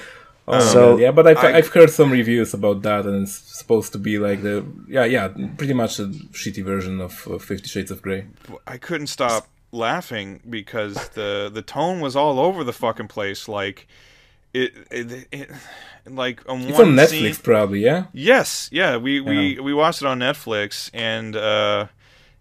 Oh, 0.48 0.60
so 0.60 0.82
man, 0.92 1.00
yeah, 1.04 1.12
but 1.12 1.28
I've 1.28 1.38
I- 1.38 1.54
I've 1.58 1.68
heard 1.78 1.90
some 1.92 2.12
reviews 2.12 2.54
about 2.54 2.82
that, 2.82 3.06
and 3.06 3.24
it's 3.24 3.34
supposed 3.62 3.92
to 3.94 4.00
be 4.00 4.18
like 4.28 4.42
the 4.42 4.66
yeah 4.88 5.06
yeah 5.06 5.28
pretty 5.58 5.74
much 5.74 6.00
a 6.00 6.06
shitty 6.40 6.64
version 6.64 7.00
of 7.00 7.14
uh, 7.28 7.38
Fifty 7.38 7.68
Shades 7.70 7.92
of 7.92 8.02
Grey. 8.02 8.26
I 8.68 8.78
couldn't 8.78 9.08
stop 9.08 9.48
laughing 9.72 10.42
because 10.50 11.10
the 11.10 11.50
the 11.54 11.62
tone 11.62 12.00
was 12.00 12.16
all 12.16 12.40
over 12.40 12.64
the 12.64 12.74
fucking 12.74 13.08
place. 13.08 13.48
Like 13.48 13.88
it, 14.54 14.74
it, 14.92 15.28
it 15.32 15.52
like 16.06 16.48
on 16.50 16.62
It's 16.62 16.78
one 16.78 16.90
on 16.90 16.96
Netflix, 16.96 17.10
scene- 17.10 17.36
probably. 17.36 17.80
Yeah. 17.84 18.06
Yes, 18.14 18.70
yeah, 18.72 18.98
we, 18.98 19.22
we, 19.22 19.60
we 19.60 19.74
watched 19.74 20.02
it 20.02 20.08
on 20.08 20.20
Netflix, 20.20 20.90
and 20.94 21.36
uh, 21.36 21.88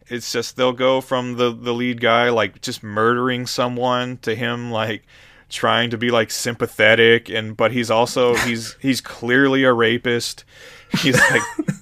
it's 0.09 0.33
just 0.33 0.57
they'll 0.57 0.73
go 0.73 1.01
from 1.01 1.37
the 1.37 1.53
the 1.53 1.73
lead 1.73 2.01
guy 2.01 2.31
like 2.31 2.61
just 2.61 2.83
murdering 2.83 3.47
someone 3.47 4.19
to 4.19 4.35
him 4.35 4.71
like 4.71 5.05
trying 5.49 5.91
to 5.91 5.99
be 5.99 6.11
like 6.11 6.31
sympathetic, 6.31 7.29
and 7.29 7.57
but 7.57 7.73
he's 7.73 7.91
also 7.91 8.35
he's 8.35 8.77
he's 8.81 9.01
clearly 9.01 9.65
a 9.65 9.73
rapist. 9.73 10.45
He's 11.01 11.19
like. 11.31 11.43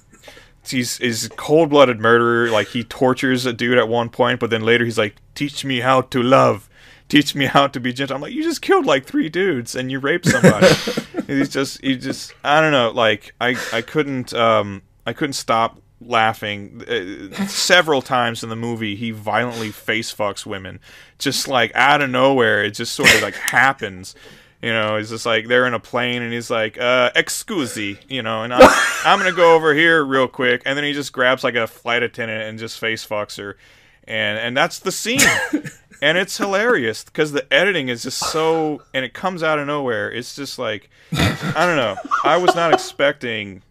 He's 0.71 0.99
is 0.99 1.29
cold 1.35 1.69
blooded 1.69 1.99
murderer. 1.99 2.49
Like 2.49 2.67
he 2.69 2.83
tortures 2.83 3.45
a 3.45 3.53
dude 3.53 3.77
at 3.77 3.87
one 3.87 4.09
point, 4.09 4.39
but 4.39 4.49
then 4.49 4.63
later 4.63 4.85
he's 4.85 4.97
like, 4.97 5.15
"Teach 5.35 5.65
me 5.65 5.79
how 5.79 6.01
to 6.01 6.21
love, 6.21 6.69
teach 7.07 7.35
me 7.35 7.45
how 7.45 7.67
to 7.67 7.79
be 7.79 7.93
gentle." 7.93 8.15
I'm 8.15 8.21
like, 8.21 8.33
"You 8.33 8.43
just 8.43 8.61
killed 8.61 8.85
like 8.85 9.05
three 9.05 9.29
dudes 9.29 9.75
and 9.75 9.91
you 9.91 9.99
raped 9.99 10.27
somebody." 10.27 10.67
he's 11.27 11.49
just 11.49 11.81
he 11.81 11.95
just 11.95 12.33
I 12.43 12.59
don't 12.59 12.71
know 12.71 12.91
like 12.91 13.33
I 13.39 13.55
I 13.71 13.81
couldn't 13.81 14.33
um 14.33 14.81
I 15.05 15.13
couldn't 15.13 15.33
stop 15.33 15.81
laughing 16.01 16.81
uh, 16.87 17.45
several 17.47 18.01
times 18.01 18.41
in 18.41 18.49
the 18.49 18.55
movie 18.55 18.95
he 18.95 19.11
violently 19.11 19.69
face 19.69 20.13
fucks 20.13 20.45
women 20.45 20.79
just 21.17 21.47
like 21.47 21.73
out 21.75 22.01
of 22.01 22.09
nowhere 22.09 22.63
it 22.63 22.71
just 22.71 22.93
sort 22.93 23.13
of 23.13 23.21
like 23.21 23.35
happens 23.35 24.15
you 24.61 24.71
know 24.73 24.97
he's 24.97 25.09
just 25.09 25.25
like 25.25 25.47
they're 25.47 25.65
in 25.67 25.73
a 25.73 25.79
plane 25.79 26.21
and 26.21 26.33
he's 26.33 26.49
like 26.49 26.77
uh 26.77 27.09
excusi 27.15 27.97
you 28.09 28.21
know 28.21 28.43
and 28.43 28.53
I'm, 28.53 28.61
I'm 29.05 29.17
gonna 29.19 29.31
go 29.31 29.55
over 29.55 29.73
here 29.73 30.03
real 30.03 30.27
quick. 30.27 30.61
And 30.65 30.75
then 30.77 30.83
he 30.83 30.93
just 30.93 31.13
grabs 31.13 31.43
like 31.43 31.55
a 31.55 31.65
flight 31.67 32.03
attendant 32.03 32.43
and 32.43 32.59
just 32.59 32.77
face 32.79 33.05
fucks 33.05 33.37
her. 33.37 33.57
And 34.05 34.37
and 34.39 34.55
that's 34.57 34.79
the 34.79 34.91
scene. 34.91 35.19
And 36.01 36.17
it's 36.17 36.37
hilarious 36.37 37.03
because 37.03 37.33
the 37.33 37.45
editing 37.53 37.89
is 37.89 38.03
just 38.03 38.19
so 38.19 38.81
and 38.93 39.03
it 39.03 39.13
comes 39.13 39.43
out 39.43 39.59
of 39.59 39.67
nowhere. 39.67 40.09
It's 40.09 40.33
just 40.33 40.57
like 40.57 40.89
i 41.11 41.65
don't 41.65 41.75
know. 41.75 41.97
I 42.23 42.37
was 42.37 42.55
not 42.55 42.73
expecting 42.73 43.63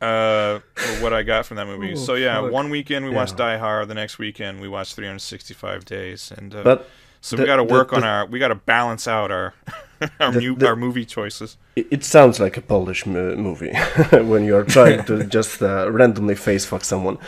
uh 0.00 0.60
what 1.00 1.12
i 1.12 1.24
got 1.24 1.46
from 1.46 1.56
that 1.56 1.66
movie. 1.66 1.96
So 1.96 2.14
yeah 2.14 2.40
fuck. 2.40 2.52
one 2.52 2.70
weekend 2.70 3.04
we 3.04 3.10
watched 3.10 3.36
die 3.36 3.58
hard. 3.58 3.88
The 3.88 3.94
next 3.94 4.16
weekend 4.18 4.60
we 4.60 4.68
watched 4.68 4.94
365 4.94 5.84
days. 5.84 6.32
And 6.36 6.54
uh, 6.54 6.78
so 7.20 7.34
the- 7.34 7.42
we 7.42 7.46
got 7.46 7.56
to 7.56 7.64
the- 7.64 7.72
work 7.72 7.92
on 7.92 8.02
the- 8.02 8.06
our 8.06 8.26
we 8.26 8.38
got 8.38 8.48
to 8.48 8.54
balance 8.54 9.08
out 9.08 9.32
our 9.32 9.52
our, 10.20 10.32
The- 10.32 10.40
mu- 10.40 10.56
the- 10.56 10.66
our 10.66 10.76
movie 10.76 11.04
choices 11.04 11.56
it, 11.76 11.86
it 11.90 12.04
sounds 12.04 12.38
like 12.40 12.56
a 12.56 12.60
Polish 12.62 13.06
mo- 13.06 13.36
movie 13.36 13.72
when 14.12 14.44
you're 14.44 14.64
trying 14.64 15.04
to 15.04 15.24
just 15.36 15.62
uh, 15.62 15.90
randomly 15.90 16.34
face 16.34 16.64
fuck 16.66 16.84
someone, 16.84 17.18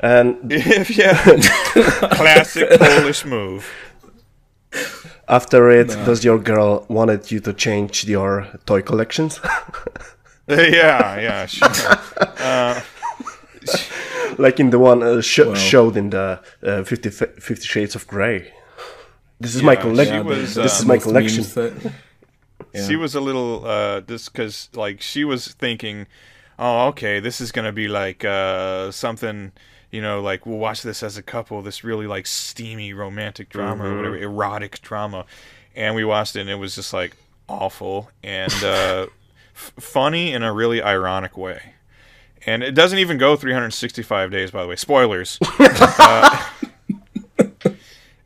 and 0.00 0.36
if 0.52 0.90
yeah 0.96 1.16
classic 2.10 2.68
polish 2.78 3.24
move 3.24 3.66
after 5.28 5.70
it, 5.70 5.88
does 6.04 6.24
your 6.24 6.38
girl 6.38 6.84
wanted 6.88 7.30
you 7.32 7.40
to 7.40 7.52
change 7.52 8.04
your 8.04 8.46
toy 8.66 8.82
collections? 8.82 9.40
yeah 10.48 11.18
yeah 11.20 11.46
sure 11.46 11.68
like 14.38 14.60
in 14.60 14.70
the 14.70 14.78
one 14.78 15.02
uh, 15.02 15.20
sh- 15.20 15.38
Well. 15.40 15.54
showed 15.54 15.96
in 15.96 16.10
the 16.10 16.40
uh, 16.62 16.84
50, 16.84 17.08
F- 17.08 17.34
50 17.42 17.64
Shades 17.66 17.94
of 17.96 18.06
Grey. 18.06 18.52
This 19.40 19.54
is 19.54 19.62
my 19.62 19.76
collection. 19.76 20.24
she 20.28 20.34
this 20.44 20.56
uh, 20.58 20.62
is 20.62 20.84
my 20.86 20.98
collection. 20.98 21.42
memes, 21.42 21.56
uh, 21.56 21.90
Yeah. 22.74 22.86
she 22.86 22.96
was 22.96 23.14
a 23.14 23.20
little 23.20 23.64
uh 23.66 24.00
just 24.02 24.32
because 24.32 24.68
like 24.74 25.00
she 25.00 25.24
was 25.24 25.48
thinking 25.48 26.06
oh 26.58 26.88
okay 26.88 27.20
this 27.20 27.40
is 27.40 27.52
gonna 27.52 27.72
be 27.72 27.88
like 27.88 28.24
uh 28.24 28.90
something 28.90 29.52
you 29.90 30.00
know 30.02 30.20
like 30.20 30.44
we'll 30.46 30.58
watch 30.58 30.82
this 30.82 31.02
as 31.02 31.16
a 31.16 31.22
couple 31.22 31.62
this 31.62 31.84
really 31.84 32.06
like 32.06 32.26
steamy 32.26 32.92
romantic 32.92 33.48
drama 33.48 33.84
or 33.84 33.96
whatever 33.96 34.16
erotic 34.16 34.80
drama. 34.82 35.24
And 35.74 35.94
we 35.94 36.04
watched 36.04 36.36
it 36.36 36.40
and 36.40 36.50
it 36.50 36.54
was 36.56 36.74
just 36.74 36.92
like 36.92 37.16
awful 37.48 38.10
and 38.22 38.52
uh 38.64 39.06
f- 39.54 39.72
funny 39.78 40.32
in 40.32 40.42
a 40.42 40.52
really 40.52 40.82
ironic 40.82 41.36
way. 41.36 41.74
And 42.46 42.62
it 42.62 42.72
doesn't 42.72 42.98
even 42.98 43.18
go 43.18 43.34
365 43.36 44.30
days 44.30 44.50
by 44.50 44.62
the 44.62 44.68
way. 44.68 44.76
Spoilers. 44.76 45.38
Uh, 45.98 46.44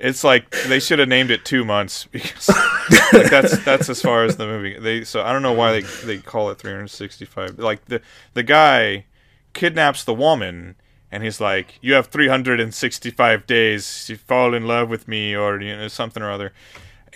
it's 0.01 0.25
like 0.25 0.51
they 0.67 0.81
should 0.81 0.99
have 0.99 1.09
named 1.09 1.31
it 1.31 1.45
two 1.45 1.65
months 1.65 2.07
because 2.11 2.49
like 3.13 3.31
that's 3.31 3.63
that's 3.65 3.89
as 3.89 4.01
far 4.01 4.25
as 4.25 4.37
the 4.37 4.47
movie. 4.47 4.79
They 4.79 5.05
so 5.05 5.23
I 5.23 5.33
don't 5.33 5.43
know 5.43 5.53
why 5.53 5.73
they 5.73 5.81
they 6.05 6.19
call 6.19 6.51
it 6.51 6.59
365. 6.59 7.59
Like 7.59 7.85
the 7.87 8.01
the 8.35 8.43
guy 8.43 9.05
kidnaps 9.53 10.05
the 10.05 10.15
woman 10.15 10.77
and 11.13 11.23
he's 11.23 11.41
like, 11.41 11.79
"You 11.81 11.95
have 11.95 12.07
365 12.07 13.47
days 13.47 14.05
to 14.07 14.17
fall 14.17 14.55
in 14.55 14.67
love 14.67 14.89
with 14.89 15.09
me," 15.09 15.37
or 15.37 15.61
you 15.61 15.77
know 15.77 15.89
something 15.89 16.23
or 16.23 16.31
other. 16.31 16.53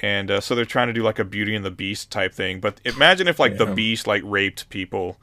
And 0.02 0.30
uh, 0.30 0.40
so 0.40 0.54
they're 0.54 0.64
trying 0.64 0.88
to 0.88 0.92
do 0.92 1.02
like 1.02 1.18
a 1.18 1.24
Beauty 1.24 1.54
and 1.54 1.64
the 1.64 1.70
Beast 1.70 2.10
type 2.10 2.34
thing. 2.34 2.60
But 2.60 2.80
imagine 2.84 3.28
if 3.28 3.38
like 3.38 3.56
the 3.56 3.66
Beast 3.66 4.06
like 4.06 4.22
raped 4.24 4.68
people 4.68 5.16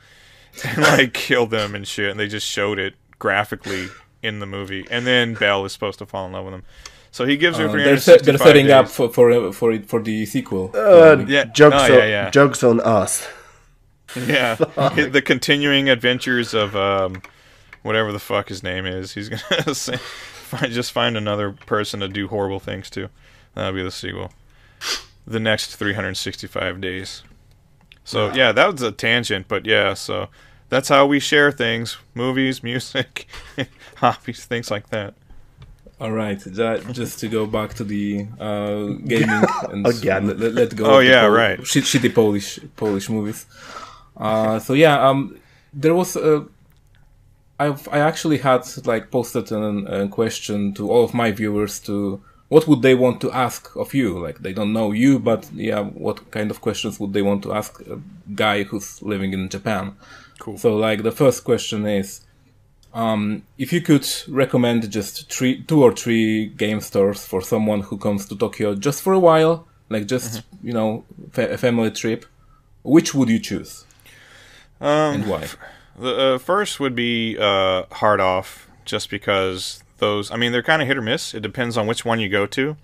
and 0.64 0.78
like 0.80 1.14
killed 1.14 1.52
them 1.52 1.76
and 1.76 1.88
shit, 1.88 2.10
and 2.10 2.20
they 2.20 2.28
just 2.28 2.48
showed 2.48 2.80
it 2.80 2.96
graphically 3.20 3.90
in 4.24 4.40
the 4.40 4.46
movie. 4.46 4.86
And 4.90 5.06
then 5.06 5.34
Belle 5.34 5.66
is 5.66 5.74
supposed 5.74 6.00
to 6.00 6.06
fall 6.06 6.26
in 6.26 6.32
love 6.32 6.46
with 6.46 6.54
him. 6.54 6.64
So 7.12 7.26
he 7.26 7.36
gives 7.38 7.58
her 7.58 7.66
uh, 7.66 7.72
they're, 7.74 7.98
365 7.98 8.26
they're 8.26 8.38
setting 8.38 8.66
days. 8.68 8.74
up 8.74 8.88
for 8.88 9.10
for 9.10 9.32
uh, 9.32 9.52
for 9.52 9.72
it 9.74 9.86
for 9.88 10.02
the 10.02 10.26
sequel. 10.26 10.72
Uh, 10.74 11.24
Yeah, 11.28 11.44
jokes, 11.46 11.76
oh, 11.76 11.84
on, 11.84 11.92
yeah, 11.92 12.06
yeah. 12.06 12.30
jokes 12.30 12.64
on 12.64 12.80
us. 12.80 13.28
Yeah, 14.16 14.56
the 14.56 15.22
continuing 15.26 15.90
adventures 15.90 16.54
of 16.54 16.76
um, 16.76 17.22
whatever 17.82 18.12
the 18.12 18.20
fuck 18.20 18.50
his 18.50 18.64
name 18.64 18.86
is. 18.86 19.14
He's 19.14 19.30
gonna 19.30 19.74
say, 19.76 19.98
find, 19.98 20.72
just 20.72 20.92
find 20.92 21.18
another 21.18 21.52
person 21.52 22.00
to 22.00 22.08
do 22.08 22.28
horrible 22.28 22.60
things 22.60 22.90
to. 22.92 23.10
That'll 23.56 23.74
be 23.74 23.84
the 23.84 23.92
sequel. 23.92 24.32
The 25.28 25.40
next 25.40 25.76
365 25.76 26.82
days. 26.82 27.24
So 28.04 28.34
yeah, 28.34 28.52
that 28.52 28.72
was 28.72 28.82
a 28.82 28.92
tangent, 28.92 29.48
but 29.48 29.66
yeah, 29.66 29.94
so 29.94 30.30
that's 30.70 30.90
how 30.90 31.06
we 31.06 31.20
share 31.20 31.52
things: 31.52 31.98
movies, 32.14 32.64
music, 32.72 33.28
hobbies, 33.96 34.46
things 34.46 34.72
like 34.72 34.90
that. 34.90 35.14
All 36.02 36.12
right, 36.12 36.40
ju- 36.40 36.82
just 36.94 37.20
to 37.20 37.28
go 37.28 37.46
back 37.46 37.76
to 37.76 37.84
the 37.84 38.26
uh, 38.40 38.86
gaming 39.12 39.44
and 39.72 39.86
Again. 39.86 40.28
Let, 40.28 40.40
let- 40.40 40.54
let 40.54 40.76
go. 40.76 40.86
Oh, 40.86 41.00
of 41.00 41.06
yeah, 41.06 41.22
Pol- 41.22 41.30
right. 41.44 41.68
Shit, 41.68 41.84
shitty 41.84 42.12
Polish 42.16 42.60
Polish 42.76 43.08
movies. 43.10 43.46
Uh, 44.18 44.58
so 44.60 44.74
yeah, 44.74 44.96
um, 45.08 45.38
there 45.74 45.94
was 45.94 46.16
a. 46.16 46.46
I've 47.60 47.88
I 47.90 48.00
actually 48.00 48.40
had 48.40 48.64
like 48.88 49.12
posted 49.12 49.52
an, 49.52 49.86
a 49.88 50.08
question 50.08 50.74
to 50.74 50.90
all 50.90 51.04
of 51.04 51.14
my 51.14 51.32
viewers 51.32 51.80
to 51.82 52.20
what 52.50 52.68
would 52.68 52.82
they 52.82 52.96
want 52.96 53.22
to 53.22 53.32
ask 53.32 53.76
of 53.76 53.94
you? 53.94 54.18
Like 54.20 54.40
they 54.40 54.54
don't 54.54 54.74
know 54.74 54.92
you, 54.92 55.20
but 55.20 55.48
yeah, 55.54 55.82
what 55.82 56.32
kind 56.32 56.50
of 56.52 56.62
questions 56.62 57.00
would 57.00 57.14
they 57.14 57.22
want 57.22 57.44
to 57.44 57.54
ask 57.54 57.80
a 57.82 58.00
guy 58.34 58.64
who's 58.64 59.02
living 59.04 59.34
in 59.34 59.48
Japan? 59.50 59.96
Cool. 60.40 60.58
So 60.58 60.76
like 60.76 61.04
the 61.04 61.12
first 61.12 61.44
question 61.44 61.86
is, 61.86 62.22
um, 62.94 63.44
if 63.58 63.72
you 63.74 63.82
could 63.82 64.06
recommend 64.28 64.90
just 64.92 65.32
three, 65.32 65.64
two 65.64 65.82
or 65.84 65.94
three 65.94 66.48
game 66.48 66.82
stores 66.82 67.26
for 67.26 67.42
someone 67.42 67.82
who 67.82 67.98
comes 67.98 68.26
to 68.28 68.36
Tokyo 68.38 68.76
just 68.76 69.02
for 69.02 69.14
a 69.14 69.20
while, 69.20 69.68
like 69.90 70.08
just 70.08 70.32
Mm-hmm. 70.42 70.68
you 70.68 70.74
know 70.74 71.04
fa- 71.32 71.52
a 71.52 71.58
family 71.58 71.92
trip, 71.92 72.26
which 72.84 73.14
would 73.14 73.30
you 73.30 73.40
choose 73.40 73.86
Um, 74.80 75.16
and 75.16 75.28
why? 75.28 75.48
The 76.00 76.16
uh, 76.36 76.38
first 76.40 76.80
would 76.80 76.96
be 76.96 77.38
uh, 77.40 77.84
Hard 77.92 78.20
Off, 78.20 78.68
just 78.86 79.10
because 79.10 79.84
those. 79.98 80.32
I 80.32 80.38
mean, 80.38 80.52
they're 80.52 80.64
kind 80.64 80.82
of 80.82 80.88
hit 80.88 80.98
or 80.98 81.02
miss. 81.02 81.34
It 81.34 81.42
depends 81.42 81.78
on 81.78 81.86
which 81.88 82.04
one 82.06 82.20
you 82.20 82.30
go 82.30 82.46
to. 82.48 82.76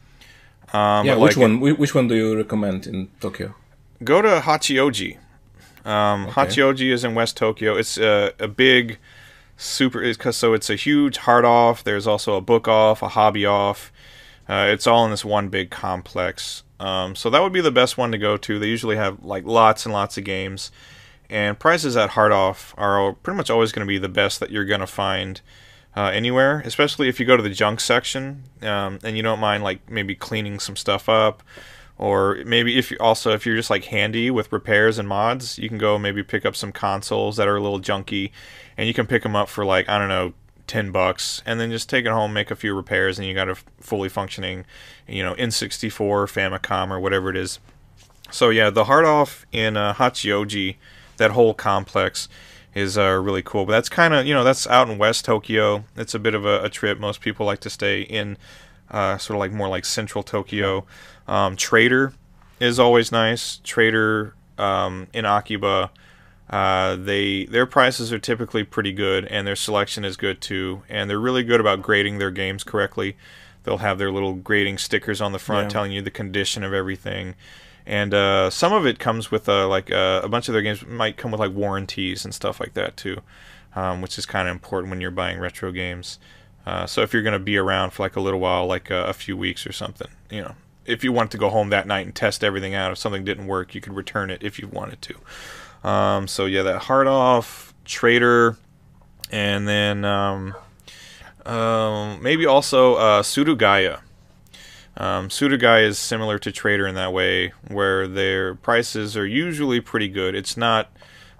Um, 0.73 1.05
yeah, 1.07 1.15
which 1.15 1.37
like, 1.37 1.41
one? 1.41 1.59
whi- 1.61 1.71
Which 1.77 1.95
one 1.95 2.07
do 2.07 2.15
you 2.15 2.35
recommend 2.37 2.85
in 2.87 3.07
Tokyo? 3.21 3.55
Go 4.03 4.21
to 4.21 4.41
Hachioji. 4.41 5.17
Um, 5.85 6.27
Hachioji 6.27 6.91
is 6.91 7.03
in 7.03 7.15
West 7.15 7.37
Tokyo. 7.37 7.75
It's 7.77 7.97
a, 7.97 8.33
a 8.37 8.47
big, 8.49 8.97
super. 9.57 10.01
It's 10.01 10.17
'cause- 10.17 10.37
so 10.37 10.53
it's 10.53 10.69
a 10.69 10.75
huge 10.75 11.17
Hard 11.17 11.43
Off. 11.45 11.83
There's 11.83 12.07
also 12.07 12.35
a 12.35 12.41
book 12.41 12.67
off, 12.67 13.01
a 13.01 13.09
hobby 13.09 13.45
off. 13.45 13.91
Uh, 14.47 14.67
it's 14.69 14.87
all 14.87 15.03
in 15.03 15.11
this 15.11 15.25
one 15.25 15.49
big 15.49 15.69
complex. 15.69 16.63
Um, 16.79 17.15
so 17.15 17.29
that 17.29 17.41
would 17.41 17.51
be 17.51 17.59
the 17.61 17.71
best 17.71 17.97
one 17.97 18.11
to 18.11 18.17
go 18.17 18.37
to. 18.37 18.59
They 18.59 18.67
usually 18.67 18.95
have 18.95 19.23
like 19.23 19.43
lots 19.45 19.85
and 19.85 19.93
lots 19.93 20.17
of 20.17 20.23
games, 20.23 20.71
and 21.29 21.59
prices 21.59 21.97
at 21.97 22.11
Hard 22.11 22.31
Off 22.31 22.73
are 22.77 23.13
pretty 23.13 23.35
much 23.35 23.49
always 23.49 23.71
going 23.71 23.85
to 23.85 23.89
be 23.89 23.97
the 23.97 24.07
best 24.07 24.39
that 24.39 24.51
you're 24.51 24.63
going 24.63 24.79
to 24.79 24.87
find 24.87 25.41
uh, 25.97 26.11
anywhere. 26.13 26.61
Especially 26.63 27.09
if 27.09 27.19
you 27.19 27.25
go 27.25 27.35
to 27.35 27.41
the 27.43 27.49
junk 27.49 27.79
section 27.79 28.43
um, 28.61 28.99
and 29.03 29.17
you 29.17 29.23
don't 29.23 29.39
mind 29.39 29.63
like 29.63 29.89
maybe 29.89 30.13
cleaning 30.15 30.59
some 30.59 30.75
stuff 30.75 31.09
up, 31.09 31.41
or 31.97 32.37
maybe 32.45 32.77
if 32.77 32.91
you 32.91 32.97
also 32.99 33.31
if 33.33 33.45
you're 33.45 33.55
just 33.55 33.71
like 33.71 33.85
handy 33.85 34.29
with 34.29 34.51
repairs 34.53 34.99
and 34.99 35.09
mods, 35.09 35.57
you 35.57 35.67
can 35.67 35.79
go 35.79 35.97
maybe 35.97 36.21
pick 36.21 36.45
up 36.45 36.55
some 36.55 36.71
consoles 36.71 37.35
that 37.37 37.47
are 37.47 37.57
a 37.57 37.61
little 37.61 37.79
junky, 37.81 38.29
and 38.77 38.87
you 38.87 38.93
can 38.93 39.07
pick 39.07 39.23
them 39.23 39.35
up 39.35 39.49
for 39.49 39.65
like 39.65 39.89
I 39.89 39.97
don't 39.97 40.09
know 40.09 40.33
10 40.67 40.91
bucks 40.91 41.41
and 41.45 41.59
then 41.59 41.71
just 41.71 41.89
take 41.89 42.05
it 42.05 42.11
home 42.11 42.33
make 42.33 42.51
a 42.51 42.55
few 42.55 42.75
repairs 42.75 43.17
and 43.17 43.27
you 43.27 43.33
got 43.33 43.49
a 43.49 43.55
fully 43.79 44.09
functioning 44.09 44.65
you 45.07 45.23
know 45.23 45.33
n64 45.35 45.91
famicom 46.27 46.91
or 46.91 46.99
whatever 46.99 47.29
it 47.29 47.37
is. 47.37 47.59
So 48.31 48.49
yeah 48.49 48.69
the 48.69 48.85
hard 48.85 49.05
off 49.05 49.45
in 49.51 49.77
uh, 49.77 49.93
hachioji 49.93 50.75
that 51.17 51.31
whole 51.31 51.53
complex 51.53 52.29
is 52.75 52.97
uh, 52.97 53.19
really 53.23 53.41
cool 53.41 53.65
but 53.65 53.71
that's 53.71 53.89
kind 53.89 54.13
of 54.13 54.25
you 54.27 54.33
know 54.33 54.43
that's 54.43 54.67
out 54.67 54.89
in 54.89 54.97
west 54.97 55.25
tokyo. 55.25 55.85
It's 55.95 56.13
a 56.13 56.19
bit 56.19 56.35
of 56.35 56.45
a, 56.45 56.63
a 56.63 56.69
trip. 56.69 56.99
Most 56.99 57.21
people 57.21 57.45
like 57.45 57.59
to 57.61 57.69
stay 57.69 58.01
in 58.01 58.37
uh, 58.91 59.17
sort 59.17 59.35
of 59.35 59.39
like 59.39 59.51
more 59.51 59.67
like 59.67 59.85
central 59.85 60.23
tokyo. 60.23 60.85
Um, 61.27 61.55
trader 61.55 62.13
is 62.59 62.79
always 62.79 63.11
nice. 63.11 63.59
Trader 63.63 64.33
um, 64.57 65.07
in 65.13 65.25
akiba 65.25 65.91
uh, 66.49 66.95
they 66.95 67.45
their 67.45 67.65
prices 67.65 68.13
are 68.13 68.19
typically 68.19 68.63
pretty 68.63 68.93
good, 68.93 69.25
and 69.25 69.45
their 69.45 69.55
selection 69.55 70.05
is 70.05 70.15
good 70.17 70.41
too. 70.41 70.83
And 70.89 71.09
they're 71.09 71.19
really 71.19 71.43
good 71.43 71.59
about 71.59 71.81
grading 71.81 72.17
their 72.19 72.31
games 72.31 72.63
correctly. 72.63 73.17
They'll 73.63 73.79
have 73.79 73.97
their 73.97 74.11
little 74.11 74.33
grading 74.33 74.77
stickers 74.77 75.19
on 75.19 75.33
the 75.33 75.39
front 75.39 75.65
Yeah. 75.65 75.69
telling 75.69 75.91
you 75.91 76.01
the 76.01 76.11
condition 76.11 76.63
of 76.63 76.73
everything. 76.73 77.35
And 77.85 78.13
uh, 78.13 78.49
some 78.49 78.73
of 78.73 78.85
it 78.85 78.99
comes 78.99 79.31
with 79.31 79.47
uh, 79.47 79.67
like 79.67 79.91
uh, 79.91 80.21
a 80.23 80.29
bunch 80.29 80.47
of 80.47 80.53
their 80.53 80.61
games 80.61 80.85
might 80.85 81.17
come 81.17 81.31
with 81.31 81.39
like 81.39 81.53
warranties 81.53 82.23
and 82.25 82.33
stuff 82.33 82.59
like 82.59 82.73
that 82.75 82.97
too, 82.97 83.21
um, 83.75 84.01
which 84.01 84.17
is 84.17 84.25
kind 84.25 84.47
of 84.47 84.53
important 84.53 84.89
when 84.89 85.01
you're 85.01 85.11
buying 85.11 85.39
retro 85.39 85.71
games. 85.71 86.19
Uh, 86.65 86.85
so 86.85 87.01
if 87.01 87.13
you're 87.13 87.23
going 87.23 87.31
to 87.33 87.39
be 87.39 87.57
around 87.57 87.91
for 87.91 88.03
like 88.03 88.17
a 88.17 88.19
little 88.21 88.41
while, 88.41 88.65
like 88.67 88.91
uh, 88.91 89.05
a 89.07 89.13
few 89.13 89.37
weeks 89.37 89.65
or 89.65 89.71
something, 89.71 90.09
you 90.29 90.41
know, 90.41 90.55
if 90.85 91.01
you 91.03 91.13
want 91.13 91.31
to 91.31 91.37
go 91.37 91.49
home 91.49 91.69
that 91.69 91.87
night 91.87 92.05
and 92.05 92.13
test 92.13 92.43
everything 92.43 92.73
out, 92.73 92.91
if 92.91 92.97
something 92.97 93.23
didn't 93.23 93.47
work, 93.47 93.73
you 93.73 93.79
could 93.79 93.93
return 93.93 94.29
it 94.29 94.43
if 94.43 94.59
you 94.59 94.67
wanted 94.67 95.01
to. 95.01 95.15
Um, 95.83 96.27
so 96.27 96.45
yeah, 96.45 96.63
that 96.63 96.83
hard 96.83 97.07
off 97.07 97.73
trader, 97.85 98.57
and 99.31 99.67
then 99.67 100.05
um, 100.05 100.55
um, 101.45 102.21
maybe 102.21 102.45
also 102.45 102.95
uh, 102.95 103.21
Surugaya. 103.23 104.01
Um, 104.99 105.27
is 105.29 105.99
similar 105.99 106.39
to 106.39 106.51
Trader 106.51 106.87
in 106.87 106.95
that 106.95 107.13
way, 107.13 107.53
where 107.67 108.07
their 108.07 108.55
prices 108.55 109.15
are 109.15 109.27
usually 109.27 109.79
pretty 109.79 110.07
good. 110.07 110.33
It's 110.33 110.57
not 110.57 110.91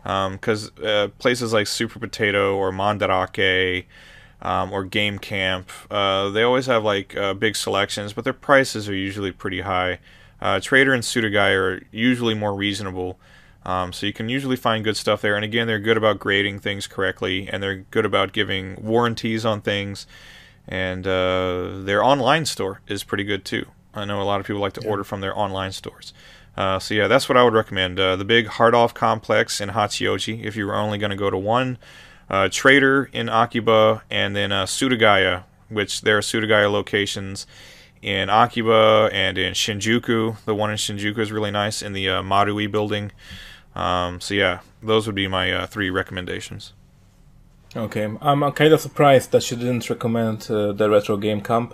because 0.03 0.71
uh, 0.77 1.09
places 1.17 1.53
like 1.53 1.67
Super 1.67 1.99
Potato 1.99 2.55
or 2.55 2.71
Mandarake 2.71 3.85
um, 4.41 4.71
or 4.71 4.83
Game 4.83 5.17
Camp, 5.17 5.71
uh, 5.89 6.29
they 6.29 6.43
always 6.43 6.67
have 6.67 6.83
like 6.83 7.17
uh, 7.17 7.33
big 7.33 7.55
selections, 7.55 8.13
but 8.13 8.23
their 8.23 8.33
prices 8.33 8.87
are 8.87 8.95
usually 8.95 9.31
pretty 9.31 9.61
high. 9.61 9.99
Uh, 10.39 10.59
Trader 10.59 10.93
and 10.93 11.03
Surugaya 11.03 11.57
are 11.57 11.83
usually 11.91 12.35
more 12.35 12.53
reasonable. 12.53 13.19
Um, 13.67 13.91
so 13.91 14.05
you 14.05 14.13
can 14.13 14.29
usually 14.29 14.55
find 14.55 14.81
good 14.83 14.95
stuff 14.95 15.21
there. 15.21 15.35
And 15.35 15.43
again, 15.43 15.67
they're 15.67 15.77
good 15.77 15.97
about 15.97 16.19
grading 16.19 16.59
things 16.59 16.87
correctly, 16.87 17.49
and 17.49 17.61
they're 17.61 17.75
good 17.75 18.05
about 18.05 18.31
giving 18.31 18.81
warranties 18.81 19.45
on 19.45 19.59
things. 19.59 20.07
And 20.69 21.05
uh, 21.05 21.81
their 21.83 22.01
online 22.01 22.45
store 22.45 22.81
is 22.87 23.03
pretty 23.03 23.25
good 23.25 23.43
too. 23.43 23.65
I 23.93 24.05
know 24.05 24.21
a 24.21 24.23
lot 24.23 24.39
of 24.39 24.45
people 24.45 24.61
like 24.61 24.73
to 24.73 24.87
order 24.87 25.03
from 25.03 25.19
their 25.19 25.37
online 25.37 25.73
stores. 25.73 26.13
Uh, 26.55 26.79
so 26.79 26.93
yeah, 26.93 27.07
that's 27.07 27.27
what 27.27 27.37
I 27.37 27.43
would 27.43 27.53
recommend. 27.53 27.99
Uh, 27.99 28.15
the 28.15 28.25
big 28.25 28.47
hard 28.47 28.73
off 28.73 28.93
complex 28.93 29.59
in 29.59 29.69
Hachioji, 29.69 30.43
if 30.43 30.55
you 30.55 30.65
were 30.65 30.75
only 30.75 30.97
going 30.97 31.11
to 31.11 31.17
go 31.17 31.29
to 31.29 31.37
one. 31.37 31.77
Uh, 32.29 32.49
Trader 32.49 33.09
in 33.13 33.29
Akiba, 33.29 34.03
and 34.09 34.35
then 34.35 34.51
uh, 34.51 34.65
Surugaya, 34.65 35.43
which 35.69 36.01
there 36.01 36.17
are 36.17 36.21
Surugaya 36.21 36.71
locations 36.71 37.45
in 38.01 38.29
Akiba 38.29 39.09
and 39.11 39.37
in 39.37 39.53
Shinjuku. 39.53 40.37
The 40.45 40.55
one 40.55 40.71
in 40.71 40.77
Shinjuku 40.77 41.19
is 41.19 41.31
really 41.31 41.51
nice 41.51 41.81
in 41.81 41.93
the 41.93 42.09
uh, 42.09 42.21
Marui 42.21 42.69
building. 42.71 43.11
Um, 43.77 44.19
so 44.21 44.33
yeah, 44.33 44.59
those 44.81 45.05
would 45.05 45.15
be 45.15 45.27
my 45.27 45.51
uh, 45.51 45.67
three 45.67 45.89
recommendations. 45.89 46.73
Okay, 47.75 48.07
I'm 48.21 48.51
kind 48.53 48.73
of 48.73 48.79
surprised 48.81 49.31
that 49.31 49.49
you 49.51 49.57
didn't 49.57 49.89
recommend 49.89 50.49
uh, 50.49 50.71
the 50.71 50.89
retro 50.89 51.17
game 51.17 51.41
camp 51.41 51.73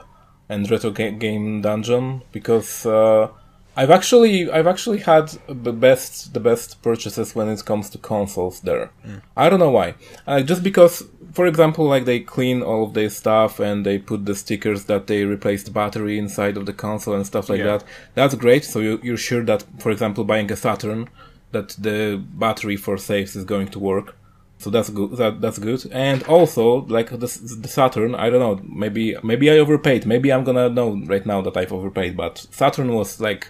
and 0.49 0.69
retro 0.69 0.89
ga- 0.91 1.11
game 1.11 1.61
dungeon 1.61 2.23
because 2.33 2.85
uh, 2.85 3.29
I've 3.77 3.91
actually 3.91 4.51
I've 4.51 4.67
actually 4.67 4.99
had 4.99 5.25
the 5.47 5.71
best 5.71 6.33
the 6.33 6.39
best 6.41 6.81
purchases 6.81 7.35
when 7.35 7.47
it 7.47 7.63
comes 7.63 7.89
to 7.91 7.97
consoles 7.97 8.59
there. 8.61 8.91
I 9.37 9.47
don't 9.49 9.59
know 9.59 9.71
why. 9.71 9.95
Uh, 10.27 10.41
just 10.41 10.61
because, 10.63 11.03
for 11.31 11.45
example, 11.45 11.85
like 11.85 12.05
they 12.05 12.19
clean 12.19 12.61
all 12.63 12.83
of 12.83 12.93
their 12.95 13.09
stuff 13.09 13.59
and 13.61 13.85
they 13.85 13.97
put 13.97 14.25
the 14.25 14.35
stickers 14.35 14.85
that 14.85 15.07
they 15.07 15.23
replaced 15.23 15.67
the 15.67 15.71
battery 15.71 16.17
inside 16.19 16.57
of 16.57 16.65
the 16.65 16.73
console 16.73 17.13
and 17.15 17.25
stuff 17.25 17.47
like 17.49 17.59
Yeah. 17.59 17.77
that. 17.77 17.83
That's 18.15 18.35
great. 18.35 18.65
So 18.65 18.79
you, 18.79 18.99
you're 19.03 19.15
sure 19.29 19.43
that, 19.45 19.63
for 19.79 19.91
example, 19.91 20.23
buying 20.25 20.51
a 20.51 20.55
Saturn, 20.55 21.09
that 21.53 21.69
the 21.79 22.21
battery 22.43 22.75
for 22.77 22.97
saves 22.97 23.35
is 23.35 23.45
going 23.45 23.69
to 23.69 23.79
work. 23.79 24.15
So 24.59 24.69
that's 24.69 24.89
good. 24.89 25.17
That, 25.17 25.41
that's 25.41 25.59
good. 25.59 25.81
And 25.91 26.23
also, 26.23 26.85
like 26.97 27.09
the, 27.09 27.17
the 27.63 27.67
Saturn, 27.67 28.15
I 28.15 28.29
don't 28.29 28.39
know. 28.39 28.61
Maybe 28.83 29.15
maybe 29.23 29.49
I 29.51 29.57
overpaid. 29.59 30.05
Maybe 30.05 30.31
I'm 30.31 30.43
gonna 30.45 30.69
know 30.69 30.89
right 31.05 31.25
now 31.25 31.41
that 31.41 31.57
I've 31.57 31.73
overpaid. 31.73 32.15
But 32.15 32.37
Saturn 32.51 32.93
was 32.93 33.19
like 33.19 33.47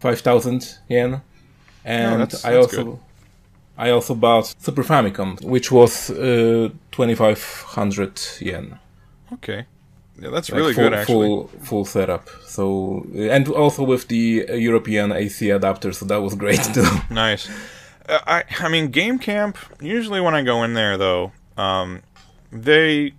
five 0.00 0.20
thousand 0.20 0.78
yen, 0.88 1.20
and 1.84 2.20
that's- 2.20 2.44
I 2.44 2.56
also 2.56 2.84
good. 2.84 2.98
I 3.78 3.90
also 3.90 4.14
bought 4.14 4.54
Super 4.58 4.82
Famicom, 4.84 5.44
which 5.44 5.70
was 5.70 6.08
uh, 6.10 6.70
twenty 6.90 7.14
five 7.14 7.42
hundred 7.76 8.18
yen. 8.40 8.78
Okay, 9.34 9.66
yeah, 10.20 10.30
that's 10.30 10.50
Like 10.50 10.58
really 10.58 10.74
full, 10.74 10.84
good 10.84 10.94
actually. 10.94 11.26
Full 11.28 11.46
full 11.62 11.84
setup. 11.84 12.28
So 12.46 13.06
and 13.14 13.48
also 13.48 13.82
with 13.82 14.08
the 14.08 14.46
uh, 14.48 14.54
European 14.54 15.12
AC 15.12 15.50
adapter, 15.50 15.92
so 15.92 16.04
that 16.06 16.20
was 16.22 16.34
great 16.34 16.62
too. 16.74 16.86
Nice. 17.10 17.48
Uh, 18.08 18.18
I 18.26 18.44
I 18.60 18.68
mean, 18.68 18.88
Game 18.90 19.18
Camp. 19.18 19.58
Usually, 19.80 20.20
when 20.20 20.34
I 20.34 20.42
go 20.42 20.62
in 20.64 20.74
there, 20.74 20.96
though, 20.96 21.32
um, 21.56 22.02
they 22.50 23.12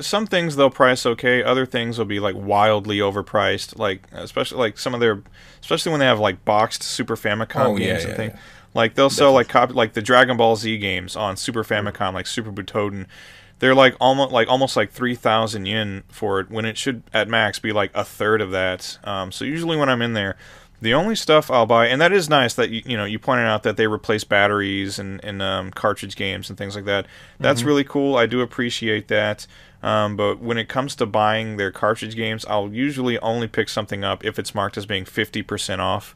some 0.00 0.26
things 0.26 0.54
they'll 0.56 0.70
price 0.70 1.04
okay. 1.06 1.42
Other 1.42 1.66
things 1.66 1.98
will 1.98 2.04
be 2.04 2.20
like 2.20 2.36
wildly 2.36 2.98
overpriced. 2.98 3.78
Like 3.78 4.06
especially 4.12 4.58
like 4.58 4.78
some 4.78 4.94
of 4.94 5.00
their, 5.00 5.22
especially 5.60 5.90
when 5.90 6.00
they 6.00 6.06
have 6.06 6.20
like 6.20 6.44
boxed 6.44 6.82
Super 6.82 7.16
Famicom 7.16 7.66
Oh, 7.66 7.76
yeah, 7.76 7.86
games 7.94 8.02
and 8.04 8.10
yeah, 8.12 8.16
things. 8.16 8.32
yeah. 8.34 8.40
Like 8.74 8.94
they'll 8.94 9.10
sell 9.10 9.32
like 9.32 9.48
copy 9.48 9.72
like 9.72 9.94
the 9.94 10.02
Dragon 10.02 10.36
Ball 10.36 10.54
Z 10.54 10.76
games 10.78 11.16
on 11.16 11.36
Super 11.36 11.64
Famicom, 11.64 12.12
like 12.12 12.26
Super 12.26 12.52
Butoden. 12.52 13.06
They're 13.58 13.74
like 13.74 13.96
almost 14.00 14.32
like 14.32 14.48
almost 14.48 14.76
like 14.76 14.90
three 14.92 15.14
thousand 15.14 15.66
yen 15.66 16.02
for 16.08 16.40
it 16.40 16.50
when 16.50 16.64
it 16.64 16.76
should 16.76 17.02
at 17.14 17.28
max 17.28 17.58
be 17.58 17.72
like 17.72 17.90
a 17.94 18.04
third 18.04 18.40
of 18.40 18.50
that. 18.50 18.98
Um, 19.04 19.32
so 19.32 19.44
usually 19.44 19.76
when 19.78 19.88
I'm 19.88 20.02
in 20.02 20.12
there, 20.12 20.36
the 20.82 20.92
only 20.92 21.16
stuff 21.16 21.50
I'll 21.50 21.64
buy, 21.64 21.86
and 21.86 21.98
that 22.02 22.12
is 22.12 22.28
nice 22.28 22.52
that 22.54 22.68
you 22.68 22.82
you 22.84 22.96
know 22.98 23.06
you 23.06 23.18
pointed 23.18 23.46
out 23.46 23.62
that 23.62 23.78
they 23.78 23.86
replace 23.86 24.24
batteries 24.24 24.98
and 24.98 25.24
and 25.24 25.40
um, 25.40 25.70
cartridge 25.70 26.16
games 26.16 26.50
and 26.50 26.58
things 26.58 26.76
like 26.76 26.84
that. 26.84 27.06
That's 27.40 27.62
really 27.62 27.84
cool. 27.84 28.16
I 28.16 28.26
do 28.26 28.42
appreciate 28.42 29.08
that. 29.08 29.46
Um, 29.82 30.16
but 30.16 30.38
when 30.40 30.58
it 30.58 30.68
comes 30.68 30.94
to 30.96 31.06
buying 31.06 31.56
their 31.58 31.70
cartridge 31.70 32.16
games, 32.16 32.44
I'll 32.46 32.72
usually 32.72 33.18
only 33.20 33.46
pick 33.48 33.68
something 33.68 34.04
up 34.04 34.24
if 34.24 34.38
it's 34.38 34.54
marked 34.54 34.76
as 34.76 34.84
being 34.84 35.04
fifty 35.06 35.42
percent 35.42 35.80
off. 35.80 36.14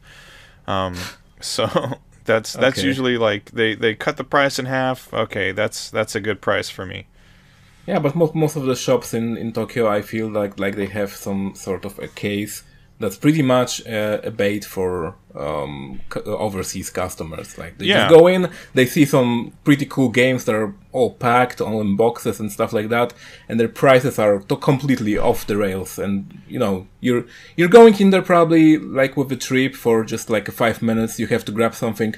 Um, 0.67 0.95
so 1.41 1.99
that's 2.25 2.53
that's 2.53 2.77
Okay. 2.79 2.87
usually 2.87 3.17
like 3.17 3.49
they 3.51 3.73
they 3.73 3.95
cut 3.95 4.17
the 4.17 4.23
price 4.23 4.59
in 4.59 4.65
half. 4.67 5.11
Okay, 5.11 5.51
that's 5.51 5.89
that's 5.89 6.13
a 6.13 6.19
good 6.21 6.39
price 6.39 6.69
for 6.69 6.85
me. 6.85 7.07
Yeah, 7.87 7.99
but 7.99 8.15
most 8.15 8.35
most 8.35 8.55
of 8.55 8.65
the 8.65 8.75
shops 8.75 9.13
in, 9.13 9.37
in 9.37 9.53
Tokyo, 9.53 9.87
I 9.87 10.01
feel 10.01 10.27
like 10.29 10.59
like 10.59 10.75
they 10.75 10.87
have 10.87 11.11
some 11.15 11.53
sort 11.55 11.85
of 11.85 11.97
a 11.99 12.07
case 12.07 12.63
that's 12.99 13.17
pretty 13.17 13.41
much 13.41 13.81
uh, 13.87 14.19
a 14.23 14.29
bait 14.29 14.63
for 14.63 15.15
um, 15.33 15.99
c- 16.13 16.19
overseas 16.25 16.91
customers. 16.91 17.57
Like 17.57 17.79
they 17.79 17.85
Yeah. 17.87 18.07
just 18.07 18.13
go 18.19 18.27
in, 18.27 18.47
they 18.75 18.85
see 18.85 19.05
some 19.05 19.53
pretty 19.63 19.87
cool 19.87 20.09
games 20.09 20.45
that 20.45 20.53
are 20.53 20.75
all 20.91 21.13
packed, 21.13 21.61
all 21.61 21.81
in 21.81 21.95
boxes 21.97 22.39
and 22.39 22.51
stuff 22.51 22.73
like 22.73 22.89
that, 22.89 23.13
and 23.49 23.59
their 23.59 23.67
prices 23.69 24.19
are 24.19 24.39
to- 24.41 24.55
completely 24.57 25.17
off 25.17 25.47
the 25.47 25.57
rails. 25.57 25.97
And 25.97 26.41
you 26.47 26.59
know, 26.59 26.85
you're 26.99 27.25
you're 27.57 27.69
going 27.79 27.95
in 27.99 28.11
there 28.11 28.21
probably 28.21 28.77
like 28.77 29.17
with 29.17 29.31
a 29.31 29.35
trip 29.47 29.73
for 29.75 30.05
just 30.05 30.29
like 30.29 30.51
five 30.51 30.83
minutes. 30.83 31.17
You 31.19 31.25
have 31.27 31.45
to 31.45 31.51
grab 31.51 31.73
something. 31.73 32.13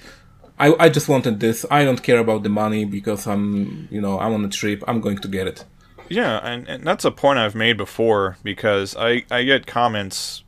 I, 0.63 0.85
I 0.85 0.87
just 0.87 1.09
wanted 1.09 1.41
this. 1.41 1.65
I 1.69 1.83
don't 1.83 2.01
care 2.01 2.19
about 2.19 2.43
the 2.43 2.49
money 2.49 2.85
because 2.85 3.27
I'm, 3.27 3.89
you 3.91 3.99
know, 3.99 4.17
I'm 4.17 4.33
on 4.33 4.45
a 4.45 4.49
trip. 4.49 4.81
I'm 4.87 5.01
going 5.01 5.17
to 5.17 5.27
get 5.27 5.45
it. 5.45 5.65
Yeah, 6.07 6.39
and, 6.41 6.65
and 6.69 6.85
that's 6.85 7.03
a 7.03 7.11
point 7.11 7.37
I've 7.37 7.53
made 7.53 7.75
before 7.75 8.37
because 8.43 8.95
I, 8.95 9.25
I 9.29 9.43
get 9.43 9.67
comments 9.67 10.45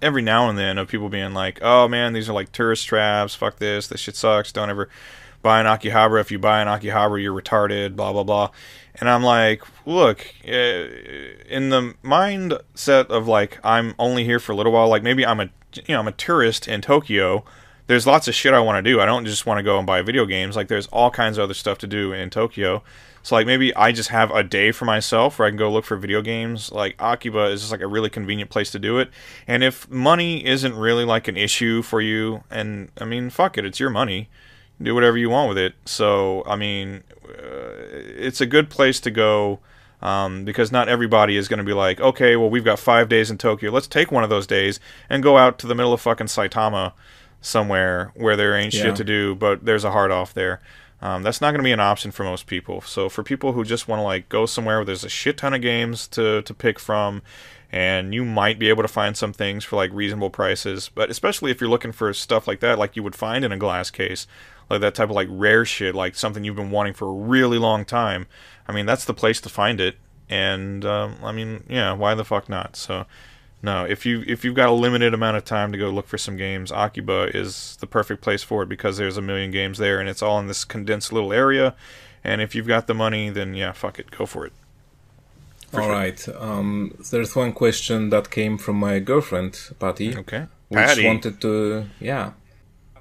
every 0.00 0.22
now 0.22 0.48
and 0.48 0.58
then 0.58 0.78
of 0.78 0.88
people 0.88 1.10
being 1.10 1.34
like, 1.34 1.58
oh 1.60 1.86
man, 1.86 2.14
these 2.14 2.30
are 2.30 2.32
like 2.32 2.50
tourist 2.52 2.86
traps, 2.86 3.34
fuck 3.34 3.58
this, 3.58 3.88
this 3.88 4.00
shit 4.00 4.16
sucks, 4.16 4.52
don't 4.52 4.70
ever 4.70 4.88
buy 5.42 5.60
an 5.60 5.66
Akihabara. 5.66 6.20
If 6.22 6.30
you 6.30 6.38
buy 6.38 6.62
an 6.62 6.68
Akihabara, 6.68 7.22
you're 7.22 7.38
retarded, 7.38 7.94
blah, 7.94 8.12
blah, 8.12 8.24
blah. 8.24 8.50
And 8.94 9.08
I'm 9.08 9.22
like, 9.22 9.62
look, 9.84 10.34
uh, 10.46 10.50
in 10.50 11.68
the 11.68 11.94
mindset 12.02 13.06
of 13.08 13.28
like, 13.28 13.58
I'm 13.62 13.94
only 13.98 14.24
here 14.24 14.38
for 14.38 14.52
a 14.52 14.54
little 14.56 14.72
while, 14.72 14.88
like 14.88 15.02
maybe 15.02 15.26
I'm 15.26 15.40
a, 15.40 15.50
you 15.74 15.94
know, 15.94 16.00
I'm 16.00 16.08
a 16.08 16.12
tourist 16.12 16.68
in 16.68 16.80
Tokyo. 16.80 17.44
There's 17.86 18.06
lots 18.06 18.28
of 18.28 18.34
shit 18.34 18.54
I 18.54 18.60
want 18.60 18.84
to 18.84 18.90
do. 18.90 19.00
I 19.00 19.06
don't 19.06 19.24
just 19.24 19.44
want 19.44 19.58
to 19.58 19.62
go 19.62 19.78
and 19.78 19.86
buy 19.86 20.02
video 20.02 20.24
games. 20.24 20.56
Like, 20.56 20.68
there's 20.68 20.86
all 20.88 21.10
kinds 21.10 21.36
of 21.36 21.44
other 21.44 21.54
stuff 21.54 21.78
to 21.78 21.86
do 21.86 22.12
in 22.12 22.30
Tokyo. 22.30 22.82
So 23.22 23.36
like 23.36 23.46
maybe 23.46 23.74
I 23.74 23.92
just 23.92 24.08
have 24.08 24.30
a 24.30 24.42
day 24.42 24.72
for 24.72 24.84
myself 24.84 25.38
where 25.38 25.46
I 25.46 25.50
can 25.50 25.56
go 25.56 25.70
look 25.70 25.84
for 25.84 25.96
video 25.96 26.22
games. 26.22 26.72
Like 26.72 26.96
Akiba 26.98 27.44
is 27.46 27.60
just 27.60 27.72
like 27.72 27.80
a 27.80 27.86
really 27.86 28.10
convenient 28.10 28.50
place 28.50 28.70
to 28.72 28.78
do 28.78 28.98
it. 28.98 29.10
And 29.46 29.62
if 29.62 29.88
money 29.88 30.44
isn't 30.44 30.74
really 30.74 31.04
like 31.04 31.28
an 31.28 31.36
issue 31.36 31.82
for 31.82 32.00
you, 32.00 32.42
and 32.50 32.90
I 32.98 33.04
mean, 33.04 33.30
fuck 33.30 33.56
it, 33.56 33.64
it's 33.64 33.78
your 33.78 33.90
money. 33.90 34.28
Do 34.80 34.94
whatever 34.94 35.16
you 35.16 35.30
want 35.30 35.48
with 35.48 35.58
it. 35.58 35.74
So 35.84 36.42
I 36.46 36.56
mean, 36.56 37.04
uh, 37.24 37.70
it's 37.88 38.40
a 38.40 38.46
good 38.46 38.70
place 38.70 39.00
to 39.00 39.10
go. 39.10 39.60
Um, 40.00 40.44
because 40.44 40.72
not 40.72 40.88
everybody 40.88 41.36
is 41.36 41.46
going 41.46 41.58
to 41.58 41.64
be 41.64 41.72
like, 41.72 42.00
okay, 42.00 42.34
well, 42.34 42.50
we've 42.50 42.64
got 42.64 42.80
five 42.80 43.08
days 43.08 43.30
in 43.30 43.38
Tokyo. 43.38 43.70
Let's 43.70 43.86
take 43.86 44.10
one 44.10 44.24
of 44.24 44.30
those 44.30 44.48
days 44.48 44.80
and 45.08 45.22
go 45.22 45.38
out 45.38 45.60
to 45.60 45.68
the 45.68 45.76
middle 45.76 45.92
of 45.92 46.00
fucking 46.00 46.26
Saitama 46.26 46.92
somewhere 47.42 48.12
where 48.14 48.36
there 48.36 48.54
ain't 48.54 48.72
Yeah. 48.72 48.84
shit 48.84 48.96
to 48.96 49.04
do, 49.04 49.34
but 49.34 49.64
there's 49.66 49.84
a 49.84 49.90
hard 49.90 50.10
off 50.10 50.32
there. 50.32 50.60
Um, 51.02 51.24
that's 51.24 51.40
not 51.40 51.50
going 51.50 51.58
to 51.58 51.64
be 51.64 51.72
an 51.72 51.80
option 51.80 52.12
for 52.12 52.22
most 52.22 52.46
people. 52.46 52.80
So 52.80 53.08
for 53.08 53.24
people 53.24 53.52
who 53.52 53.64
just 53.64 53.88
want 53.88 53.98
to 53.98 54.04
like 54.04 54.28
go 54.28 54.46
somewhere 54.46 54.78
where 54.78 54.84
there's 54.84 55.02
a 55.04 55.08
shit 55.08 55.36
ton 55.36 55.52
of 55.52 55.60
games 55.60 56.06
to 56.08 56.42
to 56.42 56.54
pick 56.54 56.78
from, 56.78 57.22
and 57.72 58.14
you 58.14 58.24
might 58.24 58.58
be 58.58 58.68
able 58.68 58.82
to 58.82 58.88
find 58.88 59.16
some 59.16 59.32
things 59.32 59.64
for 59.64 59.74
like 59.76 59.90
reasonable 59.92 60.30
prices, 60.30 60.90
but 60.94 61.10
especially 61.10 61.50
if 61.50 61.60
you're 61.60 61.68
looking 61.70 61.90
for 61.92 62.12
stuff 62.14 62.46
like 62.46 62.60
that, 62.60 62.78
like 62.78 62.94
you 62.94 63.02
would 63.02 63.16
find 63.16 63.44
in 63.44 63.50
a 63.50 63.56
glass 63.56 63.90
case, 63.90 64.28
like 64.70 64.80
that 64.80 64.94
type 64.94 65.10
of 65.10 65.16
like 65.16 65.28
rare 65.30 65.64
shit, 65.64 65.94
like 65.94 66.14
something 66.14 66.44
you've 66.44 66.54
been 66.56 66.70
wanting 66.70 66.92
for 66.94 67.08
a 67.08 67.12
really 67.12 67.58
long 67.58 67.84
time. 67.84 68.26
I 68.68 68.72
mean, 68.72 68.86
that's 68.86 69.04
the 69.04 69.14
place 69.14 69.40
to 69.40 69.48
find 69.48 69.80
it. 69.80 69.96
And 70.30 70.84
um, 70.84 71.16
I 71.24 71.32
mean, 71.32 71.64
yeah, 71.68 71.92
why 71.94 72.14
the 72.14 72.24
fuck 72.24 72.48
not? 72.48 72.76
So. 72.76 73.06
No, 73.64 73.84
if 73.84 74.04
you 74.04 74.24
if 74.26 74.44
you've 74.44 74.56
got 74.56 74.68
a 74.68 74.72
limited 74.72 75.14
amount 75.14 75.36
of 75.36 75.44
time 75.44 75.70
to 75.72 75.78
go 75.78 75.88
look 75.88 76.08
for 76.08 76.18
some 76.18 76.36
games, 76.36 76.72
Akiba 76.72 77.30
is 77.34 77.76
the 77.80 77.86
perfect 77.86 78.20
place 78.20 78.42
for 78.42 78.64
it 78.64 78.68
because 78.68 78.96
there's 78.96 79.16
a 79.16 79.22
million 79.22 79.52
games 79.52 79.78
there 79.78 80.00
and 80.00 80.08
it's 80.08 80.20
all 80.22 80.38
in 80.40 80.48
this 80.48 80.64
condensed 80.64 81.12
little 81.12 81.32
area. 81.32 81.74
And 82.24 82.40
if 82.40 82.54
you've 82.54 82.66
got 82.66 82.86
the 82.88 82.94
money, 82.94 83.30
then 83.30 83.54
yeah, 83.54 83.70
fuck 83.72 83.98
it, 84.00 84.10
go 84.10 84.26
for 84.26 84.46
it. 84.46 84.52
All 85.74 85.88
right. 85.88 86.28
Um, 86.38 86.96
there's 87.10 87.34
one 87.34 87.52
question 87.52 88.10
that 88.10 88.30
came 88.30 88.58
from 88.58 88.76
my 88.76 88.98
girlfriend, 88.98 89.58
Patty, 89.78 90.16
Okay. 90.16 90.46
which 90.68 90.78
Patty, 90.78 91.06
wanted 91.06 91.40
to, 91.40 91.86
yeah. 91.98 92.32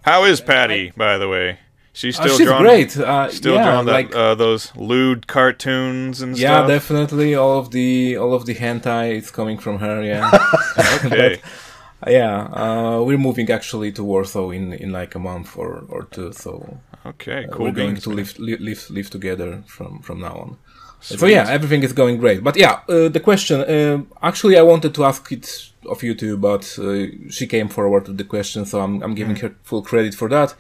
how 0.03 0.23
is 0.23 0.39
Patty? 0.41 0.91
By 0.95 1.17
the 1.17 1.27
way, 1.27 1.59
she's 1.93 2.19
Uh, 2.19 2.23
still 2.23 2.37
she's 2.37 2.47
drawing, 2.47 2.63
great. 2.63 2.97
Uh, 2.97 3.29
still 3.29 3.55
yeah, 3.55 3.63
drawing 3.65 3.85
that, 3.85 3.91
like 3.93 4.15
uh, 4.15 4.35
those 4.35 4.71
lewd 4.75 5.27
cartoons 5.27 6.21
and 6.21 6.37
yeah, 6.37 6.57
stuff. 6.59 6.67
definitely. 6.67 7.35
All 7.35 7.57
of 7.59 7.71
the 7.71 8.17
all 8.17 8.33
of 8.33 8.45
the 8.45 8.55
hentai 8.55 9.15
is 9.17 9.31
coming 9.31 9.57
from 9.59 9.79
her. 9.79 10.03
Yeah, 10.03 10.31
okay. 11.05 11.39
yeah. 12.07 12.43
Uh, 12.53 13.01
we're 13.03 13.17
moving 13.17 13.49
actually 13.49 13.91
to 13.93 14.03
Warsaw 14.03 14.49
in 14.51 14.73
in 14.73 14.91
like 14.91 15.15
a 15.15 15.19
month 15.19 15.57
or 15.57 15.83
or 15.89 16.03
two. 16.11 16.31
So 16.33 16.79
okay. 17.05 17.45
uh, 17.45 17.51
Cool. 17.51 17.65
we're 17.65 17.71
going 17.83 17.95
to 17.95 18.09
live, 18.09 18.37
live 18.39 18.59
live 18.61 18.89
live 18.89 19.09
together 19.09 19.63
from 19.67 19.99
from 20.01 20.19
now 20.19 20.35
on. 20.35 20.57
So 21.03 21.25
yeah, 21.25 21.49
everything 21.49 21.83
is 21.83 21.93
going 21.93 22.19
great. 22.19 22.43
But 22.43 22.55
yeah, 22.57 22.81
uh, 22.87 23.09
the 23.09 23.19
question. 23.19 23.59
Uh, 23.61 24.03
actually, 24.21 24.55
I 24.57 24.61
wanted 24.61 24.93
to 24.93 25.03
ask 25.03 25.31
it 25.31 25.71
of 25.89 26.03
you 26.03 26.13
too, 26.13 26.37
but 26.37 26.77
uh, 26.79 27.07
she 27.29 27.47
came 27.47 27.69
forward 27.69 28.07
with 28.07 28.17
the 28.17 28.23
question, 28.23 28.65
so 28.65 28.79
I'm 28.81 29.01
I'm 29.03 29.15
giving 29.15 29.35
her 29.37 29.51
full 29.63 29.81
credit 29.81 30.13
for 30.13 30.29
that. 30.29 30.53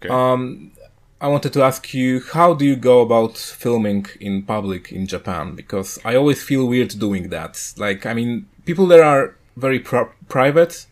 Okay. 0.00 0.08
Um, 0.08 0.72
I 1.20 1.26
wanted 1.26 1.52
to 1.54 1.62
ask 1.62 1.92
you, 1.94 2.20
how 2.32 2.54
do 2.54 2.64
you 2.64 2.76
go 2.76 3.00
about 3.00 3.36
filming 3.36 4.06
in 4.20 4.42
public 4.42 4.92
in 4.92 5.06
Japan? 5.06 5.54
Because 5.56 5.98
I 6.04 6.14
always 6.14 6.42
feel 6.42 6.66
weird 6.66 6.90
doing 6.98 7.30
that. 7.30 7.72
Like, 7.76 8.06
I 8.06 8.14
mean, 8.14 8.46
people 8.64 8.86
there 8.86 9.02
are 9.04 9.34
very 9.56 9.80
pri- 9.80 10.12
private, 10.28 10.86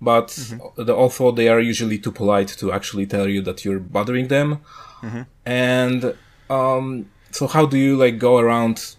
but 0.00 0.28
the, 0.76 0.94
also 0.94 1.30
they 1.32 1.48
are 1.48 1.60
usually 1.60 1.98
too 1.98 2.12
polite 2.12 2.48
to 2.48 2.72
actually 2.72 3.06
tell 3.06 3.28
you 3.28 3.42
that 3.42 3.64
you're 3.64 3.78
bothering 3.80 4.28
them. 4.28 4.60
And 5.44 6.14
um, 6.48 7.10
so, 7.30 7.46
how 7.46 7.66
do 7.66 7.76
you 7.76 7.96
like 7.96 8.18
go 8.18 8.38
around 8.38 8.96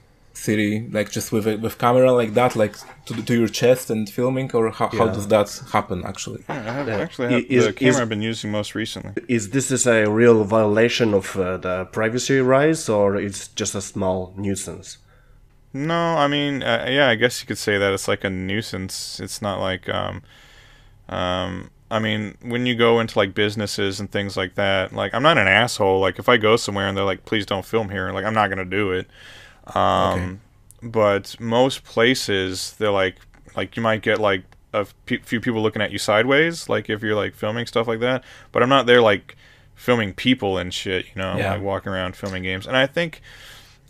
city 0.48 0.88
like 0.98 1.10
just 1.18 1.32
with 1.34 1.46
a 1.48 1.56
with 1.58 1.76
camera 1.78 2.12
like 2.22 2.34
that, 2.40 2.56
like 2.64 2.76
to, 3.08 3.14
to 3.30 3.34
your 3.42 3.48
chest 3.62 3.90
and 3.94 4.10
filming, 4.18 4.50
or 4.58 4.64
how, 4.72 4.88
how 5.00 5.08
does 5.18 5.28
that 5.34 5.50
happen 5.72 6.04
actually? 6.12 6.42
I 6.48 6.54
have, 6.78 6.88
Yeah. 6.88 6.98
actually 7.06 7.28
I 7.28 7.32
have 7.32 7.46
Is- 7.58 7.66
the 7.66 7.74
camera 7.74 7.90
is- 7.96 8.00
I've 8.02 8.10
been 8.16 8.22
using 8.34 8.50
most 8.60 8.72
recently. 8.76 9.12
Is 9.28 9.44
this 9.56 9.68
is 9.72 9.86
a 9.88 10.00
real 10.22 10.44
violation 10.58 11.14
of 11.14 11.26
uh, 11.36 11.58
the 11.58 11.86
privacy 11.98 12.40
rights, 12.40 12.90
or 12.90 13.16
it's 13.16 13.42
just 13.50 13.74
a 13.76 13.82
small 13.82 14.34
nuisance? 14.38 14.98
No, 15.74 16.02
I 16.26 16.28
mean, 16.28 16.64
uh, 16.64 16.88
yeah, 16.90 17.08
I 17.10 17.16
guess 17.16 17.42
you 17.42 17.48
could 17.48 17.60
say 17.68 17.78
that 17.78 17.94
it's 17.94 18.08
like 18.08 18.24
a 18.24 18.30
nuisance. 18.30 19.20
It's 19.20 19.40
not 19.42 19.60
like, 19.70 19.88
um, 19.90 20.24
um, 21.10 21.70
I 21.92 22.00
mean, 22.00 22.38
when 22.42 22.66
you 22.66 22.76
go 22.76 23.00
into 23.00 23.18
like 23.18 23.34
businesses 23.34 24.00
and 24.00 24.12
things 24.12 24.38
like 24.38 24.56
that, 24.56 24.94
like 24.94 25.14
I'm 25.14 25.24
not 25.24 25.38
an 25.38 25.48
asshole. 25.48 26.00
Like 26.00 26.20
if 26.20 26.30
I 26.30 26.38
go 26.38 26.56
somewhere 26.56 26.88
and 26.88 26.96
they're 26.98 27.06
like, 27.06 27.26
"Please 27.26 27.46
don't 27.46 27.66
film 27.66 27.90
here," 27.90 28.12
like 28.12 28.26
I'm 28.26 28.34
not 28.34 28.50
gonna 28.50 28.66
do 28.66 28.92
it. 28.92 29.08
Um, 29.76 30.42
but 30.82 31.40
most 31.40 31.84
places 31.84 32.74
they're 32.80 32.92
like, 32.92 33.16
like 33.56 33.76
you 33.76 33.82
might 33.84 34.02
get 34.02 34.20
like 34.20 34.44
a 34.74 34.86
pe- 35.06 35.18
few 35.20 35.40
people 35.42 35.62
looking 35.62 35.82
at 35.82 35.92
you 35.92 35.98
sideways, 35.98 36.70
like 36.70 36.90
if 36.90 37.02
you're 37.02 37.16
like 37.16 37.34
filming 37.36 37.66
stuff 37.66 37.88
like 37.88 38.00
that. 38.00 38.24
But 38.52 38.64
I'm 38.64 38.70
not 38.70 38.86
there 38.86 39.02
like 39.02 39.36
filming 39.76 40.14
people 40.14 40.58
and 40.58 40.74
shit. 40.74 41.06
You 41.08 41.22
know, 41.22 41.38
Yeah. 41.38 41.54
like 41.54 41.62
walking 41.62 41.92
around 41.92 42.16
filming 42.16 42.44
games. 42.44 42.68
And 42.68 42.78
I 42.78 42.86
think 42.88 43.22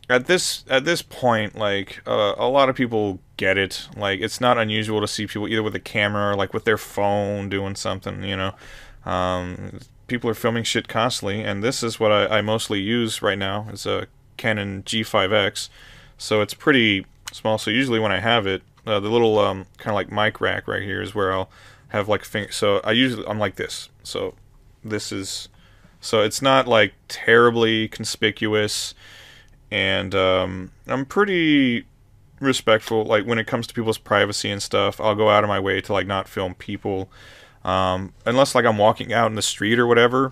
at 0.09 0.25
this 0.25 0.63
at 0.69 0.85
this 0.85 1.01
point, 1.01 1.55
like 1.57 2.01
uh, 2.07 2.33
a 2.37 2.47
lot 2.47 2.69
of 2.69 2.75
people 2.75 3.19
get 3.37 3.57
it. 3.57 3.87
Like 3.95 4.19
it's 4.21 4.41
not 4.41 4.57
unusual 4.57 5.01
to 5.01 5.07
see 5.07 5.27
people 5.27 5.47
either 5.47 5.61
with 5.63 5.75
a 5.75 5.79
camera 5.79 6.31
or 6.31 6.35
like 6.35 6.53
with 6.53 6.63
their 6.65 6.77
phone 6.77 7.49
doing 7.49 7.75
something. 7.75 8.23
You 8.23 8.35
know, 8.37 8.55
um, 9.05 9.79
people 10.07 10.29
are 10.29 10.33
filming 10.35 10.63
shit 10.63 10.87
constantly, 10.87 11.43
and 11.43 11.63
this 11.63 11.83
is 11.83 11.99
what 11.99 12.11
I, 12.11 12.39
I 12.39 12.41
mostly 12.41 12.79
use 12.79 13.21
right 13.21 13.37
now. 13.37 13.67
It's 13.69 13.85
a 13.85 14.07
Canon 14.39 14.81
G5X, 14.83 15.69
so 16.17 16.41
it's 16.41 16.55
pretty 16.55 17.05
small. 17.31 17.59
So 17.59 17.69
usually 17.69 17.99
when 17.99 18.11
I 18.11 18.19
have 18.19 18.47
it, 18.47 18.63
uh, 18.87 18.99
the 18.99 19.09
little 19.09 19.37
um, 19.37 19.67
kind 19.77 19.91
of 19.91 19.95
like 19.95 20.11
mic 20.11 20.41
rack 20.41 20.67
right 20.67 20.81
here 20.81 21.01
is 21.01 21.13
where 21.13 21.31
I'll 21.31 21.49
have 21.89 22.09
like 22.09 22.23
finger. 22.23 22.51
So 22.51 22.81
I 22.83 22.93
usually 22.93 23.27
I'm 23.27 23.37
like 23.37 23.55
this. 23.55 23.89
So 24.03 24.33
this 24.83 25.11
is 25.11 25.49
so 26.01 26.21
it's 26.21 26.41
not 26.41 26.67
like 26.67 26.93
terribly 27.07 27.87
conspicuous 27.87 28.95
and 29.71 30.15
um, 30.15 30.71
I'm 30.87 31.05
pretty 31.05 31.85
respectful. 32.39 33.05
Like 33.05 33.25
when 33.25 33.37
it 33.37 33.47
comes 33.47 33.67
to 33.67 33.73
people's 33.73 33.97
privacy 33.97 34.49
and 34.49 34.61
stuff, 34.61 34.99
I'll 34.99 35.15
go 35.15 35.29
out 35.29 35.43
of 35.43 35.47
my 35.47 35.59
way 35.59 35.81
to 35.81 35.93
like 35.93 36.07
not 36.07 36.27
film 36.27 36.55
people, 36.55 37.09
um, 37.63 38.13
unless 38.25 38.55
like 38.55 38.65
I'm 38.65 38.77
walking 38.77 39.13
out 39.13 39.27
in 39.27 39.35
the 39.35 39.41
street 39.41 39.79
or 39.79 39.87
whatever. 39.87 40.31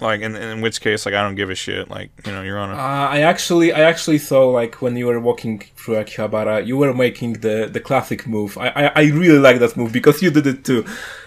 Like 0.00 0.22
in, 0.22 0.34
in 0.34 0.60
which 0.60 0.80
case, 0.80 1.06
like 1.06 1.14
I 1.14 1.22
don't 1.22 1.36
give 1.36 1.50
a 1.50 1.54
shit. 1.54 1.88
Like 1.88 2.10
you 2.26 2.32
know, 2.32 2.42
you're 2.42 2.58
on 2.58 2.70
a 2.70 2.74
Uh, 2.74 3.08
I 3.16 3.20
actually, 3.20 3.72
I 3.72 3.82
actually 3.82 4.18
saw 4.18 4.48
like 4.48 4.82
when 4.82 4.96
you 4.96 5.06
were 5.06 5.20
walking 5.20 5.60
through 5.76 5.96
Akihabara, 5.96 6.66
you 6.66 6.76
were 6.76 6.92
making 6.92 7.34
the 7.34 7.68
the 7.72 7.78
classic 7.78 8.26
move. 8.26 8.58
I, 8.58 8.68
I, 8.68 8.84
I 8.96 9.02
really 9.10 9.38
like 9.38 9.60
that 9.60 9.76
move 9.76 9.92
because 9.92 10.20
you 10.20 10.30
did 10.30 10.46
it 10.48 10.64
too. 10.64 10.84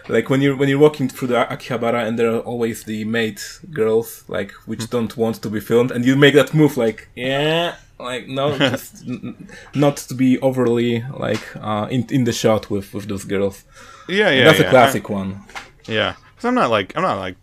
Like 0.09 0.30
when 0.30 0.41
you're 0.41 0.57
when 0.57 0.68
you're 0.68 0.80
walking 0.80 1.07
through 1.07 1.30
the 1.30 1.45
Akihabara 1.45 2.05
and 2.05 2.20
there 2.20 2.30
are 2.30 2.39
always 2.39 2.84
the 2.84 3.05
maid 3.05 3.39
girls 3.72 4.26
like 4.28 4.51
which 4.65 4.89
don't 4.89 5.15
want 5.15 5.41
to 5.43 5.49
be 5.49 5.61
filmed, 5.61 5.91
and 5.91 6.03
you 6.05 6.18
make 6.18 6.34
that 6.34 6.53
move 6.53 6.76
like 6.76 7.07
yeah, 7.15 7.76
like 7.99 8.28
no, 8.28 8.57
just 8.72 9.07
n- 9.07 9.47
not 9.76 9.95
to 9.97 10.13
be 10.13 10.39
overly 10.39 11.05
like 11.18 11.55
uh, 11.55 11.88
in 11.89 12.05
in 12.09 12.26
the 12.26 12.34
shot 12.34 12.70
with 12.70 12.93
with 12.93 13.07
those 13.07 13.24
girls. 13.24 13.63
yeah, 14.09 14.30
yeah. 14.30 14.43
That's 14.43 14.59
yeah. 14.59 14.68
a 14.68 14.70
classic 14.70 15.09
one. 15.09 15.43
Yeah, 15.88 16.15
because 16.36 16.45
I'm 16.45 16.55
not 16.55 16.70
like 16.70 16.95
I'm 16.97 17.03
not 17.03 17.18
like 17.18 17.38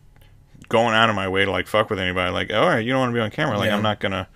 going 0.74 0.92
out 0.92 1.08
of 1.08 1.14
my 1.14 1.28
way 1.28 1.44
to 1.44 1.50
like 1.52 1.68
fuck 1.68 1.88
with 1.88 2.00
anybody. 2.00 2.32
Like, 2.32 2.52
all 2.52 2.66
right, 2.66 2.84
you 2.84 2.90
don't 2.90 2.98
want 2.98 3.10
to 3.12 3.14
be 3.14 3.20
on 3.20 3.30
camera. 3.30 3.56
Like, 3.56 3.68
Yeah. 3.68 3.76
I'm 3.76 3.82
not 3.82 4.00
gonna. 4.00 4.26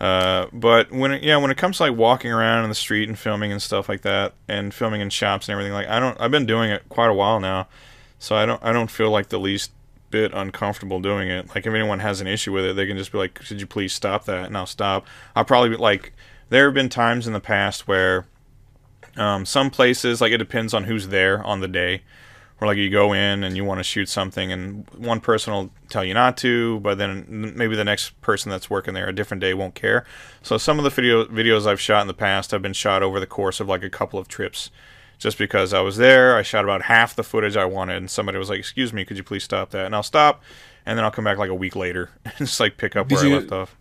Uh, 0.00 0.46
but 0.52 0.90
when 0.90 1.12
it, 1.12 1.22
yeah, 1.22 1.36
when 1.36 1.52
it 1.52 1.56
comes 1.56 1.76
to 1.76 1.84
like 1.84 1.96
walking 1.96 2.32
around 2.32 2.64
in 2.64 2.68
the 2.68 2.74
street 2.74 3.08
and 3.08 3.16
filming 3.16 3.52
and 3.52 3.62
stuff 3.62 3.88
like 3.88 4.02
that, 4.02 4.34
and 4.48 4.74
filming 4.74 5.00
in 5.00 5.10
shops 5.10 5.48
and 5.48 5.52
everything, 5.52 5.72
like 5.72 5.86
I 5.86 6.00
don't, 6.00 6.20
I've 6.20 6.32
been 6.32 6.44
doing 6.44 6.70
it 6.70 6.82
quite 6.88 7.08
a 7.08 7.14
while 7.14 7.38
now, 7.38 7.68
so 8.18 8.34
I 8.34 8.44
don't, 8.46 8.62
I 8.64 8.72
don't 8.72 8.90
feel 8.90 9.10
like 9.10 9.28
the 9.28 9.38
least 9.38 9.70
bit 10.10 10.32
uncomfortable 10.34 10.98
doing 11.00 11.28
it. 11.28 11.54
Like 11.54 11.66
if 11.66 11.72
anyone 11.72 12.00
has 12.00 12.20
an 12.20 12.26
issue 12.26 12.52
with 12.52 12.64
it, 12.64 12.74
they 12.74 12.86
can 12.86 12.98
just 12.98 13.12
be 13.12 13.18
like, 13.18 13.34
"Could 13.34 13.60
you 13.60 13.66
please 13.66 13.92
stop 13.92 14.24
that?" 14.24 14.46
And 14.46 14.56
I'll 14.56 14.66
stop. 14.66 15.06
I'll 15.36 15.44
probably 15.44 15.70
be 15.70 15.76
like, 15.76 16.12
there 16.48 16.64
have 16.64 16.74
been 16.74 16.88
times 16.88 17.28
in 17.28 17.32
the 17.32 17.40
past 17.40 17.86
where, 17.86 18.26
um, 19.16 19.46
some 19.46 19.70
places 19.70 20.20
like 20.20 20.32
it 20.32 20.38
depends 20.38 20.74
on 20.74 20.84
who's 20.84 21.08
there 21.08 21.42
on 21.44 21.60
the 21.60 21.68
day 21.68 22.02
or 22.60 22.66
like 22.66 22.78
you 22.78 22.88
go 22.88 23.12
in 23.12 23.44
and 23.44 23.56
you 23.56 23.64
want 23.64 23.78
to 23.78 23.84
shoot 23.84 24.08
something 24.08 24.50
and 24.50 24.86
one 24.96 25.20
person 25.20 25.52
will 25.52 25.70
tell 25.90 26.02
you 26.04 26.14
not 26.14 26.36
to 26.38 26.80
but 26.80 26.96
then 26.98 27.52
maybe 27.56 27.76
the 27.76 27.84
next 27.84 28.18
person 28.22 28.50
that's 28.50 28.70
working 28.70 28.94
there 28.94 29.08
a 29.08 29.14
different 29.14 29.40
day 29.42 29.52
won't 29.54 29.74
care. 29.74 30.04
So 30.42 30.56
some 30.56 30.78
of 30.78 30.84
the 30.84 30.90
video 30.90 31.24
videos 31.26 31.66
i've 31.66 31.80
shot 31.80 32.00
in 32.00 32.06
the 32.06 32.14
past 32.14 32.50
have 32.52 32.62
been 32.62 32.72
shot 32.72 33.02
over 33.02 33.20
the 33.20 33.26
course 33.26 33.60
of 33.60 33.68
like 33.68 33.82
a 33.82 33.90
couple 33.90 34.18
of 34.18 34.26
trips 34.28 34.70
just 35.18 35.38
because 35.38 35.72
i 35.74 35.80
was 35.80 35.96
there. 35.96 36.36
I 36.36 36.42
shot 36.42 36.64
about 36.64 36.82
half 36.82 37.14
the 37.14 37.22
footage 37.24 37.56
i 37.56 37.64
wanted 37.64 37.96
and 37.98 38.10
somebody 38.10 38.38
was 38.38 38.48
like 38.50 38.58
excuse 38.58 38.92
me 38.92 39.04
could 39.04 39.16
you 39.16 39.24
please 39.24 39.44
stop 39.44 39.70
that? 39.70 39.86
And 39.86 39.94
i'll 39.94 40.02
stop 40.02 40.42
and 40.86 40.96
then 40.96 41.04
i'll 41.04 41.10
come 41.10 41.24
back 41.24 41.36
like 41.38 41.50
a 41.50 41.54
week 41.54 41.76
later 41.76 42.10
and 42.24 42.34
just 42.38 42.58
like 42.60 42.76
pick 42.78 42.96
up 42.96 43.08
Did 43.08 43.16
where 43.16 43.26
you- 43.26 43.34
i 43.36 43.38
left 43.40 43.52
off. 43.52 43.76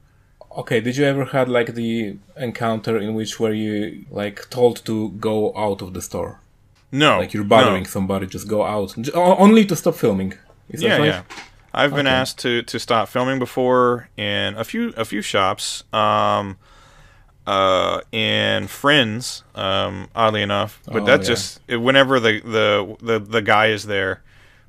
Okay, 0.57 0.79
did 0.79 0.95
you 0.95 1.03
ever 1.03 1.25
had 1.25 1.49
like 1.49 1.73
the 1.75 2.17
encounter 2.37 2.97
in 2.97 3.13
which 3.13 3.41
were 3.41 3.51
you 3.51 4.05
like 4.09 4.49
told 4.49 4.85
to 4.85 5.09
go 5.11 5.53
out 5.53 5.81
of 5.81 5.93
the 5.93 6.01
store? 6.01 6.39
No 6.91 7.19
Like 7.19 7.33
you're 7.33 7.43
bothering 7.43 7.83
no. 7.83 7.89
somebody, 7.89 8.27
just 8.27 8.47
go 8.47 8.63
out. 8.63 8.95
Only 9.15 9.65
to 9.65 9.75
stop 9.75 9.95
filming. 9.95 10.33
Is 10.69 10.81
that 10.81 10.87
yeah, 10.87 10.97
right? 10.97 11.05
yeah. 11.05 11.23
I've 11.73 11.93
been 11.93 12.07
asked 12.07 12.39
to, 12.39 12.61
to 12.63 12.79
stop 12.79 13.09
filming 13.09 13.37
before 13.37 14.07
in 14.17 14.55
a 14.55 14.63
few 14.63 14.93
a 14.95 15.03
few 15.05 15.21
shops. 15.21 15.83
Um, 15.91 16.57
uh, 17.45 18.01
in 18.11 18.67
Friends, 18.67 19.43
um, 19.53 20.09
oddly 20.15 20.41
enough, 20.41 20.81
but 20.87 21.03
Oh, 21.03 21.05
that's 21.05 21.27
yeah. 21.29 21.35
just 21.35 21.61
whenever 21.69 22.19
the, 22.19 22.39
the 22.41 22.95
the 23.01 23.19
the 23.19 23.41
guy 23.41 23.67
is 23.67 23.83
there, 23.85 24.23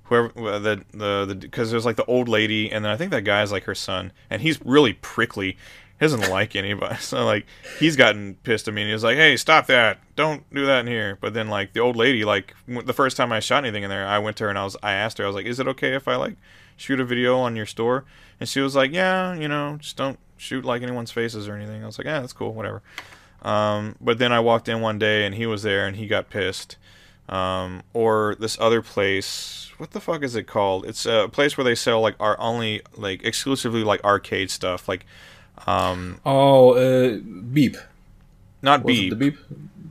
whoever 0.05 0.29
the 0.59 0.85
the 0.93 1.35
because 1.41 1.71
there's 1.71 1.87
like 1.87 1.97
the 1.97 2.05
old 2.05 2.29
lady, 2.29 2.71
and 2.71 2.85
then 2.85 2.93
I 2.93 2.97
think 2.97 3.13
that 3.13 3.23
guy 3.25 3.43
is 3.43 3.51
like 3.53 3.65
her 3.65 3.75
son, 3.75 4.13
and 4.29 4.43
he's 4.43 4.61
really 4.65 4.93
prickly. 4.95 5.57
He 5.99 6.05
doesn't 6.05 6.29
like 6.31 6.55
anybody, 6.55 6.97
so 7.01 7.25
like 7.25 7.47
he's 7.79 7.97
gotten 7.97 8.35
pissed 8.43 8.69
at 8.69 8.75
me, 8.75 8.83
and 8.83 8.91
he's 8.91 9.05
like, 9.05 9.17
"Hey, 9.17 9.37
stop 9.37 9.67
that! 9.67 9.99
Don't 10.15 10.49
do 10.53 10.67
that 10.67 10.81
in 10.81 10.87
here." 10.87 11.19
But 11.21 11.35
then 11.35 11.49
like 11.49 11.73
the 11.73 11.81
old 11.81 11.97
lady, 11.97 12.25
like 12.25 12.55
the 12.67 12.93
first 12.93 13.17
time 13.17 13.33
I 13.33 13.41
shot 13.41 13.65
anything 13.65 13.83
in 13.83 13.91
there, 13.91 14.07
I 14.07 14.19
went 14.19 14.37
to 14.39 14.45
her 14.45 14.51
and 14.51 14.59
I 14.59 14.65
was 14.65 14.77
I 14.83 14.93
asked 14.93 15.19
her, 15.19 15.25
I 15.25 15.27
was 15.27 15.37
like, 15.37 15.47
"Is 15.47 15.59
it 15.59 15.69
okay 15.69 15.95
if 15.95 16.07
I 16.07 16.17
like 16.17 16.37
shoot 16.77 17.01
a 17.01 17.05
video 17.05 17.39
on 17.39 17.57
your 17.57 17.67
store?" 17.67 18.05
And 18.39 18.49
she 18.49 18.61
was 18.61 18.77
like, 18.77 18.93
"Yeah, 18.93 19.35
you 19.35 19.49
know, 19.49 19.79
just 19.81 19.97
don't 19.97 20.19
shoot 20.37 20.65
like 20.65 20.83
anyone's 20.83 21.11
faces 21.11 21.49
or 21.49 21.55
anything." 21.55 21.83
I 21.83 21.87
was 21.87 21.99
like, 21.99 22.07
"Yeah, 22.07 22.21
that's 22.21 22.35
cool, 22.35 22.53
whatever." 22.53 22.83
Um, 23.43 23.97
but 24.01 24.19
then 24.19 24.33
I 24.33 24.41
walked 24.41 24.69
in 24.69 24.81
one 24.81 24.99
day 24.99 25.25
and 25.25 25.35
he 25.35 25.47
was 25.47 25.63
there 25.63 25.87
and 25.87 25.97
he 25.97 26.07
got 26.07 26.31
pissed. 26.31 26.77
Um, 27.29 27.83
or 27.93 28.37
this 28.39 28.57
other 28.61 28.83
place, 28.83 29.73
what 29.79 29.91
the 29.91 30.01
fuck 30.01 30.23
is 30.23 30.37
it 30.37 30.47
called? 30.47 30.87
It's 30.87 31.07
a 31.07 31.29
place 31.29 31.57
where 31.57 31.65
they 31.65 31.75
sell 31.75 32.01
like 32.01 32.15
our 32.21 32.39
only 32.39 32.83
like 32.97 33.25
exclusively 33.25 33.83
like 33.83 34.03
arcade 34.05 34.51
stuff, 34.51 34.89
like 34.89 35.05
um, 35.67 36.21
Oh, 36.25 36.73
uh, 36.75 37.19
beep. 37.53 37.77
not 38.63 38.85
Was 38.85 38.97
beep. 38.97 39.11
the 39.11 39.17
beep? 39.17 39.39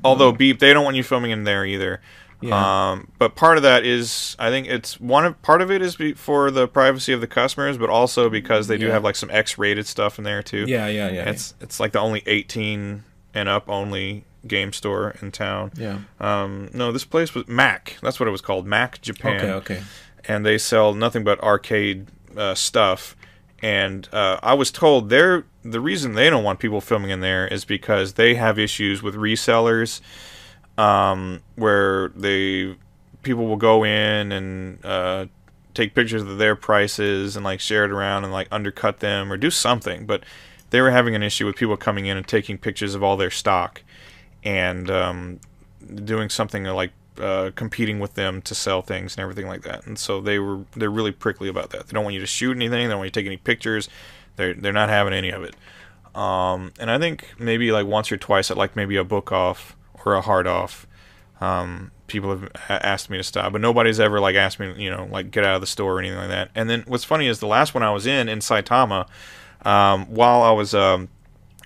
Although 0.04 0.32
beep, 0.32 0.60
they 0.60 0.72
don't 0.74 0.84
want 0.86 0.96
you 0.98 1.04
filming 1.04 1.32
in 1.32 1.44
there 1.46 1.66
either. 1.66 2.02
Yeah. 2.42 2.92
Um, 2.92 3.08
but 3.18 3.36
part 3.36 3.58
of 3.58 3.64
that 3.64 3.86
is, 3.86 4.36
I 4.38 4.50
think 4.50 4.68
it's 4.68 5.00
one 5.00 5.26
of 5.26 5.42
part 5.42 5.62
of 5.62 5.72
it 5.72 5.82
is 5.82 5.96
be, 5.96 6.14
for 6.14 6.52
the 6.52 6.68
privacy 6.68 7.12
of 7.14 7.22
the 7.22 7.28
customers, 7.28 7.78
but 7.78 7.90
also 7.90 8.30
because 8.30 8.68
they 8.68 8.78
do 8.78 8.88
Yeah. 8.88 8.92
have 8.94 9.04
like 9.04 9.16
some 9.16 9.32
X-rated 9.32 9.88
stuff 9.88 10.18
in 10.20 10.26
there 10.26 10.44
too. 10.44 10.66
Yeah, 10.68 10.88
yeah, 10.88 11.10
yeah. 11.10 11.30
It's 11.30 11.56
it's 11.60 11.80
like 11.80 11.94
the 11.94 12.00
only 12.00 12.22
18 12.28 13.04
and 13.34 13.50
up 13.50 13.68
only 13.70 14.26
game 14.46 14.74
store 14.74 15.16
in 15.24 15.32
town. 15.32 15.72
yeah. 15.76 16.00
Um, 16.20 16.70
no, 16.74 16.92
this 16.92 17.04
place 17.06 17.34
was 17.34 17.48
Mak. 17.48 17.98
That's 18.04 18.20
what 18.20 18.28
it 18.28 18.32
was 18.32 18.42
called, 18.42 18.68
Mak 18.68 19.02
Japan. 19.02 19.38
Okay, 19.38 19.52
okay. 19.54 19.84
And 20.28 20.46
they 20.46 20.60
sell 20.60 20.94
nothing 20.94 21.24
but 21.24 21.42
arcade 21.42 22.08
uh, 22.38 22.54
stuff. 22.54 23.16
And 23.66 24.08
uh, 24.14 24.38
I 24.44 24.54
was 24.54 24.70
told 24.70 25.10
they're 25.10 25.44
the 25.64 25.80
reason 25.80 26.14
they 26.14 26.30
don't 26.30 26.44
want 26.44 26.60
people 26.60 26.82
filming 26.82 27.10
in 27.10 27.22
there 27.22 27.48
is 27.48 27.66
because 27.66 28.14
they 28.14 28.36
have 28.36 28.60
issues 28.60 29.02
with 29.02 29.16
resellers, 29.16 30.02
um, 30.78 31.42
where 31.56 32.10
they 32.10 32.76
people 33.24 33.48
will 33.48 33.56
go 33.56 33.84
in 33.84 34.32
and 34.32 34.86
uh, 34.86 35.26
take 35.74 35.96
pictures 35.96 36.22
of 36.22 36.38
their 36.38 36.56
prices 36.56 37.36
and 37.36 37.44
like 37.44 37.60
share 37.60 37.86
it 37.86 37.90
around 37.90 38.24
and 38.24 38.32
like 38.32 38.48
undercut 38.52 39.00
them 39.00 39.34
or 39.34 39.36
do 39.36 39.50
something. 39.50 40.06
But 40.06 40.24
they 40.70 40.80
were 40.80 40.92
having 40.92 41.16
an 41.16 41.24
issue 41.24 41.48
with 41.48 41.56
people 41.56 41.76
coming 41.76 42.06
in 42.06 42.18
and 42.18 42.28
taking 42.28 42.60
pictures 42.60 42.94
of 42.94 43.02
all 43.02 43.18
their 43.18 43.32
stock 43.32 43.82
and 44.44 44.92
um, 44.92 45.40
doing 46.04 46.30
something 46.30 46.66
like 46.66 46.92
uh, 47.20 47.52
competing 47.56 48.00
with 48.00 48.16
them 48.16 48.42
to 48.44 48.56
sell 48.56 48.82
things 48.82 49.16
and 49.16 49.22
everything 49.22 49.48
like 49.48 49.64
that. 49.64 49.86
And 49.86 49.98
so 49.98 50.22
they 50.22 50.40
were 50.40 50.62
they're 50.76 50.90
really 50.90 51.12
prickly 51.12 51.50
about 51.50 51.70
that. 51.72 51.88
They 51.88 51.94
don't 51.94 52.04
want 52.04 52.14
you 52.14 52.22
to 52.22 52.28
shoot 52.28 52.56
anything. 52.56 52.88
They 52.88 52.90
don't 52.90 53.00
want 53.00 53.08
you 53.08 53.12
to 53.12 53.20
take 53.20 53.28
any 53.28 53.38
pictures. 53.38 53.90
They're 54.36 54.54
they're 54.54 54.74
not 54.74 54.90
having 54.90 55.14
any 55.14 55.30
of 55.30 55.44
it. 55.44 55.56
Um, 56.16 56.72
and 56.80 56.90
I 56.90 56.98
think 56.98 57.28
maybe 57.38 57.72
like 57.72 57.86
once 57.86 58.12
or 58.12 58.18
twice 58.18 58.50
at 58.50 58.58
like 58.58 58.76
maybe 58.76 58.96
a 58.96 59.04
book 59.04 59.32
off 59.32 59.76
or 60.06 60.14
a 60.14 60.22
hard 60.22 60.48
off, 60.48 60.88
um, 61.42 61.92
people 62.08 62.30
have 62.30 62.50
asked 62.70 63.10
me 63.10 63.18
to 63.18 63.24
stop, 63.24 63.52
but 63.52 63.62
nobody's 63.62 64.00
ever 64.00 64.20
like 64.20 64.36
asked 64.36 64.60
me, 64.60 64.74
you 64.78 64.90
know, 64.90 65.08
like 65.12 65.32
get 65.32 65.44
out 65.44 65.56
of 65.56 65.62
the 65.62 65.68
store 65.68 65.96
or 65.96 66.00
anything 66.00 66.18
like 66.18 66.30
that. 66.30 66.52
And 66.56 66.70
then 66.70 66.84
what's 66.88 67.04
funny 67.04 67.28
is 67.28 67.40
the 67.40 67.48
last 67.48 67.74
one 67.74 67.84
I 67.84 67.92
was 67.92 68.06
in 68.06 68.30
in 68.30 68.40
Saitama, 68.40 69.08
um, 69.64 70.06
while 70.06 70.42
I 70.42 70.52
was 70.52 70.74
um, 70.74 71.10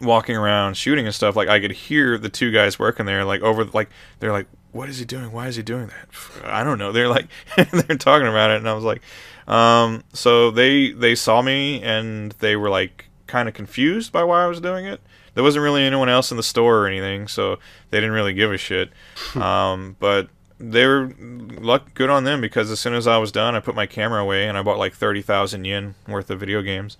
walking 0.01 0.35
around 0.35 0.77
shooting 0.77 1.05
and 1.05 1.13
stuff, 1.13 1.35
like 1.35 1.49
I 1.49 1.59
could 1.59 1.71
hear 1.71 2.17
the 2.17 2.29
two 2.29 2.51
guys 2.51 2.79
working 2.79 3.05
there, 3.05 3.25
like 3.25 3.41
over, 3.41 3.65
like 3.65 3.89
they're 4.19 4.31
like, 4.31 4.47
"What 4.71 4.89
is 4.89 4.99
he 4.99 5.05
doing? 5.05 5.31
Why 5.31 5.47
is 5.47 5.55
he 5.55 5.63
doing 5.63 5.87
that?" 5.87 6.45
I 6.45 6.63
don't 6.63 6.77
know. 6.77 6.91
They're 6.91 7.07
like, 7.07 7.27
they're 7.71 7.97
talking 7.97 8.27
about 8.27 8.51
it, 8.51 8.57
and 8.57 8.69
I 8.69 8.73
was 8.73 8.83
like, 8.83 9.01
um, 9.49 10.03
so 10.13 10.51
they 10.51 10.91
they 10.91 11.15
saw 11.15 11.41
me 11.41 11.81
and 11.81 12.31
they 12.33 12.55
were 12.55 12.69
like 12.69 13.09
kind 13.27 13.49
of 13.49 13.55
confused 13.55 14.11
by 14.11 14.23
why 14.23 14.43
I 14.43 14.47
was 14.47 14.61
doing 14.61 14.85
it. 14.85 15.01
There 15.33 15.43
wasn't 15.43 15.63
really 15.63 15.83
anyone 15.83 16.09
else 16.09 16.31
in 16.31 16.37
the 16.37 16.43
store 16.43 16.79
or 16.79 16.87
anything, 16.87 17.27
so 17.27 17.57
they 17.89 17.97
didn't 17.97 18.13
really 18.13 18.33
give 18.33 18.51
a 18.51 18.57
shit. 18.57 18.91
um, 19.35 19.95
but 19.99 20.29
they 20.59 20.85
were 20.85 21.13
luck 21.17 21.93
good 21.93 22.09
on 22.09 22.25
them 22.25 22.41
because 22.41 22.69
as 22.69 22.79
soon 22.79 22.93
as 22.93 23.07
I 23.07 23.17
was 23.17 23.31
done, 23.31 23.55
I 23.55 23.59
put 23.59 23.75
my 23.75 23.85
camera 23.85 24.21
away 24.21 24.47
and 24.47 24.57
I 24.57 24.61
bought 24.61 24.77
like 24.77 24.93
thirty 24.93 25.21
thousand 25.21 25.65
yen 25.65 25.95
worth 26.07 26.29
of 26.29 26.39
video 26.39 26.61
games. 26.61 26.97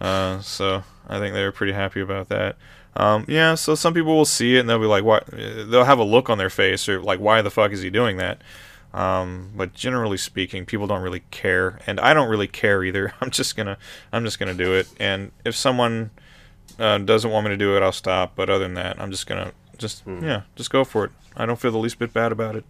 Uh, 0.00 0.40
so 0.40 0.82
I 1.08 1.18
think 1.20 1.34
they 1.34 1.44
were 1.44 1.52
pretty 1.52 1.72
happy 1.72 2.00
about 2.00 2.28
that. 2.28 2.56
Um, 2.96 3.24
yeah, 3.26 3.54
so 3.54 3.74
some 3.74 3.92
people 3.92 4.14
will 4.16 4.24
see 4.24 4.56
it 4.56 4.60
and 4.60 4.68
they'll 4.68 4.78
be 4.78 4.86
like, 4.86 5.04
"What?" 5.04 5.26
They'll 5.26 5.84
have 5.84 5.98
a 5.98 6.04
look 6.04 6.30
on 6.30 6.38
their 6.38 6.50
face 6.50 6.88
or 6.88 7.00
like, 7.00 7.18
"Why 7.20 7.42
the 7.42 7.50
fuck 7.50 7.72
is 7.72 7.82
he 7.82 7.90
doing 7.90 8.16
that?" 8.18 8.40
Um, 8.92 9.50
but 9.56 9.74
generally 9.74 10.16
speaking, 10.16 10.64
people 10.64 10.86
don't 10.86 11.02
really 11.02 11.24
care, 11.32 11.80
and 11.86 11.98
I 11.98 12.14
don't 12.14 12.28
really 12.28 12.46
care 12.46 12.84
either. 12.84 13.12
I'm 13.20 13.30
just 13.30 13.56
gonna, 13.56 13.76
I'm 14.12 14.24
just 14.24 14.38
gonna 14.38 14.54
do 14.54 14.72
it. 14.74 14.88
And 15.00 15.32
if 15.44 15.56
someone 15.56 16.10
uh, 16.78 16.98
doesn't 16.98 17.30
want 17.30 17.44
me 17.44 17.50
to 17.50 17.56
do 17.56 17.76
it, 17.76 17.82
I'll 17.82 17.92
stop. 17.92 18.36
But 18.36 18.48
other 18.48 18.64
than 18.64 18.74
that, 18.74 19.00
I'm 19.00 19.10
just 19.10 19.26
gonna, 19.26 19.52
just 19.76 20.04
yeah, 20.06 20.42
just 20.54 20.70
go 20.70 20.84
for 20.84 21.04
it. 21.06 21.10
I 21.36 21.46
don't 21.46 21.58
feel 21.58 21.72
the 21.72 21.78
least 21.78 21.98
bit 21.98 22.12
bad 22.12 22.30
about 22.30 22.54
it. 22.54 22.64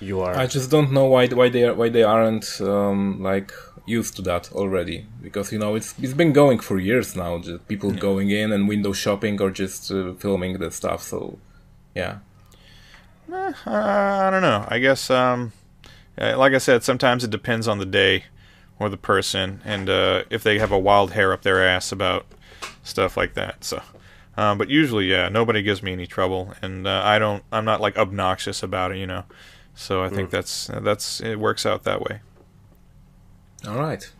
You 0.00 0.20
are. 0.20 0.34
I 0.34 0.46
just 0.46 0.70
don't 0.70 0.90
know 0.92 1.04
why 1.04 1.26
why 1.28 1.48
they 1.50 1.64
are, 1.64 1.74
why 1.74 1.88
they 1.90 2.02
aren't 2.02 2.60
um, 2.60 3.22
like 3.22 3.52
used 3.86 4.14
to 4.16 4.22
that 4.22 4.52
already 4.52 5.06
because 5.22 5.52
you 5.52 5.58
know 5.58 5.74
it's 5.74 5.94
it's 5.98 6.14
been 6.14 6.32
going 6.32 6.58
for 6.60 6.78
years 6.78 7.16
now. 7.16 7.38
Just 7.38 7.66
people 7.68 7.90
going 7.92 8.30
in 8.30 8.52
and 8.52 8.68
window 8.68 8.92
shopping 8.92 9.40
or 9.40 9.50
just 9.50 9.90
uh, 9.90 10.14
filming 10.14 10.58
the 10.58 10.70
stuff. 10.70 11.02
So 11.02 11.38
yeah, 11.94 12.18
Uh, 13.32 13.52
I 13.66 14.30
don't 14.30 14.42
know. 14.42 14.64
I 14.68 14.78
guess, 14.78 15.10
um, 15.10 15.52
uh, 16.18 16.36
like 16.36 16.52
I 16.52 16.58
said, 16.58 16.82
sometimes 16.82 17.22
it 17.24 17.30
depends 17.30 17.68
on 17.68 17.78
the 17.78 17.86
day 17.86 18.24
or 18.78 18.88
the 18.88 18.96
person, 18.96 19.60
and 19.64 19.88
uh, 19.88 20.24
if 20.30 20.42
they 20.42 20.58
have 20.58 20.72
a 20.72 20.78
wild 20.78 21.12
hair 21.12 21.32
up 21.32 21.42
their 21.42 21.64
ass 21.64 21.92
about 21.92 22.26
stuff 22.82 23.16
like 23.16 23.34
that. 23.34 23.62
So, 23.64 23.82
um, 24.36 24.58
but 24.58 24.68
usually, 24.68 25.06
yeah, 25.06 25.28
nobody 25.28 25.62
gives 25.62 25.82
me 25.82 25.92
any 25.92 26.06
trouble, 26.06 26.54
and 26.62 26.86
uh, 26.86 27.02
I 27.04 27.18
don't. 27.18 27.42
I'm 27.52 27.64
not 27.64 27.80
like 27.80 27.96
obnoxious 27.98 28.62
about 28.62 28.92
it, 28.92 28.98
you 28.98 29.06
know. 29.06 29.24
So 29.80 30.04
I 30.04 30.10
think 30.10 30.28
that's 30.28 30.66
that's 30.66 31.20
it 31.22 31.36
works 31.40 31.64
out 31.64 31.84
that 31.84 32.02
way. 32.02 32.20
all 33.66 33.78
right. 33.78 34.10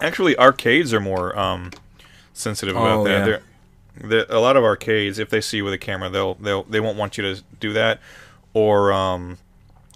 Actually, 0.00 0.36
arcades 0.36 0.92
are 0.92 0.98
more 1.00 1.38
um, 1.38 1.70
sensitive 2.32 2.74
about 2.76 2.98
Oh, 2.98 3.04
that. 3.04 3.28
yeah. 3.28 3.38
They're, 3.98 4.26
a 4.28 4.40
lot 4.40 4.56
of 4.56 4.64
arcades, 4.64 5.18
if 5.20 5.30
they 5.30 5.40
see 5.40 5.58
you 5.58 5.64
with 5.64 5.72
a 5.74 5.78
camera, 5.78 6.10
they'll 6.10 6.34
they'll 6.34 6.64
they 6.64 6.80
won't 6.80 6.98
want 6.98 7.16
you 7.16 7.22
to 7.34 7.42
do 7.60 7.72
that, 7.72 8.00
or 8.52 8.92
um, 8.92 9.38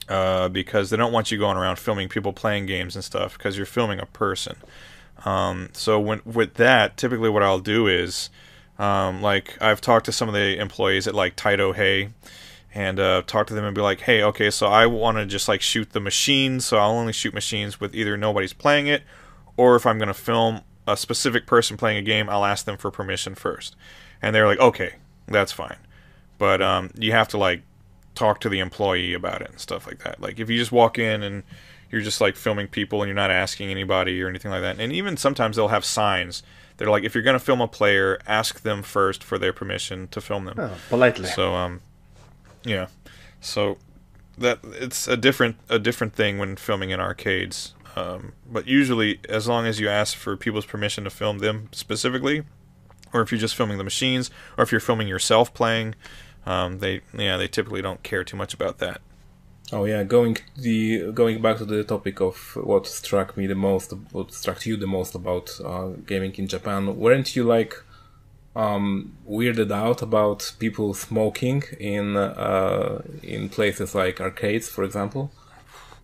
uh, 0.08 0.48
because 0.48 0.90
they 0.90 0.96
don't 0.96 1.12
want 1.12 1.30
you 1.32 1.36
going 1.38 1.56
around 1.58 1.78
filming 1.80 2.08
people 2.08 2.32
playing 2.32 2.66
games 2.66 2.94
and 2.94 3.04
stuff 3.04 3.36
because 3.36 3.56
you're 3.56 3.66
filming 3.66 3.98
a 3.98 4.06
person. 4.06 4.56
Um, 5.26 5.68
so 5.72 5.98
when 6.00 6.22
with 6.24 6.54
that, 6.54 6.96
typically 6.96 7.28
what 7.28 7.42
I'll 7.42 7.58
do 7.58 7.88
is, 7.88 8.30
um, 8.78 9.20
like 9.20 9.60
I've 9.60 9.80
talked 9.82 10.06
to 10.06 10.12
some 10.12 10.28
of 10.28 10.34
the 10.34 10.56
employees 10.58 11.06
at 11.08 11.14
like 11.14 11.36
Taito 11.36 11.74
Hey, 11.74 12.08
and 12.72 13.00
uh, 13.00 13.22
talk 13.26 13.46
to 13.48 13.54
them 13.54 13.64
and 13.64 13.74
be 13.74 13.80
like, 13.80 14.00
hey, 14.02 14.22
okay, 14.22 14.50
so 14.50 14.68
I 14.68 14.86
want 14.86 15.16
to 15.18 15.26
just 15.26 15.48
like 15.48 15.60
shoot 15.60 15.90
the 15.90 16.00
machines, 16.00 16.64
so 16.64 16.78
I'll 16.78 16.92
only 16.92 17.12
shoot 17.12 17.34
machines 17.34 17.80
with 17.80 17.94
either 17.94 18.16
nobody's 18.16 18.52
playing 18.52 18.86
it, 18.86 19.02
or 19.56 19.76
if 19.76 19.86
I'm 19.86 19.98
going 19.98 20.08
to 20.08 20.14
film 20.14 20.60
a 20.86 20.96
specific 20.96 21.46
person 21.46 21.76
playing 21.76 21.98
a 21.98 22.02
game, 22.02 22.28
I'll 22.28 22.44
ask 22.44 22.64
them 22.64 22.76
for 22.76 22.90
permission 22.90 23.34
first, 23.34 23.76
and 24.22 24.34
they're 24.34 24.46
like, 24.46 24.60
okay, 24.60 24.94
that's 25.26 25.52
fine, 25.52 25.78
but 26.38 26.62
um, 26.62 26.90
you 26.96 27.12
have 27.12 27.28
to 27.28 27.38
like 27.38 27.62
talk 28.14 28.40
to 28.40 28.48
the 28.48 28.58
employee 28.58 29.14
about 29.14 29.42
it 29.42 29.50
and 29.50 29.60
stuff 29.60 29.86
like 29.86 30.00
that. 30.04 30.20
Like 30.20 30.38
if 30.38 30.50
you 30.50 30.58
just 30.58 30.72
walk 30.72 30.98
in 30.98 31.22
and 31.22 31.42
you're 31.90 32.00
just 32.00 32.20
like 32.20 32.36
filming 32.36 32.68
people 32.68 33.02
and 33.02 33.08
you're 33.08 33.14
not 33.14 33.30
asking 33.30 33.70
anybody 33.70 34.22
or 34.22 34.28
anything 34.28 34.50
like 34.50 34.62
that, 34.62 34.78
and 34.78 34.92
even 34.92 35.16
sometimes 35.16 35.56
they'll 35.56 35.68
have 35.68 35.84
signs. 35.84 36.42
They're 36.76 36.90
like, 36.90 37.04
if 37.04 37.14
you're 37.14 37.24
gonna 37.24 37.38
film 37.38 37.60
a 37.60 37.68
player, 37.68 38.18
ask 38.26 38.62
them 38.62 38.82
first 38.82 39.22
for 39.22 39.38
their 39.38 39.52
permission 39.52 40.08
to 40.08 40.20
film 40.20 40.44
them. 40.44 40.56
Oh, 40.58 40.76
politely. 40.88 41.26
So 41.26 41.54
um, 41.54 41.80
yeah, 42.64 42.88
so 43.40 43.78
that 44.38 44.58
it's 44.64 45.06
a 45.06 45.16
different 45.16 45.56
a 45.68 45.78
different 45.78 46.14
thing 46.14 46.38
when 46.38 46.56
filming 46.56 46.90
in 46.90 47.00
arcades. 47.00 47.74
Um, 47.96 48.32
but 48.50 48.66
usually, 48.66 49.20
as 49.28 49.48
long 49.48 49.66
as 49.66 49.80
you 49.80 49.88
ask 49.88 50.16
for 50.16 50.36
people's 50.36 50.66
permission 50.66 51.04
to 51.04 51.10
film 51.10 51.38
them 51.38 51.68
specifically, 51.72 52.44
or 53.12 53.20
if 53.22 53.32
you're 53.32 53.40
just 53.40 53.56
filming 53.56 53.78
the 53.78 53.84
machines, 53.84 54.30
or 54.56 54.62
if 54.62 54.72
you're 54.72 54.80
filming 54.80 55.08
yourself 55.08 55.52
playing, 55.52 55.94
um, 56.46 56.78
they 56.78 57.00
yeah 57.12 57.36
they 57.36 57.48
typically 57.48 57.82
don't 57.82 58.02
care 58.02 58.24
too 58.24 58.36
much 58.36 58.54
about 58.54 58.78
that. 58.78 59.00
Oh 59.72 59.84
yeah, 59.84 60.02
going 60.02 60.36
the 60.56 61.12
going 61.12 61.40
back 61.40 61.58
to 61.58 61.64
the 61.64 61.84
topic 61.84 62.20
of 62.20 62.56
what 62.56 62.86
struck 62.86 63.36
me 63.36 63.46
the 63.46 63.54
most, 63.54 63.92
what 64.12 64.32
struck 64.32 64.64
you 64.66 64.76
the 64.76 64.86
most 64.86 65.14
about 65.14 65.50
uh, 65.64 65.88
gaming 66.06 66.34
in 66.36 66.48
Japan, 66.48 66.96
weren't 66.96 67.36
you 67.36 67.44
like 67.44 67.74
um, 68.60 69.12
weirded 69.28 69.70
out 69.72 70.02
about 70.02 70.52
people 70.58 70.92
smoking 70.92 71.62
in 71.78 72.16
uh, 72.16 73.02
in 73.22 73.48
places 73.48 73.94
like 73.94 74.20
arcades, 74.20 74.68
for 74.68 74.84
example? 74.84 75.30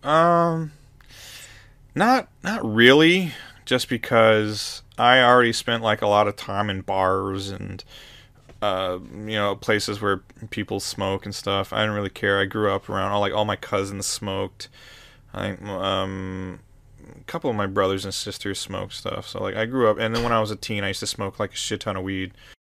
Um, 0.03 0.71
not 1.93 2.29
not 2.43 2.65
really. 2.65 3.33
Just 3.65 3.89
because 3.89 4.81
I 4.97 5.19
already 5.21 5.51
spent 5.51 5.83
like 5.83 6.01
a 6.01 6.07
lot 6.07 6.27
of 6.27 6.37
time 6.37 6.69
in 6.69 6.81
bars 6.81 7.49
and 7.49 7.83
uh, 8.61 8.97
you 9.13 9.35
know 9.35 9.55
places 9.55 10.01
where 10.01 10.23
people 10.49 10.79
smoke 10.79 11.25
and 11.25 11.35
stuff. 11.35 11.71
I 11.71 11.81
didn't 11.81 11.95
really 11.95 12.09
care. 12.09 12.39
I 12.39 12.45
grew 12.45 12.71
up 12.71 12.89
around 12.89 13.11
all 13.11 13.21
like 13.21 13.33
all 13.33 13.45
my 13.45 13.57
cousins 13.57 14.07
smoked. 14.07 14.69
I 15.33 15.51
um 15.51 16.59
couple 17.27 17.49
of 17.49 17.55
my 17.55 17.67
brothers 17.67 18.05
and 18.05 18.13
sisters 18.13 18.59
smoked 18.59 18.93
stuff. 18.93 19.27
So 19.27 19.41
like 19.43 19.55
I 19.55 19.65
grew 19.65 19.89
up, 19.89 19.97
and 19.99 20.15
then 20.15 20.23
when 20.23 20.31
I 20.31 20.39
was 20.39 20.51
a 20.51 20.55
teen, 20.55 20.83
I 20.83 20.87
used 20.89 21.01
to 21.01 21.07
smoke 21.07 21.39
like 21.39 21.53
a 21.53 21.55
shit 21.55 21.81
ton 21.81 21.95
of 21.97 22.03
weed. 22.03 22.31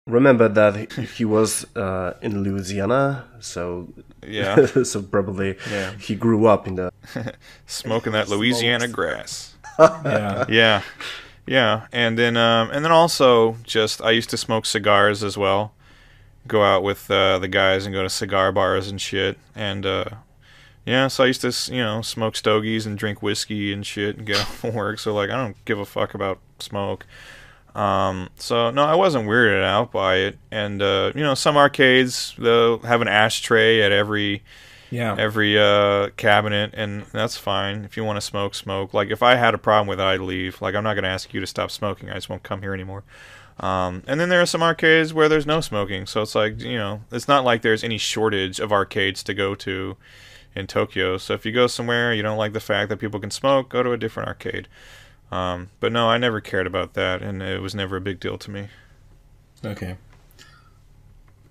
Remember 0.08 0.48
that 0.50 0.92
he 1.18 1.24
was 1.24 1.66
uh, 1.76 2.14
in 2.22 2.44
Louisiana, 2.44 3.26
so 3.40 3.88
Yeah, 4.26 4.66
so 4.84 5.02
probably 5.04 5.56
Yeah. 5.70 5.92
he 5.94 6.16
grew 6.16 6.48
up 6.48 6.68
in 6.68 6.76
the 6.76 6.92
smoking 7.68 8.14
that 8.14 8.28
Louisiana 8.28 8.88
grass. 8.88 9.56
Yeah, 9.78 10.46
Yeah, 10.50 10.82
yeah, 11.46 11.86
and 11.92 12.18
then 12.18 12.38
um, 12.38 12.72
and 12.72 12.84
then 12.84 12.92
also 12.92 13.58
just 13.64 14.02
I 14.02 14.12
used 14.12 14.30
to 14.32 14.38
smoke 14.38 14.66
cigars 14.66 15.24
as 15.24 15.38
well. 15.38 15.74
Go 16.48 16.64
out 16.64 16.82
with 16.82 17.12
uh, 17.12 17.38
the 17.38 17.48
guys 17.48 17.86
and 17.86 17.94
go 17.94 18.02
to 18.02 18.10
cigar 18.10 18.52
bars 18.52 18.88
and 18.90 19.00
shit, 19.00 19.38
and 19.56 19.86
uh, 19.86 20.06
yeah, 20.90 21.08
so 21.08 21.24
I 21.24 21.28
used 21.28 21.42
to 21.42 21.74
you 21.74 21.84
know 21.84 22.02
smoke 22.02 22.36
stogies 22.36 22.88
and 22.88 22.98
drink 22.98 23.22
whiskey 23.22 23.72
and 23.72 23.86
shit 23.86 24.18
and 24.18 24.26
get 24.26 24.38
off 24.40 24.64
work. 24.64 24.98
So 24.98 25.14
like 25.14 25.30
I 25.30 25.36
don't 25.36 25.64
give 25.66 25.78
a 25.78 25.86
fuck 25.86 26.16
about 26.16 26.40
smoke. 26.58 27.06
Um, 27.76 28.30
so 28.38 28.72
no, 28.72 28.84
I 28.84 28.96
wasn't 28.96 29.28
weirded 29.28 29.64
out 29.64 29.92
by 29.92 30.16
it, 30.16 30.40
and 30.50 30.82
uh, 30.82 31.12
you 31.14 31.22
know 31.22 31.36
some 31.36 31.58
arcades 31.58 32.34
they'll 32.40 32.80
have 32.80 33.02
an 33.02 33.08
ashtray 33.08 33.84
at 33.84 33.92
every 33.92 34.42
yeah. 34.90 35.16
every 35.16 35.60
uh, 35.60 36.10
cabinet, 36.18 36.72
and 36.74 37.04
that's 37.14 37.38
fine. 37.38 37.86
If 37.86 37.96
you 37.96 38.04
want 38.04 38.18
to 38.18 38.22
smoke, 38.22 38.56
smoke. 38.56 38.92
Like 38.92 39.12
if 39.12 39.22
I 39.22 39.36
had 39.36 39.54
a 39.54 39.60
problem 39.60 39.88
with 39.88 40.00
it, 40.00 40.04
I'd 40.04 40.22
leave. 40.22 40.60
Like 40.60 40.74
I'm 40.74 40.84
not 40.84 40.96
gonna 40.96 41.08
ask 41.08 41.32
you 41.36 41.40
to 41.40 41.48
stop 41.48 41.70
smoking. 41.70 42.10
I 42.10 42.16
just 42.16 42.30
won't 42.30 42.42
come 42.42 42.64
here 42.64 42.74
anymore. 42.74 43.04
Um, 43.60 44.02
and 44.08 44.20
then 44.20 44.30
there 44.30 44.42
are 44.42 44.48
some 44.48 44.64
arcades 44.64 45.14
where 45.14 45.30
there's 45.30 45.46
no 45.46 45.62
smoking, 45.62 46.08
so 46.08 46.24
it's 46.24 46.34
like 46.34 46.60
you 46.60 46.80
know, 46.80 47.02
it's 47.12 47.28
not 47.28 47.44
like 47.44 47.62
there's 47.62 47.84
any 47.84 48.00
shortage 48.00 48.60
of 48.60 48.72
arcades 48.72 49.22
to 49.26 49.36
go 49.36 49.54
to 49.54 49.96
in 50.56 50.68
Tokyo. 50.68 51.18
So 51.18 51.34
if 51.34 51.46
you 51.46 51.52
go 51.52 51.68
somewhere 51.68 52.14
you 52.14 52.22
don't 52.22 52.38
like 52.38 52.54
the 52.54 52.60
fact 52.60 52.90
that 52.90 52.98
people 52.98 53.20
can 53.20 53.32
smoke, 53.32 53.70
go 53.70 53.84
to 53.84 53.92
a 53.92 53.98
different 53.98 54.28
arcade. 54.28 54.68
Um, 55.32 55.70
but 55.80 55.92
no, 55.92 56.10
I 56.10 56.18
never 56.18 56.42
cared 56.42 56.66
about 56.68 56.94
that, 56.96 57.22
and 57.22 57.42
it 57.44 57.62
was 57.62 57.76
never 57.76 57.98
a 57.98 58.02
big 58.02 58.20
deal 58.20 58.38
to 58.40 58.52
me. 58.52 58.68
Okay. 59.64 59.96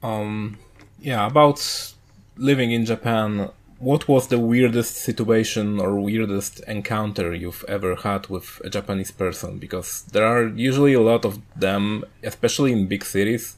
Um, 0.02 0.58
yeah, 1.00 1.26
about 1.26 1.94
living 2.36 2.72
in 2.72 2.84
Japan, 2.84 3.50
what 3.78 4.08
was 4.08 4.28
the 4.28 4.38
weirdest 4.38 4.96
situation 4.96 5.78
or 5.78 5.94
weirdest 5.94 6.60
encounter 6.66 7.32
you've 7.32 7.64
ever 7.68 7.94
had 7.94 8.26
with 8.28 8.60
a 8.64 8.70
Japanese 8.70 9.12
person? 9.12 9.58
Because 9.58 10.02
there 10.12 10.26
are 10.26 10.48
usually 10.48 10.94
a 10.94 11.00
lot 11.00 11.24
of 11.24 11.40
them, 11.54 12.04
especially 12.24 12.72
in 12.72 12.88
big 12.88 13.04
cities, 13.04 13.56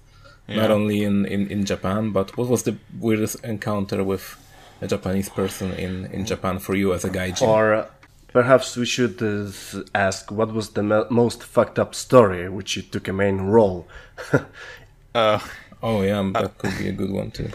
not 0.48 0.70
only 0.70 1.04
in, 1.04 1.24
in, 1.26 1.46
in 1.48 1.64
Japan, 1.64 2.10
but 2.10 2.36
what 2.36 2.48
was 2.48 2.64
the 2.64 2.76
weirdest 2.98 3.42
encounter 3.44 4.02
with 4.02 4.36
a 4.80 4.86
Japanese 4.86 5.28
person 5.28 5.72
in, 5.72 6.06
in 6.06 6.24
Japan 6.24 6.58
for 6.58 6.74
you 6.74 6.92
as 6.92 7.04
a 7.04 7.10
gaijin? 7.10 7.42
or 7.42 7.74
uh, 7.74 7.86
perhaps 8.28 8.76
we 8.76 8.86
should 8.86 9.22
uh, 9.22 9.50
ask 9.94 10.30
what 10.30 10.52
was 10.52 10.70
the 10.70 10.82
mo- 10.82 11.06
most 11.10 11.42
fucked 11.42 11.78
up 11.78 11.94
story 11.94 12.48
which 12.48 12.76
you 12.76 12.82
took 12.82 13.08
a 13.08 13.12
main 13.12 13.40
role. 13.42 13.86
Uh, 15.12 15.40
oh 15.82 16.02
yeah, 16.02 16.22
that 16.32 16.56
could 16.58 16.78
be 16.78 16.86
a 16.88 16.92
good 16.92 17.10
one 17.10 17.32
too. 17.32 17.50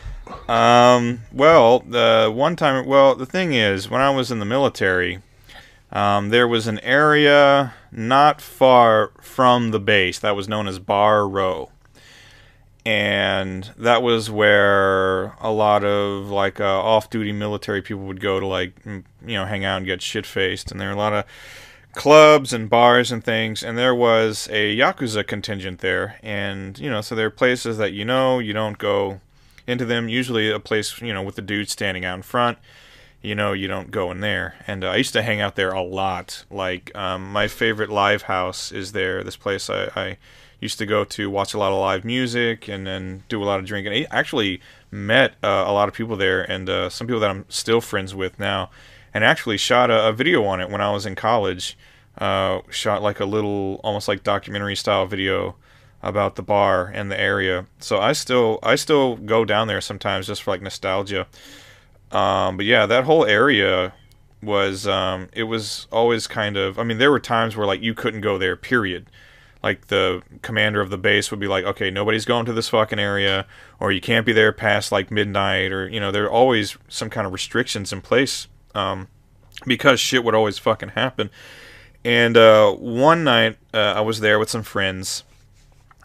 Um, 0.51 1.21
well, 1.31 1.79
the 1.79 2.29
one 2.33 2.57
time, 2.57 2.85
well, 2.85 3.15
the 3.15 3.25
thing 3.25 3.53
is, 3.53 3.89
when 3.89 4.01
I 4.01 4.09
was 4.09 4.29
in 4.29 4.39
the 4.39 4.45
military, 4.45 5.21
um, 5.91 6.29
there 6.29 6.47
was 6.47 6.67
an 6.67 6.79
area 6.79 7.73
not 7.91 8.41
far 8.41 9.11
from 9.21 9.71
the 9.71 9.79
base 9.79 10.19
that 10.19 10.35
was 10.35 10.49
known 10.49 10.67
as 10.67 10.79
Bar 10.79 11.27
Row. 11.27 11.71
And 12.85 13.71
that 13.77 14.03
was 14.03 14.29
where 14.29 15.33
a 15.41 15.49
lot 15.49 15.83
of 15.83 16.29
like 16.29 16.59
uh, 16.59 16.81
off-duty 16.81 17.31
military 17.31 17.81
people 17.81 18.03
would 18.03 18.21
go 18.21 18.39
to 18.39 18.45
like 18.45 18.73
you 18.85 19.03
know 19.21 19.45
hang 19.45 19.65
out 19.65 19.77
and 19.77 19.85
get 19.87 20.03
shit-faced, 20.03 20.71
and 20.71 20.79
there 20.79 20.89
were 20.89 20.93
a 20.93 20.97
lot 20.97 21.13
of 21.13 21.25
clubs 21.93 22.53
and 22.53 22.69
bars 22.69 23.11
and 23.11 23.23
things, 23.23 23.63
and 23.63 23.75
there 23.75 23.95
was 23.95 24.47
a 24.51 24.77
yakuza 24.77 25.25
contingent 25.25 25.79
there, 25.79 26.19
and 26.21 26.77
you 26.77 26.89
know, 26.89 27.01
so 27.01 27.15
there 27.15 27.27
are 27.27 27.31
places 27.31 27.77
that 27.79 27.93
you 27.93 28.05
know 28.05 28.37
you 28.37 28.53
don't 28.53 28.77
go 28.77 29.19
into 29.65 29.85
them. 29.85 30.07
Usually, 30.07 30.51
a 30.51 30.59
place 30.59 31.01
you 31.01 31.13
know 31.13 31.23
with 31.23 31.35
the 31.35 31.41
dude 31.41 31.69
standing 31.69 32.05
out 32.05 32.17
in 32.17 32.21
front, 32.21 32.59
you 33.25 33.33
know, 33.33 33.53
you 33.53 33.67
don't 33.67 33.89
go 33.89 34.11
in 34.11 34.19
there. 34.19 34.55
And 34.67 34.83
uh, 34.83 34.89
I 34.89 34.97
used 34.97 35.13
to 35.13 35.23
hang 35.23 35.41
out 35.41 35.55
there 35.55 35.71
a 35.71 35.81
lot. 35.81 36.45
Like 36.51 36.95
um, 36.95 37.31
my 37.31 37.47
favorite 37.47 37.89
live 37.89 38.23
house 38.23 38.71
is 38.71 38.91
there. 38.91 39.23
This 39.23 39.35
place 39.35 39.69
I, 39.69 39.89
I 39.95 40.17
used 40.59 40.77
to 40.79 40.85
go 40.85 41.03
to 41.03 41.29
watch 41.29 41.53
a 41.53 41.57
lot 41.57 41.71
of 41.71 41.79
live 41.79 42.03
music 42.05 42.67
and 42.67 42.85
then 42.85 43.23
do 43.29 43.41
a 43.41 43.45
lot 43.45 43.59
of 43.59 43.65
drinking. 43.65 43.93
I 43.93 44.07
actually 44.09 44.61
met 44.91 45.33
uh, 45.43 45.65
a 45.67 45.73
lot 45.73 45.87
of 45.87 45.93
people 45.93 46.15
there, 46.15 46.49
and 46.49 46.69
uh, 46.69 46.89
some 46.89 47.07
people 47.07 47.19
that 47.19 47.29
I'm 47.29 47.45
still 47.49 47.81
friends 47.81 48.15
with 48.15 48.39
now 48.39 48.69
and 49.13 49.23
actually 49.23 49.57
shot 49.57 49.89
a, 49.89 50.09
a 50.09 50.13
video 50.13 50.43
on 50.45 50.59
it 50.59 50.69
when 50.69 50.81
I 50.81 50.91
was 50.91 51.05
in 51.05 51.15
college. 51.15 51.77
Uh, 52.17 52.61
shot 52.69 53.01
like 53.01 53.19
a 53.19 53.25
little, 53.25 53.81
almost 53.83 54.07
like 54.07 54.23
documentary 54.23 54.75
style 54.75 55.05
video 55.05 55.55
about 56.01 56.35
the 56.35 56.43
bar 56.43 56.87
and 56.93 57.11
the 57.11 57.19
area. 57.19 57.65
So 57.79 57.99
I 57.99 58.13
still, 58.13 58.59
I 58.63 58.75
still 58.75 59.17
go 59.17 59.43
down 59.43 59.67
there 59.67 59.81
sometimes 59.81 60.27
just 60.27 60.43
for 60.43 60.51
like 60.51 60.61
nostalgia. 60.61 61.27
Um, 62.11 62.57
but 62.57 62.65
yeah, 62.65 62.85
that 62.85 63.03
whole 63.03 63.25
area 63.25 63.93
was, 64.41 64.87
um, 64.87 65.29
it 65.33 65.43
was 65.43 65.87
always 65.91 66.27
kind 66.27 66.55
of. 66.55 66.79
I 66.79 66.83
mean, 66.83 66.99
there 66.99 67.11
were 67.11 67.19
times 67.19 67.57
where 67.57 67.67
like 67.67 67.81
you 67.81 67.93
couldn't 67.93 68.21
go 68.21 68.37
there. 68.37 68.55
Period. 68.55 69.07
Like 69.65 69.87
the 69.87 70.21
commander 70.41 70.79
of 70.79 70.89
the 70.89 70.97
base 70.97 71.29
would 71.29 71.41
be 71.41 71.47
like, 71.47 71.65
okay, 71.65 71.91
nobody's 71.91 72.23
going 72.23 72.45
to 72.45 72.53
this 72.53 72.69
fucking 72.69 72.99
area, 72.99 73.45
or 73.81 73.91
you 73.91 73.99
can't 73.99 74.25
be 74.25 74.31
there 74.31 74.53
past 74.53 74.93
like 74.93 75.11
midnight, 75.11 75.73
or 75.73 75.89
you 75.89 75.99
know, 75.99 76.11
there 76.11 76.23
are 76.23 76.31
always 76.31 76.77
some 76.87 77.09
kind 77.09 77.27
of 77.27 77.33
restrictions 77.33 77.91
in 77.91 77.99
place. 77.99 78.47
Um, 78.73 79.09
because 79.65 79.99
shit 79.99 80.23
would 80.23 80.35
always 80.35 80.57
fucking 80.57 80.89
happen. 80.89 81.29
And 82.03 82.37
uh, 82.37 82.71
one 82.73 83.23
night, 83.23 83.57
uh, 83.73 83.93
I 83.95 84.01
was 84.01 84.19
there 84.19 84.37
with 84.37 84.49
some 84.49 84.63
friends 84.63 85.23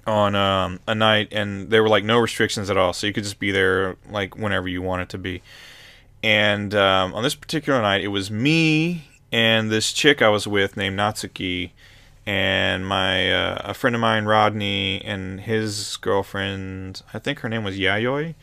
on 0.06 0.34
um, 0.34 0.80
a 0.86 0.94
night, 0.94 1.28
and 1.30 1.70
there 1.70 1.82
were 1.82 1.88
like 1.88 2.04
no 2.04 2.18
restrictions 2.18 2.70
at 2.70 2.76
all, 2.76 2.92
so 2.92 3.06
you 3.06 3.12
could 3.12 3.24
just 3.24 3.38
be 3.38 3.50
there 3.50 3.96
like 4.10 4.36
whenever 4.36 4.68
you 4.68 4.82
wanted 4.82 5.08
to 5.10 5.18
be. 5.18 5.42
And 6.22 6.74
um, 6.74 7.14
on 7.14 7.22
this 7.22 7.34
particular 7.34 7.80
night, 7.82 8.02
it 8.02 8.08
was 8.08 8.30
me 8.30 9.04
and 9.32 9.70
this 9.70 9.92
chick 9.92 10.22
I 10.22 10.28
was 10.28 10.46
with 10.46 10.76
named 10.76 10.98
Natsuki, 10.98 11.70
and 12.30 12.86
my 12.86 13.32
uh, 13.32 13.60
a 13.64 13.74
friend 13.74 13.96
of 13.96 14.00
mine, 14.00 14.24
Rodney, 14.24 15.02
and 15.04 15.40
his 15.40 15.96
girlfriend. 15.96 17.02
I 17.12 17.18
think 17.18 17.40
her 17.40 17.48
name 17.48 17.64
was 17.64 17.76
Yayoi, 17.76 18.36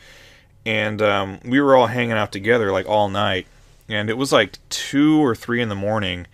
and 0.65 1.01
um, 1.01 1.39
we 1.45 1.61
were 1.61 1.73
all 1.73 1.87
hanging 1.87 2.11
out 2.11 2.33
together 2.33 2.69
like 2.73 2.85
all 2.85 3.07
night. 3.07 3.47
And 3.87 4.09
it 4.09 4.17
was 4.17 4.33
like 4.33 4.57
two 4.67 5.23
or 5.23 5.35
three 5.35 5.61
in 5.61 5.69
the 5.69 5.75
morning, 5.75 6.27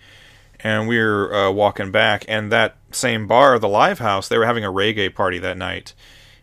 and 0.58 0.88
we 0.88 0.98
were 0.98 1.32
uh, 1.32 1.50
walking 1.52 1.92
back, 1.92 2.24
and 2.26 2.50
that 2.50 2.74
same 2.90 3.28
bar, 3.28 3.56
the 3.60 3.68
Live 3.68 4.00
House, 4.00 4.26
they 4.26 4.36
were 4.36 4.46
having 4.46 4.64
a 4.64 4.72
reggae 4.72 5.14
party 5.14 5.38
that 5.38 5.56
night, 5.56 5.94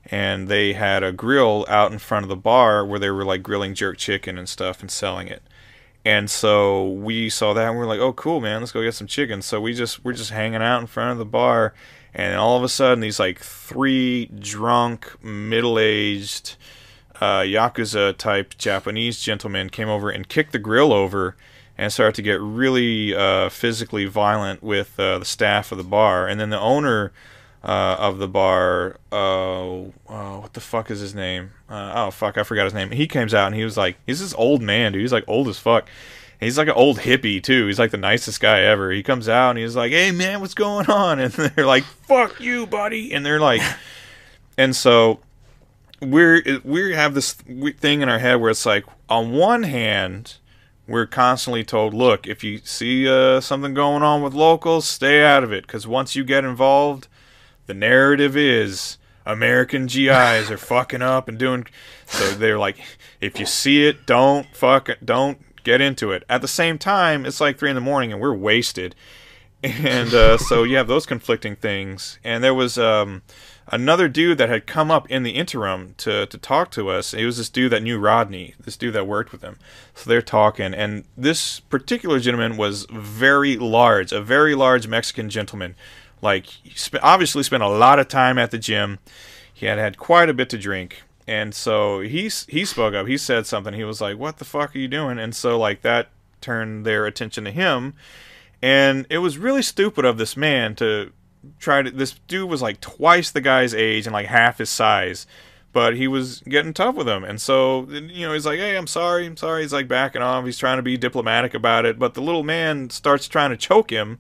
and 0.06 0.48
they 0.48 0.72
had 0.72 1.04
a 1.04 1.12
grill 1.12 1.66
out 1.68 1.92
in 1.92 2.00
front 2.00 2.24
of 2.24 2.30
the 2.30 2.38
bar 2.38 2.86
where 2.86 3.00
they 3.00 3.10
were 3.10 3.26
like 3.26 3.44
grilling 3.44 3.76
jerk 3.76 3.98
chicken 3.98 4.38
and 4.38 4.48
stuff 4.48 4.80
and 4.80 4.90
selling 4.90 5.28
it. 5.28 5.44
And 6.04 6.30
so 6.30 6.88
we 6.90 7.30
saw 7.30 7.54
that 7.54 7.70
and 7.70 7.78
we 7.78 7.84
are 7.84 7.88
like, 7.88 8.00
"Oh, 8.00 8.14
cool, 8.14 8.42
man! 8.42 8.62
Let's 8.62 8.72
go 8.72 8.82
get 8.82 8.96
some 8.96 9.08
chicken." 9.08 9.42
So 9.42 9.62
we 9.62 9.74
just 9.74 10.04
we're 10.04 10.14
just 10.14 10.32
hanging 10.32 10.62
out 10.62 10.82
in 10.82 10.88
front 10.88 11.12
of 11.12 11.18
the 11.20 11.26
bar, 11.26 11.74
and 12.14 12.36
all 12.36 12.58
of 12.58 12.64
a 12.64 12.70
sudden 12.70 13.02
these 13.02 13.20
like 13.20 13.40
three 13.40 14.26
drunk 14.26 15.24
middle-aged 15.24 16.56
uh, 17.22 17.42
yakuza 17.42 18.18
type 18.18 18.58
Japanese 18.58 19.20
gentlemen 19.20 19.70
came 19.70 19.90
over 19.90 20.10
and 20.10 20.28
kicked 20.28 20.54
the 20.54 20.60
grill 20.60 20.92
over 20.92 21.36
and 21.78 21.94
started 21.94 22.16
to 22.16 22.22
get 22.24 22.42
really 22.42 23.16
uh, 23.16 23.50
physically 23.50 24.06
violent 24.06 24.64
with 24.64 25.00
uh, 25.00 25.20
the 25.20 25.26
staff 25.26 25.72
of 25.72 25.78
the 25.78 25.84
bar. 25.84 26.28
And 26.28 26.40
then 26.40 26.50
the 26.50 26.60
owner 26.60 27.12
uh, 27.64 27.96
of 28.00 28.18
the 28.18 28.28
bar, 28.28 28.98
uh, 29.12 29.78
what 30.08 30.54
the 30.54 30.60
fuck 30.60 30.90
is 30.90 31.00
his 31.00 31.14
name? 31.14 31.52
Uh, 31.70 31.94
oh 31.96 32.12
fuck, 32.12 32.38
I 32.38 32.44
forgot 32.44 32.66
his 32.66 32.74
name. 32.74 32.92
He 32.92 33.08
comes 33.08 33.34
out 33.34 33.48
and 33.48 33.56
he 33.56 33.64
was 33.64 33.78
like, 33.78 33.98
he's 34.06 34.20
this 34.20 34.34
old 34.34 34.62
man, 34.62 34.94
dude. 34.94 35.02
He's 35.02 35.14
like 35.14 35.26
old 35.28 35.48
as 35.48 35.60
fuck. 35.60 35.88
He's 36.42 36.58
like 36.58 36.68
an 36.68 36.74
old 36.74 36.98
hippie 36.98 37.42
too. 37.42 37.68
He's 37.68 37.78
like 37.78 37.92
the 37.92 37.98
nicest 37.98 38.42
guy 38.42 38.62
ever. 38.62 38.92
He 38.92 39.04
comes 39.04 39.30
out 39.30 39.52
and 39.52 39.60
he's 39.60 39.76
like, 39.76 39.92
"Hey 39.92 40.12
man, 40.12 40.42
what's 40.42 40.56
going 40.56 40.88
on?" 40.90 41.20
And 41.20 41.32
they're 41.34 41.68
like, 41.68 41.84
"Fuck 41.84 42.42
you, 42.42 42.66
buddy." 42.66 43.14
And 43.14 43.24
they're 43.24 43.40
like, 43.40 43.62
and 44.58 44.76
so 44.76 45.20
we're 46.02 46.42
we 46.64 46.94
have 46.94 47.14
this 47.14 47.34
thing 47.34 48.02
in 48.02 48.10
our 48.10 48.18
head 48.18 48.42
where 48.42 48.50
it's 48.50 48.66
like, 48.66 48.86
on 49.08 49.34
one 49.34 49.62
hand, 49.62 50.38
we're 50.88 51.06
constantly 51.06 51.64
told, 51.64 51.94
"Look, 51.94 52.26
if 52.26 52.44
you 52.44 52.60
see 52.64 53.08
uh, 53.08 53.40
something 53.40 53.76
going 53.76 54.02
on 54.02 54.24
with 54.24 54.34
locals, 54.34 54.88
stay 54.88 55.24
out 55.24 55.44
of 55.44 55.54
it, 55.54 55.68
because 55.68 55.86
once 55.86 56.16
you 56.16 56.24
get 56.24 56.44
involved, 56.44 57.08
the 57.68 57.74
narrative 57.74 58.36
is." 58.36 58.98
American 59.24 59.86
GIs 59.86 60.50
are 60.50 60.58
fucking 60.58 61.04
up 61.04 61.28
and 61.28 61.38
doing 61.38 61.68
so 62.08 62.32
they're 62.32 62.58
like 62.58 62.78
if 63.22 63.40
you 63.40 63.46
see 63.46 63.86
it 63.86 64.08
don't 64.08 64.48
fuck 64.48 64.90
it, 64.90 65.06
don't 65.06 65.40
get 65.64 65.82
into 65.82 66.12
it. 66.12 66.24
At 66.30 66.42
the 66.42 66.48
same 66.48 66.78
time, 66.78 67.26
it's 67.26 67.40
like 67.40 67.58
three 67.58 67.70
in 67.70 67.76
the 67.76 67.82
morning 67.82 68.12
and 68.12 68.22
we're 68.22 68.34
wasted, 68.34 68.96
and 69.64 70.14
uh, 70.14 70.38
so 70.38 70.64
you 70.64 70.76
have 70.78 70.88
those 70.88 71.06
conflicting 71.06 71.56
things. 71.56 72.20
And 72.24 72.44
there 72.44 72.54
was 72.54 72.78
um, 72.78 73.22
another 73.68 74.08
dude 74.08 74.40
that 74.40 74.50
had 74.50 74.66
come 74.66 74.90
up 74.90 75.10
in 75.10 75.24
the 75.24 75.32
interim 75.32 75.94
to 76.00 76.26
to 76.26 76.38
talk 76.38 76.72
to 76.72 76.90
us. 76.90 77.14
It 77.14 77.26
was 77.26 77.38
this 77.38 77.50
dude 77.50 77.72
that 77.72 77.84
knew 77.84 78.00
Rodney, 78.00 78.56
this 78.60 78.78
dude 78.78 78.94
that 78.94 79.08
worked 79.08 79.32
with 79.32 79.42
him. 79.42 79.58
So 79.94 80.10
they're 80.10 80.22
talking, 80.22 80.74
and 80.74 81.06
this 81.16 81.60
particular 81.60 82.20
gentleman 82.20 82.58
was 82.58 82.88
very 82.92 83.56
large, 83.58 84.12
a 84.12 84.22
very 84.22 84.56
large 84.56 84.88
Mexican 84.88 85.30
gentleman. 85.30 85.76
Like, 86.22 86.48
obviously 87.02 87.44
spent 87.44 87.64
a 87.64 87.70
lot 87.70 88.00
of 88.00 88.08
time 88.08 88.38
at 88.38 88.52
the 88.52 88.58
gym. 88.58 89.00
He 89.54 89.66
had 89.66 89.78
had 89.78 89.98
quite 89.98 90.30
a 90.30 90.34
bit 90.34 90.50
to 90.50 90.58
drink 90.58 91.04
and 91.28 91.54
so 91.54 92.02
he 92.02 92.30
he 92.48 92.66
spoke 92.66 92.94
up. 92.94 93.08
He 93.08 93.18
said 93.18 93.46
something. 93.46 93.74
He 93.74 93.84
was 93.84 94.02
like, 94.02 94.18
"What 94.18 94.38
the 94.38 94.46
fuck 94.46 94.76
are 94.76 94.80
you 94.80 94.88
doing?" 94.88 95.20
And 95.20 95.36
so 95.36 95.58
like 95.58 95.82
that 95.82 96.10
turned 96.42 96.86
their 96.86 97.06
attention 97.06 97.46
to 97.46 97.52
him, 97.52 97.94
and 98.62 99.06
it 99.10 99.20
was 99.20 99.38
really 99.38 99.62
stupid 99.62 100.04
of 100.04 100.18
this 100.18 100.36
man 100.36 100.76
to 100.76 101.12
try 101.60 101.84
to. 101.84 101.92
This 101.92 102.16
dude 102.28 102.50
was 102.50 102.62
like 102.62 102.82
twice 102.82 103.32
the 103.32 103.42
guy's 103.42 103.74
age 103.74 104.06
and 104.08 104.14
like 104.14 104.26
half 104.28 104.58
his 104.58 104.70
size, 104.70 105.28
but 105.72 105.96
he 105.96 106.08
was 106.08 106.42
getting 106.42 106.74
tough 106.74 106.96
with 106.96 107.08
him. 107.08 107.24
And 107.24 107.40
so 107.40 107.88
you 107.90 108.28
know 108.28 108.34
he's 108.34 108.46
like, 108.46 108.60
"Hey, 108.60 108.76
I'm 108.76 108.88
sorry, 108.88 109.26
I'm 109.26 109.38
sorry." 109.38 109.62
He's 109.62 109.74
like 109.74 109.88
backing 109.88 110.22
off. 110.22 110.44
He's 110.46 110.58
trying 110.58 110.80
to 110.80 110.84
be 110.84 110.98
diplomatic 110.98 111.54
about 111.54 111.86
it, 111.86 112.00
but 112.00 112.14
the 112.14 112.22
little 112.22 112.44
man 112.44 112.90
starts 112.90 113.28
trying 113.28 113.52
to 113.52 113.58
choke 113.58 113.92
him. 113.92 114.20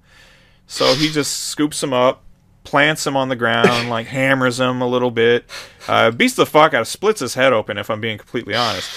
So 0.71 0.95
he 0.95 1.09
just 1.09 1.49
scoops 1.49 1.83
him 1.83 1.91
up, 1.91 2.23
plants 2.63 3.05
him 3.05 3.17
on 3.17 3.27
the 3.27 3.35
ground, 3.35 3.89
like 3.89 4.07
hammers 4.07 4.57
him 4.57 4.81
a 4.81 4.87
little 4.87 5.11
bit, 5.11 5.43
uh, 5.89 6.11
beats 6.11 6.35
the 6.35 6.45
fuck 6.45 6.73
out 6.73 6.79
of, 6.79 6.87
splits 6.87 7.19
his 7.19 7.33
head 7.33 7.51
open. 7.51 7.77
If 7.77 7.89
I'm 7.89 7.99
being 7.99 8.17
completely 8.17 8.55
honest, 8.55 8.89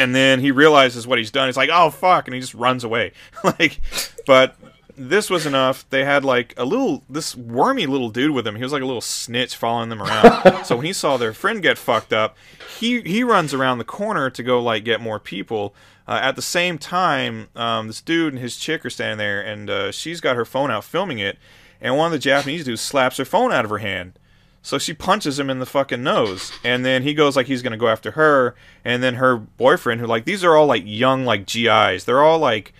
and 0.00 0.16
then 0.16 0.40
he 0.40 0.50
realizes 0.50 1.06
what 1.06 1.18
he's 1.18 1.30
done. 1.30 1.46
He's 1.46 1.56
like, 1.56 1.70
"Oh 1.72 1.90
fuck!" 1.90 2.26
and 2.26 2.34
he 2.34 2.40
just 2.40 2.54
runs 2.54 2.82
away. 2.82 3.12
like, 3.44 3.80
but 4.26 4.56
this 4.96 5.30
was 5.30 5.46
enough. 5.46 5.88
They 5.90 6.04
had 6.04 6.24
like 6.24 6.54
a 6.56 6.64
little 6.64 7.04
this 7.08 7.36
wormy 7.36 7.86
little 7.86 8.10
dude 8.10 8.32
with 8.32 8.46
him. 8.46 8.56
He 8.56 8.62
was 8.62 8.72
like 8.72 8.82
a 8.82 8.86
little 8.86 9.00
snitch 9.00 9.56
following 9.56 9.88
them 9.88 10.02
around. 10.02 10.64
so 10.64 10.76
when 10.76 10.86
he 10.86 10.92
saw 10.92 11.16
their 11.16 11.32
friend 11.32 11.62
get 11.62 11.78
fucked 11.78 12.12
up, 12.12 12.36
he 12.78 13.00
he 13.02 13.22
runs 13.22 13.54
around 13.54 13.78
the 13.78 13.84
corner 13.84 14.30
to 14.30 14.42
go 14.42 14.60
like 14.60 14.84
get 14.84 15.00
more 15.00 15.20
people. 15.20 15.74
Uh, 16.08 16.20
at 16.22 16.36
the 16.36 16.42
same 16.42 16.78
time, 16.78 17.48
um, 17.56 17.88
this 17.88 18.00
dude 18.00 18.32
and 18.32 18.40
his 18.40 18.56
chick 18.56 18.84
are 18.84 18.90
standing 18.90 19.18
there, 19.18 19.40
and 19.40 19.68
uh, 19.68 19.90
she's 19.90 20.20
got 20.20 20.36
her 20.36 20.44
phone 20.44 20.70
out 20.70 20.84
filming 20.84 21.18
it 21.18 21.36
and 21.80 21.96
one 21.96 22.06
of 22.06 22.12
the 22.12 22.18
Japanese 22.18 22.64
dudes 22.64 22.80
slaps 22.80 23.16
her 23.18 23.24
phone 23.24 23.52
out 23.52 23.64
of 23.64 23.70
her 23.70 23.78
hand. 23.78 24.18
So 24.62 24.78
she 24.78 24.94
punches 24.94 25.38
him 25.38 25.48
in 25.48 25.60
the 25.60 25.66
fucking 25.66 26.02
nose, 26.02 26.50
and 26.64 26.84
then 26.84 27.04
he 27.04 27.14
goes 27.14 27.36
like 27.36 27.46
he's 27.46 27.62
gonna 27.62 27.76
go 27.76 27.86
after 27.86 28.12
her, 28.12 28.56
and 28.84 29.00
then 29.00 29.14
her 29.16 29.36
boyfriend, 29.36 30.00
who 30.00 30.06
like 30.08 30.24
these 30.24 30.42
are 30.42 30.56
all 30.56 30.66
like 30.66 30.82
young 30.84 31.24
like 31.24 31.46
GIs, 31.46 32.04
they're 32.04 32.22
all 32.22 32.40
like 32.40 32.74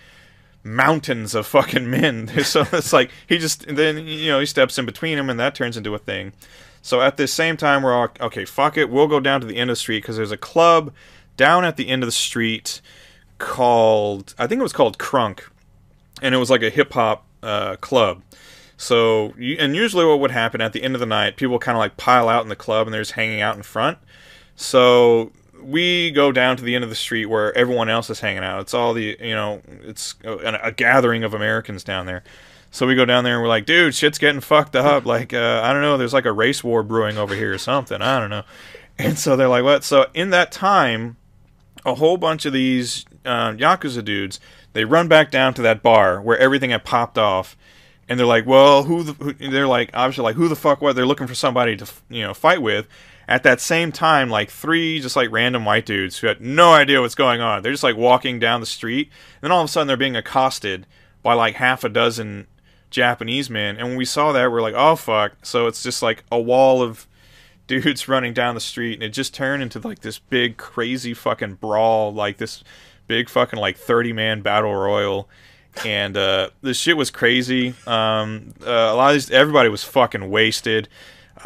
mountains 0.67 1.35
of 1.35 1.47
fucking 1.47 1.89
men. 1.89 2.27
so 2.43 2.65
it's 2.71 2.93
like 2.93 3.11
he 3.27 3.37
just 3.37 3.65
then 3.67 4.05
you 4.05 4.27
know 4.31 4.39
he 4.39 4.45
steps 4.45 4.77
in 4.77 4.85
between 4.85 5.17
them, 5.17 5.29
and 5.29 5.39
that 5.39 5.55
turns 5.55 5.77
into 5.77 5.93
a 5.95 5.99
thing. 5.99 6.33
So 6.81 7.01
at 7.01 7.17
the 7.17 7.27
same 7.27 7.57
time, 7.57 7.83
we're 7.83 7.93
all 7.93 8.09
okay. 8.21 8.45
Fuck 8.45 8.77
it, 8.77 8.89
we'll 8.89 9.07
go 9.07 9.19
down 9.19 9.41
to 9.41 9.47
the 9.47 9.57
end 9.57 9.69
of 9.69 9.73
the 9.73 9.79
street 9.79 10.03
because 10.03 10.17
there's 10.17 10.31
a 10.31 10.37
club 10.37 10.93
down 11.35 11.65
at 11.65 11.77
the 11.77 11.87
end 11.87 12.03
of 12.03 12.07
the 12.07 12.11
street 12.11 12.81
called 13.37 14.33
I 14.37 14.47
think 14.47 14.59
it 14.59 14.63
was 14.63 14.73
called 14.73 14.97
Crunk, 14.97 15.41
and 16.21 16.35
it 16.35 16.37
was 16.37 16.49
like 16.49 16.63
a 16.63 16.69
hip 16.69 16.93
hop 16.93 17.25
uh, 17.43 17.75
club. 17.77 18.21
So, 18.79 19.33
and 19.39 19.75
usually 19.75 20.05
what 20.05 20.19
would 20.19 20.31
happen 20.31 20.61
at 20.61 20.71
the 20.71 20.83
end 20.83 20.93
of 20.95 20.99
the 20.99 21.07
night, 21.07 21.35
people 21.35 21.57
kind 21.57 21.75
of 21.75 21.79
like 21.79 21.97
pile 21.97 22.29
out 22.29 22.43
in 22.43 22.49
the 22.49 22.55
club 22.55 22.85
and 22.85 22.93
they're 22.93 23.01
just 23.01 23.13
hanging 23.13 23.41
out 23.41 23.55
in 23.55 23.63
front. 23.63 23.97
So 24.55 25.31
we 25.61 26.11
go 26.11 26.31
down 26.31 26.57
to 26.57 26.63
the 26.63 26.75
end 26.75 26.83
of 26.83 26.89
the 26.89 26.95
street 26.95 27.25
where 27.25 27.55
everyone 27.57 27.89
else 27.89 28.09
is 28.09 28.19
hanging 28.19 28.43
out. 28.43 28.61
It's 28.61 28.73
all 28.73 28.93
the, 28.93 29.17
you 29.19 29.35
know, 29.35 29.61
it's 29.83 30.15
a, 30.23 30.59
a 30.63 30.71
gathering 30.71 31.23
of 31.23 31.33
Americans 31.33 31.83
down 31.83 32.05
there. 32.05 32.23
So 32.71 32.85
we 32.85 32.95
go 32.95 33.05
down 33.05 33.23
there 33.23 33.35
and 33.35 33.41
we're 33.41 33.49
like, 33.49 33.65
dude, 33.65 33.95
shit's 33.95 34.17
getting 34.17 34.41
fucked 34.41 34.75
up. 34.75 35.05
Like, 35.07 35.33
uh, 35.33 35.61
I 35.63 35.73
don't 35.73 35.81
know, 35.81 35.97
there's 35.97 36.13
like 36.13 36.25
a 36.25 36.31
race 36.31 36.63
war 36.63 36.83
brewing 36.83 37.17
over 37.17 37.33
here 37.33 37.53
or 37.53 37.57
something. 37.57 38.01
I 38.01 38.19
don't 38.19 38.29
know. 38.29 38.43
And 38.99 39.17
so 39.17 39.35
they're 39.35 39.47
like, 39.47 39.63
what? 39.63 39.83
So 39.83 40.07
in 40.13 40.31
that 40.31 40.51
time, 40.51 41.17
a 41.85 41.95
whole 41.95 42.17
bunch 42.17 42.45
of 42.45 42.53
these 42.53 43.05
uh, 43.25 43.51
Yakuza 43.51 44.03
dudes, 44.03 44.39
they 44.73 44.85
run 44.85 45.07
back 45.07 45.31
down 45.31 45.53
to 45.55 45.61
that 45.63 45.81
bar 45.81 46.21
where 46.21 46.37
everything 46.37 46.71
had 46.71 46.83
popped 46.83 47.17
off 47.17 47.55
and 48.09 48.19
they're 48.19 48.27
like, 48.27 48.45
well, 48.45 48.83
who, 48.83 49.03
the, 49.03 49.13
who 49.13 49.33
they're 49.33 49.67
like, 49.67 49.91
obviously 49.93 50.23
like, 50.23 50.35
who 50.35 50.47
the 50.47 50.55
fuck 50.55 50.81
what? 50.81 50.95
They're 50.95 51.05
looking 51.05 51.27
for 51.27 51.35
somebody 51.35 51.75
to, 51.77 51.87
you 52.09 52.23
know, 52.23 52.33
fight 52.33 52.61
with. 52.61 52.87
At 53.27 53.43
that 53.43 53.59
same 53.59 53.91
time, 53.91 54.29
like 54.29 54.49
three 54.49 54.99
just 54.99 55.15
like 55.15 55.31
random 55.31 55.65
white 55.65 55.85
dudes 55.85 56.19
who 56.19 56.27
had 56.27 56.39
no 56.39 56.73
idea 56.73 57.01
what's 57.01 57.15
going 57.15 57.41
on. 57.41 57.61
They're 57.61 57.73
just 57.73 57.83
like 57.83 57.97
walking 57.97 58.39
down 58.39 58.61
the 58.61 58.65
street, 58.65 59.09
and 59.35 59.41
then 59.41 59.51
all 59.51 59.61
of 59.61 59.65
a 59.65 59.71
sudden 59.71 59.87
they're 59.87 59.97
being 59.97 60.15
accosted 60.15 60.87
by 61.23 61.33
like 61.33 61.55
half 61.55 61.83
a 61.83 61.89
dozen 61.89 62.47
Japanese 62.89 63.49
men. 63.49 63.75
And 63.75 63.89
when 63.89 63.97
we 63.97 64.05
saw 64.05 64.31
that, 64.31 64.49
we're 64.49 64.61
like, 64.61 64.75
oh 64.77 64.95
fuck. 64.95 65.33
So 65.43 65.67
it's 65.67 65.83
just 65.83 66.01
like 66.01 66.23
a 66.31 66.39
wall 66.39 66.81
of 66.81 67.05
dudes 67.67 68.07
running 68.07 68.33
down 68.33 68.55
the 68.55 68.61
street, 68.61 68.93
and 68.93 69.03
it 69.03 69.09
just 69.09 69.33
turned 69.33 69.61
into 69.61 69.79
like 69.79 69.99
this 69.99 70.19
big 70.19 70.55
crazy 70.55 71.13
fucking 71.13 71.55
brawl, 71.55 72.13
like 72.13 72.37
this 72.37 72.63
big 73.07 73.27
fucking 73.29 73.59
like 73.59 73.77
thirty 73.77 74.13
man 74.13 74.41
battle 74.41 74.73
royal 74.73 75.27
and 75.85 76.17
uh, 76.17 76.49
the 76.61 76.73
shit 76.73 76.97
was 76.97 77.11
crazy. 77.11 77.73
Um, 77.85 78.53
uh, 78.65 78.69
a 78.69 78.95
lot 78.95 79.09
of 79.09 79.13
these, 79.13 79.31
everybody 79.31 79.69
was 79.69 79.83
fucking 79.83 80.29
wasted. 80.29 80.87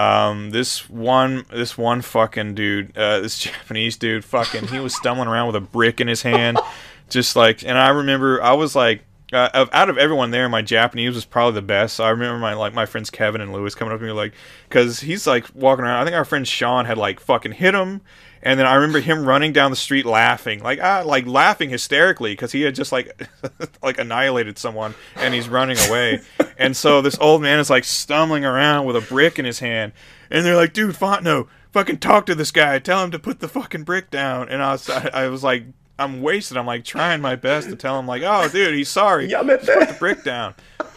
Um, 0.01 0.49
this 0.51 0.89
one, 0.89 1.45
this 1.51 1.77
one 1.77 2.01
fucking 2.01 2.55
dude, 2.55 2.97
uh, 2.97 3.19
this 3.19 3.37
Japanese 3.39 3.97
dude, 3.97 4.25
fucking, 4.25 4.67
he 4.67 4.79
was 4.79 4.95
stumbling 4.95 5.27
around 5.27 5.47
with 5.47 5.55
a 5.55 5.61
brick 5.61 6.01
in 6.01 6.07
his 6.07 6.21
hand, 6.21 6.59
just 7.09 7.35
like. 7.35 7.63
And 7.63 7.77
I 7.77 7.89
remember, 7.89 8.41
I 8.41 8.53
was 8.53 8.75
like, 8.75 9.03
uh, 9.33 9.65
out 9.71 9.89
of 9.89 9.97
everyone 9.97 10.31
there, 10.31 10.49
my 10.49 10.61
Japanese 10.61 11.15
was 11.15 11.25
probably 11.25 11.53
the 11.55 11.65
best. 11.65 11.95
So 11.95 12.03
I 12.03 12.09
remember 12.09 12.37
my 12.37 12.53
like 12.53 12.73
my 12.73 12.85
friends 12.85 13.09
Kevin 13.09 13.41
and 13.41 13.53
Lewis 13.53 13.75
coming 13.75 13.93
up 13.93 13.99
to 13.99 14.05
me 14.05 14.11
like, 14.11 14.33
because 14.67 14.99
he's 14.99 15.25
like 15.25 15.45
walking 15.53 15.85
around. 15.85 16.01
I 16.01 16.03
think 16.03 16.15
our 16.15 16.25
friend 16.25 16.47
Sean 16.47 16.85
had 16.85 16.97
like 16.97 17.19
fucking 17.19 17.53
hit 17.53 17.73
him 17.73 18.01
and 18.43 18.59
then 18.59 18.65
I 18.65 18.75
remember 18.75 18.99
him 18.99 19.25
running 19.25 19.53
down 19.53 19.71
the 19.71 19.77
street 19.77 20.05
laughing, 20.05 20.63
like 20.63 20.79
ah, 20.81 21.03
like 21.05 21.27
laughing 21.27 21.69
hysterically 21.69 22.33
because 22.33 22.51
he 22.51 22.61
had 22.61 22.75
just 22.75 22.91
like 22.91 23.27
like 23.83 23.99
annihilated 23.99 24.57
someone, 24.57 24.95
and 25.15 25.33
he's 25.33 25.47
running 25.47 25.77
away. 25.87 26.21
and 26.57 26.75
so 26.75 27.01
this 27.01 27.17
old 27.19 27.41
man 27.41 27.59
is 27.59 27.69
like 27.69 27.83
stumbling 27.83 28.45
around 28.45 28.85
with 28.85 28.95
a 28.95 29.01
brick 29.01 29.37
in 29.37 29.45
his 29.45 29.59
hand, 29.59 29.93
and 30.29 30.45
they're 30.45 30.55
like, 30.55 30.73
"Dude, 30.73 30.95
Fontenot, 30.95 31.47
fucking 31.71 31.99
talk 31.99 32.25
to 32.25 32.35
this 32.35 32.51
guy. 32.51 32.79
Tell 32.79 33.03
him 33.03 33.11
to 33.11 33.19
put 33.19 33.39
the 33.39 33.47
fucking 33.47 33.83
brick 33.83 34.09
down." 34.09 34.49
And 34.49 34.61
I 34.63 34.71
was 34.71 34.89
I, 34.89 35.09
I 35.13 35.27
was 35.27 35.43
like, 35.43 35.65
I'm 35.99 36.21
wasted. 36.21 36.57
I'm 36.57 36.65
like 36.65 36.83
trying 36.83 37.21
my 37.21 37.35
best 37.35 37.69
to 37.69 37.75
tell 37.75 37.99
him 37.99 38.07
like, 38.07 38.23
"Oh, 38.25 38.47
dude, 38.49 38.73
he's 38.73 38.89
sorry. 38.89 39.29
yeah, 39.29 39.43
just 39.43 39.65
put 39.67 39.87
the 39.87 39.95
brick 39.99 40.23
down." 40.23 40.55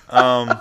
Um, 0.09 0.61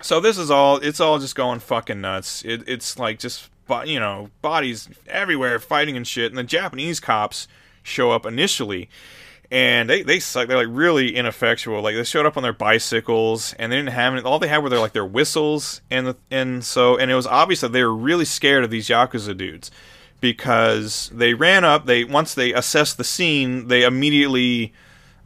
so 0.00 0.20
this 0.20 0.38
is 0.38 0.50
all. 0.50 0.78
It's 0.78 1.00
all 1.00 1.18
just 1.18 1.34
going 1.34 1.60
fucking 1.60 2.00
nuts. 2.00 2.42
It, 2.44 2.64
it's 2.66 2.98
like 2.98 3.18
just 3.18 3.50
but 3.66 3.88
you 3.88 4.00
know, 4.00 4.30
bodies 4.42 4.88
everywhere 5.06 5.58
fighting 5.58 5.96
and 5.96 6.06
shit. 6.06 6.32
And 6.32 6.38
the 6.38 6.44
Japanese 6.44 7.00
cops 7.00 7.48
show 7.82 8.10
up 8.10 8.26
initially, 8.26 8.88
and 9.50 9.88
they 9.88 10.02
they 10.02 10.20
suck. 10.20 10.48
They're 10.48 10.56
like 10.56 10.68
really 10.70 11.14
ineffectual. 11.14 11.80
Like 11.82 11.94
they 11.94 12.04
showed 12.04 12.26
up 12.26 12.36
on 12.36 12.42
their 12.42 12.52
bicycles, 12.52 13.54
and 13.58 13.70
they 13.70 13.76
didn't 13.76 13.92
have 13.92 14.12
any. 14.12 14.22
All 14.22 14.38
they 14.38 14.48
had 14.48 14.62
were 14.62 14.68
their 14.68 14.80
like 14.80 14.92
their 14.92 15.06
whistles, 15.06 15.80
and 15.90 16.08
the, 16.08 16.16
and 16.30 16.64
so 16.64 16.96
and 16.96 17.10
it 17.10 17.14
was 17.14 17.26
obvious 17.26 17.60
that 17.60 17.72
they 17.72 17.82
were 17.82 17.94
really 17.94 18.24
scared 18.24 18.64
of 18.64 18.70
these 18.70 18.88
yakuza 18.88 19.36
dudes 19.36 19.70
because 20.20 21.10
they 21.14 21.34
ran 21.34 21.64
up. 21.64 21.86
They 21.86 22.04
once 22.04 22.34
they 22.34 22.52
assessed 22.52 22.98
the 22.98 23.04
scene, 23.04 23.68
they 23.68 23.84
immediately 23.84 24.72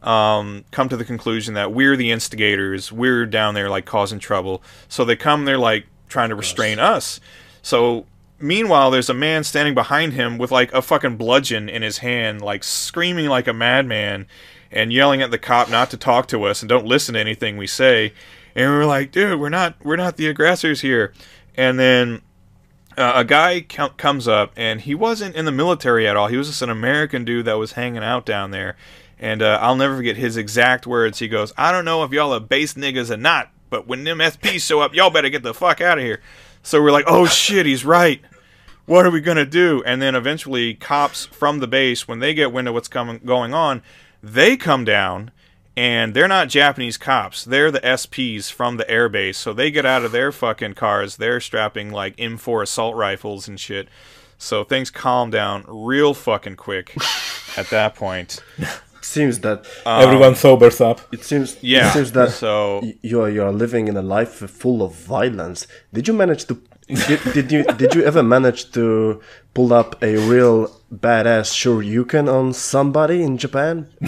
um, 0.01 0.65
come 0.71 0.89
to 0.89 0.97
the 0.97 1.05
conclusion 1.05 1.53
that 1.53 1.71
we're 1.71 1.95
the 1.95 2.11
instigators. 2.11 2.91
We're 2.91 3.25
down 3.25 3.53
there 3.53 3.69
like 3.69 3.85
causing 3.85 4.19
trouble. 4.19 4.61
So 4.87 5.05
they 5.05 5.15
come. 5.15 5.45
They're 5.45 5.57
like 5.57 5.85
trying 6.09 6.29
to 6.29 6.35
restrain 6.35 6.79
us. 6.79 7.19
So 7.61 8.05
meanwhile, 8.41 8.91
there's 8.91 9.09
a 9.09 9.13
man 9.13 9.43
standing 9.43 9.73
behind 9.73 10.13
him 10.13 10.37
with 10.37 10.51
like 10.51 10.73
a 10.73 10.81
fucking 10.81 11.17
bludgeon 11.17 11.69
in 11.69 11.81
his 11.81 11.99
hand, 11.99 12.41
like 12.41 12.63
screaming 12.63 13.27
like 13.27 13.47
a 13.47 13.53
madman 13.53 14.27
and 14.71 14.93
yelling 14.93 15.21
at 15.21 15.31
the 15.31 15.37
cop 15.37 15.69
not 15.69 15.89
to 15.91 15.97
talk 15.97 16.27
to 16.27 16.43
us 16.43 16.61
and 16.61 16.69
don't 16.69 16.85
listen 16.85 17.13
to 17.13 17.19
anything 17.19 17.57
we 17.57 17.67
say. 17.67 18.13
And 18.55 18.71
we're 18.71 18.85
like, 18.85 19.11
dude, 19.11 19.39
we're 19.39 19.49
not 19.49 19.75
we're 19.83 19.95
not 19.95 20.17
the 20.17 20.27
aggressors 20.27 20.81
here. 20.81 21.13
And 21.55 21.79
then 21.79 22.21
uh, 22.97 23.13
a 23.15 23.25
guy 23.25 23.61
com- 23.61 23.91
comes 23.91 24.27
up 24.27 24.51
and 24.55 24.81
he 24.81 24.95
wasn't 24.95 25.35
in 25.35 25.45
the 25.45 25.51
military 25.51 26.07
at 26.07 26.17
all. 26.17 26.27
He 26.27 26.37
was 26.37 26.47
just 26.47 26.61
an 26.61 26.69
American 26.69 27.25
dude 27.25 27.45
that 27.45 27.57
was 27.57 27.73
hanging 27.73 28.03
out 28.03 28.25
down 28.25 28.51
there. 28.51 28.75
And 29.19 29.41
uh, 29.41 29.59
I'll 29.61 29.75
never 29.75 29.95
forget 29.95 30.17
his 30.17 30.35
exact 30.35 30.87
words. 30.87 31.19
He 31.19 31.27
goes, 31.27 31.53
"I 31.55 31.71
don't 31.71 31.85
know 31.85 32.03
if 32.03 32.11
y'all 32.11 32.33
are 32.33 32.39
base 32.39 32.73
niggas 32.73 33.11
or 33.11 33.17
not, 33.17 33.51
but 33.69 33.87
when 33.87 34.03
them 34.03 34.17
SPs 34.17 34.61
show 34.61 34.81
up, 34.81 34.95
y'all 34.95 35.11
better 35.11 35.29
get 35.29 35.43
the 35.43 35.53
fuck 35.53 35.79
out 35.79 35.99
of 35.99 36.03
here." 36.03 36.21
So 36.63 36.81
we're 36.81 36.91
like, 36.91 37.05
"Oh 37.07 37.27
shit, 37.27 37.67
he's 37.67 37.85
right." 37.85 38.19
What 38.91 39.05
are 39.05 39.09
we 39.11 39.21
gonna 39.21 39.45
do? 39.45 39.81
And 39.85 40.01
then 40.01 40.15
eventually, 40.15 40.73
cops 40.73 41.25
from 41.27 41.59
the 41.59 41.67
base, 41.67 42.07
when 42.09 42.19
they 42.19 42.33
get 42.33 42.51
wind 42.51 42.67
of 42.67 42.73
what's 42.73 42.89
coming 42.89 43.21
going 43.23 43.53
on, 43.53 43.81
they 44.21 44.57
come 44.57 44.83
down, 44.83 45.31
and 45.77 46.13
they're 46.13 46.27
not 46.27 46.49
Japanese 46.49 46.97
cops. 46.97 47.45
They're 47.45 47.71
the 47.71 47.79
SPs 47.79 48.51
from 48.51 48.75
the 48.75 48.83
airbase. 48.85 49.35
So 49.35 49.53
they 49.53 49.71
get 49.71 49.85
out 49.85 50.03
of 50.03 50.11
their 50.11 50.31
fucking 50.33 50.73
cars. 50.73 51.15
They're 51.15 51.39
strapping 51.39 51.91
like 51.91 52.17
M4 52.17 52.63
assault 52.63 52.95
rifles 52.97 53.47
and 53.47 53.57
shit. 53.57 53.87
So 54.37 54.65
things 54.65 54.89
calm 54.91 55.29
down 55.29 55.63
real 55.69 56.13
fucking 56.13 56.57
quick 56.57 56.93
at 57.57 57.69
that 57.69 57.95
point. 57.95 58.43
seems 59.01 59.39
that 59.39 59.65
um, 59.85 60.03
Everyone 60.03 60.35
sobers 60.35 60.81
up. 60.81 60.99
it 61.13 61.23
seems 61.23 61.57
Yeah. 61.61 61.89
it 61.89 61.93
seems 61.93 62.11
that 62.11 62.31
So- 62.31 62.81
you 63.01 63.21
are 63.21 63.29
you 63.29 63.41
are 63.43 63.53
living 63.53 63.87
in 63.87 63.95
a 63.95 64.01
life 64.01 64.33
full 64.33 64.83
of 64.83 64.93
violence. 64.93 65.65
Did 65.93 66.07
you 66.09 66.13
manage 66.13 66.45
to 66.45 66.55
did, 67.07 67.19
did 67.33 67.51
you 67.51 67.63
did 67.63 67.95
you 67.95 68.03
ever 68.03 68.23
manage 68.23 68.71
to 68.71 69.21
pull 69.53 69.73
up 69.73 70.01
a 70.03 70.17
real 70.17 70.67
badass 70.93 71.51
Shoryuken 71.51 72.31
on 72.31 72.53
somebody 72.53 73.23
in 73.23 73.37
Japan? 73.37 73.87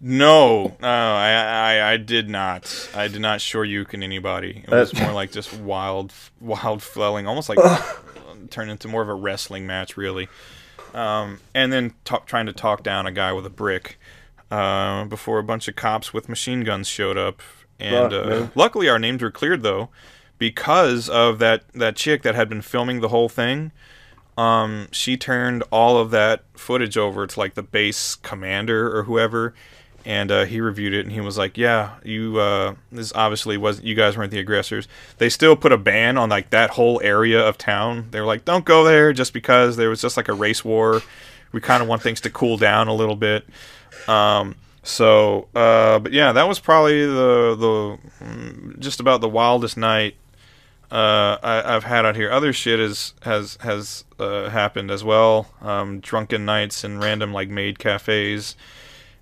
No, 0.00 0.76
no, 0.80 0.88
I, 0.88 1.32
I, 1.80 1.92
I 1.92 1.96
did 1.96 2.28
not. 2.28 2.88
I 2.94 3.08
did 3.08 3.20
not 3.20 3.40
can 3.40 4.02
anybody. 4.02 4.62
It 4.64 4.70
was 4.70 4.94
Uh, 4.94 5.02
more 5.02 5.12
like 5.12 5.32
just 5.32 5.52
wild, 5.58 6.12
wild 6.40 6.82
flailing, 6.84 7.26
almost 7.26 7.48
like 7.48 7.58
turned 8.50 8.70
into 8.70 8.86
more 8.86 9.02
of 9.02 9.08
a 9.08 9.14
wrestling 9.14 9.66
match, 9.66 9.96
really. 9.96 10.28
Um, 10.94 11.40
and 11.52 11.72
then 11.72 11.94
talk, 12.04 12.26
trying 12.26 12.46
to 12.46 12.52
talk 12.52 12.84
down 12.84 13.06
a 13.06 13.12
guy 13.12 13.32
with 13.32 13.44
a 13.44 13.50
brick 13.50 13.98
uh, 14.52 15.04
before 15.06 15.38
a 15.40 15.42
bunch 15.44 15.66
of 15.66 15.74
cops 15.74 16.14
with 16.14 16.28
machine 16.28 16.62
guns 16.62 16.86
showed 16.86 17.18
up. 17.18 17.42
And 17.80 18.12
uh, 18.12 18.46
luckily, 18.54 18.88
our 18.88 19.00
names 19.00 19.20
were 19.20 19.32
cleared 19.32 19.62
though, 19.62 19.88
because 20.38 21.08
of 21.08 21.38
that 21.38 21.64
that 21.74 21.96
chick 21.96 22.22
that 22.22 22.34
had 22.34 22.48
been 22.48 22.62
filming 22.62 23.00
the 23.00 23.08
whole 23.08 23.28
thing. 23.28 23.72
Um, 24.36 24.86
she 24.92 25.16
turned 25.16 25.64
all 25.72 25.98
of 25.98 26.10
that 26.12 26.44
footage 26.54 26.96
over 26.96 27.26
to 27.26 27.38
like 27.40 27.54
the 27.54 27.62
base 27.62 28.14
commander 28.14 28.96
or 28.96 29.02
whoever, 29.02 29.52
and 30.04 30.30
uh, 30.30 30.44
he 30.44 30.60
reviewed 30.60 30.94
it 30.94 31.04
and 31.04 31.12
he 31.12 31.20
was 31.20 31.36
like, 31.36 31.58
"Yeah, 31.58 31.94
you 32.04 32.38
uh, 32.38 32.76
this 32.92 33.12
obviously 33.14 33.56
was 33.56 33.82
you 33.82 33.96
guys 33.96 34.16
weren't 34.16 34.30
the 34.30 34.38
aggressors." 34.38 34.86
They 35.18 35.28
still 35.28 35.56
put 35.56 35.72
a 35.72 35.76
ban 35.76 36.16
on 36.16 36.28
like 36.28 36.50
that 36.50 36.70
whole 36.70 37.00
area 37.02 37.44
of 37.44 37.58
town. 37.58 38.08
They 38.12 38.20
were 38.20 38.26
like, 38.26 38.44
"Don't 38.44 38.64
go 38.64 38.84
there," 38.84 39.12
just 39.12 39.32
because 39.32 39.76
there 39.76 39.90
was 39.90 40.00
just 40.00 40.16
like 40.16 40.28
a 40.28 40.34
race 40.34 40.64
war. 40.64 41.02
We 41.50 41.60
kind 41.60 41.82
of 41.82 41.88
want 41.88 42.02
things 42.02 42.20
to 42.20 42.30
cool 42.30 42.58
down 42.58 42.86
a 42.88 42.94
little 42.94 43.16
bit. 43.16 43.44
Um, 44.06 44.54
so, 44.84 45.48
uh, 45.54 45.98
but 45.98 46.12
yeah, 46.12 46.30
that 46.32 46.46
was 46.46 46.60
probably 46.60 47.04
the 47.04 47.56
the 47.58 48.24
mm, 48.24 48.78
just 48.78 49.00
about 49.00 49.20
the 49.20 49.28
wildest 49.28 49.76
night 49.76 50.14
uh, 50.90 51.38
I, 51.42 51.62
I've 51.74 51.84
had 51.84 52.06
out 52.06 52.16
here. 52.16 52.30
Other 52.30 52.52
shit 52.52 52.80
is 52.80 53.14
has 53.22 53.58
has 53.60 54.04
uh, 54.18 54.48
happened 54.50 54.90
as 54.90 55.04
well. 55.04 55.48
Um, 55.60 56.00
drunken 56.00 56.44
nights 56.44 56.84
in 56.84 56.98
random 56.98 57.32
like 57.32 57.48
maid 57.50 57.78
cafes. 57.78 58.56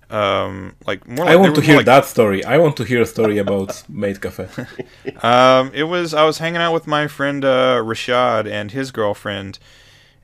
Um, 0.09 0.75
like 0.85 1.05
more. 1.07 1.25
Like, 1.25 1.33
I 1.33 1.35
want 1.35 1.55
to 1.55 1.61
hear 1.61 1.77
like- 1.77 1.85
that 1.85 2.05
story. 2.05 2.43
I 2.45 2.57
want 2.57 2.77
to 2.77 2.83
hear 2.85 3.01
a 3.01 3.05
story 3.05 3.37
about 3.37 3.83
Maid 3.89 4.21
Cafe. 4.21 4.47
Um, 5.23 5.71
it 5.73 5.83
was 5.83 6.13
I 6.13 6.23
was 6.23 6.37
hanging 6.37 6.61
out 6.61 6.73
with 6.73 6.87
my 6.87 7.07
friend 7.07 7.43
uh, 7.43 7.81
Rashad 7.83 8.49
and 8.49 8.71
his 8.71 8.91
girlfriend, 8.91 9.59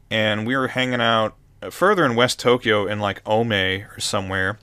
and 0.09 0.47
we 0.47 0.55
were 0.55 0.69
hanging 0.69 1.01
out 1.01 1.35
further 1.69 2.05
in 2.05 2.15
West 2.15 2.39
Tokyo 2.39 2.85
in 2.87 2.99
like 2.99 3.21
Ome 3.25 3.51
or 3.51 3.99
somewhere, 3.99 4.57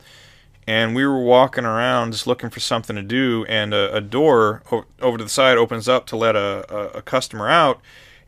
and 0.70 0.94
we 0.94 1.04
were 1.04 1.20
walking 1.20 1.64
around 1.64 2.12
just 2.12 2.28
looking 2.28 2.48
for 2.48 2.60
something 2.60 2.94
to 2.94 3.02
do, 3.02 3.44
and 3.48 3.74
a, 3.74 3.92
a 3.96 4.00
door 4.00 4.62
o- 4.70 4.84
over 5.02 5.18
to 5.18 5.24
the 5.24 5.30
side 5.30 5.58
opens 5.58 5.88
up 5.88 6.06
to 6.06 6.16
let 6.16 6.36
a, 6.36 6.64
a, 6.72 6.98
a 6.98 7.02
customer 7.02 7.48
out, 7.48 7.80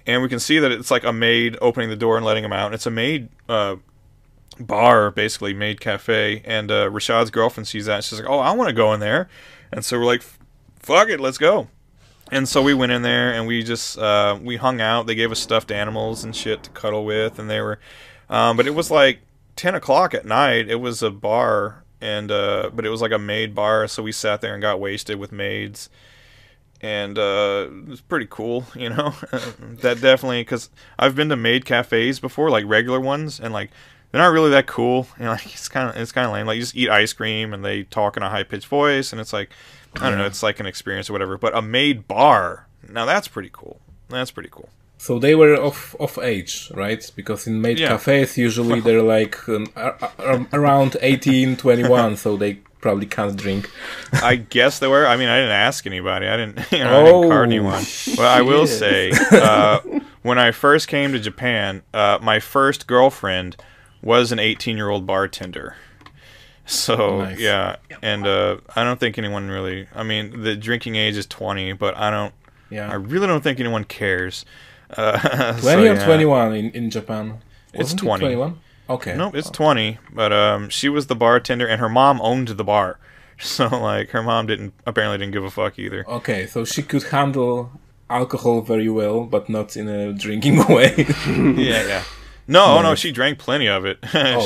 and 0.09 0.23
we 0.23 0.29
can 0.29 0.41
see 0.41 0.59
that 0.59 0.73
it's 0.73 0.91
like 0.91 1.05
a 1.05 1.13
maid 1.13 1.57
opening 1.61 1.89
the 1.89 1.95
door 1.95 2.17
and 2.17 2.27
letting 2.27 2.43
him 2.43 2.53
out. 2.53 2.67
And 2.67 2.75
it's 2.75 2.85
a 2.85 2.91
maid 2.91 3.29
uh, 3.49 3.77
bar, 4.59 5.13
basically 5.13 5.55
maid 5.55 5.81
cafe, 5.81 6.43
and 6.45 6.73
uh, 6.73 6.91
Rashad's 6.91 7.31
girlfriend 7.31 7.69
sees 7.69 7.87
that. 7.87 7.95
And 7.95 8.05
she's 8.05 8.19
like, 8.19 8.29
"Oh, 8.29 8.41
I 8.41 8.51
want 8.51 8.69
to 8.71 8.75
go 8.75 8.93
in 8.93 8.99
there," 8.99 9.29
and 9.71 9.85
so 9.85 9.97
we're 9.97 10.05
like, 10.05 10.25
"Fuck 10.81 11.11
it, 11.11 11.21
let's 11.21 11.39
go." 11.39 11.69
And 12.33 12.49
so 12.49 12.61
we 12.61 12.75
went 12.75 12.91
in 12.91 13.03
there 13.03 13.33
and 13.33 13.47
we 13.47 13.63
just 13.63 13.97
uh, 13.99 14.37
we 14.43 14.57
hung 14.57 14.81
out. 14.81 15.07
They 15.07 15.15
gave 15.15 15.31
us 15.31 15.39
stuffed 15.39 15.71
animals 15.71 16.25
and 16.25 16.35
shit 16.35 16.65
to 16.65 16.71
cuddle 16.71 17.05
with, 17.05 17.39
and 17.39 17.49
they 17.49 17.61
were, 17.61 17.79
um, 18.29 18.57
but 18.57 18.67
it 18.67 18.75
was 18.75 18.91
like 18.91 19.21
ten 19.55 19.77
o'clock 19.77 20.13
at 20.13 20.25
night. 20.25 20.69
It 20.69 20.81
was 20.81 21.05
a 21.05 21.11
bar, 21.11 21.82
and 22.03 22.33
uh, 22.33 22.69
but 22.75 22.85
it 22.85 22.91
was 22.91 23.01
like 23.01 23.13
a 23.13 23.19
maid 23.19 23.55
bar, 23.55 23.87
so 23.87 24.03
we 24.03 24.13
sat 24.13 24.41
there 24.41 24.53
and 24.53 24.61
got 24.61 24.81
wasted 24.81 25.19
with 25.19 25.31
maids, 25.31 25.89
and 26.81 27.17
uh, 27.17 27.69
it 27.71 27.89
was 27.89 28.01
pretty 28.01 28.27
cool, 28.29 28.67
you 28.75 28.91
know. 28.91 29.15
that 29.61 30.01
definitely 30.01 30.43
because 30.43 30.69
I've 30.99 31.15
been 31.15 31.29
to 31.31 31.37
maid 31.37 31.65
cafes 31.65 32.19
before, 32.21 32.51
like 32.51 32.65
regular 32.67 33.01
ones, 33.01 33.39
and 33.39 33.55
like 33.55 33.71
they're 34.11 34.21
not 34.21 34.33
really 34.33 34.51
that 34.51 34.67
cool. 34.67 35.07
You 35.19 35.27
know, 35.27 35.31
like 35.31 35.47
it's 35.47 35.69
kind 35.69 35.89
of 35.89 35.97
it's 35.97 36.13
kind 36.13 36.27
of 36.27 36.33
lame. 36.33 36.47
Like 36.47 36.57
you 36.57 36.63
just 36.63 36.77
eat 36.77 36.91
ice 36.91 37.13
cream 37.13 37.55
and 37.55 37.65
they 37.65 37.85
talk 37.85 38.17
in 38.17 38.25
a 38.25 38.29
high 38.29 38.43
pitched 38.43 38.67
voice, 38.67 39.13
and 39.13 39.21
it's 39.21 39.33
like 39.33 39.51
I 40.01 40.11
don't 40.11 40.19
know, 40.19 40.27
it's 40.27 40.43
like 40.43 40.59
an 40.59 40.67
experience 40.67 41.09
or 41.09 41.13
whatever. 41.13 41.39
But 41.39 41.57
a 41.57 41.63
maid 41.63 42.09
bar, 42.09 42.67
now 42.89 43.05
that's 43.05 43.29
pretty 43.29 43.51
cool. 43.53 43.81
That's 44.09 44.33
pretty 44.33 44.51
cool. 44.51 44.69
So 45.05 45.19
they 45.19 45.35
were 45.35 45.55
of 45.69 45.97
of 45.99 46.17
age, 46.23 46.71
right? 46.75 47.03
Because 47.17 47.49
in 47.51 47.61
maid 47.61 47.79
Yeah. 47.81 47.89
cafes 47.89 48.39
usually 48.39 48.81
they're 48.87 49.03
like 49.19 49.37
um, 49.49 49.67
ar- 49.75 49.97
ar- 50.19 50.47
around 50.53 50.97
18, 51.01 51.57
21, 51.57 52.17
so 52.17 52.37
they 52.37 52.59
probably 52.81 53.07
can't 53.07 53.37
drink. 53.37 53.69
I 54.23 54.37
guess 54.37 54.79
they 54.79 54.87
were. 54.87 55.05
I 55.07 55.17
mean, 55.17 55.29
I 55.29 55.39
didn't 55.41 55.59
ask 55.69 55.87
anybody. 55.87 56.27
I 56.29 56.37
didn't, 56.37 56.59
you 56.71 56.79
know, 56.85 57.01
I 57.01 57.05
didn't 57.05 57.29
card 57.31 57.49
Oh, 57.49 57.51
anyone. 57.53 57.83
But 58.17 58.27
I 58.27 58.43
will 58.43 58.67
say, 58.69 59.11
uh, 59.33 59.81
when 60.23 60.39
I 60.39 60.53
first 60.53 60.87
came 60.87 61.11
to 61.13 61.19
Japan, 61.19 61.83
uh, 61.93 62.19
my 62.23 62.39
first 62.41 62.87
girlfriend 62.87 63.57
was 64.03 64.31
an 64.33 64.39
18 64.39 64.77
year 64.77 64.89
old 64.89 65.05
bartender. 65.05 65.75
So 66.65 67.23
Nice. 67.23 67.41
yeah, 67.41 67.77
and 68.03 68.25
uh, 68.25 68.59
I 68.77 68.85
don't 68.85 69.01
think 69.01 69.19
anyone 69.19 69.49
really. 69.51 69.89
I 69.97 70.05
mean, 70.05 70.43
the 70.43 70.55
drinking 70.55 70.95
age 70.95 71.17
is 71.17 71.27
20, 71.27 71.73
but 71.73 71.97
I 71.97 72.09
don't. 72.11 72.33
Yeah. 72.71 72.89
I 72.89 72.95
really 72.95 73.27
don't 73.27 73.43
think 73.43 73.59
anyone 73.59 73.85
cares. 73.85 74.45
Uh, 74.97 75.53
20 75.61 75.63
so, 75.63 75.79
or 75.79 75.85
yeah. 75.85 76.05
21 76.05 76.55
in 76.55 76.71
in 76.71 76.91
Japan. 76.91 77.41
It's 77.73 77.85
Wasn't 77.95 78.03
it 78.03 78.05
20. 78.05 78.21
21. 78.25 78.61
Okay. 78.91 79.17
Nope, 79.17 79.35
it's 79.35 79.51
20. 79.51 79.99
But 80.13 80.33
um, 80.33 80.69
she 80.69 80.89
was 80.89 81.07
the 81.07 81.17
bartender, 81.17 81.67
and 81.67 81.81
her 81.81 81.89
mom 81.89 82.21
owned 82.21 82.49
the 82.49 82.65
bar. 82.65 82.99
So 83.39 83.67
like, 83.67 84.11
her 84.11 84.23
mom 84.23 84.47
didn't 84.47 84.73
apparently 84.87 85.19
didn't 85.19 85.33
give 85.33 85.43
a 85.43 85.51
fuck 85.51 85.77
either. 85.77 86.05
Okay, 86.07 86.47
so 86.47 86.65
she 86.65 86.81
could 86.81 87.03
handle 87.05 87.73
alcohol 88.09 88.61
very 88.61 88.89
well, 88.89 89.25
but 89.25 89.49
not 89.49 89.77
in 89.77 89.89
a 89.89 90.13
drinking 90.13 90.59
way. 90.69 90.95
yeah, 91.27 91.85
yeah. 91.87 92.05
No, 92.47 92.79
oh, 92.79 92.83
no, 92.83 92.95
she 92.95 93.11
drank 93.11 93.39
plenty 93.41 93.67
of 93.67 93.85
it. 93.85 93.99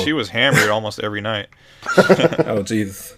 she 0.03 0.13
was 0.13 0.29
hammered 0.29 0.69
almost 0.69 0.99
every 0.99 1.21
night. 1.21 1.49
oh 1.85 2.63
jeez. 2.63 3.16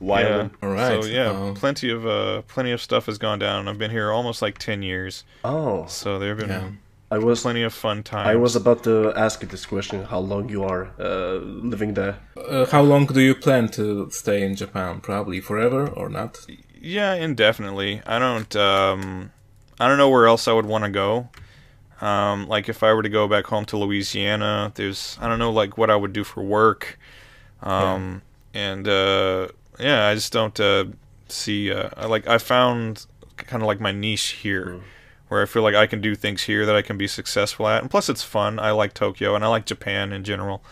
Wild. 0.00 0.50
All 0.62 0.70
right. 0.70 1.02
So 1.02 1.08
yeah, 1.08 1.30
um, 1.30 1.54
plenty 1.54 1.90
of 1.90 2.06
uh, 2.06 2.42
plenty 2.42 2.72
of 2.72 2.80
stuff 2.80 3.06
has 3.06 3.18
gone 3.18 3.38
down. 3.38 3.68
I've 3.68 3.78
been 3.78 3.90
here 3.90 4.10
almost 4.12 4.42
like 4.42 4.58
ten 4.58 4.82
years, 4.82 5.24
Oh, 5.44 5.86
so 5.86 6.18
there 6.18 6.30
have 6.30 6.38
been 6.38 6.48
Yeah. 6.50 6.70
I 7.10 7.16
was 7.18 7.40
plenty 7.40 7.62
of 7.62 7.72
fun 7.72 8.02
times. 8.02 8.28
I 8.28 8.36
was 8.36 8.54
about 8.54 8.84
to 8.84 9.12
ask 9.16 9.40
you 9.42 9.48
this 9.48 9.64
question: 9.66 10.04
How 10.04 10.18
long 10.18 10.50
you 10.50 10.62
are 10.64 10.90
uh, 11.00 11.38
living 11.42 11.94
there? 11.94 12.18
Uh, 12.36 12.66
how 12.66 12.82
long 12.82 13.06
do 13.06 13.20
you 13.20 13.34
plan 13.34 13.68
to 13.70 14.10
stay 14.10 14.42
in 14.42 14.54
Japan? 14.56 15.00
Probably 15.00 15.40
forever 15.40 15.88
or 15.88 16.08
not? 16.10 16.38
Yeah, 16.80 17.14
indefinitely. 17.14 18.02
I 18.06 18.18
don't. 18.18 18.54
Um, 18.56 19.32
I 19.80 19.88
don't 19.88 19.96
know 19.98 20.10
where 20.10 20.26
else 20.26 20.46
I 20.48 20.52
would 20.52 20.66
want 20.66 20.84
to 20.84 20.90
go. 20.90 21.28
Um, 22.00 22.46
like 22.46 22.68
if 22.68 22.82
I 22.82 22.92
were 22.92 23.02
to 23.02 23.08
go 23.08 23.26
back 23.26 23.46
home 23.46 23.64
to 23.66 23.76
Louisiana, 23.78 24.70
there's 24.74 25.18
I 25.20 25.28
don't 25.28 25.38
know 25.38 25.50
like 25.50 25.78
what 25.78 25.90
I 25.90 25.96
would 25.96 26.12
do 26.12 26.24
for 26.24 26.42
work. 26.42 26.98
Um, 27.62 28.22
and 28.54 28.86
uh, 28.86 29.48
yeah, 29.78 30.08
I 30.08 30.14
just 30.14 30.32
don't 30.32 30.58
uh, 30.60 30.86
see. 31.28 31.72
Uh, 31.72 31.90
I 31.96 32.06
like 32.06 32.26
I 32.26 32.38
found 32.38 33.06
kind 33.36 33.62
of 33.62 33.66
like 33.66 33.80
my 33.80 33.92
niche 33.92 34.30
here, 34.30 34.80
where 35.28 35.42
I 35.42 35.46
feel 35.46 35.62
like 35.62 35.74
I 35.74 35.86
can 35.86 36.00
do 36.00 36.14
things 36.14 36.42
here 36.42 36.66
that 36.66 36.76
I 36.76 36.82
can 36.82 36.98
be 36.98 37.06
successful 37.06 37.68
at, 37.68 37.82
and 37.82 37.90
plus 37.90 38.08
it's 38.08 38.22
fun. 38.22 38.58
I 38.58 38.72
like 38.72 38.94
Tokyo 38.94 39.34
and 39.34 39.44
I 39.44 39.48
like 39.48 39.66
Japan 39.66 40.12
in 40.12 40.24
general. 40.24 40.62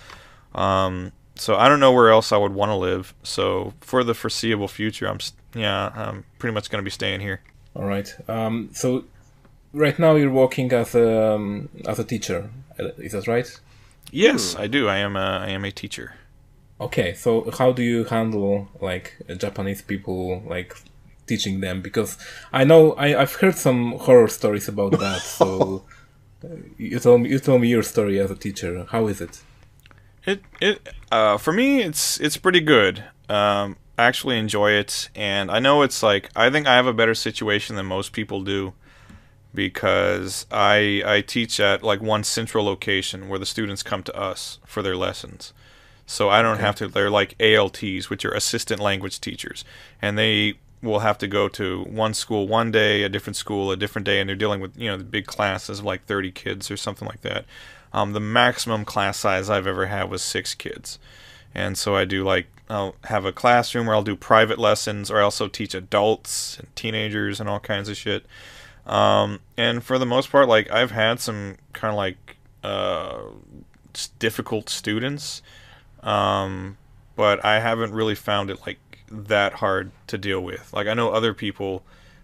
Um, 0.55 1.13
so 1.35 1.57
I 1.57 1.69
don't 1.69 1.81
know 1.81 1.93
where 1.93 2.11
else 2.11 2.33
I 2.33 2.39
would 2.39 2.55
want 2.55 2.71
to 2.71 2.77
live. 2.77 3.15
So 3.23 3.75
for 3.81 4.03
the 4.03 4.15
foreseeable 4.15 4.69
future, 4.69 5.07
I'm 5.07 5.19
yeah, 5.55 5.93
I'm 5.95 6.25
pretty 6.39 6.55
much 6.55 6.71
going 6.71 6.83
to 6.83 6.85
be 6.85 6.91
staying 6.91 7.21
here. 7.21 7.41
All 7.75 7.85
right. 7.85 8.13
Um, 8.29 8.71
so 8.73 9.05
right 9.73 9.99
now 9.99 10.17
you're 10.17 10.31
working 10.31 10.73
as 10.73 10.95
a 10.95 11.35
um, 11.35 11.69
as 11.87 11.99
a 11.99 12.05
teacher. 12.05 12.51
Is 12.79 13.13
that 13.13 13.27
right? 13.27 13.61
Yes, 14.11 14.55
I 14.57 14.67
do. 14.67 14.89
I 14.89 14.99
am 14.99 15.17
a, 15.17 15.41
I 15.45 15.49
am 15.49 15.65
a 15.65 15.73
teacher. 15.73 16.15
Okay, 16.81 17.15
so 17.15 17.51
how 17.53 17.73
do 17.73 17.83
you 17.83 18.05
handle 18.05 18.69
like 18.81 19.17
Japanese 19.39 19.81
people 19.81 20.43
like 20.47 20.77
teaching 21.27 21.61
them? 21.61 21.81
Because 21.81 22.19
I 22.53 22.65
know 22.65 22.93
I, 22.93 23.23
I've 23.23 23.35
heard 23.35 23.57
some 23.57 23.93
horror 23.93 24.29
stories 24.29 24.69
about 24.69 24.93
that. 24.99 25.23
So 25.23 25.85
uh, 26.45 26.49
you 26.77 26.99
told 26.99 27.23
me 27.23 27.31
you 27.31 27.39
told 27.39 27.63
me 27.63 27.69
your 27.69 27.83
story 27.83 28.21
as 28.21 28.31
a 28.31 28.37
teacher. 28.37 28.87
How 28.91 29.07
is 29.07 29.21
it? 29.21 29.43
It 30.27 30.43
it 30.61 30.89
uh, 31.11 31.39
for 31.39 31.53
me 31.53 31.83
it's 31.83 32.21
it's 32.21 32.37
pretty 32.37 32.61
good. 32.61 33.05
Um, 33.29 33.77
I 33.99 34.05
actually 34.05 34.39
enjoy 34.39 34.73
it, 34.73 35.09
and 35.15 35.51
I 35.51 35.59
know 35.59 35.81
it's 35.81 36.03
like 36.03 36.29
I 36.37 36.51
think 36.51 36.67
I 36.67 36.75
have 36.75 36.87
a 36.87 36.93
better 36.93 37.15
situation 37.15 37.77
than 37.77 37.87
most 37.87 38.13
people 38.13 38.43
do 38.43 38.75
because 39.55 40.45
I 40.51 41.03
I 41.07 41.23
teach 41.23 41.59
at 41.59 41.83
like 41.83 42.03
one 42.03 42.23
central 42.23 42.67
location 42.67 43.29
where 43.31 43.39
the 43.39 43.47
students 43.47 43.83
come 43.83 44.03
to 44.03 44.15
us 44.15 44.59
for 44.67 44.83
their 44.83 44.97
lessons. 44.97 45.55
So 46.07 46.29
I 46.29 46.41
don't 46.41 46.55
okay. 46.55 46.63
have 46.63 46.77
to 46.77 46.89
they're 46.89 47.11
like 47.11 47.35
ALTs, 47.41 48.09
which 48.09 48.25
are 48.25 48.33
assistant 48.33 48.81
language 48.81 49.21
teachers, 49.21 49.65
and 50.01 50.17
they 50.17 50.55
will 50.83 51.01
have 51.01 51.19
to 51.19 51.27
go 51.27 51.49
to 51.49 51.83
one 51.83 52.15
school 52.15 52.47
one 52.47 52.71
day, 52.71 53.03
a 53.03 53.09
different 53.09 53.37
school 53.37 53.73
a 53.73 53.77
different 53.77 54.05
day, 54.05 54.21
and 54.21 54.29
they're 54.29 54.37
dealing 54.37 54.61
with 54.61 54.79
you 54.79 54.89
know 54.89 54.97
the 54.97 55.05
big 55.05 55.27
classes 55.27 55.81
of 55.81 55.85
like 55.85 56.07
30 56.07 56.31
kids 56.31 56.71
or 56.71 56.77
something 56.77 57.09
like 57.09 57.23
that. 57.23 57.45
Um, 57.93 58.13
the 58.13 58.21
maximum 58.21 58.85
class 58.85 59.19
size 59.19 59.49
I've 59.49 59.67
ever 59.67 59.87
had 59.87 60.11
was 60.11 60.23
six 60.23 60.55
kids. 60.55 60.99
And 61.55 61.79
so 61.79 61.97
I 61.97 62.05
do 62.05 62.23
like, 62.23 62.47
I'll 62.69 62.97
have 63.05 63.25
a 63.25 63.33
classroom 63.33 63.87
where 63.87 63.95
I'll 63.95 64.03
do 64.03 64.17
private 64.17 64.59
lessons, 64.59 65.11
or 65.11 65.19
I 65.19 65.23
also 65.23 65.49
teach 65.49 65.75
adults 65.75 66.59
and 66.59 66.75
teenagers 66.77 67.41
and 67.41 67.49
all 67.49 67.61
kinds 67.61 67.89
of 67.89 67.97
shit. 67.97 68.27
Um, 68.85 69.41
and 69.57 69.83
for 69.83 69.99
the 69.99 70.05
most 70.05 70.31
part, 70.31 70.47
like, 70.49 70.71
I've 70.71 70.91
had 70.91 71.19
some 71.21 71.57
kind 71.73 71.93
of 71.93 71.97
like 71.97 72.37
uh, 72.63 73.21
difficult 74.19 74.69
students, 74.69 75.41
um, 76.07 76.79
but 77.17 77.45
I 77.45 77.61
haven't 77.61 77.93
really 77.93 78.15
found 78.15 78.51
it 78.51 78.61
like 78.67 78.79
that 79.11 79.55
hard 79.55 79.91
to 80.07 80.17
deal 80.17 80.41
with. 80.41 80.73
Like, 80.73 80.87
I 80.87 80.95
know 80.95 81.11
other 81.11 81.35
people 81.35 81.83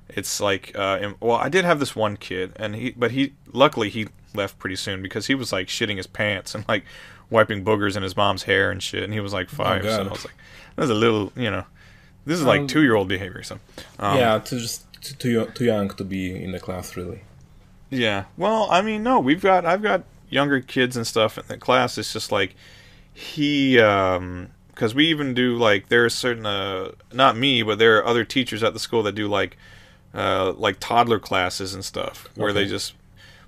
it's 0.09 0.40
like 0.40 0.72
uh, 0.74 1.12
well 1.20 1.36
i 1.36 1.48
did 1.48 1.64
have 1.64 1.78
this 1.78 1.96
one 1.96 2.16
kid 2.16 2.52
and 2.56 2.74
he 2.74 2.90
but 2.90 3.12
he 3.12 3.32
luckily 3.52 3.88
he 3.88 4.09
left 4.34 4.59
pretty 4.59 4.76
soon 4.76 5.00
because 5.00 5.26
he 5.26 5.34
was 5.34 5.52
like 5.52 5.68
shitting 5.68 5.96
his 5.96 6.06
pants 6.06 6.54
and 6.54 6.66
like 6.68 6.84
wiping 7.30 7.64
boogers 7.64 7.96
in 7.96 8.02
his 8.02 8.16
mom's 8.16 8.42
hair 8.42 8.70
and 8.70 8.82
shit 8.82 9.02
and 9.02 9.12
he 9.14 9.20
was 9.20 9.32
like 9.32 9.48
oh, 9.52 9.56
five. 9.56 9.84
Oh, 9.84 9.88
so 9.88 10.02
i 10.02 10.09
was 10.09 10.24
like 10.24 10.34
that's 10.76 10.90
a 10.90 10.94
little 10.94 11.32
you 11.34 11.50
know 11.50 11.64
this 12.26 12.38
is 12.38 12.44
like 12.44 12.60
um, 12.60 12.66
two 12.66 12.82
year 12.82 12.94
old 12.94 13.09
behavior 13.09 13.42
so 13.42 13.59
um, 13.98 14.18
yeah 14.18 14.38
to 14.38 14.59
just 14.59 14.84
too, 15.00 15.46
too 15.46 15.64
young 15.64 15.88
to 15.88 16.04
be 16.04 16.42
in 16.42 16.52
the 16.52 16.60
class 16.60 16.96
really. 16.96 17.22
Yeah. 17.90 18.24
Well 18.36 18.68
i 18.70 18.82
mean 18.82 19.02
no 19.02 19.18
we've 19.18 19.40
got 19.40 19.64
i've 19.64 19.82
got 19.82 20.04
younger 20.32 20.60
kids 20.60 20.96
and 20.96 21.06
stuff 21.06 21.38
in 21.38 21.44
the 21.46 21.59
class. 21.59 21.98
It's 21.98 22.12
just 22.12 22.32
like 22.32 22.54
he 23.14 23.78
um 23.78 24.48
because 24.68 24.94
we 24.94 25.06
even 25.06 25.34
do 25.34 25.56
like 25.56 25.89
there's 25.89 26.14
certain 26.14 26.47
uh 26.47 26.90
not 27.12 27.36
me 27.36 27.62
but 27.62 27.78
there 27.78 27.98
are 27.98 28.06
other 28.06 28.24
teachers 28.24 28.62
at 28.62 28.72
the 28.72 28.78
school 28.78 29.02
that 29.02 29.14
do 29.14 29.28
like 29.28 29.56
uh, 30.14 30.52
like 30.56 30.76
toddler 30.78 31.18
classes 31.18 31.74
and 31.74 31.84
stuff 31.84 32.28
where 32.34 32.51
okay. 32.51 32.62
they 32.64 32.68
just 32.68 32.94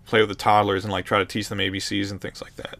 play 0.07 0.21
with 0.21 0.29
the 0.29 0.35
toddlers 0.35 0.85
and 0.85 0.93
like 0.93 1.05
try 1.05 1.19
to 1.19 1.27
teach 1.27 1.49
them 1.49 1.59
ABCs 1.59 2.11
and 2.11 2.21
things 2.21 2.43
like 2.43 2.57
that. 2.57 2.79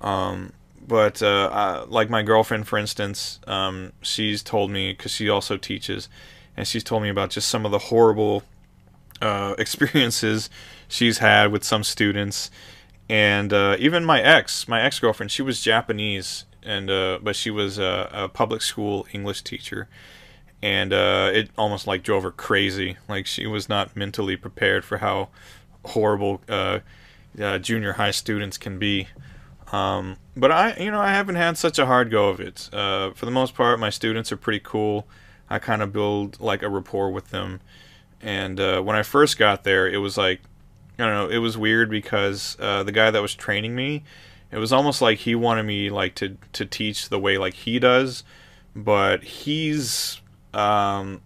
Um, 0.00 0.52
but 0.86 1.22
uh, 1.22 1.48
I, 1.52 1.84
like 1.84 2.10
my 2.10 2.22
girlfriend, 2.22 2.66
for 2.66 2.78
instance, 2.78 3.40
um, 3.46 3.92
she's 4.02 4.42
told 4.42 4.70
me 4.70 4.92
because 4.92 5.12
she 5.12 5.28
also 5.28 5.56
teaches, 5.56 6.08
and 6.56 6.66
she's 6.66 6.84
told 6.84 7.02
me 7.02 7.08
about 7.08 7.30
just 7.30 7.48
some 7.48 7.64
of 7.64 7.70
the 7.72 7.78
horrible 7.78 8.42
uh, 9.20 9.54
experiences 9.58 10.50
she's 10.88 11.18
had 11.18 11.52
with 11.52 11.64
some 11.64 11.84
students, 11.84 12.50
and 13.08 13.52
uh, 13.52 13.76
even 13.78 14.04
my 14.04 14.20
ex, 14.20 14.68
my 14.68 14.80
ex 14.80 14.98
girlfriend, 14.98 15.30
she 15.30 15.42
was 15.42 15.60
Japanese, 15.60 16.44
and 16.62 16.90
uh, 16.90 17.18
but 17.22 17.36
she 17.36 17.50
was 17.50 17.78
a, 17.78 18.08
a 18.12 18.28
public 18.28 18.62
school 18.62 19.06
English 19.12 19.42
teacher, 19.42 19.88
and 20.62 20.92
uh, 20.92 21.30
it 21.32 21.50
almost 21.58 21.86
like 21.86 22.02
drove 22.02 22.22
her 22.22 22.30
crazy. 22.30 22.96
Like 23.08 23.26
she 23.26 23.46
was 23.46 23.68
not 23.68 23.96
mentally 23.96 24.36
prepared 24.36 24.84
for 24.84 24.98
how 24.98 25.28
horrible 25.84 26.40
uh, 26.48 26.80
uh, 27.40 27.58
junior 27.58 27.94
high 27.94 28.12
students 28.12 28.56
can 28.56 28.78
be. 28.78 29.08
Um, 29.72 30.16
but 30.36 30.52
I, 30.52 30.76
you 30.76 30.90
know, 30.90 31.00
I 31.00 31.10
haven't 31.10 31.36
had 31.36 31.56
such 31.56 31.78
a 31.78 31.86
hard 31.86 32.10
go 32.10 32.28
of 32.28 32.40
it. 32.40 32.68
Uh, 32.72 33.12
for 33.12 33.24
the 33.24 33.32
most 33.32 33.54
part, 33.54 33.80
my 33.80 33.90
students 33.90 34.30
are 34.30 34.36
pretty 34.36 34.60
cool. 34.62 35.06
I 35.48 35.58
kind 35.58 35.82
of 35.82 35.92
build 35.92 36.40
like 36.40 36.62
a 36.62 36.68
rapport 36.68 37.10
with 37.10 37.30
them. 37.30 37.60
And 38.20 38.58
when 38.58 38.94
I 38.94 39.02
first 39.02 39.36
got 39.36 39.64
there, 39.64 39.88
it 39.88 39.96
was 39.96 40.16
like, 40.16 40.42
I 41.02 41.06
don't 41.06 41.28
know, 41.28 41.34
it 41.34 41.38
was 41.38 41.56
weird 41.58 41.90
because 41.90 42.56
uh, 42.60 42.82
the 42.82 42.92
guy 42.92 43.10
that 43.10 43.22
was 43.22 43.34
training 43.34 43.74
me, 43.74 44.04
it 44.50 44.58
was 44.58 44.72
almost 44.72 45.00
like 45.00 45.18
he 45.18 45.34
wanted 45.34 45.64
me 45.64 45.90
like 45.90 46.14
to 46.16 46.36
to 46.52 46.66
teach 46.66 47.08
the 47.08 47.18
way 47.18 47.38
like 47.38 47.54
he 47.54 47.78
does, 47.78 48.22
but 48.76 49.22
he's 49.24 50.20
um, 50.52 51.22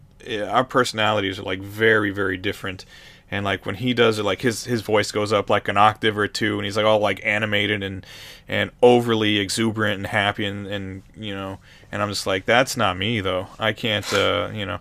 our 0.48 0.64
personalities 0.64 1.38
are 1.38 1.42
like 1.42 1.60
very 1.60 2.10
very 2.10 2.36
different. 2.36 2.84
And 3.28 3.44
like 3.44 3.66
when 3.66 3.74
he 3.74 3.92
does 3.92 4.20
it 4.20 4.22
like 4.22 4.42
his 4.42 4.64
his 4.64 4.82
voice 4.82 5.10
goes 5.10 5.32
up 5.32 5.50
like 5.50 5.66
an 5.66 5.76
octave 5.76 6.16
or 6.16 6.28
two 6.28 6.56
and 6.56 6.64
he's 6.64 6.76
like 6.76 6.86
all 6.86 7.00
like 7.00 7.20
animated 7.24 7.82
and 7.82 8.06
and 8.46 8.70
overly 8.82 9.38
exuberant 9.38 9.96
and 9.96 10.06
happy 10.06 10.44
and 10.44 10.68
and 10.68 11.02
you 11.16 11.34
know 11.34 11.58
and 11.90 12.02
i'm 12.02 12.08
just 12.08 12.24
like 12.24 12.46
that's 12.46 12.76
not 12.76 12.96
me 12.96 13.20
though. 13.20 13.48
I 13.58 13.72
can't 13.72 14.10
uh 14.12 14.50
you 14.54 14.64
know 14.64 14.78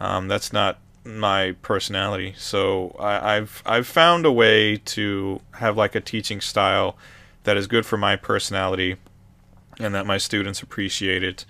um 0.00 0.26
that's 0.26 0.52
not 0.52 0.78
my 1.16 1.52
personality 1.62 2.34
so 2.36 2.94
I, 2.98 3.36
i've 3.36 3.62
i've 3.64 3.86
found 3.86 4.26
a 4.26 4.32
way 4.32 4.76
to 4.76 5.40
have 5.52 5.76
like 5.76 5.94
a 5.94 6.00
teaching 6.00 6.40
style 6.40 6.96
that 7.44 7.56
is 7.56 7.66
good 7.66 7.86
for 7.86 7.96
my 7.96 8.14
personality 8.14 8.96
and 9.80 9.94
that 9.94 10.04
my 10.04 10.18
students 10.18 10.62
appreciate 10.62 11.22
it 11.22 11.46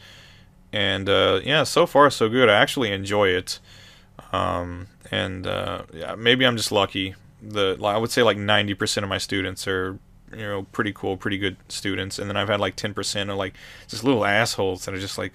and 0.72 1.08
uh, 1.08 1.40
yeah, 1.44 1.62
so 1.64 1.86
far 1.86 2.10
so 2.10 2.28
good. 2.28 2.48
I 2.48 2.54
actually 2.54 2.92
enjoy 2.92 3.28
it, 3.28 3.58
um, 4.32 4.88
and 5.10 5.46
uh, 5.46 5.82
yeah, 5.92 6.14
maybe 6.14 6.46
I'm 6.46 6.56
just 6.56 6.72
lucky. 6.72 7.14
The 7.42 7.78
I 7.82 7.96
would 7.96 8.10
say 8.10 8.22
like 8.22 8.36
90% 8.36 9.02
of 9.02 9.08
my 9.08 9.18
students 9.18 9.66
are 9.66 9.98
you 10.30 10.42
know 10.42 10.62
pretty 10.72 10.92
cool, 10.92 11.16
pretty 11.16 11.38
good 11.38 11.56
students, 11.68 12.18
and 12.18 12.28
then 12.28 12.36
I've 12.36 12.48
had 12.48 12.60
like 12.60 12.76
10% 12.76 13.30
of 13.30 13.36
like 13.36 13.54
just 13.86 14.04
little 14.04 14.24
assholes 14.24 14.84
that 14.84 14.94
are 14.94 15.00
just 15.00 15.16
like 15.16 15.32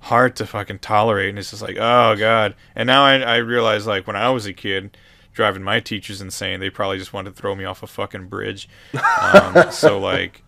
hard 0.00 0.36
to 0.36 0.46
fucking 0.46 0.80
tolerate, 0.80 1.30
and 1.30 1.38
it's 1.38 1.50
just 1.50 1.62
like 1.62 1.76
oh 1.78 2.16
god. 2.16 2.54
And 2.74 2.86
now 2.86 3.04
I 3.04 3.18
I 3.18 3.36
realize 3.36 3.86
like 3.86 4.06
when 4.06 4.16
I 4.16 4.30
was 4.30 4.46
a 4.46 4.52
kid 4.52 4.96
driving 5.32 5.62
my 5.62 5.78
teachers 5.78 6.20
insane. 6.20 6.58
They 6.58 6.70
probably 6.70 6.98
just 6.98 7.12
wanted 7.12 7.36
to 7.36 7.40
throw 7.40 7.54
me 7.54 7.64
off 7.64 7.84
a 7.84 7.86
fucking 7.86 8.26
bridge. 8.26 8.68
Um, 9.22 9.66
so 9.70 10.00
like, 10.00 10.42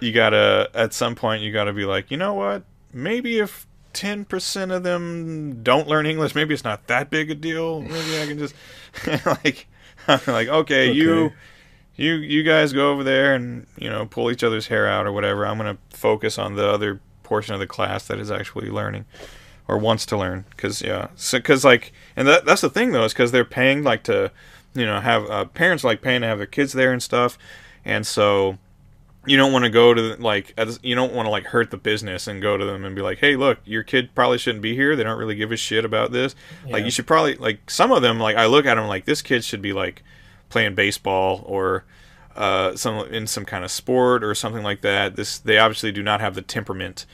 you 0.00 0.12
gotta 0.12 0.70
at 0.74 0.94
some 0.94 1.14
point 1.14 1.42
you 1.42 1.52
gotta 1.52 1.72
be 1.72 1.84
like, 1.84 2.10
you 2.10 2.16
know 2.16 2.32
what? 2.34 2.64
maybe 2.92 3.38
if 3.38 3.66
10% 3.94 4.74
of 4.74 4.82
them 4.82 5.62
don't 5.62 5.88
learn 5.88 6.06
English, 6.06 6.34
maybe 6.34 6.54
it's 6.54 6.64
not 6.64 6.86
that 6.86 7.10
big 7.10 7.30
a 7.30 7.34
deal. 7.34 7.80
Maybe 7.80 8.20
I 8.20 8.26
can 8.26 8.38
just 8.38 8.54
like 9.26 9.66
like 10.08 10.48
okay, 10.48 10.50
okay, 10.50 10.92
you 10.92 11.32
you 11.96 12.14
you 12.14 12.42
guys 12.42 12.72
go 12.72 12.90
over 12.90 13.04
there 13.04 13.34
and, 13.34 13.66
you 13.76 13.90
know, 13.90 14.06
pull 14.06 14.30
each 14.30 14.42
other's 14.42 14.66
hair 14.66 14.88
out 14.88 15.06
or 15.06 15.12
whatever. 15.12 15.46
I'm 15.46 15.58
going 15.58 15.76
to 15.76 15.96
focus 15.96 16.38
on 16.38 16.56
the 16.56 16.66
other 16.66 17.00
portion 17.32 17.54
of 17.54 17.60
the 17.60 17.66
class 17.66 18.06
that 18.06 18.18
is 18.18 18.30
actually 18.30 18.68
learning 18.68 19.04
or 19.68 19.78
wants 19.78 20.04
to 20.06 20.16
learn 20.16 20.44
cuz 20.56 20.82
yeah, 20.82 21.08
so 21.16 21.40
cuz 21.40 21.64
like 21.64 21.92
and 22.16 22.28
that 22.28 22.44
that's 22.44 22.60
the 22.60 22.70
thing 22.70 22.92
though 22.92 23.04
is 23.04 23.14
cuz 23.14 23.30
they're 23.32 23.44
paying 23.60 23.82
like 23.82 24.02
to 24.04 24.30
you 24.74 24.86
know, 24.86 25.00
have 25.00 25.28
uh, 25.30 25.44
parents 25.46 25.84
like 25.84 26.00
paying 26.00 26.22
to 26.22 26.26
have 26.26 26.38
their 26.38 26.46
kids 26.46 26.72
there 26.72 26.92
and 26.92 27.02
stuff. 27.02 27.38
And 27.84 28.06
so 28.06 28.58
you 29.26 29.36
don't 29.36 29.52
want 29.52 29.64
to 29.64 29.70
go 29.70 29.94
to 29.94 30.16
like 30.16 30.58
you 30.82 30.94
don't 30.94 31.12
want 31.12 31.26
to 31.26 31.30
like 31.30 31.44
hurt 31.44 31.70
the 31.70 31.76
business 31.76 32.26
and 32.26 32.42
go 32.42 32.56
to 32.56 32.64
them 32.64 32.84
and 32.84 32.96
be 32.96 33.02
like 33.02 33.18
hey 33.18 33.36
look 33.36 33.60
your 33.64 33.84
kid 33.84 34.12
probably 34.16 34.36
shouldn't 34.36 34.62
be 34.62 34.74
here 34.74 34.96
they 34.96 35.04
don't 35.04 35.16
really 35.16 35.36
give 35.36 35.52
a 35.52 35.56
shit 35.56 35.84
about 35.84 36.10
this 36.10 36.34
yeah. 36.66 36.72
like 36.72 36.84
you 36.84 36.90
should 36.90 37.06
probably 37.06 37.36
like 37.36 37.70
some 37.70 37.92
of 37.92 38.02
them 38.02 38.18
like 38.18 38.34
i 38.34 38.46
look 38.46 38.66
at 38.66 38.74
them 38.74 38.88
like 38.88 39.04
this 39.04 39.22
kid 39.22 39.44
should 39.44 39.62
be 39.62 39.72
like 39.72 40.02
playing 40.48 40.74
baseball 40.74 41.44
or 41.46 41.84
uh, 42.36 42.76
some 42.76 43.06
in 43.08 43.26
some 43.26 43.44
kind 43.44 43.64
of 43.64 43.70
sport 43.70 44.24
or 44.24 44.34
something 44.34 44.62
like 44.62 44.80
that 44.80 45.16
this 45.16 45.38
they 45.38 45.58
obviously 45.58 45.92
do 45.92 46.02
not 46.02 46.20
have 46.20 46.34
the 46.34 46.42
temperament 46.42 47.06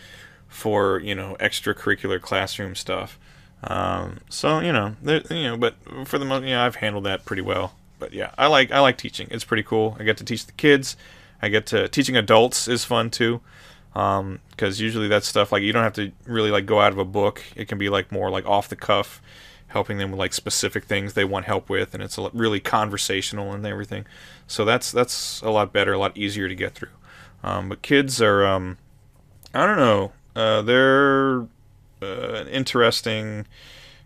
for 0.46 0.98
you 1.00 1.14
know 1.14 1.36
extracurricular 1.40 2.20
classroom 2.20 2.74
stuff. 2.74 3.18
Um, 3.64 4.20
so 4.28 4.60
you 4.60 4.72
know 4.72 4.94
you 5.02 5.42
know 5.42 5.56
but 5.56 5.74
for 6.06 6.18
the 6.18 6.24
most 6.24 6.44
know 6.44 6.64
i've 6.64 6.76
handled 6.76 7.04
that 7.04 7.24
pretty 7.24 7.42
well. 7.42 7.74
But 7.98 8.12
yeah 8.12 8.30
i 8.38 8.46
like 8.46 8.70
i 8.70 8.80
like 8.80 8.96
teaching. 8.96 9.28
It's 9.30 9.44
pretty 9.44 9.62
cool. 9.62 9.96
I 9.98 10.04
get 10.04 10.16
to 10.18 10.24
teach 10.24 10.46
the 10.46 10.52
kids. 10.52 10.96
I 11.40 11.48
get 11.48 11.66
to 11.66 11.88
teaching 11.88 12.16
adults 12.16 12.68
is 12.68 12.84
fun 12.84 13.10
too, 13.10 13.40
because 13.92 14.20
um, 14.20 14.40
usually 14.60 15.08
that 15.08 15.24
stuff 15.24 15.52
like 15.52 15.62
you 15.62 15.72
don't 15.72 15.84
have 15.84 15.94
to 15.94 16.12
really 16.26 16.50
like 16.50 16.66
go 16.66 16.80
out 16.80 16.92
of 16.92 16.98
a 16.98 17.04
book. 17.04 17.42
It 17.56 17.68
can 17.68 17.78
be 17.78 17.88
like 17.88 18.10
more 18.10 18.30
like 18.30 18.46
off 18.46 18.68
the 18.68 18.76
cuff, 18.76 19.22
helping 19.68 19.98
them 19.98 20.10
with 20.10 20.18
like 20.18 20.32
specific 20.32 20.84
things 20.84 21.14
they 21.14 21.24
want 21.24 21.46
help 21.46 21.68
with, 21.68 21.94
and 21.94 22.02
it's 22.02 22.18
really 22.32 22.60
conversational 22.60 23.52
and 23.52 23.64
everything. 23.66 24.06
So 24.46 24.64
that's 24.64 24.90
that's 24.90 25.40
a 25.42 25.50
lot 25.50 25.72
better, 25.72 25.92
a 25.92 25.98
lot 25.98 26.16
easier 26.16 26.48
to 26.48 26.54
get 26.54 26.74
through. 26.74 26.90
Um, 27.42 27.68
but 27.68 27.82
kids 27.82 28.20
are, 28.20 28.44
um, 28.44 28.78
I 29.54 29.64
don't 29.64 29.76
know, 29.76 30.12
uh, 30.34 30.62
they're 30.62 31.46
uh, 32.02 32.44
interesting 32.50 33.46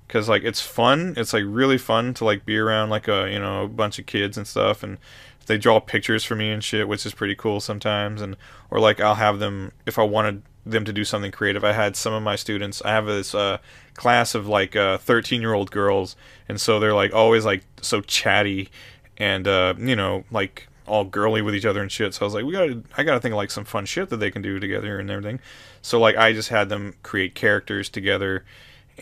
because 0.06 0.28
like 0.28 0.42
it's 0.44 0.60
fun. 0.60 1.14
It's 1.16 1.32
like 1.32 1.44
really 1.46 1.78
fun 1.78 2.14
to 2.14 2.24
like 2.24 2.44
be 2.44 2.58
around 2.58 2.90
like 2.90 3.08
a 3.08 3.30
you 3.30 3.38
know 3.38 3.64
a 3.64 3.68
bunch 3.68 3.98
of 3.98 4.06
kids 4.06 4.36
and 4.36 4.46
stuff, 4.46 4.82
and 4.82 4.98
they 5.46 5.58
draw 5.58 5.80
pictures 5.80 6.24
for 6.24 6.34
me 6.34 6.50
and 6.50 6.62
shit, 6.62 6.88
which 6.88 7.06
is 7.06 7.14
pretty 7.14 7.34
cool 7.34 7.60
sometimes. 7.60 8.20
And 8.20 8.36
or 8.70 8.78
like 8.80 9.00
I'll 9.00 9.14
have 9.14 9.38
them 9.38 9.72
if 9.86 9.98
I 9.98 10.02
wanted 10.02 10.42
them 10.64 10.84
to 10.84 10.92
do 10.92 11.04
something 11.04 11.32
creative. 11.32 11.64
I 11.64 11.72
had 11.72 11.96
some 11.96 12.12
of 12.12 12.22
my 12.22 12.36
students. 12.36 12.82
I 12.84 12.90
have 12.90 13.06
this 13.06 13.34
uh, 13.34 13.58
class 13.94 14.34
of 14.34 14.46
like 14.46 14.72
thirteen 14.72 15.40
uh, 15.40 15.42
year 15.42 15.54
old 15.54 15.70
girls, 15.70 16.16
and 16.48 16.60
so 16.60 16.78
they're 16.78 16.94
like 16.94 17.12
always 17.12 17.44
like 17.44 17.64
so 17.80 18.00
chatty, 18.00 18.70
and 19.16 19.46
uh, 19.46 19.74
you 19.78 19.96
know 19.96 20.24
like 20.30 20.68
all 20.86 21.04
girly 21.04 21.42
with 21.42 21.54
each 21.54 21.64
other 21.64 21.80
and 21.80 21.90
shit. 21.90 22.14
So 22.14 22.24
I 22.24 22.26
was 22.26 22.34
like, 22.34 22.44
we 22.44 22.52
gotta, 22.52 22.82
I 22.96 23.02
gotta 23.02 23.20
think 23.20 23.32
of 23.32 23.36
like 23.36 23.50
some 23.50 23.64
fun 23.64 23.86
shit 23.86 24.08
that 24.10 24.16
they 24.16 24.30
can 24.30 24.42
do 24.42 24.58
together 24.58 24.98
and 24.98 25.10
everything. 25.10 25.40
So 25.80 25.98
like 25.98 26.16
I 26.16 26.32
just 26.32 26.48
had 26.48 26.68
them 26.68 26.94
create 27.02 27.34
characters 27.34 27.88
together, 27.88 28.44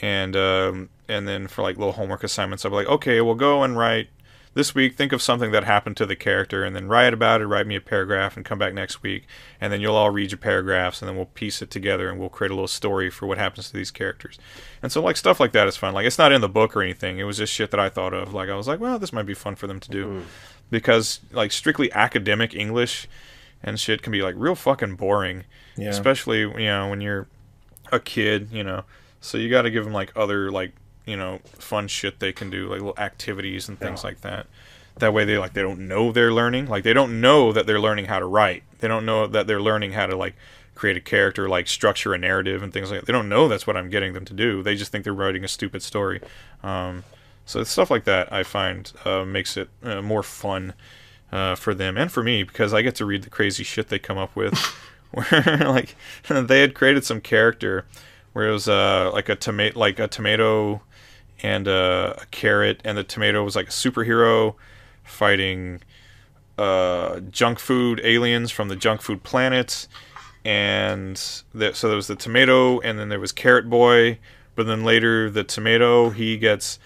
and 0.01 0.37
um, 0.37 0.89
and 1.09 1.27
then 1.27 1.47
for 1.47 1.63
like 1.63 1.77
little 1.77 1.93
homework 1.93 2.25
assignments, 2.25 2.65
I'd 2.65 2.71
be 2.71 2.77
like, 2.77 2.87
okay, 2.87 3.21
we'll 3.21 3.35
go 3.35 3.63
and 3.63 3.77
write 3.77 4.09
this 4.55 4.75
week. 4.75 4.97
Think 4.97 5.13
of 5.13 5.23
something 5.23 5.53
that 5.53 5.65
happened 5.65 5.97
to 5.99 6.07
the 6.07 6.17
character, 6.17 6.65
and 6.65 6.75
then 6.75 6.89
write 6.89 7.13
about 7.13 7.41
it. 7.41 7.47
Write 7.47 7.67
me 7.67 7.77
a 7.77 7.81
paragraph, 7.81 8.37
and 8.37 8.45
come 8.45 8.59
back 8.59 8.75
next 8.75 9.03
week, 9.03 9.27
and 9.61 9.73
then 9.73 9.81
you'll 9.81 9.97
all 9.97 10.11
read 10.11 10.31
your 10.31 10.39
paragraphs, 10.39 11.01
and 11.01 11.09
then 11.09 11.17
we'll 11.17 11.27
piece 11.27 11.63
it 11.63 11.71
together, 11.71 12.09
and 12.09 12.19
we'll 12.19 12.29
create 12.29 12.51
a 12.51 12.55
little 12.55 12.69
story 12.69 13.11
for 13.11 13.27
what 13.27 13.39
happens 13.39 13.69
to 13.69 13.77
these 13.77 13.91
characters. 13.91 14.39
And 14.83 14.91
so 14.91 15.03
like 15.03 15.17
stuff 15.17 15.41
like 15.41 15.53
that 15.53 15.69
is 15.69 15.77
fun. 15.77 15.95
Like 15.95 16.07
it's 16.07 16.19
not 16.19 16.33
in 16.33 16.41
the 16.41 16.49
book 16.49 16.77
or 16.77 16.83
anything. 16.83 17.19
It 17.19 17.25
was 17.25 17.39
just 17.39 17.53
shit 17.53 17.71
that 17.71 17.81
I 17.81 17.89
thought 17.89 18.15
of. 18.15 18.35
Like 18.35 18.49
I 18.49 18.57
was 18.57 18.69
like, 18.69 18.81
well, 18.81 18.99
this 18.99 19.13
might 19.13 19.27
be 19.27 19.35
fun 19.35 19.57
for 19.57 19.67
them 19.67 19.81
to 19.81 19.91
do, 19.91 20.07
mm. 20.07 20.23
because 20.71 21.21
like 21.33 21.53
strictly 21.53 21.93
academic 21.93 22.55
English 22.55 23.09
and 23.63 23.79
shit 23.79 24.03
can 24.03 24.13
be 24.13 24.23
like 24.23 24.35
real 24.39 24.55
fucking 24.55 24.97
boring, 24.97 25.45
yeah. 25.77 25.89
especially 25.89 26.41
you 26.41 26.67
know 26.67 26.89
when 26.89 27.01
you're 27.01 27.29
a 27.93 28.01
kid, 28.01 28.49
you 28.51 28.65
know. 28.65 28.85
So 29.21 29.37
you 29.37 29.51
got 29.51 29.63
to 29.63 29.71
give 29.71 29.85
them 29.85 29.93
like 29.93 30.13
other 30.17 30.51
like 30.51 30.73
you 31.11 31.17
know 31.17 31.41
fun 31.45 31.89
shit 31.89 32.21
they 32.21 32.33
can 32.33 32.51
do 32.51 32.69
like 32.69 32.81
little 32.81 32.99
activities 32.99 33.69
and 33.69 33.79
things 33.79 34.03
yeah. 34.03 34.09
like 34.09 34.21
that. 34.23 34.47
That 34.97 35.13
way 35.13 35.25
they 35.25 35.39
like 35.39 35.55
they 35.55 35.63
don't 35.63 35.89
know 35.89 36.13
they're 36.13 36.33
learning. 36.33 36.67
Like 36.67 36.85
they 36.85 36.93
don't 36.93 37.21
know 37.21 37.53
that 37.53 37.67
they're 37.67 37.81
learning 37.81 38.07
how 38.07 38.19
to 38.19 38.27
write. 38.27 38.63
They 38.79 38.89
don't 38.89 39.07
know 39.07 39.27
that 39.27 39.47
they're 39.47 39.61
learning 39.61 39.93
how 39.93 40.07
to 40.07 40.17
like 40.17 40.35
create 40.75 40.97
a 40.97 41.01
character 41.01 41.49
like 41.49 41.69
structure 41.69 42.15
a 42.15 42.19
narrative 42.19 42.63
and 42.63 42.73
things 42.73 42.91
like 42.91 43.01
that. 43.01 43.07
They 43.07 43.13
don't 43.13 43.29
know 43.29 43.49
that's 43.49 43.67
what 43.67 43.77
i'm 43.77 43.91
getting 43.91 44.13
them 44.13 44.25
to 44.27 44.35
do. 44.35 44.63
They 44.63 44.77
just 44.77 44.91
think 44.93 45.05
they're 45.05 45.13
writing 45.13 45.45
a 45.45 45.49
stupid 45.49 45.83
story. 45.83 46.21
Um, 46.63 47.05
so 47.47 47.65
stuff 47.65 47.91
like 47.91 48.05
that 48.05 48.33
i 48.33 48.43
find 48.45 48.93
uh, 49.05 49.25
makes 49.25 49.57
it 49.57 49.69
uh, 49.83 50.01
more 50.01 50.23
fun 50.23 50.73
uh, 51.33 51.55
for 51.57 51.75
them 51.75 51.97
and 51.97 52.13
for 52.13 52.23
me 52.23 52.45
because 52.45 52.73
i 52.73 52.81
get 52.81 52.95
to 52.95 53.05
read 53.05 53.23
the 53.23 53.31
crazy 53.31 53.65
shit 53.65 53.89
they 53.89 53.99
come 53.99 54.19
up 54.19 54.35
with. 54.37 54.55
Where 55.11 55.27
like 55.61 55.97
they 56.29 56.61
had 56.61 56.75
created 56.75 57.05
some 57.05 57.21
character 57.21 57.85
where 58.33 58.49
it 58.49 58.53
was 58.53 58.69
uh, 58.69 59.11
like 59.13 59.29
a 59.29 59.37
tomato 59.37 59.79
like 59.79 59.99
a 59.99 60.09
tomato 60.09 60.83
and 61.43 61.69
a, 61.69 62.19
a 62.23 62.27
carrot, 62.31 62.81
and 62.85 62.99
the 62.99 63.05
tomato 63.05 63.43
was 63.45 63.57
like 63.57 63.69
a 63.69 63.73
superhero 63.73 64.55
fighting 65.05 65.81
uh, 66.59 67.21
junk 67.31 67.59
food 67.59 68.01
aliens 68.05 68.51
from 68.51 68.69
the 68.69 68.77
junk 68.77 69.01
food 69.03 69.23
planet. 69.23 69.87
And 70.45 71.19
so 71.19 71.43
there 71.55 71.97
was 71.97 72.07
the 72.07 72.17
tomato, 72.17 72.81
and 72.81 72.99
then 72.99 73.11
there 73.11 73.21
was 73.21 73.33
Carrot 73.33 73.69
Boy. 73.69 74.19
But 74.55 74.67
then 74.67 74.85
later, 74.85 75.31
the 75.31 75.45
tomato 75.45 76.11
he 76.11 76.37
gets 76.39 76.79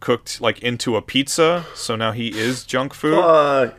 cooked 0.00 0.40
like 0.40 0.60
into 0.62 0.94
a 0.96 1.02
pizza, 1.02 1.66
so 1.74 1.96
now 1.96 2.12
he 2.12 2.28
is 2.28 2.64
junk 2.64 2.94
food. 2.94 3.18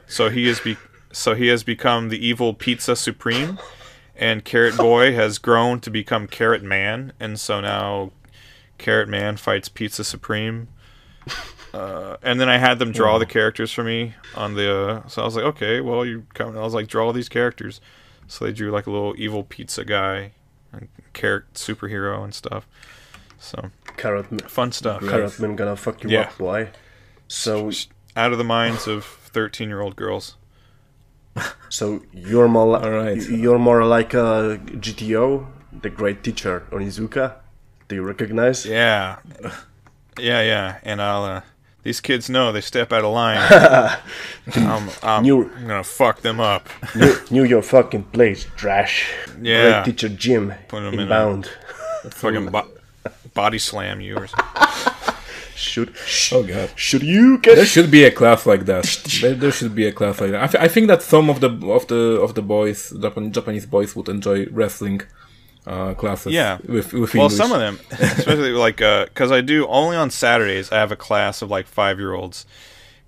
So 0.07 0.29
he 0.29 0.47
is 0.47 0.59
be- 0.59 0.77
so 1.11 1.33
he 1.33 1.47
has 1.47 1.63
become 1.63 2.09
the 2.09 2.23
evil 2.23 2.53
pizza 2.53 2.95
supreme, 2.95 3.57
and 4.15 4.43
Carrot 4.43 4.77
Boy 4.77 5.13
has 5.13 5.37
grown 5.37 5.79
to 5.81 5.89
become 5.89 6.27
Carrot 6.27 6.61
Man, 6.63 7.13
and 7.19 7.39
so 7.39 7.61
now 7.61 8.11
Carrot 8.79 9.07
Man 9.07 9.37
fights 9.37 9.69
Pizza 9.69 10.03
Supreme. 10.03 10.67
Uh, 11.73 12.17
and 12.23 12.41
then 12.41 12.49
I 12.49 12.57
had 12.57 12.79
them 12.79 12.91
draw 12.91 13.19
the 13.19 13.27
characters 13.27 13.71
for 13.71 13.83
me 13.83 14.15
on 14.33 14.55
the. 14.55 14.75
Uh, 14.75 15.07
so 15.07 15.21
I 15.21 15.25
was 15.25 15.35
like, 15.35 15.45
okay, 15.45 15.81
well 15.81 16.03
you 16.03 16.25
come. 16.33 16.57
I 16.57 16.61
was 16.61 16.73
like, 16.73 16.87
draw 16.87 17.13
these 17.13 17.29
characters. 17.29 17.79
So 18.27 18.45
they 18.45 18.51
drew 18.51 18.71
like 18.71 18.87
a 18.87 18.91
little 18.91 19.13
evil 19.17 19.43
pizza 19.43 19.85
guy, 19.85 20.31
and 20.71 20.87
carrot 21.13 21.53
superhero 21.53 22.23
and 22.23 22.33
stuff. 22.33 22.67
So 23.37 23.69
carrot 23.97 24.49
fun 24.49 24.71
stuff. 24.71 25.01
Carrot 25.01 25.39
Man 25.39 25.55
gonna 25.55 25.75
fuck 25.75 26.03
you 26.03 26.09
yeah. 26.09 26.21
up, 26.21 26.37
boy. 26.37 26.69
So 27.27 27.71
out 28.15 28.31
of 28.31 28.37
the 28.37 28.43
minds 28.43 28.87
of 28.87 29.05
thirteen-year-old 29.05 29.95
girls. 29.95 30.37
So 31.69 32.01
you're 32.11 32.47
more 32.47 32.79
li- 32.79 33.23
you're 33.29 33.59
more 33.59 33.85
like 33.85 34.15
a 34.15 34.59
GTO, 34.65 35.45
the 35.81 35.89
great 35.91 36.23
teacher 36.23 36.65
Onizuka. 36.71 37.35
Do 37.89 37.95
you 37.95 38.03
recognize? 38.03 38.65
Yeah, 38.65 39.17
yeah, 40.17 40.41
yeah. 40.41 40.77
And 40.83 41.01
I'll. 41.01 41.23
Uh, 41.23 41.41
these 41.81 42.01
kids 42.01 42.29
know 42.29 42.51
they 42.51 42.61
step 42.61 42.93
out 42.93 43.03
of 43.03 43.13
line. 43.13 43.39
I'm, 44.55 44.89
I'm, 45.01 45.23
New, 45.23 45.49
I'm, 45.55 45.67
gonna 45.67 45.83
fuck 45.83 46.21
them 46.21 46.39
up. 46.39 46.69
new, 46.95 47.15
knew 47.31 47.43
your 47.45 47.63
fucking 47.63 48.03
place, 48.03 48.45
trash. 48.55 49.11
Yeah. 49.41 49.83
Great 49.83 49.95
teacher 49.95 50.09
Jim. 50.09 50.53
Put 50.67 50.81
them 50.81 50.99
inbound. 50.99 51.49
In 52.03 52.11
fucking 52.11 52.47
bo- 52.47 52.67
body 53.33 53.57
slam 53.57 54.01
you 54.01 54.17
or 54.17 54.27
Should 55.55 55.93
oh 56.31 56.43
god 56.43 56.71
should 56.75 57.03
you 57.03 57.37
get 57.37 57.57
there 57.57 57.65
should 57.65 57.91
be 57.91 58.05
a 58.05 58.11
class 58.11 58.45
like 58.45 58.63
that 58.65 58.85
there, 59.21 59.35
there 59.35 59.51
should 59.51 59.75
be 59.75 59.85
a 59.87 59.91
class 59.91 60.21
like 60.21 60.31
that 60.31 60.41
I, 60.41 60.47
th- 60.47 60.63
I 60.63 60.69
think 60.69 60.87
that 60.87 61.01
some 61.01 61.29
of 61.29 61.41
the 61.41 61.49
of 61.67 61.87
the 61.87 62.01
of 62.21 62.33
the 62.35 62.41
boys 62.41 62.91
Japan, 62.91 63.33
Japanese 63.33 63.65
boys 63.65 63.93
would 63.93 64.07
enjoy 64.07 64.45
wrestling 64.51 65.01
uh, 65.65 65.93
classes. 65.93 66.33
Yeah, 66.33 66.57
with, 66.67 66.93
with 66.93 67.13
well, 67.13 67.29
some 67.29 67.51
of 67.51 67.59
them, 67.59 67.79
especially 67.91 68.51
like 68.51 68.77
because 68.77 69.31
uh, 69.31 69.35
I 69.35 69.41
do 69.41 69.67
only 69.67 69.97
on 69.97 70.09
Saturdays. 70.09 70.71
I 70.71 70.77
have 70.77 70.91
a 70.91 70.95
class 70.95 71.41
of 71.41 71.49
like 71.49 71.67
five 71.67 71.99
year 71.99 72.13
olds, 72.13 72.45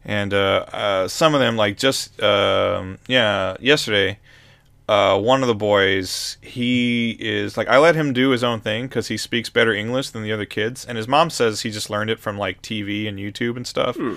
and 0.05 0.33
uh, 0.33 0.65
uh, 0.71 1.07
some 1.07 1.33
of 1.33 1.39
them 1.39 1.55
like 1.55 1.77
just 1.77 2.21
um, 2.21 2.99
yeah 3.07 3.55
yesterday. 3.59 4.19
Uh, 4.89 5.17
one 5.17 5.41
of 5.41 5.47
the 5.47 5.55
boys, 5.55 6.35
he 6.41 7.15
is 7.17 7.55
like 7.55 7.69
I 7.69 7.77
let 7.77 7.95
him 7.95 8.11
do 8.11 8.31
his 8.31 8.43
own 8.43 8.59
thing 8.59 8.87
because 8.87 9.07
he 9.07 9.15
speaks 9.15 9.49
better 9.49 9.73
English 9.73 10.09
than 10.09 10.21
the 10.21 10.33
other 10.33 10.45
kids, 10.45 10.85
and 10.85 10.97
his 10.97 11.07
mom 11.07 11.29
says 11.29 11.61
he 11.61 11.71
just 11.71 11.89
learned 11.89 12.09
it 12.09 12.19
from 12.19 12.37
like 12.37 12.61
TV 12.61 13.07
and 13.07 13.17
YouTube 13.17 13.55
and 13.55 13.65
stuff. 13.65 13.95
Hmm. 13.95 14.15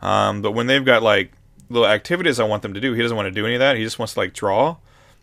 Um, 0.00 0.42
but 0.42 0.50
when 0.50 0.66
they've 0.66 0.84
got 0.84 1.02
like 1.02 1.32
little 1.70 1.86
activities 1.86 2.40
I 2.40 2.44
want 2.44 2.62
them 2.62 2.74
to 2.74 2.80
do, 2.80 2.92
he 2.92 3.02
doesn't 3.02 3.16
want 3.16 3.26
to 3.26 3.30
do 3.30 3.46
any 3.46 3.54
of 3.54 3.60
that. 3.60 3.76
He 3.76 3.84
just 3.84 3.98
wants 3.98 4.14
to 4.14 4.20
like 4.20 4.32
draw. 4.32 4.76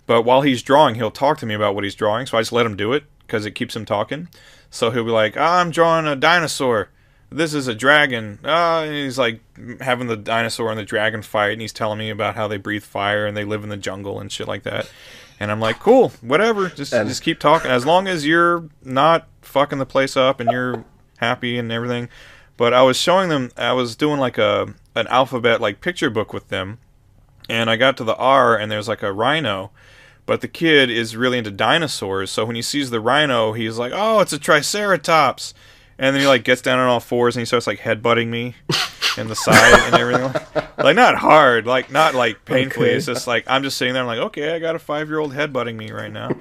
But 0.06 0.24
while 0.24 0.42
he's 0.42 0.62
drawing, 0.62 0.96
he'll 0.96 1.12
talk 1.12 1.38
to 1.40 1.46
me 1.46 1.54
about 1.54 1.76
what 1.76 1.84
he's 1.84 1.96
drawing, 1.96 2.26
so 2.26 2.38
I 2.38 2.42
just 2.42 2.52
let 2.52 2.66
him 2.66 2.76
do 2.76 2.92
it 2.94 3.04
because 3.20 3.46
it 3.46 3.52
keeps 3.52 3.76
him 3.76 3.86
talking. 3.86 4.28
So 4.70 4.92
he'll 4.92 5.06
be 5.06 5.12
like, 5.12 5.38
oh, 5.38 5.42
"I'm 5.42 5.72
drawing 5.72 6.08
a 6.08 6.16
dinosaur. 6.16 6.90
This 7.30 7.54
is 7.54 7.68
a 7.68 7.76
dragon." 7.76 8.40
Uh, 8.44 8.84
and 8.86 8.96
he's 8.96 9.18
like 9.18 9.40
having 9.82 10.08
the 10.08 10.18
dinosaur 10.18 10.70
and 10.70 10.80
the 10.80 10.84
dragon 10.84 11.22
fight, 11.22 11.54
and 11.54 11.62
he's 11.62 11.74
telling 11.74 12.00
me 12.00 12.10
about 12.10 12.36
how 12.36 12.48
they 12.48 12.58
breathe 12.58 12.84
fire 12.84 13.26
and 13.26 13.38
they 13.38 13.46
live 13.46 13.64
in 13.64 13.70
the 13.70 13.78
jungle 13.78 14.20
and 14.20 14.32
shit 14.32 14.48
like 14.48 14.64
that. 14.64 14.90
And 15.40 15.52
I'm 15.52 15.60
like, 15.60 15.80
"Cool, 15.80 16.10
whatever. 16.22 16.70
Just 16.70 16.94
and 16.94 17.08
just 17.08 17.24
keep 17.24 17.40
talking 17.40 17.72
as 17.72 17.86
long 17.86 18.08
as 18.08 18.26
you're 18.26 18.70
not 18.84 19.28
fucking 19.42 19.80
the 19.80 19.86
place 19.86 20.18
up 20.18 20.40
and 20.40 20.52
you're 20.52 20.84
happy 21.18 21.58
and 21.58 21.72
everything." 21.72 22.10
But 22.58 22.74
I 22.74 22.82
was 22.82 22.98
showing 22.98 23.30
them. 23.30 23.52
I 23.58 23.74
was 23.74 23.96
doing 23.96 24.20
like 24.20 24.38
a 24.38 24.74
an 24.96 25.08
alphabet 25.08 25.62
like 25.62 25.82
picture 25.82 26.10
book 26.10 26.34
with 26.34 26.50
them, 26.50 26.80
and 27.50 27.70
I 27.70 27.78
got 27.78 27.96
to 27.98 28.04
the 28.04 28.16
R 28.16 28.58
and 28.58 28.72
there's 28.72 28.88
like 28.88 29.02
a 29.02 29.14
rhino 29.14 29.72
but 30.26 30.41
the 30.41 30.48
kid 30.48 30.90
is 30.90 31.16
really 31.16 31.38
into 31.38 31.52
dinosaurs, 31.52 32.32
so 32.32 32.45
when 32.45 32.56
he 32.56 32.62
sees 32.62 32.90
the 32.90 33.00
rhino, 33.00 33.54
he's 33.54 33.78
like, 33.78 33.91
"Oh, 33.94 34.20
it's 34.20 34.34
a 34.34 34.40
triceratops!" 34.40 35.54
And 35.98 36.16
then 36.16 36.22
he 36.22 36.28
like 36.28 36.44
gets 36.44 36.62
down 36.62 36.80
on 36.80 36.88
all 36.88 37.00
fours 37.00 37.36
and 37.36 37.41
he 37.41 37.45
starts 37.45 37.68
like 37.68 37.80
headbutting 37.80 38.28
me 38.28 38.56
in 39.18 39.28
the 39.28 39.36
side 39.36 39.80
and 39.86 39.95
everything. 39.95 40.34
Like 40.78 40.95
not 40.95 41.16
hard, 41.16 41.68
like 41.68 41.91
not 41.91 42.16
like 42.16 42.45
painfully. 42.45 42.88
Okay. 42.88 42.98
It's 42.98 43.06
just 43.06 43.28
like 43.28 43.45
I'm 43.48 43.64
just 43.64 43.78
sitting 43.78 43.94
there. 43.94 44.02
I'm 44.02 44.08
like, 44.08 44.20
okay, 44.20 44.56
I 44.56 44.60
got 44.60 44.76
a 44.76 44.80
five 44.80 45.08
year 45.08 45.20
old 45.20 45.34
headbutting 45.34 45.76
me 45.76 45.91
right 45.91 46.12
now. 46.12 46.32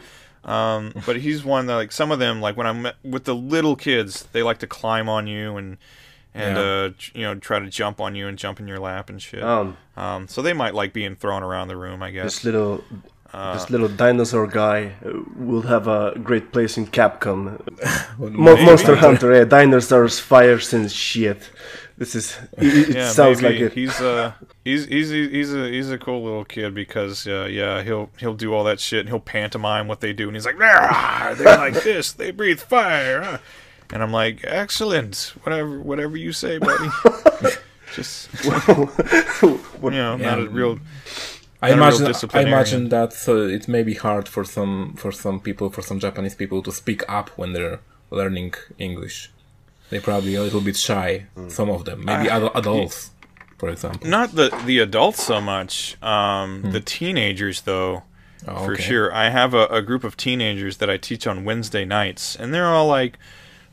Um, 0.45 0.93
but 1.07 1.17
he's 1.17 1.45
one 1.45 1.67
that 1.67 1.77
like 1.77 1.93
some 1.93 2.11
of 2.11 2.19
them 2.19 2.41
like 2.41 2.57
when 2.57 2.67
I'm 2.67 2.89
with 3.05 3.25
the 3.25 3.35
little 3.35 3.77
kids, 3.77 4.27
they 4.33 4.43
like 4.43 4.59
to 4.59 4.67
climb 4.67 5.09
on 5.09 5.27
you 5.27 5.57
and 5.57 5.77
and 6.35 6.57
yeah. 6.57 6.63
uh, 6.63 6.91
you 7.15 7.23
know 7.23 7.35
try 7.35 7.59
to 7.59 7.69
jump 7.69 8.01
on 8.01 8.15
you 8.15 8.27
and 8.27 8.39
jump 8.39 8.59
in 8.59 8.67
your 8.67 8.79
lap 8.79 9.11
and 9.11 9.21
shit. 9.21 9.43
Um, 9.43 9.77
um, 9.97 10.29
so 10.29 10.43
they 10.43 10.53
might 10.53 10.75
like 10.75 10.93
being 10.93 11.15
thrown 11.15 11.43
around 11.43 11.69
the 11.69 11.77
room, 11.77 12.03
I 12.03 12.11
guess. 12.11 12.25
This 12.25 12.45
little 12.45 12.83
uh, 13.33 13.55
this 13.55 13.71
little 13.71 13.89
dinosaur 13.89 14.47
guy 14.47 14.93
will 15.37 15.63
have 15.63 15.89
a 15.89 16.19
great 16.23 16.53
place 16.53 16.77
in 16.77 16.87
Capcom. 16.87 17.59
well, 18.19 18.31
Monster 18.31 18.97
Hunter, 18.97 19.35
yeah, 19.35 19.45
dinosaurs, 19.45 20.19
fires, 20.19 20.75
and 20.75 20.91
shit. 20.91 21.51
This 21.97 22.15
is. 22.15 22.37
It, 22.59 22.91
it 22.91 22.97
yeah, 22.97 23.09
sounds 23.09 23.41
maybe. 23.41 23.55
like 23.55 23.73
it. 23.73 23.73
He's 23.73 24.01
uh, 24.01 24.33
he's 24.65 24.85
he's 24.87 25.11
he's 25.11 25.55
a 25.55 25.71
he's 25.71 25.91
a 25.91 25.99
cool 25.99 26.23
little 26.25 26.45
kid 26.45 26.75
because 26.75 27.27
uh, 27.27 27.49
yeah, 27.51 27.83
he'll 27.83 28.11
he'll 28.19 28.35
do 28.35 28.53
all 28.53 28.65
that 28.65 28.81
shit 28.81 29.01
and 29.01 29.09
he'll 29.09 29.21
pantomime 29.21 29.89
what 29.89 30.01
they 30.01 30.13
do 30.13 30.27
and 30.27 30.37
he's 30.37 30.45
like, 30.45 30.59
they're 30.59 31.37
like 31.45 31.83
this, 31.83 32.13
they 32.13 32.33
breathe 32.33 32.61
fire, 32.61 33.41
and 33.93 34.03
I'm 34.03 34.13
like, 34.13 34.41
excellent, 34.45 35.33
whatever 35.43 35.81
whatever 35.81 36.17
you 36.17 36.33
say, 36.33 36.59
buddy. 36.59 36.89
Just 37.95 38.29
you 38.45 38.51
know, 39.91 39.91
yeah. 40.17 40.17
not 40.17 40.39
a 40.39 40.49
real 40.49 40.79
I 41.63 41.71
imagine 41.73 42.07
I 42.35 42.41
imagine 42.43 42.89
that 42.89 43.13
uh, 43.29 43.57
it 43.57 43.69
may 43.69 43.83
be 43.83 43.95
hard 43.95 44.29
for 44.29 44.45
some 44.45 44.95
for 44.97 45.13
some 45.13 45.39
people 45.41 45.71
for 45.71 45.83
some 45.83 45.99
Japanese 46.01 46.35
people 46.35 46.61
to 46.63 46.73
speak 46.73 47.03
up 47.09 47.31
when 47.39 47.53
they're 47.55 47.81
learning 48.11 48.55
English. 48.79 49.31
They're 49.89 50.01
probably 50.01 50.35
a 50.35 50.43
little 50.43 50.61
bit 50.61 50.77
shy. 50.77 51.27
Some 51.49 51.71
of 51.71 51.85
them, 51.85 51.99
maybe 52.05 52.29
I- 52.31 52.37
ad- 52.39 52.51
adults, 52.55 53.11
for 53.59 53.69
example. 53.69 54.09
Not 54.09 54.35
the 54.35 54.49
the 54.67 54.79
adults 54.81 55.23
so 55.23 55.41
much. 55.41 55.97
Um, 56.03 56.51
The 56.73 56.81
teenagers, 56.81 57.61
though, 57.63 58.03
Oh, 58.49 58.65
for 58.65 58.73
okay. 58.73 58.83
sure. 58.83 59.15
I 59.15 59.29
have 59.29 59.55
a, 59.55 59.67
a 59.67 59.83
group 59.83 60.03
of 60.05 60.17
teenagers 60.17 60.79
that 60.79 60.91
I 60.91 60.97
teach 60.97 61.27
on 61.29 61.45
Wednesday 61.45 61.85
nights, 61.85 62.35
and 62.41 62.53
they're 62.53 62.67
all 62.77 62.89
like 62.89 63.17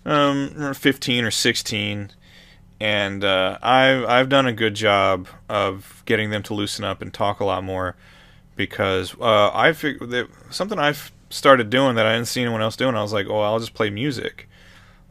um, 0.06 0.74
15 0.76 1.24
or 1.26 1.32
16. 1.32 2.12
And 2.80 3.24
uh, 3.24 3.58
I've 3.62 4.06
I've 4.06 4.30
done 4.30 4.48
a 4.48 4.54
good 4.54 4.74
job 4.74 5.28
of 5.50 6.04
getting 6.06 6.30
them 6.30 6.44
to 6.44 6.54
loosen 6.54 6.86
up 6.86 7.02
and 7.02 7.14
talk 7.14 7.40
a 7.40 7.46
lot 7.46 7.64
more, 7.64 7.96
because 8.56 9.16
uh, 9.20 9.52
I 9.54 9.74
fig- 9.74 10.30
something 10.50 10.80
I've 10.80 11.12
started 11.30 11.70
doing 11.70 11.96
that 11.96 12.06
I 12.06 12.14
didn't 12.14 12.28
see 12.28 12.42
anyone 12.42 12.62
else 12.62 12.76
doing. 12.76 12.96
I 12.96 13.02
was 13.02 13.14
like, 13.14 13.28
oh, 13.28 13.42
I'll 13.42 13.60
just 13.60 13.74
play 13.74 13.90
music 13.90 14.48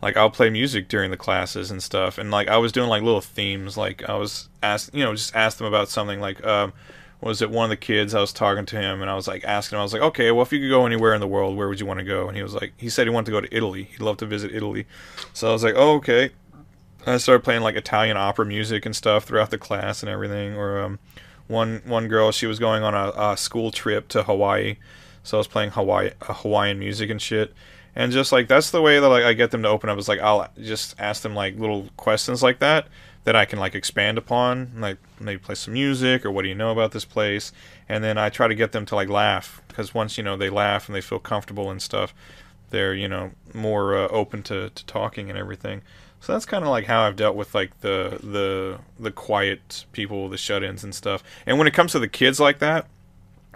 like 0.00 0.16
I'll 0.16 0.30
play 0.30 0.50
music 0.50 0.88
during 0.88 1.10
the 1.10 1.16
classes 1.16 1.70
and 1.70 1.82
stuff, 1.82 2.18
and 2.18 2.30
like 2.30 2.48
I 2.48 2.56
was 2.58 2.72
doing 2.72 2.88
like 2.88 3.02
little 3.02 3.20
themes, 3.20 3.76
like 3.76 4.08
I 4.08 4.14
was 4.14 4.48
asked, 4.62 4.94
you 4.94 5.04
know, 5.04 5.14
just 5.14 5.34
asked 5.34 5.58
them 5.58 5.66
about 5.66 5.88
something. 5.88 6.20
Like, 6.20 6.44
um, 6.46 6.72
was 7.20 7.42
it 7.42 7.50
one 7.50 7.64
of 7.64 7.70
the 7.70 7.76
kids? 7.76 8.14
I 8.14 8.20
was 8.20 8.32
talking 8.32 8.64
to 8.66 8.76
him, 8.76 9.00
and 9.00 9.10
I 9.10 9.14
was 9.14 9.26
like 9.26 9.44
asking 9.44 9.76
him. 9.76 9.80
I 9.80 9.82
was 9.82 9.92
like, 9.92 10.02
okay, 10.02 10.30
well, 10.30 10.42
if 10.42 10.52
you 10.52 10.60
could 10.60 10.70
go 10.70 10.86
anywhere 10.86 11.14
in 11.14 11.20
the 11.20 11.26
world, 11.26 11.56
where 11.56 11.68
would 11.68 11.80
you 11.80 11.86
want 11.86 11.98
to 11.98 12.04
go? 12.04 12.28
And 12.28 12.36
he 12.36 12.42
was 12.42 12.54
like, 12.54 12.72
he 12.76 12.88
said 12.88 13.06
he 13.08 13.10
wanted 13.10 13.26
to 13.26 13.32
go 13.32 13.40
to 13.40 13.54
Italy. 13.54 13.84
He'd 13.84 14.00
love 14.00 14.18
to 14.18 14.26
visit 14.26 14.54
Italy. 14.54 14.86
So 15.32 15.48
I 15.48 15.52
was 15.52 15.64
like, 15.64 15.74
oh, 15.76 15.94
okay. 15.96 16.30
I 17.06 17.16
started 17.18 17.44
playing 17.44 17.62
like 17.62 17.76
Italian 17.76 18.16
opera 18.16 18.44
music 18.44 18.84
and 18.84 18.94
stuff 18.94 19.24
throughout 19.24 19.50
the 19.50 19.58
class 19.58 20.02
and 20.02 20.10
everything. 20.10 20.54
Or 20.54 20.80
um, 20.80 20.98
one 21.46 21.82
one 21.84 22.08
girl, 22.08 22.32
she 22.32 22.46
was 22.46 22.58
going 22.58 22.82
on 22.82 22.94
a, 22.94 23.12
a 23.16 23.36
school 23.36 23.70
trip 23.70 24.08
to 24.08 24.22
Hawaii, 24.24 24.76
so 25.22 25.36
I 25.36 25.38
was 25.38 25.48
playing 25.48 25.70
Hawaii 25.70 26.10
uh, 26.22 26.34
Hawaiian 26.34 26.78
music 26.78 27.10
and 27.10 27.20
shit. 27.20 27.54
And 27.96 28.12
just 28.12 28.30
like 28.30 28.48
that's 28.48 28.70
the 28.70 28.82
way 28.82 29.00
that 29.00 29.08
like 29.08 29.24
I 29.24 29.32
get 29.32 29.50
them 29.50 29.62
to 29.62 29.68
open 29.68 29.90
up 29.90 29.98
is 29.98 30.08
like 30.08 30.20
I'll 30.20 30.48
just 30.60 30.94
ask 30.98 31.22
them 31.22 31.34
like 31.34 31.58
little 31.58 31.88
questions 31.96 32.42
like 32.42 32.58
that 32.60 32.88
that 33.24 33.34
I 33.36 33.44
can 33.44 33.58
like 33.58 33.74
expand 33.74 34.16
upon, 34.18 34.72
like 34.78 34.98
maybe 35.20 35.38
play 35.38 35.54
some 35.54 35.74
music 35.74 36.24
or 36.24 36.30
what 36.30 36.42
do 36.42 36.48
you 36.48 36.54
know 36.54 36.70
about 36.70 36.92
this 36.92 37.04
place, 37.04 37.52
and 37.88 38.04
then 38.04 38.16
I 38.18 38.28
try 38.28 38.48
to 38.48 38.54
get 38.54 38.72
them 38.72 38.86
to 38.86 38.94
like 38.94 39.08
laugh 39.08 39.62
because 39.68 39.94
once 39.94 40.16
you 40.16 40.24
know 40.24 40.36
they 40.36 40.50
laugh 40.50 40.88
and 40.88 40.94
they 40.94 41.00
feel 41.00 41.18
comfortable 41.18 41.70
and 41.70 41.80
stuff, 41.80 42.14
they're 42.70 42.94
you 42.94 43.08
know 43.08 43.32
more 43.54 43.96
uh, 43.96 44.08
open 44.08 44.42
to, 44.44 44.70
to 44.70 44.86
talking 44.86 45.28
and 45.30 45.38
everything. 45.38 45.82
So 46.20 46.32
that's 46.32 46.46
kind 46.46 46.64
of 46.64 46.70
like 46.70 46.86
how 46.86 47.02
I've 47.02 47.16
dealt 47.16 47.36
with 47.36 47.54
like 47.54 47.80
the 47.80 48.18
the 48.22 48.78
the 48.98 49.10
quiet 49.10 49.86
people, 49.92 50.28
the 50.28 50.36
shut-ins 50.36 50.84
and 50.84 50.94
stuff. 50.94 51.22
And 51.46 51.58
when 51.58 51.66
it 51.66 51.74
comes 51.74 51.92
to 51.92 51.98
the 51.98 52.08
kids 52.08 52.40
like 52.40 52.58
that, 52.58 52.86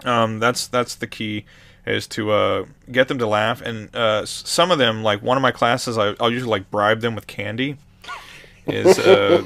um, 0.05 0.39
that's 0.39 0.67
that's 0.67 0.95
the 0.95 1.07
key 1.07 1.45
is 1.85 2.07
to 2.07 2.31
uh, 2.31 2.65
get 2.91 3.09
them 3.09 3.19
to 3.19 3.27
laugh. 3.27 3.61
And 3.61 3.93
uh, 3.95 4.25
some 4.25 4.71
of 4.71 4.77
them, 4.77 5.03
like 5.03 5.21
one 5.21 5.37
of 5.37 5.41
my 5.41 5.51
classes, 5.51 5.97
I, 5.97 6.15
I'll 6.19 6.31
usually 6.31 6.51
like 6.51 6.71
bribe 6.71 7.01
them 7.01 7.15
with 7.15 7.27
candy. 7.27 7.77
Is 8.65 8.97
uh, 8.97 9.43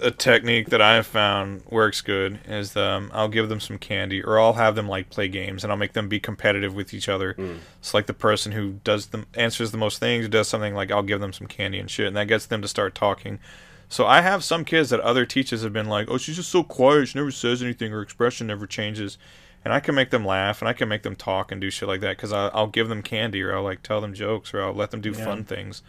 a 0.00 0.10
technique 0.12 0.68
that 0.70 0.80
I 0.80 0.94
have 0.94 1.06
found 1.06 1.62
works 1.66 2.00
good. 2.00 2.38
Is 2.46 2.76
um, 2.76 3.10
I'll 3.12 3.28
give 3.28 3.48
them 3.48 3.58
some 3.58 3.78
candy, 3.78 4.22
or 4.22 4.38
I'll 4.38 4.52
have 4.52 4.76
them 4.76 4.88
like 4.88 5.10
play 5.10 5.26
games, 5.26 5.64
and 5.64 5.72
I'll 5.72 5.78
make 5.78 5.92
them 5.92 6.08
be 6.08 6.20
competitive 6.20 6.74
with 6.74 6.94
each 6.94 7.08
other. 7.08 7.34
It's 7.80 7.94
like 7.94 8.06
the 8.06 8.14
person 8.14 8.52
who 8.52 8.74
does 8.84 9.06
the 9.06 9.26
answers 9.34 9.72
the 9.72 9.78
most 9.78 9.98
things, 9.98 10.28
does 10.28 10.46
something 10.48 10.74
like 10.74 10.92
I'll 10.92 11.02
give 11.02 11.20
them 11.20 11.32
some 11.32 11.48
candy 11.48 11.80
and 11.80 11.90
shit, 11.90 12.06
and 12.06 12.16
that 12.16 12.28
gets 12.28 12.46
them 12.46 12.62
to 12.62 12.68
start 12.68 12.94
talking. 12.94 13.40
So 13.88 14.06
I 14.06 14.20
have 14.20 14.44
some 14.44 14.64
kids 14.64 14.90
that 14.90 15.00
other 15.00 15.26
teachers 15.26 15.62
have 15.62 15.72
been 15.72 15.88
like, 15.88 16.08
"Oh, 16.08 16.16
she's 16.16 16.36
just 16.36 16.50
so 16.50 16.62
quiet. 16.62 17.08
She 17.08 17.18
never 17.18 17.32
says 17.32 17.60
anything. 17.62 17.90
Her 17.90 18.02
expression 18.02 18.46
never 18.46 18.66
changes." 18.68 19.18
And 19.64 19.74
I 19.74 19.80
can 19.80 19.94
make 19.96 20.10
them 20.10 20.24
laugh, 20.24 20.62
and 20.62 20.68
I 20.68 20.72
can 20.72 20.88
make 20.88 21.02
them 21.02 21.16
talk 21.16 21.50
and 21.50 21.60
do 21.60 21.70
shit 21.70 21.88
like 21.88 22.00
that 22.02 22.16
because 22.16 22.32
I'll 22.32 22.68
give 22.68 22.88
them 22.88 23.02
candy, 23.02 23.42
or 23.42 23.54
I'll 23.54 23.64
like 23.64 23.82
tell 23.82 24.00
them 24.00 24.14
jokes, 24.14 24.54
or 24.54 24.62
I'll 24.62 24.72
let 24.72 24.92
them 24.92 25.00
do 25.00 25.12
fun 25.24 25.44
things, 25.44 25.82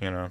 you 0.00 0.10
know. 0.10 0.30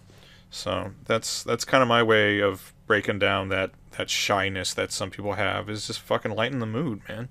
So 0.52 0.92
that's 1.06 1.44
that's 1.44 1.66
kind 1.66 1.82
of 1.82 1.88
my 1.88 2.04
way 2.04 2.40
of 2.42 2.74
breaking 2.86 3.20
down 3.20 3.50
that 3.50 3.72
that 3.98 4.10
shyness 4.10 4.74
that 4.74 4.92
some 4.92 5.10
people 5.10 5.34
have 5.34 5.70
is 5.70 5.88
just 5.88 6.00
fucking 6.02 6.32
lighten 6.36 6.60
the 6.60 6.66
mood, 6.66 7.02
man. 7.10 7.30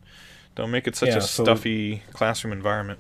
Don't 0.56 0.70
make 0.70 0.86
it 0.88 0.97
such 0.97 1.10
Yeah, 1.10 1.18
a 1.18 1.20
so- 1.22 1.44
stuffy 1.44 2.02
classroom 2.12 2.52
environment. 2.52 2.98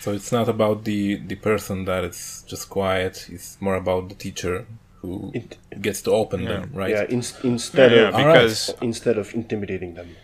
So 0.00 0.12
it's 0.12 0.32
not 0.32 0.48
about 0.48 0.84
the 0.84 1.16
the 1.16 1.36
person 1.36 1.84
that 1.86 2.04
is 2.04 2.44
just 2.48 2.68
quiet. 2.70 3.28
It's 3.30 3.56
more 3.60 3.74
about 3.76 4.08
the 4.08 4.14
teacher 4.14 4.66
who 5.00 5.32
It- 5.34 5.56
gets 5.80 6.00
to 6.02 6.12
open 6.12 6.44
them, 6.44 6.70
right? 6.72 6.90
Yeah, 6.90 7.02
in, 7.04 7.22
instead 7.44 7.90
Yeah, 7.92 8.08
of 8.08 8.16
because 8.16 8.72
instead 8.80 9.18
of 9.18 9.34
intimidating 9.34 9.94
them, 9.94 10.16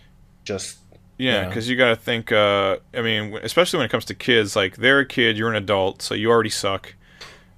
just 0.45 0.79
Yeah, 1.21 1.33
Yeah. 1.43 1.49
because 1.49 1.69
you 1.69 1.77
got 1.77 1.89
to 1.89 1.97
think. 1.97 2.31
Uh, 2.31 2.77
I 2.95 3.03
mean, 3.03 3.37
especially 3.43 3.79
when 3.79 3.87
it 3.87 3.91
comes 3.91 4.05
to 4.05 4.15
kids, 4.15 4.55
like 4.55 4.77
they're 4.77 5.01
a 5.01 5.07
kid, 5.07 5.37
you're 5.37 5.51
an 5.51 5.57
adult, 5.57 6.01
so 6.03 6.15
you 6.15 6.31
already 6.31 6.51
suck. 6.51 6.95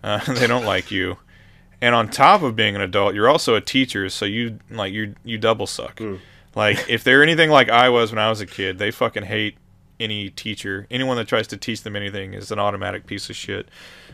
Uh, 0.03 0.19
they 0.39 0.47
don't 0.47 0.65
like 0.65 0.91
you, 0.91 1.19
and 1.81 1.95
on 1.95 2.09
top 2.09 2.43
of 2.43 2.57
being 2.57 2.77
an 2.77 2.83
adult, 2.83 3.15
you're 3.15 3.29
also 3.29 3.55
a 3.55 3.61
teacher, 3.61 4.09
so 4.09 4.25
you 4.25 4.59
like 4.71 4.93
you 4.93 5.15
you 5.25 5.39
double 5.39 5.67
suck. 5.67 5.99
Hmm. 5.99 6.17
Like 6.55 6.85
if 6.89 7.05
they're 7.05 7.23
anything 7.23 7.51
like 7.51 7.69
I 7.69 7.89
was 7.89 8.13
when 8.13 8.19
I 8.19 8.29
was 8.29 8.41
a 8.41 8.47
kid, 8.47 8.79
they 8.79 8.91
fucking 8.91 9.25
hate 9.25 9.57
any 9.99 10.31
teacher. 10.31 10.87
Anyone 10.91 11.17
that 11.17 11.29
tries 11.29 11.47
to 11.49 11.57
teach 11.57 11.83
them 11.83 11.97
anything 11.97 12.35
is 12.35 12.51
an 12.51 12.59
automatic 12.59 13.07
piece 13.07 13.31
of 13.31 13.37
shit. 13.37 13.69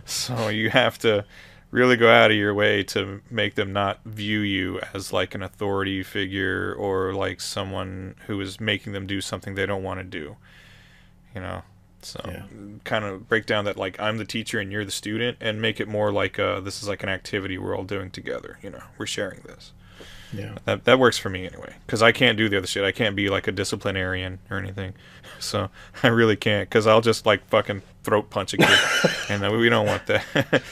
So 0.04 0.48
you 0.48 0.70
have 0.70 0.98
to 1.00 1.24
really 1.72 1.96
go 1.96 2.08
out 2.08 2.30
of 2.30 2.36
your 2.36 2.54
way 2.54 2.82
to 2.84 3.20
make 3.28 3.56
them 3.56 3.72
not 3.72 4.00
view 4.04 4.38
you 4.38 4.80
as 4.94 5.12
like 5.12 5.34
an 5.34 5.42
authority 5.42 6.02
figure 6.04 6.72
or 6.74 7.12
like 7.12 7.40
someone 7.40 8.14
who 8.26 8.40
is 8.40 8.60
making 8.60 8.92
them 8.92 9.06
do 9.06 9.20
something 9.20 9.56
they 9.56 9.66
don't 9.66 9.82
want 9.82 9.98
to 9.98 10.04
do. 10.04 10.36
You 11.34 11.40
know. 11.40 11.62
So 12.06 12.20
Yeah. 12.28 12.42
kind 12.84 13.04
of 13.04 13.28
break 13.28 13.46
down 13.46 13.64
that 13.64 13.76
like 13.76 13.98
I'm 14.00 14.18
the 14.18 14.24
teacher 14.24 14.60
and 14.60 14.70
you're 14.70 14.84
the 14.84 14.90
student 14.92 15.36
and 15.40 15.60
make 15.60 15.80
it 15.80 15.88
more 15.88 16.12
like 16.12 16.38
uh, 16.38 16.60
this 16.60 16.82
is 16.82 16.88
like 16.88 17.02
an 17.02 17.08
activity 17.08 17.58
we're 17.58 17.76
all 17.76 17.84
doing 17.84 18.10
together, 18.10 18.58
you 18.62 18.70
know. 18.70 18.82
We're 18.98 19.06
sharing 19.06 19.40
this. 19.40 19.72
Yeah. 20.32 20.56
That 20.64 20.84
that 20.84 20.98
works 20.98 21.18
for 21.18 21.30
me 21.30 21.46
anyway, 21.46 21.74
because 21.86 22.02
I 22.02 22.12
can't 22.12 22.36
do 22.36 22.48
the 22.48 22.58
other 22.58 22.66
shit. 22.66 22.84
I 22.84 22.92
can't 22.92 23.14
be 23.16 23.28
like 23.28 23.46
a 23.46 23.52
disciplinarian 23.52 24.38
or 24.50 24.58
anything, 24.58 24.92
so 25.38 25.70
I 26.02 26.08
really 26.08 26.36
can't. 26.36 26.68
Because 26.68 26.86
I'll 26.86 27.00
just 27.00 27.26
like 27.26 27.46
fucking 27.48 27.82
throat 28.02 28.28
punch 28.30 28.52
a 28.54 28.56
kid, 28.58 28.78
and 29.30 29.44
uh, 29.44 29.50
we 29.52 29.68
don't 29.68 29.86
want 29.86 30.06
that. 30.06 30.24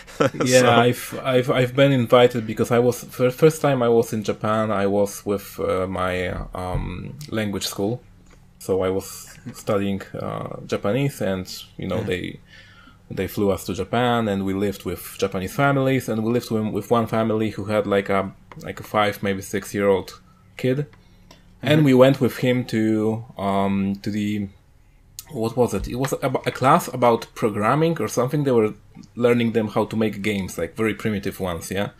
Yeah, 0.44 0.60
So- 0.60 0.70
I've 0.70 1.20
I've 1.24 1.50
I've 1.50 1.74
been 1.76 1.92
invited 1.92 2.46
because 2.46 2.70
I 2.72 2.78
was 2.80 3.04
for 3.04 3.24
the 3.24 3.30
first 3.30 3.62
time 3.62 3.80
I 3.82 3.88
was 3.88 4.12
in 4.12 4.22
Japan. 4.24 4.70
I 4.72 4.86
was 4.86 5.24
with 5.24 5.58
uh, 5.60 5.86
my 5.86 6.28
um, 6.54 7.14
language 7.30 7.66
school, 7.66 8.02
so 8.64 8.82
I 8.82 8.90
was 8.90 9.38
studying 9.52 10.00
uh, 10.26 10.56
Japanese, 10.66 11.20
and 11.20 11.46
you 11.76 11.86
know 11.86 12.00
they 12.02 12.40
they 13.10 13.28
flew 13.28 13.50
us 13.50 13.64
to 13.66 13.74
Japan, 13.74 14.28
and 14.28 14.44
we 14.44 14.54
lived 14.54 14.84
with 14.84 15.02
Japanese 15.18 15.54
families, 15.54 16.08
and 16.08 16.24
we 16.24 16.32
lived 16.32 16.50
with, 16.50 16.72
with 16.72 16.90
one 16.90 17.06
family 17.06 17.50
who 17.50 17.64
had 17.66 17.86
like 17.86 18.08
a 18.08 18.32
like 18.62 18.80
a 18.80 18.82
five 18.82 19.22
maybe 19.22 19.42
six 19.42 19.74
year 19.74 19.88
old 19.88 20.20
kid, 20.56 20.86
and 21.62 21.84
we 21.84 21.94
went 21.94 22.20
with 22.20 22.38
him 22.38 22.64
to 22.64 23.24
um, 23.36 23.96
to 24.02 24.10
the 24.10 24.48
what 25.30 25.56
was 25.56 25.74
it? 25.74 25.88
It 25.88 25.96
was 25.96 26.12
a, 26.22 26.30
a 26.46 26.52
class 26.60 26.88
about 26.88 27.26
programming 27.34 28.00
or 28.00 28.08
something. 28.08 28.44
They 28.44 28.52
were 28.52 28.74
learning 29.14 29.52
them 29.52 29.68
how 29.68 29.84
to 29.86 29.96
make 29.96 30.22
games, 30.22 30.56
like 30.58 30.76
very 30.76 30.94
primitive 30.94 31.38
ones, 31.40 31.70
yeah, 31.70 31.90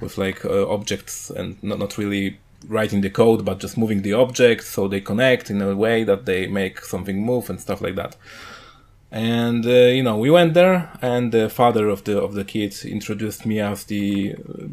with 0.00 0.16
like 0.16 0.44
uh, 0.44 0.68
objects 0.68 1.30
and 1.30 1.62
not 1.62 1.78
not 1.78 1.98
really 1.98 2.38
writing 2.68 3.00
the 3.00 3.10
code, 3.10 3.44
but 3.44 3.58
just 3.58 3.76
moving 3.76 4.02
the 4.02 4.12
objects 4.12 4.66
so 4.66 4.88
they 4.88 5.00
connect 5.00 5.50
in 5.50 5.62
a 5.62 5.74
way 5.74 6.04
that 6.04 6.26
they 6.26 6.46
make 6.46 6.80
something 6.80 7.24
move 7.24 7.50
and 7.50 7.60
stuff 7.60 7.80
like 7.80 7.96
that. 7.96 8.16
And 9.10 9.64
uh, 9.64 9.70
you 9.70 10.02
know, 10.02 10.18
we 10.18 10.30
went 10.30 10.54
there, 10.54 10.90
and 11.00 11.32
the 11.32 11.48
father 11.48 11.88
of 11.88 12.04
the 12.04 12.20
of 12.20 12.34
the 12.34 12.44
kids 12.44 12.84
introduced 12.84 13.46
me 13.46 13.60
as 13.60 13.84
the 13.84 14.34
uh, 14.34 14.66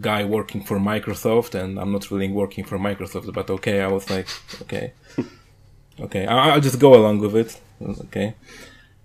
guy 0.00 0.24
working 0.24 0.62
for 0.62 0.78
Microsoft, 0.78 1.54
and 1.54 1.78
I'm 1.78 1.92
not 1.92 2.10
really 2.10 2.28
working 2.28 2.64
for 2.64 2.78
Microsoft, 2.78 3.32
but 3.32 3.48
okay, 3.48 3.80
I 3.80 3.86
was 3.88 4.10
like, 4.10 4.28
okay. 4.62 4.92
Okay, 6.00 6.26
I'll 6.26 6.62
just 6.62 6.78
go 6.78 6.94
along 6.94 7.18
with 7.18 7.36
it. 7.36 7.60
Okay, 8.06 8.34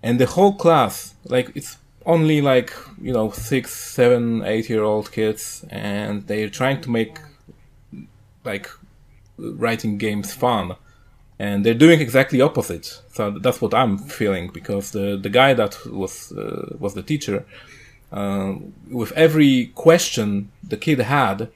and 0.02 0.18
the 0.18 0.26
whole 0.26 0.54
class, 0.54 1.14
like 1.24 1.52
it's 1.54 1.76
only 2.06 2.40
like 2.40 2.72
you 3.00 3.12
know 3.12 3.30
six, 3.30 3.72
seven, 3.74 4.42
eight 4.44 4.70
year 4.70 4.82
old 4.82 5.12
kids, 5.12 5.64
and 5.68 6.26
they're 6.26 6.48
trying 6.48 6.80
to 6.82 6.90
make 6.90 7.18
like 8.46 8.70
writing 9.38 9.98
games 9.98 10.32
fun, 10.32 10.76
and 11.38 11.64
they're 11.64 11.74
doing 11.74 12.00
exactly 12.00 12.40
opposite. 12.40 13.02
So 13.12 13.30
that's 13.30 13.60
what 13.60 13.74
I'm 13.74 13.98
feeling 13.98 14.50
because 14.52 14.92
the 14.92 15.16
the 15.16 15.30
guy 15.30 15.54
that 15.54 15.76
was 15.86 16.32
uh, 16.32 16.76
was 16.78 16.94
the 16.94 17.02
teacher, 17.02 17.44
uh, 18.12 18.54
with 18.90 19.12
every 19.12 19.72
question 19.74 20.50
the 20.68 20.76
kid 20.76 21.00
had, 21.00 21.48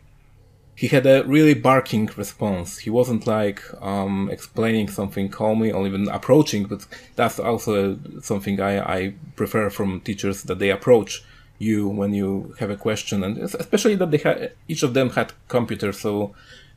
he 0.74 0.88
had 0.88 1.06
a 1.06 1.22
really 1.24 1.54
barking 1.54 2.10
response. 2.16 2.78
He 2.78 2.90
wasn't 2.90 3.26
like 3.26 3.62
um, 3.82 4.30
explaining 4.30 4.88
something 4.88 5.28
calmly 5.28 5.70
or 5.70 5.86
even 5.86 6.08
approaching, 6.08 6.64
but 6.64 6.86
that's 7.16 7.38
also 7.38 7.98
something 8.22 8.60
I, 8.60 8.96
I 8.96 9.14
prefer 9.36 9.70
from 9.70 10.00
teachers 10.00 10.42
that 10.44 10.58
they 10.58 10.70
approach 10.70 11.22
you 11.58 11.86
when 11.86 12.14
you 12.14 12.54
have 12.58 12.70
a 12.70 12.76
question, 12.76 13.22
and 13.22 13.36
especially 13.38 13.94
that 13.96 14.10
they 14.10 14.16
had 14.16 14.52
each 14.68 14.82
of 14.82 14.94
them 14.94 15.10
had 15.10 15.32
computers, 15.48 16.00
so 16.00 16.34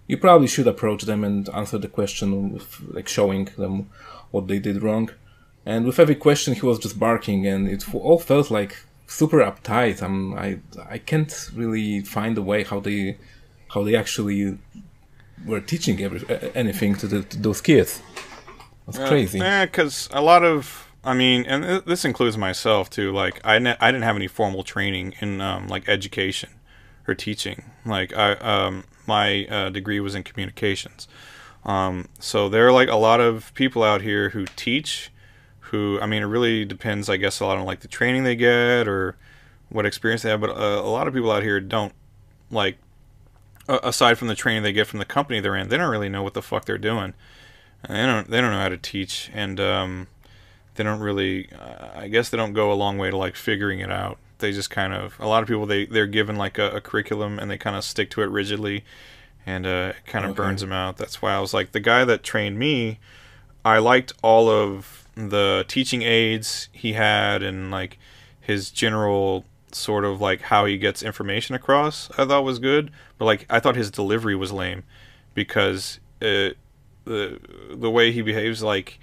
you 0.07 0.17
probably 0.17 0.47
should 0.47 0.67
approach 0.67 1.03
them 1.03 1.23
and 1.23 1.49
answer 1.49 1.77
the 1.77 1.87
question 1.87 2.53
with 2.53 2.81
like 2.91 3.07
showing 3.07 3.45
them 3.57 3.89
what 4.31 4.47
they 4.47 4.59
did 4.59 4.83
wrong. 4.83 5.09
And 5.65 5.85
with 5.85 5.99
every 5.99 6.15
question, 6.15 6.53
he 6.53 6.65
was 6.65 6.79
just 6.79 6.99
barking, 6.99 7.47
and 7.47 7.69
it 7.69 7.83
all 7.93 8.19
felt 8.19 8.51
like 8.51 8.75
super 9.07 9.39
uptight. 9.39 10.01
I'm 10.01 10.33
I 10.33 10.59
I 10.89 10.97
can't 10.97 11.33
really 11.55 12.01
find 12.01 12.37
a 12.37 12.41
way 12.41 12.63
how 12.63 12.79
they 12.79 13.17
how 13.69 13.83
they 13.83 13.95
actually 13.95 14.57
were 15.45 15.59
teaching 15.59 16.01
every, 16.01 16.21
anything 16.53 16.95
to, 16.95 17.07
the, 17.07 17.23
to 17.23 17.37
those 17.41 17.59
kids. 17.59 18.01
That's 18.85 18.99
uh, 18.99 19.07
crazy. 19.07 19.39
Yeah, 19.39 19.65
because 19.65 20.09
a 20.11 20.21
lot 20.21 20.43
of 20.43 20.87
I 21.03 21.13
mean, 21.13 21.45
and 21.45 21.83
this 21.85 22.05
includes 22.05 22.37
myself 22.37 22.89
too. 22.89 23.11
Like 23.11 23.41
I 23.43 23.59
ne- 23.59 23.77
I 23.79 23.91
didn't 23.91 24.03
have 24.03 24.15
any 24.15 24.27
formal 24.27 24.63
training 24.63 25.15
in 25.19 25.41
um, 25.41 25.67
like 25.67 25.87
education 25.87 26.49
or 27.07 27.15
teaching. 27.15 27.63
Like 27.85 28.13
I 28.13 28.33
um, 28.35 28.83
my 29.05 29.45
uh, 29.45 29.69
degree 29.69 29.99
was 29.99 30.15
in 30.15 30.23
communications. 30.23 31.07
Um, 31.65 32.09
so 32.19 32.49
there 32.49 32.67
are 32.67 32.71
like 32.71 32.89
a 32.89 32.95
lot 32.95 33.19
of 33.19 33.53
people 33.53 33.83
out 33.83 34.01
here 34.01 34.29
who 34.29 34.45
teach 34.55 35.11
who 35.73 35.97
I 36.01 36.05
mean 36.05 36.21
it 36.21 36.27
really 36.27 36.65
depends 36.65 37.09
I 37.09 37.17
guess 37.17 37.39
a 37.39 37.45
lot 37.45 37.57
on 37.57 37.65
like 37.65 37.79
the 37.79 37.87
training 37.87 38.23
they 38.23 38.35
get 38.35 38.87
or 38.87 39.15
what 39.69 39.85
experience 39.85 40.21
they 40.21 40.29
have 40.29 40.41
but 40.41 40.51
uh, 40.51 40.81
a 40.81 40.89
lot 40.89 41.07
of 41.07 41.13
people 41.13 41.31
out 41.31 41.41
here 41.41 41.59
don't 41.59 41.93
like 42.51 42.77
uh, 43.67 43.79
aside 43.81 44.17
from 44.17 44.27
the 44.27 44.35
training 44.35 44.61
they 44.61 44.73
get 44.73 44.87
from 44.87 44.99
the 44.99 45.05
company 45.05 45.39
they're 45.39 45.55
in 45.55 45.69
they 45.69 45.77
don't 45.77 45.89
really 45.89 46.09
know 46.09 46.21
what 46.21 46.33
the 46.33 46.41
fuck 46.41 46.65
they're 46.65 46.77
doing 46.77 47.13
they 47.87 48.05
don't 48.05 48.29
they 48.29 48.39
don't 48.39 48.51
know 48.51 48.59
how 48.59 48.69
to 48.69 48.77
teach 48.77 49.31
and 49.33 49.59
um, 49.59 50.07
they 50.75 50.83
don't 50.83 50.99
really 50.99 51.49
uh, 51.53 51.87
I 51.95 52.07
guess 52.07 52.29
they 52.29 52.37
don't 52.37 52.53
go 52.53 52.71
a 52.71 52.75
long 52.75 52.97
way 52.97 53.09
to 53.09 53.17
like 53.17 53.35
figuring 53.35 53.79
it 53.79 53.91
out 53.91 54.19
they 54.39 54.51
just 54.51 54.69
kind 54.69 54.93
of 54.93 55.19
a 55.19 55.27
lot 55.27 55.41
of 55.41 55.47
people 55.47 55.65
they 55.65 55.85
they're 55.85 56.07
given 56.07 56.35
like 56.35 56.57
a, 56.57 56.71
a 56.71 56.81
curriculum 56.81 57.39
and 57.39 57.49
they 57.49 57.57
kind 57.57 57.75
of 57.75 57.83
stick 57.83 58.09
to 58.11 58.21
it 58.21 58.29
rigidly 58.29 58.83
and 59.45 59.65
uh, 59.65 59.93
it 59.95 60.05
kind 60.05 60.25
of 60.25 60.31
okay. 60.31 60.37
burns 60.37 60.61
them 60.61 60.71
out 60.71 60.97
that's 60.97 61.21
why 61.21 61.33
I 61.33 61.39
was 61.39 61.53
like 61.53 61.71
the 61.71 61.79
guy 61.79 62.05
that 62.05 62.23
trained 62.23 62.57
me 62.57 62.99
I 63.65 63.79
liked 63.79 64.13
all 64.21 64.49
of 64.49 65.07
the 65.15 65.65
teaching 65.67 66.01
aids 66.01 66.69
he 66.71 66.93
had 66.93 67.43
and 67.43 67.71
like 67.71 67.97
his 68.41 68.71
general 68.71 69.45
sort 69.71 70.05
of 70.05 70.21
like 70.21 70.41
how 70.41 70.65
he 70.65 70.77
gets 70.77 71.01
information 71.03 71.55
across 71.55 72.09
I 72.17 72.25
thought 72.25 72.43
was 72.43 72.59
good 72.59 72.91
but 73.17 73.25
like 73.25 73.45
I 73.49 73.59
thought 73.59 73.75
his 73.75 73.91
delivery 73.91 74.35
was 74.35 74.51
lame 74.51 74.83
because 75.33 75.99
it, 76.21 76.57
the 77.05 77.39
the 77.71 77.91
way 77.91 78.11
he 78.11 78.21
behaves 78.21 78.63
like 78.63 78.99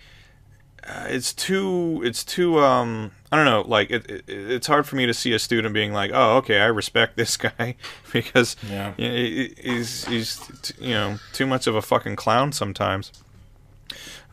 uh, 0.84 1.06
it's 1.08 1.32
too 1.32 2.00
it's 2.04 2.24
too 2.24 2.58
um 2.58 3.10
I 3.30 3.36
don't 3.36 3.44
know 3.44 3.62
like 3.66 3.90
it, 3.90 4.10
it, 4.10 4.24
it's 4.28 4.66
hard 4.66 4.86
for 4.86 4.96
me 4.96 5.06
to 5.06 5.14
see 5.14 5.32
a 5.32 5.38
student 5.38 5.74
being 5.74 5.92
like 5.92 6.10
oh 6.12 6.36
okay 6.38 6.60
I 6.60 6.66
respect 6.66 7.16
this 7.16 7.36
guy 7.38 7.76
because 8.12 8.56
yeah 8.68 8.92
he's 8.96 10.04
he's 10.06 10.74
you 10.78 10.94
know 10.94 11.18
too 11.32 11.46
much 11.46 11.66
of 11.66 11.74
a 11.74 11.82
fucking 11.82 12.16
clown 12.16 12.52
sometimes 12.52 13.12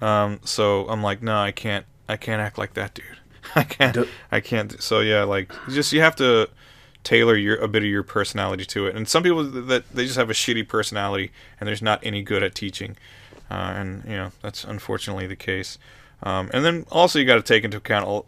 um, 0.02 0.40
so 0.44 0.88
I'm 0.90 1.02
like, 1.02 1.22
no, 1.22 1.38
I 1.38 1.52
can't, 1.52 1.86
I 2.07 2.18
can't 2.18 2.41
act 2.41 2.57
like 2.57 2.74
that, 2.76 2.94
dude. 2.94 3.06
I 3.56 3.64
can't, 3.64 3.98
I 4.32 4.40
can't. 4.40 4.82
So 4.82 4.99
yeah, 4.99 5.24
like, 5.24 5.52
just 5.69 5.94
you 5.94 6.02
have 6.02 6.15
to 6.18 6.49
tailor 7.03 7.36
your 7.36 7.56
a 7.57 7.68
bit 7.68 7.84
of 7.84 7.90
your 7.90 8.03
personality 8.03 8.65
to 8.65 8.88
it. 8.88 8.95
And 8.95 9.07
some 9.07 9.24
people 9.24 9.44
that 9.44 9.90
they 9.94 10.06
just 10.06 10.18
have 10.18 10.30
a 10.30 10.34
shitty 10.34 10.68
personality 10.68 11.32
and 11.60 11.68
there's 11.68 11.82
not 11.82 11.99
any 12.03 12.22
good 12.22 12.44
at 12.44 12.53
teaching, 12.53 12.98
uh, 13.49 13.74
and 13.76 14.03
you 14.06 14.18
know 14.18 14.32
that's 14.41 14.64
unfortunately 14.64 15.28
the 15.28 15.36
case. 15.36 15.78
Um, 16.23 16.49
and 16.53 16.65
then 16.65 16.85
also 16.91 17.19
you 17.19 17.26
got 17.26 17.35
to 17.35 17.44
take 17.44 17.64
into 17.64 17.77
account 17.77 18.06
all, 18.06 18.26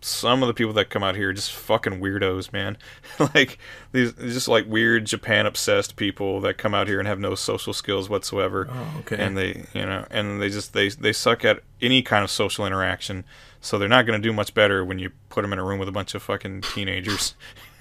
some 0.00 0.42
of 0.42 0.46
the 0.46 0.54
people 0.54 0.74
that 0.74 0.90
come 0.90 1.02
out 1.02 1.16
here 1.16 1.30
are 1.30 1.32
just 1.32 1.52
fucking 1.52 2.00
weirdos, 2.00 2.52
man. 2.52 2.76
like 3.34 3.58
these 3.92 4.12
just 4.12 4.48
like 4.48 4.66
weird 4.68 5.06
Japan 5.06 5.46
obsessed 5.46 5.96
people 5.96 6.40
that 6.42 6.58
come 6.58 6.74
out 6.74 6.88
here 6.88 6.98
and 6.98 7.08
have 7.08 7.18
no 7.18 7.34
social 7.34 7.72
skills 7.72 8.08
whatsoever. 8.08 8.68
Oh, 8.70 8.96
okay. 9.00 9.16
And 9.16 9.36
they, 9.36 9.64
you 9.72 9.86
know, 9.86 10.06
and 10.10 10.40
they 10.40 10.50
just 10.50 10.74
they 10.74 10.90
they 10.90 11.12
suck 11.12 11.44
at 11.44 11.60
any 11.80 12.02
kind 12.02 12.22
of 12.22 12.30
social 12.30 12.66
interaction. 12.66 13.24
So 13.60 13.78
they're 13.78 13.88
not 13.88 14.04
going 14.04 14.20
to 14.20 14.28
do 14.28 14.32
much 14.32 14.52
better 14.52 14.84
when 14.84 14.98
you 14.98 15.10
put 15.30 15.40
them 15.42 15.52
in 15.54 15.58
a 15.58 15.64
room 15.64 15.78
with 15.78 15.88
a 15.88 15.92
bunch 15.92 16.14
of 16.14 16.22
fucking 16.22 16.60
teenagers. 16.60 17.34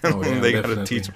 Oh, 0.03 0.23
yeah, 0.25 0.39
they 0.39 0.53
got 0.53 0.67
to 0.67 0.85
teach 0.85 1.07
them. 1.07 1.15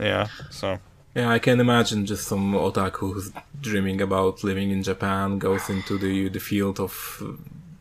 Yeah. 0.00 0.28
So. 0.50 0.78
Yeah, 1.14 1.30
I 1.30 1.38
can 1.38 1.60
imagine 1.60 2.04
just 2.04 2.28
some 2.28 2.52
otaku 2.52 3.14
who's 3.14 3.32
dreaming 3.60 4.02
about 4.02 4.44
living 4.44 4.70
in 4.70 4.82
Japan 4.82 5.38
goes 5.38 5.70
into 5.70 5.96
the 5.96 6.28
the 6.28 6.40
field 6.40 6.78
of 6.78 7.22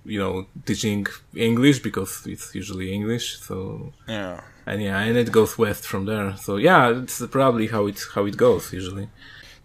you 0.05 0.19
know 0.19 0.45
teaching 0.65 1.05
English 1.35 1.79
because 1.79 2.25
it's 2.25 2.53
usually 2.55 2.93
English. 2.93 3.39
So 3.39 3.93
yeah, 4.07 4.41
and 4.65 4.81
yeah, 4.81 4.99
and 4.99 5.17
it 5.17 5.31
goes 5.31 5.57
west 5.57 5.85
from 5.85 6.05
there. 6.05 6.35
So 6.37 6.57
yeah, 6.57 6.89
it's 6.89 7.25
probably 7.27 7.67
how 7.67 7.87
it 7.87 7.99
how 8.13 8.25
it 8.25 8.37
goes 8.37 8.71
usually. 8.71 9.09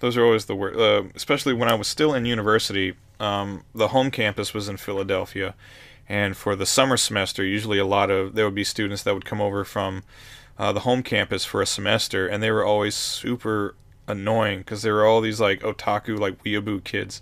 Those 0.01 0.17
are 0.17 0.25
always 0.25 0.47
the 0.47 0.57
worst, 0.57 0.79
uh, 0.79 1.03
especially 1.15 1.53
when 1.53 1.69
I 1.69 1.75
was 1.75 1.89
still 1.89 2.15
in 2.15 2.25
university. 2.25 2.95
Um, 3.19 3.65
the 3.75 3.89
home 3.89 4.11
campus 4.11 4.55
was 4.55 4.69
in 4.69 4.79
Philadelphia, 4.79 5.55
and 6.09 6.37
for 6.37 6.57
the 6.57 6.67
summer 6.67 6.97
semester, 6.97 7.45
usually 7.45 7.79
a 7.79 7.85
lot 7.87 8.11
of 8.11 8.35
there 8.35 8.47
would 8.47 8.55
be 8.55 8.65
students 8.65 9.03
that 9.03 9.15
would 9.15 9.27
come 9.27 9.41
over 9.41 9.65
from 9.65 10.03
uh, 10.59 10.73
the 10.73 10.81
home 10.81 11.03
campus 11.03 11.45
for 11.45 11.61
a 11.61 11.67
semester, 11.67 12.27
and 12.27 12.43
they 12.43 12.51
were 12.51 12.65
always 12.65 12.95
super 12.95 13.75
annoying 14.11 14.59
because 14.59 14.83
there 14.83 14.95
were 14.95 15.07
all 15.07 15.21
these 15.21 15.41
like 15.41 15.61
otaku 15.61 16.19
like 16.19 16.43
weeaboo 16.45 16.85
kids, 16.85 17.21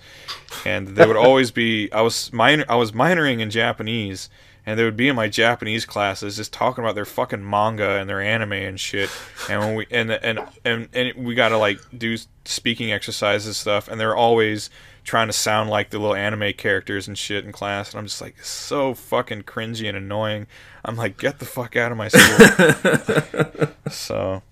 and 0.65 0.89
they 0.89 1.07
would 1.07 1.17
always 1.17 1.51
be. 1.51 1.91
I 1.93 2.01
was 2.01 2.33
minor. 2.33 2.65
I 2.69 2.75
was 2.75 2.93
minoring 2.93 3.41
in 3.41 3.51
Japanese, 3.51 4.29
and 4.69 4.79
they 4.79 4.85
would 4.85 4.97
be 4.97 5.09
in 5.09 5.17
my 5.17 5.29
Japanese 5.29 5.87
classes 5.87 6.37
just 6.37 6.53
talking 6.53 6.85
about 6.85 6.95
their 6.95 7.07
fucking 7.07 7.49
manga 7.49 7.99
and 7.99 8.09
their 8.09 8.21
anime 8.21 8.53
and 8.53 8.79
shit. 8.79 9.11
And 9.49 9.61
when 9.61 9.75
we 9.77 9.87
and 9.91 10.11
and 10.11 10.41
and, 10.65 10.89
and 10.93 11.25
we 11.25 11.35
got 11.35 11.51
to 11.51 11.59
like 11.59 11.79
do 11.97 12.19
speaking 12.45 12.93
exercises 12.93 13.57
stuff, 13.57 13.89
and 13.89 14.01
they're 14.01 14.17
always 14.17 14.69
trying 15.05 15.27
to 15.27 15.33
sound 15.33 15.71
like 15.71 15.89
the 15.89 15.99
little 15.99 16.15
anime 16.15 16.53
characters 16.53 17.09
and 17.09 17.17
shit 17.17 17.47
in 17.47 17.51
class, 17.51 17.93
and 17.93 17.99
I'm 17.99 18.05
just 18.05 18.21
like 18.21 18.45
so 18.45 18.93
fucking 18.93 19.45
cringy 19.45 19.89
and 19.89 19.97
annoying. 19.97 20.47
I'm 20.85 20.97
like, 20.97 21.17
get 21.17 21.39
the 21.39 21.47
fuck 21.47 21.75
out 21.75 21.91
of 21.91 21.97
my 21.97 22.09
school. 22.09 23.69
so 23.91 24.43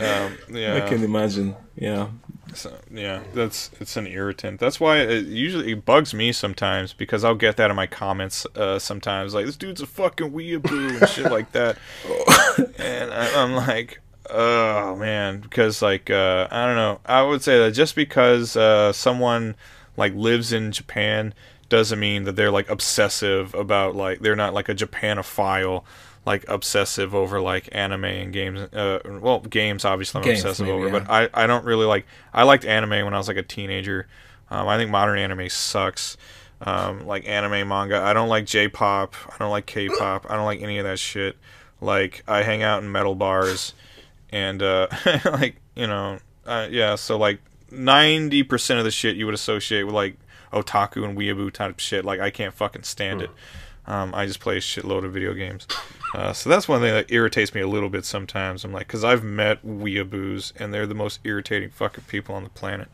um, 0.00 0.38
yeah, 0.50 0.76
I 0.76 0.88
can 0.88 1.02
imagine. 1.04 1.54
Yeah. 1.76 2.08
So, 2.52 2.76
yeah, 2.92 3.22
that's 3.32 3.70
it's 3.80 3.96
an 3.96 4.06
irritant. 4.06 4.60
That's 4.60 4.78
why 4.78 4.98
it 4.98 5.26
usually 5.26 5.72
it 5.72 5.84
bugs 5.84 6.14
me 6.14 6.30
sometimes 6.32 6.92
because 6.92 7.24
I'll 7.24 7.34
get 7.34 7.56
that 7.56 7.70
in 7.70 7.76
my 7.76 7.86
comments 7.86 8.46
uh, 8.54 8.78
sometimes, 8.78 9.34
like 9.34 9.46
this 9.46 9.56
dude's 9.56 9.80
a 9.80 9.86
fucking 9.86 10.30
weeaboo 10.30 11.00
and 11.00 11.08
shit 11.08 11.30
like 11.32 11.50
that, 11.52 11.78
and 12.78 13.12
I, 13.12 13.42
am 13.42 13.54
like, 13.54 14.00
oh 14.30 14.94
man, 14.94 15.40
because 15.40 15.82
like 15.82 16.10
uh, 16.10 16.46
I 16.50 16.66
don't 16.66 16.76
know, 16.76 17.00
I 17.06 17.22
would 17.22 17.42
say 17.42 17.58
that 17.58 17.72
just 17.72 17.96
because 17.96 18.56
uh, 18.56 18.92
someone 18.92 19.56
like 19.96 20.14
lives 20.14 20.52
in 20.52 20.70
Japan 20.70 21.34
doesn't 21.68 21.98
mean 21.98 22.24
that 22.24 22.36
they're 22.36 22.52
like 22.52 22.70
obsessive 22.70 23.54
about 23.54 23.96
like 23.96 24.20
they're 24.20 24.36
not 24.36 24.54
like 24.54 24.68
a 24.68 24.74
Japanophile 24.74 25.82
like 26.26 26.44
obsessive 26.48 27.14
over 27.14 27.40
like 27.40 27.68
anime 27.72 28.04
and 28.04 28.32
games. 28.32 28.60
Uh, 28.72 29.00
well, 29.20 29.40
games 29.40 29.84
obviously 29.84 30.20
I'm 30.20 30.24
games, 30.24 30.40
obsessive 30.40 30.66
maybe, 30.66 30.76
over, 30.76 30.86
yeah. 30.86 31.00
but 31.00 31.10
I 31.10 31.44
I 31.44 31.46
don't 31.46 31.64
really 31.64 31.86
like. 31.86 32.06
I 32.32 32.44
liked 32.44 32.64
anime 32.64 33.04
when 33.04 33.14
I 33.14 33.18
was 33.18 33.28
like 33.28 33.36
a 33.36 33.42
teenager. 33.42 34.06
Um, 34.50 34.68
I 34.68 34.76
think 34.76 34.90
modern 34.90 35.18
anime 35.18 35.48
sucks. 35.48 36.16
Um, 36.60 37.06
like 37.06 37.28
anime 37.28 37.68
manga. 37.68 38.00
I 38.00 38.12
don't 38.12 38.28
like 38.28 38.46
J-pop. 38.46 39.14
I 39.28 39.36
don't 39.38 39.50
like 39.50 39.66
K-pop. 39.66 40.26
I 40.30 40.36
don't 40.36 40.46
like 40.46 40.62
any 40.62 40.78
of 40.78 40.84
that 40.84 40.98
shit. 40.98 41.36
Like 41.80 42.22
I 42.26 42.42
hang 42.42 42.62
out 42.62 42.82
in 42.82 42.90
metal 42.90 43.14
bars, 43.14 43.74
and 44.30 44.62
uh, 44.62 44.86
like 45.24 45.56
you 45.74 45.86
know, 45.86 46.20
uh, 46.46 46.68
yeah. 46.70 46.94
So 46.94 47.18
like 47.18 47.40
ninety 47.70 48.42
percent 48.42 48.78
of 48.78 48.84
the 48.84 48.90
shit 48.90 49.16
you 49.16 49.26
would 49.26 49.34
associate 49.34 49.82
with 49.82 49.94
like 49.94 50.16
otaku 50.52 51.04
and 51.04 51.18
weeaboo 51.18 51.52
type 51.52 51.80
shit. 51.80 52.04
Like 52.04 52.20
I 52.20 52.30
can't 52.30 52.54
fucking 52.54 52.84
stand 52.84 53.20
it. 53.20 53.30
Um, 53.86 54.14
I 54.14 54.26
just 54.26 54.40
play 54.40 54.56
a 54.56 54.60
shitload 54.60 55.04
of 55.04 55.12
video 55.12 55.34
games. 55.34 55.66
Uh, 56.14 56.32
so 56.32 56.48
that's 56.48 56.68
one 56.68 56.80
thing 56.80 56.94
that 56.94 57.10
irritates 57.10 57.54
me 57.54 57.60
a 57.60 57.68
little 57.68 57.90
bit 57.90 58.04
sometimes. 58.04 58.64
I'm 58.64 58.72
like, 58.72 58.86
because 58.86 59.04
I've 59.04 59.24
met 59.24 59.64
weeaboos 59.66 60.52
and 60.58 60.72
they're 60.72 60.86
the 60.86 60.94
most 60.94 61.20
irritating 61.24 61.70
fucking 61.70 62.04
people 62.04 62.34
on 62.34 62.44
the 62.44 62.50
planet. 62.50 62.88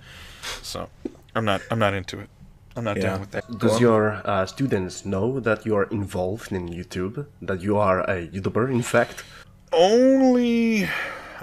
So 0.63 0.89
I'm 1.35 1.45
not, 1.45 1.63
I'm 1.71 1.79
not 1.79 1.95
into 1.95 2.19
it. 2.19 2.29
I'm 2.77 2.85
not 2.85 2.97
yeah. 2.97 3.03
down 3.03 3.21
with 3.21 3.31
that. 3.33 3.59
Does 3.59 3.81
your 3.81 4.23
uh, 4.25 4.47
students 4.47 5.05
know 5.05 5.41
that 5.41 5.67
you 5.67 5.75
are 5.77 5.85
involved 5.85 6.53
in 6.53 6.69
YouTube? 6.69 7.27
That 7.43 7.61
you 7.61 7.77
are 7.77 8.01
a 8.09 8.29
YouTuber, 8.29 8.71
in 8.71 8.83
fact? 8.83 9.25
Only, 9.73 10.89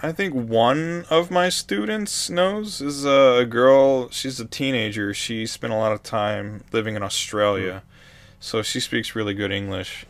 I 0.01 0.11
think 0.13 0.33
one 0.33 1.05
of 1.09 1.29
my 1.29 1.49
students 1.49 2.29
knows. 2.29 2.81
Is 2.81 3.05
a 3.05 3.45
girl. 3.47 4.09
She's 4.09 4.39
a 4.39 4.45
teenager. 4.45 5.13
She 5.13 5.45
spent 5.45 5.73
a 5.73 5.75
lot 5.75 5.91
of 5.91 6.01
time 6.01 6.63
living 6.71 6.95
in 6.95 7.03
Australia, 7.03 7.83
mm. 7.85 7.96
So 8.39 8.61
she 8.61 8.79
speaks 8.79 9.15
really 9.15 9.33
good 9.33 9.51
English 9.51 10.05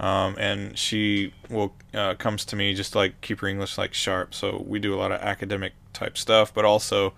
um, 0.00 0.36
and 0.38 0.76
she 0.76 1.32
will 1.48 1.74
uh, 1.94 2.14
comes 2.14 2.44
to 2.46 2.56
me 2.56 2.74
just 2.74 2.92
to, 2.92 2.98
like 2.98 3.20
keep 3.20 3.40
her 3.40 3.46
English 3.46 3.78
like 3.78 3.94
sharp. 3.94 4.34
So 4.34 4.64
we 4.66 4.78
do 4.78 4.94
a 4.94 4.96
lot 4.96 5.12
of 5.12 5.20
academic 5.20 5.74
type 5.92 6.18
stuff, 6.18 6.52
but 6.52 6.64
also 6.64 7.14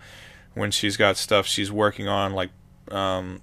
when 0.55 0.71
she's 0.71 0.97
got 0.97 1.17
stuff 1.17 1.47
she's 1.47 1.73
working 1.73 2.09
on 2.09 2.33
like 2.33 2.51
um, 2.91 3.41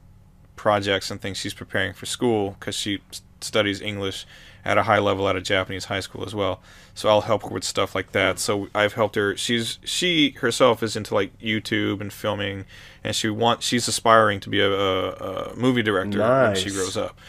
projects 0.55 1.09
and 1.09 1.19
things 1.19 1.37
she's 1.37 1.53
preparing 1.53 1.93
for 1.93 2.05
school 2.05 2.55
because 2.59 2.75
she 2.75 3.01
studies 3.41 3.81
English 3.81 4.25
at 4.63 4.77
a 4.77 4.83
high 4.83 4.99
level 4.99 5.27
at 5.27 5.35
a 5.35 5.41
Japanese 5.41 5.85
high 5.85 5.99
school 5.99 6.23
as 6.23 6.35
well. 6.35 6.61
So 6.93 7.09
I'll 7.09 7.21
help 7.21 7.43
her 7.43 7.49
with 7.49 7.63
stuff 7.63 7.95
like 7.95 8.11
that. 8.11 8.37
So 8.37 8.67
I've 8.75 8.93
helped 8.93 9.15
her. 9.15 9.35
She's 9.35 9.79
she 9.83 10.31
herself 10.31 10.83
is 10.83 10.95
into 10.95 11.15
like 11.15 11.37
YouTube 11.39 12.01
and 12.01 12.13
filming, 12.13 12.65
and 13.03 13.15
she 13.15 13.29
wants 13.29 13.65
she's 13.65 13.87
aspiring 13.87 14.39
to 14.39 14.49
be 14.49 14.59
a, 14.59 14.71
a, 14.71 15.09
a 15.51 15.55
movie 15.55 15.83
director 15.83 16.19
nice. 16.19 16.47
when 16.47 16.55
she 16.55 16.71
grows 16.75 16.97
up. 16.97 17.19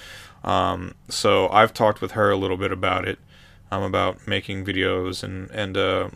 Um, 0.45 0.95
so 1.09 1.49
I've 1.51 1.73
talked 1.73 2.01
with 2.01 2.13
her 2.13 2.31
a 2.31 2.37
little 2.37 2.57
bit 2.57 2.73
about 2.73 3.07
it. 3.07 3.19
um, 3.73 3.83
about 3.83 4.29
making 4.29 4.65
videos 4.65 5.25
and 5.25 5.51
and 5.51 5.77
uh, 5.77 6.11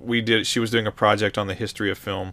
we 0.00 0.20
did. 0.22 0.46
She 0.46 0.58
was 0.58 0.70
doing 0.70 0.86
a 0.86 0.90
project 0.90 1.36
on 1.38 1.46
the 1.46 1.54
history 1.54 1.90
of 1.90 1.98
film, 1.98 2.32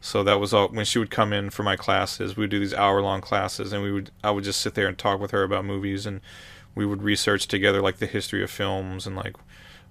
so 0.00 0.22
that 0.22 0.38
was 0.38 0.52
all. 0.52 0.68
When 0.68 0.84
she 0.84 0.98
would 0.98 1.10
come 1.10 1.32
in 1.32 1.50
for 1.50 1.62
my 1.62 1.74
classes, 1.74 2.36
we'd 2.36 2.50
do 2.50 2.60
these 2.60 2.74
hour 2.74 3.00
long 3.00 3.22
classes, 3.22 3.72
and 3.72 3.82
we 3.82 3.90
would 3.90 4.10
I 4.22 4.30
would 4.30 4.44
just 4.44 4.60
sit 4.60 4.74
there 4.74 4.86
and 4.86 4.98
talk 4.98 5.18
with 5.18 5.30
her 5.30 5.42
about 5.42 5.64
movies, 5.64 6.04
and 6.04 6.20
we 6.74 6.84
would 6.84 7.02
research 7.02 7.48
together 7.48 7.80
like 7.80 7.96
the 7.96 8.06
history 8.06 8.44
of 8.44 8.50
films 8.50 9.06
and 9.06 9.16
like 9.16 9.34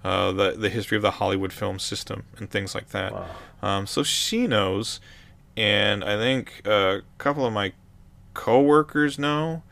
uh, 0.04 0.32
the 0.32 0.52
the 0.52 0.70
history 0.70 0.96
of 0.96 1.02
the 1.02 1.12
Hollywood 1.12 1.52
film 1.52 1.80
system 1.80 2.26
and 2.38 2.52
things 2.52 2.76
like 2.76 2.90
that. 2.90 3.12
Wow. 3.12 3.28
Um, 3.64 3.88
so 3.88 4.04
she 4.04 4.46
knows, 4.46 5.00
and 5.56 6.04
I 6.04 6.18
think 6.18 6.62
a 6.66 7.02
couple 7.18 7.46
of 7.46 7.54
my 7.54 7.74
coworkers 8.34 9.20
know, 9.20 9.64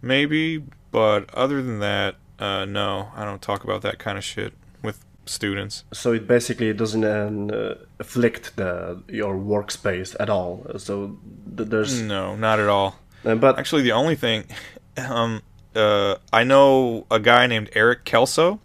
maybe, 0.00 0.62
but 0.90 1.32
other 1.34 1.62
than 1.62 1.80
that, 1.80 2.16
uh, 2.38 2.64
no, 2.64 3.10
I 3.16 3.24
don't 3.24 3.42
talk 3.42 3.64
about 3.64 3.82
that 3.82 3.98
kind 3.98 4.18
of 4.18 4.24
shit 4.24 4.52
with 4.82 5.04
students. 5.26 5.84
So 5.92 6.12
it 6.12 6.26
basically 6.26 6.72
doesn't 6.72 7.04
uh, 7.04 7.76
afflict 7.98 8.56
the 8.56 9.02
your 9.08 9.36
workspace 9.36 10.14
at 10.20 10.30
all. 10.30 10.66
So 10.78 11.18
th- 11.56 11.68
there's 11.68 12.00
no, 12.00 12.36
not 12.36 12.60
at 12.60 12.68
all. 12.68 12.98
Uh, 13.24 13.34
but 13.34 13.58
actually, 13.58 13.82
the 13.82 13.92
only 13.92 14.14
thing, 14.14 14.44
um, 14.96 15.42
uh, 15.74 16.16
I 16.32 16.44
know 16.44 17.06
a 17.10 17.18
guy 17.18 17.46
named 17.46 17.70
Eric 17.74 18.04
Kelso. 18.04 18.60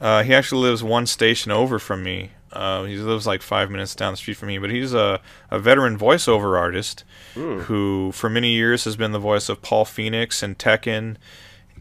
Uh, 0.00 0.22
he 0.22 0.34
actually 0.34 0.62
lives 0.62 0.82
one 0.82 1.06
station 1.06 1.52
over 1.52 1.78
from 1.78 2.02
me. 2.02 2.30
Uh, 2.52 2.84
he 2.84 2.96
lives 2.96 3.26
like 3.26 3.42
five 3.42 3.70
minutes 3.70 3.94
down 3.94 4.12
the 4.12 4.16
street 4.16 4.36
from 4.36 4.48
me, 4.48 4.58
but 4.58 4.70
he's 4.70 4.92
a, 4.92 5.20
a 5.50 5.58
veteran 5.58 5.96
voiceover 5.98 6.58
artist 6.58 7.04
mm. 7.34 7.62
who, 7.62 8.10
for 8.12 8.28
many 8.28 8.50
years, 8.50 8.84
has 8.84 8.96
been 8.96 9.12
the 9.12 9.20
voice 9.20 9.48
of 9.48 9.62
Paul 9.62 9.84
Phoenix 9.84 10.42
and 10.42 10.58
Tekken, 10.58 11.16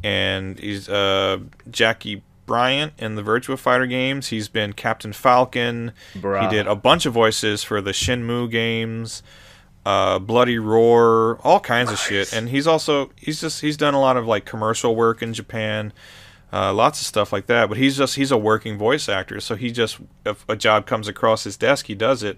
and 0.03 0.59
he's 0.59 0.87
uh, 0.87 1.39
Jackie 1.71 2.21
Bryant 2.45 2.93
in 2.97 3.15
the 3.15 3.21
Virtua 3.23 3.57
Fighter 3.57 3.85
games. 3.87 4.27
He's 4.27 4.47
been 4.47 4.73
Captain 4.73 5.13
Falcon. 5.13 5.91
Bruh. 6.15 6.41
He 6.41 6.55
did 6.55 6.67
a 6.67 6.75
bunch 6.75 7.05
of 7.05 7.13
voices 7.13 7.63
for 7.63 7.81
the 7.81 7.91
Shenmue 7.91 8.49
games, 8.49 9.23
uh, 9.85 10.19
Bloody 10.19 10.59
Roar, 10.59 11.39
all 11.43 11.59
kinds 11.59 11.89
nice. 11.89 11.99
of 11.99 12.07
shit. 12.07 12.33
And 12.33 12.49
he's 12.49 12.67
also 12.67 13.11
he's 13.15 13.41
just 13.41 13.61
he's 13.61 13.77
done 13.77 13.93
a 13.93 13.99
lot 13.99 14.17
of 14.17 14.27
like 14.27 14.45
commercial 14.45 14.95
work 14.95 15.21
in 15.21 15.33
Japan 15.33 15.93
uh, 16.51 16.73
lots 16.73 16.99
of 16.99 17.07
stuff 17.07 17.31
like 17.31 17.45
that. 17.47 17.69
But 17.69 17.77
he's 17.77 17.97
just 17.97 18.15
he's 18.15 18.31
a 18.31 18.37
working 18.37 18.77
voice 18.77 19.07
actor, 19.07 19.39
so 19.39 19.55
he 19.55 19.71
just 19.71 19.99
if 20.25 20.47
a 20.49 20.55
job 20.55 20.85
comes 20.85 21.07
across 21.07 21.43
his 21.43 21.57
desk, 21.57 21.87
he 21.87 21.95
does 21.95 22.23
it. 22.23 22.37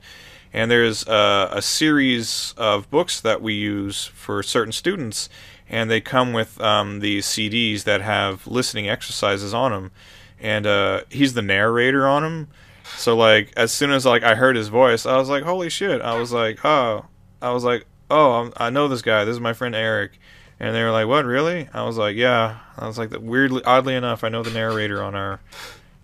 And 0.54 0.70
there's 0.70 1.08
uh, 1.08 1.50
a 1.52 1.62
series 1.62 2.54
of 2.58 2.90
books 2.90 3.22
that 3.22 3.42
we 3.42 3.54
use 3.54 4.08
for 4.08 4.44
certain 4.44 4.74
students, 4.74 5.30
and 5.70 5.90
they 5.90 6.02
come 6.02 6.34
with 6.34 6.60
um, 6.60 7.00
these 7.00 7.26
CDs 7.26 7.86
that 7.86 8.02
have 8.02 8.46
listening 8.48 8.90
exercises 8.90 9.54
on 9.54 9.72
them. 9.72 9.92
And 10.42 10.68
uh, 10.68 11.02
he's 11.10 11.36
the 11.36 11.42
narrator 11.42 12.06
on 12.06 12.24
them. 12.24 12.48
So 12.98 13.16
like 13.16 13.54
as 13.56 13.72
soon 13.72 13.92
as 13.92 14.06
like 14.06 14.24
I 14.24 14.36
heard 14.36 14.58
his 14.58 14.68
voice, 14.68 15.06
I 15.06 15.16
was 15.16 15.30
like, 15.30 15.44
holy 15.44 15.70
shit! 15.70 16.02
I 16.02 16.20
was 16.20 16.34
like, 16.34 16.64
oh, 16.66 17.06
I 17.42 17.52
was 17.52 17.64
like, 17.64 17.86
oh, 18.10 18.34
I'm, 18.34 18.54
I 18.58 18.70
know 18.70 18.88
this 18.88 19.02
guy. 19.02 19.24
This 19.24 19.34
is 19.34 19.40
my 19.40 19.54
friend 19.54 19.74
Eric 19.74 20.20
and 20.62 20.76
they 20.76 20.84
were 20.84 20.92
like, 20.92 21.08
"What, 21.08 21.26
really?" 21.26 21.68
I 21.74 21.84
was 21.84 21.98
like, 21.98 22.16
"Yeah." 22.16 22.60
I 22.78 22.86
was 22.86 23.00
like, 23.00 23.10
"Weirdly, 23.20 23.64
oddly 23.66 23.96
enough, 23.96 24.24
I 24.24 24.30
know 24.30 24.44
the 24.44 24.52
narrator 24.52 25.04
on 25.04 25.16
our 25.16 25.42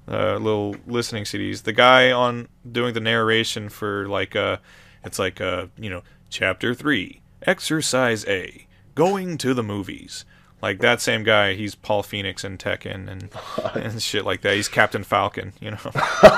uh, 0.09 0.37
little 0.37 0.75
listening 0.87 1.25
CDs. 1.25 1.61
The 1.61 1.73
guy 1.73 2.11
on 2.11 2.47
doing 2.69 2.95
the 2.95 2.99
narration 2.99 3.69
for 3.69 4.07
like, 4.07 4.35
uh, 4.35 4.57
it's 5.03 5.19
like, 5.19 5.39
uh, 5.39 5.67
you 5.77 5.91
know, 5.91 6.01
chapter 6.31 6.73
three, 6.73 7.21
exercise 7.43 8.25
A, 8.25 8.67
going 8.95 9.37
to 9.37 9.53
the 9.53 9.63
movies." 9.63 10.25
Like 10.61 10.79
that 10.79 11.01
same 11.01 11.23
guy, 11.23 11.53
he's 11.53 11.75
Paul 11.75 12.01
Phoenix 12.01 12.43
in 12.43 12.57
Tekken 12.57 13.07
and 13.07 13.29
and 13.75 14.01
shit 14.01 14.25
like 14.25 14.41
that. 14.41 14.55
He's 14.55 14.67
Captain 14.67 15.03
Falcon, 15.03 15.53
you 15.59 15.71
know. 15.71 15.77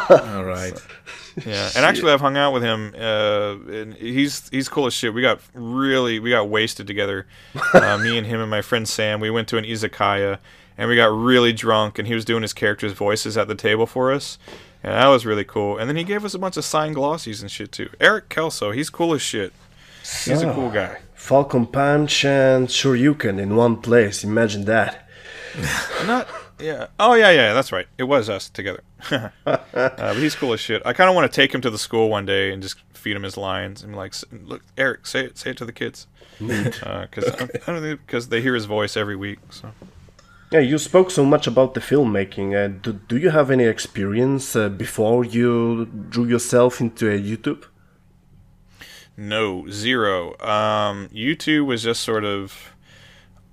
All 0.10 0.44
right. 0.44 0.74
Yeah, 1.46 1.70
and 1.74 1.86
actually, 1.86 2.12
I've 2.12 2.20
hung 2.20 2.36
out 2.36 2.52
with 2.52 2.62
him, 2.62 2.94
uh, 3.00 3.56
and 3.72 3.94
he's 3.94 4.50
he's 4.50 4.68
cool 4.68 4.88
as 4.88 4.94
shit. 4.94 5.14
We 5.14 5.22
got 5.22 5.40
really 5.54 6.20
we 6.20 6.32
got 6.32 6.50
wasted 6.50 6.86
together, 6.86 7.28
uh, 7.74 7.98
me 8.04 8.18
and 8.18 8.28
him 8.28 8.42
and 8.42 8.50
my 8.50 8.62
friend 8.62 8.88
Sam. 8.88 9.22
We 9.22 9.30
went 9.30 9.48
to 9.50 9.58
an 9.58 9.64
izakaya, 9.64 10.40
and 10.78 10.90
we 10.90 10.98
got 10.98 11.14
really 11.14 11.54
drunk, 11.54 11.98
and 11.98 12.06
he 12.06 12.14
was 12.14 12.26
doing 12.26 12.42
his 12.42 12.52
character's 12.52 12.92
voices 12.94 13.38
at 13.38 13.48
the 13.48 13.56
table 13.56 13.86
for 13.86 14.12
us, 14.12 14.38
and 14.84 14.94
that 14.94 15.08
was 15.08 15.26
really 15.26 15.46
cool. 15.46 15.78
And 15.78 15.88
then 15.90 15.96
he 15.96 16.04
gave 16.04 16.26
us 16.26 16.34
a 16.34 16.40
bunch 16.40 16.58
of 16.58 16.66
signed 16.66 16.98
glossies 16.98 17.42
and 17.42 17.50
shit 17.50 17.72
too. 17.72 17.90
Eric 18.02 18.28
Kelso, 18.28 18.72
he's 18.72 18.90
cool 18.90 19.14
as 19.14 19.22
shit. 19.22 19.54
He's 20.02 20.42
a 20.42 20.54
cool 20.54 20.72
guy. 20.72 21.00
Falcon 21.30 21.68
Punch 21.68 22.26
and 22.26 22.68
Shoryuken 22.68 23.40
in 23.40 23.56
one 23.56 23.78
place. 23.78 24.24
Imagine 24.24 24.66
that. 24.66 25.08
Not 26.08 26.28
yeah. 26.60 26.88
Oh 27.00 27.14
yeah, 27.14 27.30
yeah. 27.30 27.54
That's 27.54 27.72
right. 27.72 27.86
It 28.00 28.06
was 28.06 28.32
us 28.32 28.50
together. 28.50 28.82
uh, 29.12 29.30
but 29.46 30.16
he's 30.16 30.34
cool 30.34 30.54
as 30.54 30.60
shit. 30.60 30.82
I 30.86 30.94
kind 30.94 31.08
of 31.08 31.16
want 31.16 31.32
to 31.32 31.36
take 31.36 31.54
him 31.54 31.62
to 31.62 31.70
the 31.70 31.78
school 31.78 32.10
one 32.10 32.26
day 32.26 32.52
and 32.52 32.64
just 32.64 32.82
feed 32.96 33.16
him 33.16 33.22
his 33.22 33.38
lines 33.38 33.84
and 33.84 33.92
be 33.92 33.98
like, 33.98 34.16
look, 34.44 34.64
Eric, 34.76 35.06
say 35.06 35.26
it, 35.26 35.38
say 35.38 35.52
it 35.52 35.58
to 35.58 35.66
the 35.66 35.72
kids. 35.72 36.08
Because 36.40 36.82
uh, 36.82 37.48
I, 37.68 37.72
don't 37.74 37.82
think 37.84 38.00
because 38.08 38.30
they 38.30 38.42
hear 38.42 38.56
his 38.56 38.66
voice 38.66 38.98
every 38.98 39.16
week. 39.16 39.38
So. 39.52 39.72
Yeah, 40.52 40.62
you 40.62 40.80
spoke 40.80 41.12
so 41.12 41.24
much 41.24 41.46
about 41.46 41.76
the 41.76 41.80
filmmaking. 41.80 42.56
Uh, 42.56 42.76
do, 42.82 42.94
do 42.94 43.18
you 43.18 43.30
have 43.30 43.52
any 43.52 43.66
experience 43.66 44.56
uh, 44.56 44.68
before 44.68 45.24
you 45.24 45.86
drew 45.86 46.26
yourself 46.26 46.82
into 46.82 47.08
a 47.08 47.20
YouTube? 47.20 47.66
No, 49.20 49.70
zero. 49.70 50.30
Um, 50.40 51.10
YouTube 51.10 51.66
was 51.66 51.84
just 51.84 52.02
sort 52.04 52.24
of. 52.24 52.74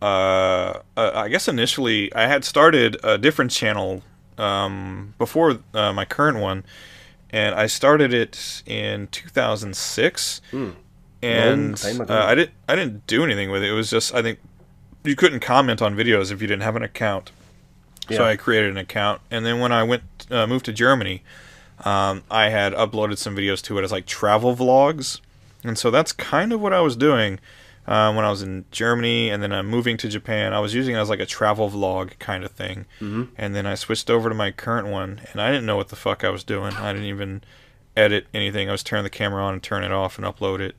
Uh, 0.00 0.80
uh, 0.96 1.10
I 1.14 1.28
guess 1.28 1.48
initially 1.48 2.14
I 2.14 2.28
had 2.28 2.44
started 2.44 2.98
a 3.02 3.18
different 3.18 3.50
channel 3.50 4.02
um, 4.38 5.14
before 5.18 5.58
uh, 5.74 5.92
my 5.92 6.04
current 6.04 6.38
one, 6.38 6.64
and 7.30 7.52
I 7.56 7.66
started 7.66 8.14
it 8.14 8.62
in 8.64 9.08
2006. 9.08 10.40
Mm. 10.52 10.74
And 11.22 11.84
uh, 12.08 12.26
I 12.26 12.36
didn't 12.36 12.52
I 12.68 12.76
didn't 12.76 13.04
do 13.08 13.24
anything 13.24 13.50
with 13.50 13.64
it. 13.64 13.70
It 13.70 13.72
was 13.72 13.90
just 13.90 14.14
I 14.14 14.22
think 14.22 14.38
you 15.02 15.16
couldn't 15.16 15.40
comment 15.40 15.82
on 15.82 15.96
videos 15.96 16.30
if 16.30 16.40
you 16.40 16.46
didn't 16.46 16.62
have 16.62 16.76
an 16.76 16.84
account. 16.84 17.32
Yeah. 18.08 18.18
So 18.18 18.24
I 18.24 18.36
created 18.36 18.70
an 18.70 18.76
account, 18.76 19.20
and 19.32 19.44
then 19.44 19.58
when 19.58 19.72
I 19.72 19.82
went 19.82 20.04
uh, 20.30 20.46
moved 20.46 20.66
to 20.66 20.72
Germany, 20.72 21.24
um, 21.84 22.22
I 22.30 22.50
had 22.50 22.72
uploaded 22.74 23.18
some 23.18 23.34
videos 23.34 23.60
to 23.62 23.78
it 23.78 23.82
as 23.82 23.90
like 23.90 24.06
travel 24.06 24.54
vlogs. 24.54 25.20
And 25.66 25.78
so 25.78 25.90
that's 25.90 26.12
kind 26.12 26.52
of 26.52 26.60
what 26.60 26.72
I 26.72 26.80
was 26.80 26.96
doing 26.96 27.38
uh, 27.86 28.12
when 28.12 28.24
I 28.24 28.30
was 28.30 28.42
in 28.42 28.64
Germany, 28.70 29.30
and 29.30 29.42
then 29.42 29.52
I'm 29.52 29.66
moving 29.66 29.96
to 29.98 30.08
Japan. 30.08 30.52
I 30.52 30.60
was 30.60 30.74
using 30.74 30.94
it 30.94 30.98
as 30.98 31.08
like 31.08 31.20
a 31.20 31.26
travel 31.26 31.70
vlog 31.70 32.18
kind 32.18 32.44
of 32.44 32.50
thing, 32.50 32.86
mm-hmm. 33.00 33.24
and 33.36 33.54
then 33.54 33.66
I 33.66 33.74
switched 33.74 34.10
over 34.10 34.28
to 34.28 34.34
my 34.34 34.50
current 34.50 34.88
one, 34.88 35.20
and 35.32 35.40
I 35.40 35.50
didn't 35.50 35.66
know 35.66 35.76
what 35.76 35.88
the 35.88 35.96
fuck 35.96 36.24
I 36.24 36.30
was 36.30 36.42
doing. 36.42 36.72
I 36.74 36.92
didn't 36.92 37.08
even 37.08 37.42
edit 37.96 38.26
anything. 38.34 38.68
I 38.68 38.72
was 38.72 38.82
turning 38.82 39.04
the 39.04 39.10
camera 39.10 39.42
on 39.44 39.54
and 39.54 39.62
turn 39.62 39.84
it 39.84 39.92
off 39.92 40.18
and 40.18 40.26
upload 40.26 40.60
it. 40.60 40.76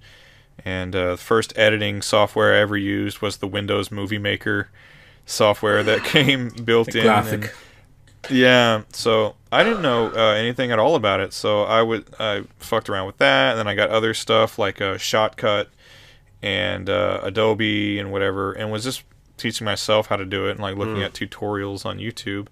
And 0.66 0.96
uh, 0.96 1.12
the 1.12 1.18
first 1.18 1.58
editing 1.58 2.02
software 2.02 2.54
I 2.54 2.60
ever 2.60 2.76
used 2.76 3.22
was 3.22 3.38
the 3.38 3.48
Windows 3.48 3.90
Movie 3.90 4.18
Maker 4.18 4.70
software 5.26 5.84
that 5.84 6.04
came 6.04 6.50
built 6.50 6.94
in. 6.94 7.06
And, 7.08 7.52
yeah, 8.30 8.82
so 8.92 9.36
I 9.52 9.64
didn't 9.64 9.82
know 9.82 10.12
uh, 10.14 10.34
anything 10.34 10.72
at 10.72 10.80
all 10.80 10.96
about 10.96 11.20
it. 11.20 11.34
So 11.34 11.64
I 11.64 11.82
would 11.82 12.06
I 12.20 12.44
fucked 12.60 12.90
around 12.90 13.08
with 13.08 13.18
that, 13.18 13.52
and 13.52 13.60
then 13.60 13.68
I 13.68 13.76
got 13.76 13.90
other 13.90 14.14
stuff 14.14 14.60
like 14.60 14.82
a 14.82 14.92
uh, 14.92 14.98
Shotcut 14.98 15.68
and 16.42 16.90
uh, 16.90 17.22
Adobe 17.24 18.00
and 18.00 18.12
whatever, 18.12 18.54
and 18.54 18.72
was 18.72 18.84
just 18.84 19.04
teaching 19.38 19.66
myself 19.66 20.08
how 20.08 20.16
to 20.16 20.26
do 20.26 20.48
it 20.48 20.52
and 20.52 20.60
like 20.60 20.76
looking 20.76 20.96
mm. 20.96 21.06
at 21.06 21.14
tutorials 21.14 21.86
on 21.86 22.00
YouTube. 22.00 22.48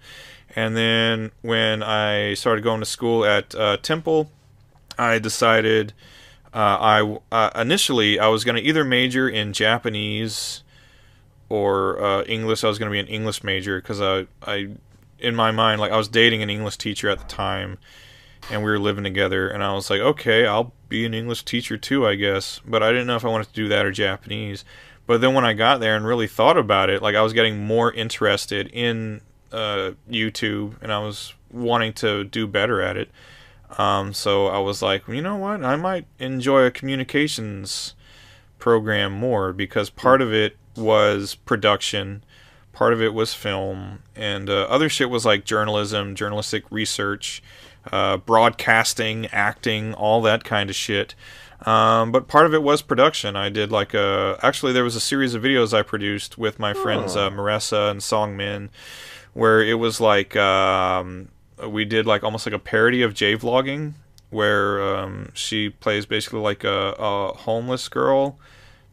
And 0.54 0.76
then 0.76 1.32
when 1.42 1.82
I 1.82 2.34
started 2.34 2.64
going 2.64 2.80
to 2.80 2.86
school 2.86 3.24
at 3.24 3.54
uh, 3.54 3.76
Temple, 3.78 4.30
I 4.98 5.18
decided 5.18 5.92
uh, 6.54 6.78
I 6.80 7.18
uh, 7.30 7.50
initially 7.60 8.18
I 8.18 8.28
was 8.28 8.44
going 8.44 8.56
to 8.56 8.62
either 8.62 8.84
major 8.84 9.28
in 9.28 9.52
Japanese 9.52 10.62
or 11.48 12.02
uh, 12.02 12.22
English. 12.22 12.64
I 12.64 12.68
was 12.68 12.78
going 12.78 12.90
to 12.90 12.92
be 12.92 13.00
an 13.00 13.06
English 13.06 13.44
major 13.44 13.80
because 13.80 14.00
I 14.00 14.26
I 14.46 14.70
in 15.18 15.34
my 15.34 15.50
mind, 15.50 15.80
like 15.80 15.92
I 15.92 15.96
was 15.96 16.08
dating 16.08 16.42
an 16.42 16.50
English 16.50 16.76
teacher 16.76 17.08
at 17.08 17.18
the 17.18 17.24
time, 17.24 17.78
and 18.50 18.62
we 18.62 18.70
were 18.70 18.78
living 18.78 19.04
together, 19.04 19.48
and 19.48 19.62
I 19.62 19.72
was 19.74 19.90
like, 19.90 20.00
okay, 20.00 20.46
I'll 20.46 20.72
be 20.88 21.04
an 21.04 21.14
English 21.14 21.44
teacher 21.44 21.76
too, 21.76 22.06
I 22.06 22.14
guess. 22.14 22.60
But 22.66 22.82
I 22.82 22.90
didn't 22.90 23.06
know 23.06 23.16
if 23.16 23.24
I 23.24 23.28
wanted 23.28 23.48
to 23.48 23.54
do 23.54 23.68
that 23.68 23.86
or 23.86 23.90
Japanese. 23.90 24.64
But 25.06 25.20
then 25.20 25.34
when 25.34 25.44
I 25.44 25.52
got 25.52 25.80
there 25.80 25.96
and 25.96 26.06
really 26.06 26.26
thought 26.26 26.58
about 26.58 26.90
it, 26.90 27.00
like 27.00 27.14
I 27.14 27.22
was 27.22 27.32
getting 27.32 27.64
more 27.64 27.92
interested 27.92 28.68
in 28.68 29.20
uh, 29.52 29.92
YouTube, 30.10 30.74
and 30.82 30.92
I 30.92 30.98
was 30.98 31.34
wanting 31.50 31.92
to 31.94 32.24
do 32.24 32.46
better 32.46 32.80
at 32.82 32.96
it. 32.96 33.10
Um, 33.78 34.12
so 34.12 34.46
I 34.46 34.58
was 34.58 34.82
like, 34.82 35.06
you 35.08 35.22
know 35.22 35.36
what, 35.36 35.64
I 35.64 35.76
might 35.76 36.06
enjoy 36.18 36.62
a 36.62 36.70
communications 36.70 37.94
program 38.58 39.12
more 39.12 39.52
because 39.52 39.90
part 39.90 40.22
of 40.22 40.32
it 40.32 40.56
was 40.76 41.34
production 41.34 42.24
part 42.76 42.92
of 42.92 43.00
it 43.00 43.14
was 43.14 43.32
film, 43.32 44.02
and 44.14 44.50
uh, 44.50 44.64
other 44.68 44.90
shit 44.90 45.08
was 45.08 45.24
like 45.24 45.46
journalism, 45.46 46.14
journalistic 46.14 46.62
research, 46.70 47.42
uh, 47.90 48.18
broadcasting, 48.18 49.26
acting, 49.28 49.94
all 49.94 50.20
that 50.20 50.44
kind 50.44 50.68
of 50.68 50.76
shit. 50.76 51.14
Um, 51.64 52.12
but 52.12 52.28
part 52.28 52.44
of 52.44 52.52
it 52.52 52.62
was 52.62 52.82
production. 52.82 53.34
I 53.34 53.48
did 53.48 53.72
like 53.72 53.94
a 53.94 54.38
actually 54.42 54.74
there 54.74 54.84
was 54.84 54.94
a 54.94 55.00
series 55.00 55.32
of 55.32 55.42
videos 55.42 55.72
I 55.72 55.80
produced 55.80 56.36
with 56.36 56.58
my 56.58 56.74
friends 56.74 57.16
uh, 57.16 57.30
Marissa 57.30 57.90
and 57.90 58.00
Songmin, 58.00 58.68
where 59.32 59.62
it 59.62 59.78
was 59.78 59.98
like 59.98 60.36
um, 60.36 61.28
we 61.66 61.86
did 61.86 62.04
like 62.04 62.22
almost 62.22 62.44
like 62.44 62.54
a 62.54 62.58
parody 62.58 63.00
of 63.00 63.14
J 63.14 63.38
vlogging, 63.38 63.94
where 64.28 64.96
um, 64.96 65.30
she 65.32 65.70
plays 65.70 66.04
basically 66.04 66.40
like 66.40 66.62
a, 66.62 66.94
a 66.98 67.32
homeless 67.38 67.88
girl 67.88 68.38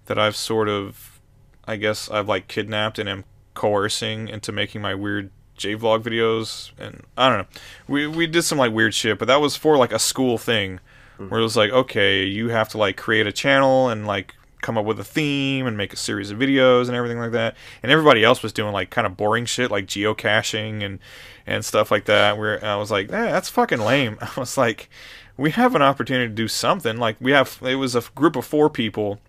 that 0.06 0.18
I've 0.18 0.38
sort 0.38 0.70
of, 0.70 1.20
I 1.66 1.76
guess 1.76 2.10
I've 2.10 2.30
like 2.30 2.48
kidnapped 2.48 2.98
and 2.98 3.10
am 3.10 3.26
coercing 3.54 4.28
into 4.28 4.52
making 4.52 4.82
my 4.82 4.96
weird 4.96 5.32
J 5.56 5.76
vlog 5.76 6.02
videos, 6.02 6.72
and 6.78 7.04
I 7.18 7.30
don't 7.30 7.40
know. 7.40 7.62
We 7.88 8.08
we 8.08 8.28
did 8.28 8.44
some 8.44 8.58
like 8.58 8.74
weird 8.74 8.94
shit, 8.94 9.20
but 9.20 9.28
that 9.28 9.42
was 9.42 9.56
for 9.56 9.78
like 9.78 9.92
a 9.92 10.00
school 10.00 10.38
thing, 10.38 10.80
where 11.18 11.40
it 11.40 11.44
was 11.44 11.56
like, 11.58 11.72
okay, 11.72 12.24
you 12.24 12.50
have 12.50 12.70
to 12.70 12.78
like 12.78 12.98
create 12.98 13.28
a 13.28 13.32
channel 13.32 13.90
and 13.90 14.08
like 14.08 14.36
come 14.62 14.78
up 14.78 14.86
with 14.86 15.00
a 15.00 15.04
theme 15.04 15.68
and 15.68 15.78
make 15.78 15.94
a 15.94 15.98
series 15.98 16.32
of 16.32 16.40
videos 16.40 16.88
and 16.88 16.96
everything 16.96 17.20
like 17.20 17.34
that. 17.34 17.56
And 17.84 17.92
everybody 17.92 18.24
else 18.24 18.42
was 18.42 18.54
doing 18.54 18.74
like 18.74 18.90
kind 18.90 19.06
of 19.06 19.16
boring 19.18 19.46
shit 19.46 19.70
like 19.70 19.86
geocaching 19.86 20.84
and 20.84 21.00
and 21.46 21.64
stuff 21.64 21.92
like 21.92 22.06
that. 22.06 22.38
Where 22.38 22.64
I 22.66 22.76
was 22.78 22.90
like, 22.90 23.12
eh, 23.12 23.32
that's 23.32 23.50
fucking 23.50 23.80
lame. 23.80 24.18
I 24.22 24.32
was 24.40 24.58
like, 24.58 24.90
we 25.38 25.52
have 25.52 25.76
an 25.76 25.82
opportunity 25.82 26.28
to 26.28 26.34
do 26.34 26.48
something. 26.48 26.98
Like 26.98 27.18
we 27.20 27.32
have, 27.32 27.60
it 27.62 27.76
was 27.76 27.96
a 27.96 28.02
group 28.16 28.36
of 28.36 28.46
four 28.46 28.70
people. 28.70 29.20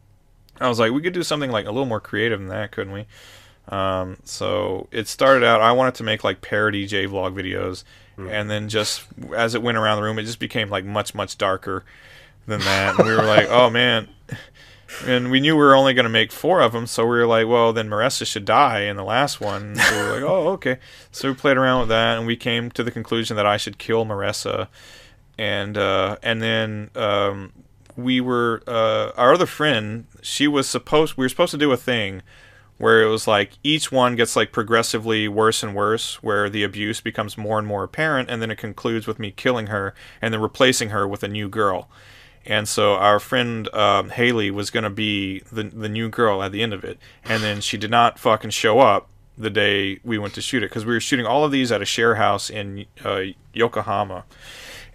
I 0.61 0.69
was 0.69 0.79
like, 0.79 0.93
we 0.93 1.03
could 1.03 1.13
do 1.13 1.23
something 1.23 1.51
like 1.51 1.67
a 1.67 1.71
little 1.71 1.87
more 1.87 2.01
creative 2.01 2.39
than 2.39 2.49
that, 2.49 2.71
couldn't 2.71 2.93
we? 2.93 3.07
Um, 3.69 4.19
so 4.25 4.89
it 4.91 5.09
started 5.09 5.45
out. 5.45 5.61
I 5.61 5.73
wanted 5.73 5.95
to 5.97 6.03
make 6.03 6.23
like 6.23 6.41
parody 6.41 6.87
J 6.87 7.07
vlog 7.07 7.35
videos, 7.35 7.85
and 8.31 8.51
then 8.51 8.69
just 8.69 9.05
as 9.35 9.55
it 9.55 9.63
went 9.63 9.79
around 9.79 9.97
the 9.97 10.03
room, 10.03 10.19
it 10.19 10.25
just 10.25 10.39
became 10.39 10.69
like 10.69 10.85
much 10.85 11.15
much 11.15 11.39
darker 11.39 11.85
than 12.47 12.61
that. 12.61 12.99
And 12.99 13.09
we 13.09 13.15
were 13.15 13.25
like, 13.25 13.49
oh 13.49 13.71
man. 13.71 14.09
And 15.07 15.31
we 15.31 15.41
knew 15.41 15.57
we 15.57 15.63
were 15.63 15.75
only 15.75 15.93
going 15.93 16.05
to 16.05 16.11
make 16.11 16.31
four 16.31 16.61
of 16.61 16.73
them, 16.73 16.87
so 16.87 17.03
we 17.05 17.17
were 17.17 17.27
like, 17.27 17.49
well, 17.49 17.73
then 17.73 17.89
Marissa 17.89 18.25
should 18.25 18.45
die 18.45 18.83
in 18.83 18.97
the 18.97 19.03
last 19.03 19.41
one. 19.41 19.75
So 19.75 19.93
we 19.93 20.03
were 20.07 20.15
like, 20.15 20.23
oh, 20.23 20.49
okay. 20.51 20.79
So 21.11 21.31
we 21.31 21.35
played 21.35 21.57
around 21.57 21.81
with 21.81 21.89
that, 21.89 22.19
and 22.19 22.27
we 22.29 22.37
came 22.37 22.71
to 22.73 22.85
the 22.85 22.93
conclusion 22.93 23.35
that 23.37 23.47
I 23.47 23.57
should 23.57 23.79
kill 23.79 24.07
Marissa. 24.07 24.69
And 25.37 25.77
uh, 25.77 26.19
and 26.23 26.41
then 26.41 26.91
um, 26.95 27.53
we 27.97 28.21
were 28.21 28.63
uh, 28.69 29.11
our 29.17 29.35
other 29.35 29.47
friend. 29.47 30.07
She 30.23 30.47
was 30.47 30.69
supposed 30.69 31.17
we 31.17 31.25
were 31.25 31.29
supposed 31.29 31.53
to 31.53 31.59
do 31.59 31.73
a 31.73 31.77
thing 31.77 32.23
where 32.79 33.03
it 33.03 33.09
was 33.09 33.27
like 33.27 33.53
each 33.63 33.93
one 33.93 34.17
gets 34.17 34.37
like 34.37 34.53
progressively 34.53 35.29
worse 35.29 35.63
and 35.63 35.75
worse, 35.75 36.23
where 36.23 36.51
the 36.51 36.65
abuse 36.65 37.01
becomes 37.01 37.39
more 37.39 37.59
and 37.59 37.67
more 37.67 37.85
apparent, 37.85 38.31
and 38.31 38.43
then 38.43 38.51
it 38.51 38.59
concludes 38.59 39.07
with 39.07 39.19
me 39.19 39.31
killing 39.31 39.69
her 39.69 39.95
and 40.21 40.35
then 40.35 40.41
replacing 40.41 40.91
her 40.91 41.07
with 41.07 41.23
a 41.23 41.29
new 41.29 41.49
girl. 41.49 41.89
And 42.47 42.69
so 42.69 42.95
our 42.95 43.21
friend 43.21 43.73
um, 43.75 44.11
Haley 44.11 44.51
was 44.51 44.71
going 44.71 44.85
to 44.85 44.91
be 44.91 45.41
the 45.53 45.65
the 45.65 45.89
new 45.89 46.09
girl 46.09 46.43
at 46.43 46.53
the 46.53 46.63
end 46.63 46.75
of 46.75 46.85
it, 46.85 46.99
and 47.25 47.43
then 47.43 47.61
she 47.61 47.79
did 47.79 47.91
not 47.91 48.19
fucking 48.19 48.51
show 48.51 48.81
up 48.81 49.09
the 49.37 49.51
day 49.51 49.99
we 50.05 50.19
went 50.19 50.35
to 50.35 50.41
shoot 50.41 50.63
it 50.63 50.71
because 50.71 50.85
we 50.85 50.95
were 50.95 51.01
shooting 51.01 51.27
all 51.27 51.45
of 51.45 51.51
these 51.51 51.73
at 51.73 51.83
a 51.83 51.85
share 51.85 52.17
house 52.17 52.51
in 52.51 52.87
uh, 53.05 53.23
Yokohama, 53.53 54.25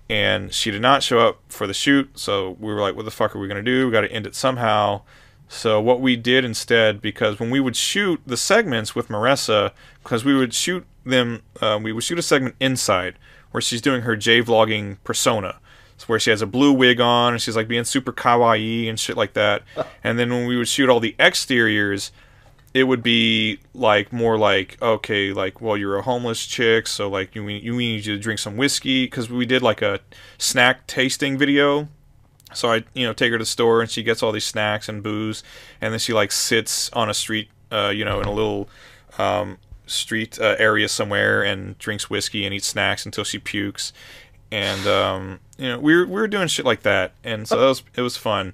and 0.09 0.53
she 0.53 0.71
did 0.71 0.81
not 0.81 1.01
show 1.01 1.19
up 1.19 1.39
for 1.49 1.65
the 1.65 1.73
shoot. 1.73 2.19
So 2.19 2.55
we 2.59 2.71
were 2.71 2.81
like, 2.81 2.95
"What 2.95 3.05
the 3.05 3.11
fuck 3.11 3.35
are 3.35 3.39
we 3.39 3.47
going 3.47 3.63
to 3.63 3.71
do? 3.71 3.85
We 3.85 3.91
got 3.91 4.01
to 4.01 4.11
end 4.11 4.27
it 4.27 4.35
somehow." 4.35 5.01
So 5.51 5.81
what 5.81 5.99
we 5.99 6.15
did 6.15 6.45
instead, 6.45 7.01
because 7.01 7.39
when 7.39 7.49
we 7.49 7.59
would 7.59 7.75
shoot 7.75 8.21
the 8.25 8.37
segments 8.37 8.93
with 8.93 9.07
Marissa, 9.07 9.71
because 10.03 10.23
we 10.23 10.35
would 10.35 10.53
shoot 10.53 10.85
them, 11.03 11.41
uh, 11.59 11.79
we 11.81 11.91
would 11.91 12.03
shoot 12.03 12.19
a 12.19 12.21
segment 12.21 12.55
inside 12.59 13.15
where 13.49 13.59
she's 13.59 13.81
doing 13.81 14.03
her 14.03 14.15
J 14.15 14.43
vlogging 14.43 14.97
persona. 15.03 15.59
It's 15.95 16.07
where 16.07 16.19
she 16.19 16.29
has 16.29 16.43
a 16.43 16.47
blue 16.47 16.71
wig 16.71 17.01
on 17.01 17.33
and 17.33 17.41
she's 17.41 17.55
like 17.55 17.67
being 17.67 17.83
super 17.83 18.13
kawaii 18.13 18.87
and 18.87 18.99
shit 18.99 19.17
like 19.17 19.33
that. 19.33 19.63
and 20.03 20.19
then 20.19 20.29
when 20.29 20.45
we 20.45 20.55
would 20.55 20.67
shoot 20.67 20.87
all 20.87 20.99
the 20.99 21.15
exteriors, 21.19 22.11
it 22.75 22.83
would 22.83 23.01
be 23.01 23.59
like 23.73 24.13
more 24.13 24.37
like 24.37 24.79
okay, 24.83 25.33
like 25.33 25.61
well 25.61 25.75
you're 25.75 25.97
a 25.97 26.03
homeless 26.03 26.45
chick, 26.45 26.85
so 26.85 27.09
like 27.09 27.33
you 27.33 27.47
you 27.47 27.75
need 27.75 28.05
you 28.05 28.15
to 28.15 28.21
drink 28.21 28.39
some 28.39 28.55
whiskey 28.55 29.05
because 29.05 29.31
we 29.31 29.47
did 29.47 29.63
like 29.63 29.81
a 29.81 29.99
snack 30.37 30.85
tasting 30.85 31.39
video. 31.39 31.87
So 32.53 32.71
I 32.71 32.83
you 32.93 33.05
know 33.05 33.13
take 33.13 33.31
her 33.31 33.37
to 33.37 33.43
the 33.43 33.47
store 33.47 33.81
and 33.81 33.89
she 33.89 34.03
gets 34.03 34.23
all 34.23 34.31
these 34.31 34.45
snacks 34.45 34.89
and 34.89 35.03
booze, 35.03 35.43
and 35.81 35.93
then 35.93 35.99
she 35.99 36.13
like 36.13 36.31
sits 36.31 36.89
on 36.91 37.09
a 37.09 37.13
street, 37.13 37.49
uh, 37.71 37.89
you 37.89 38.05
know, 38.05 38.19
in 38.19 38.27
a 38.27 38.33
little 38.33 38.69
um, 39.17 39.57
street 39.85 40.39
uh, 40.39 40.55
area 40.59 40.87
somewhere 40.87 41.43
and 41.43 41.77
drinks 41.77 42.09
whiskey 42.09 42.45
and 42.45 42.53
eats 42.53 42.67
snacks 42.67 43.05
until 43.05 43.23
she 43.23 43.39
pukes 43.39 43.93
and 44.51 44.87
um, 44.87 45.39
you 45.57 45.67
know 45.67 45.79
we 45.79 45.95
were 45.95 46.05
we 46.05 46.13
were 46.13 46.27
doing 46.27 46.47
shit 46.47 46.65
like 46.65 46.81
that, 46.81 47.13
and 47.23 47.47
so 47.47 47.59
that 47.59 47.65
was 47.65 47.83
it 47.95 48.01
was 48.01 48.17
fun. 48.17 48.53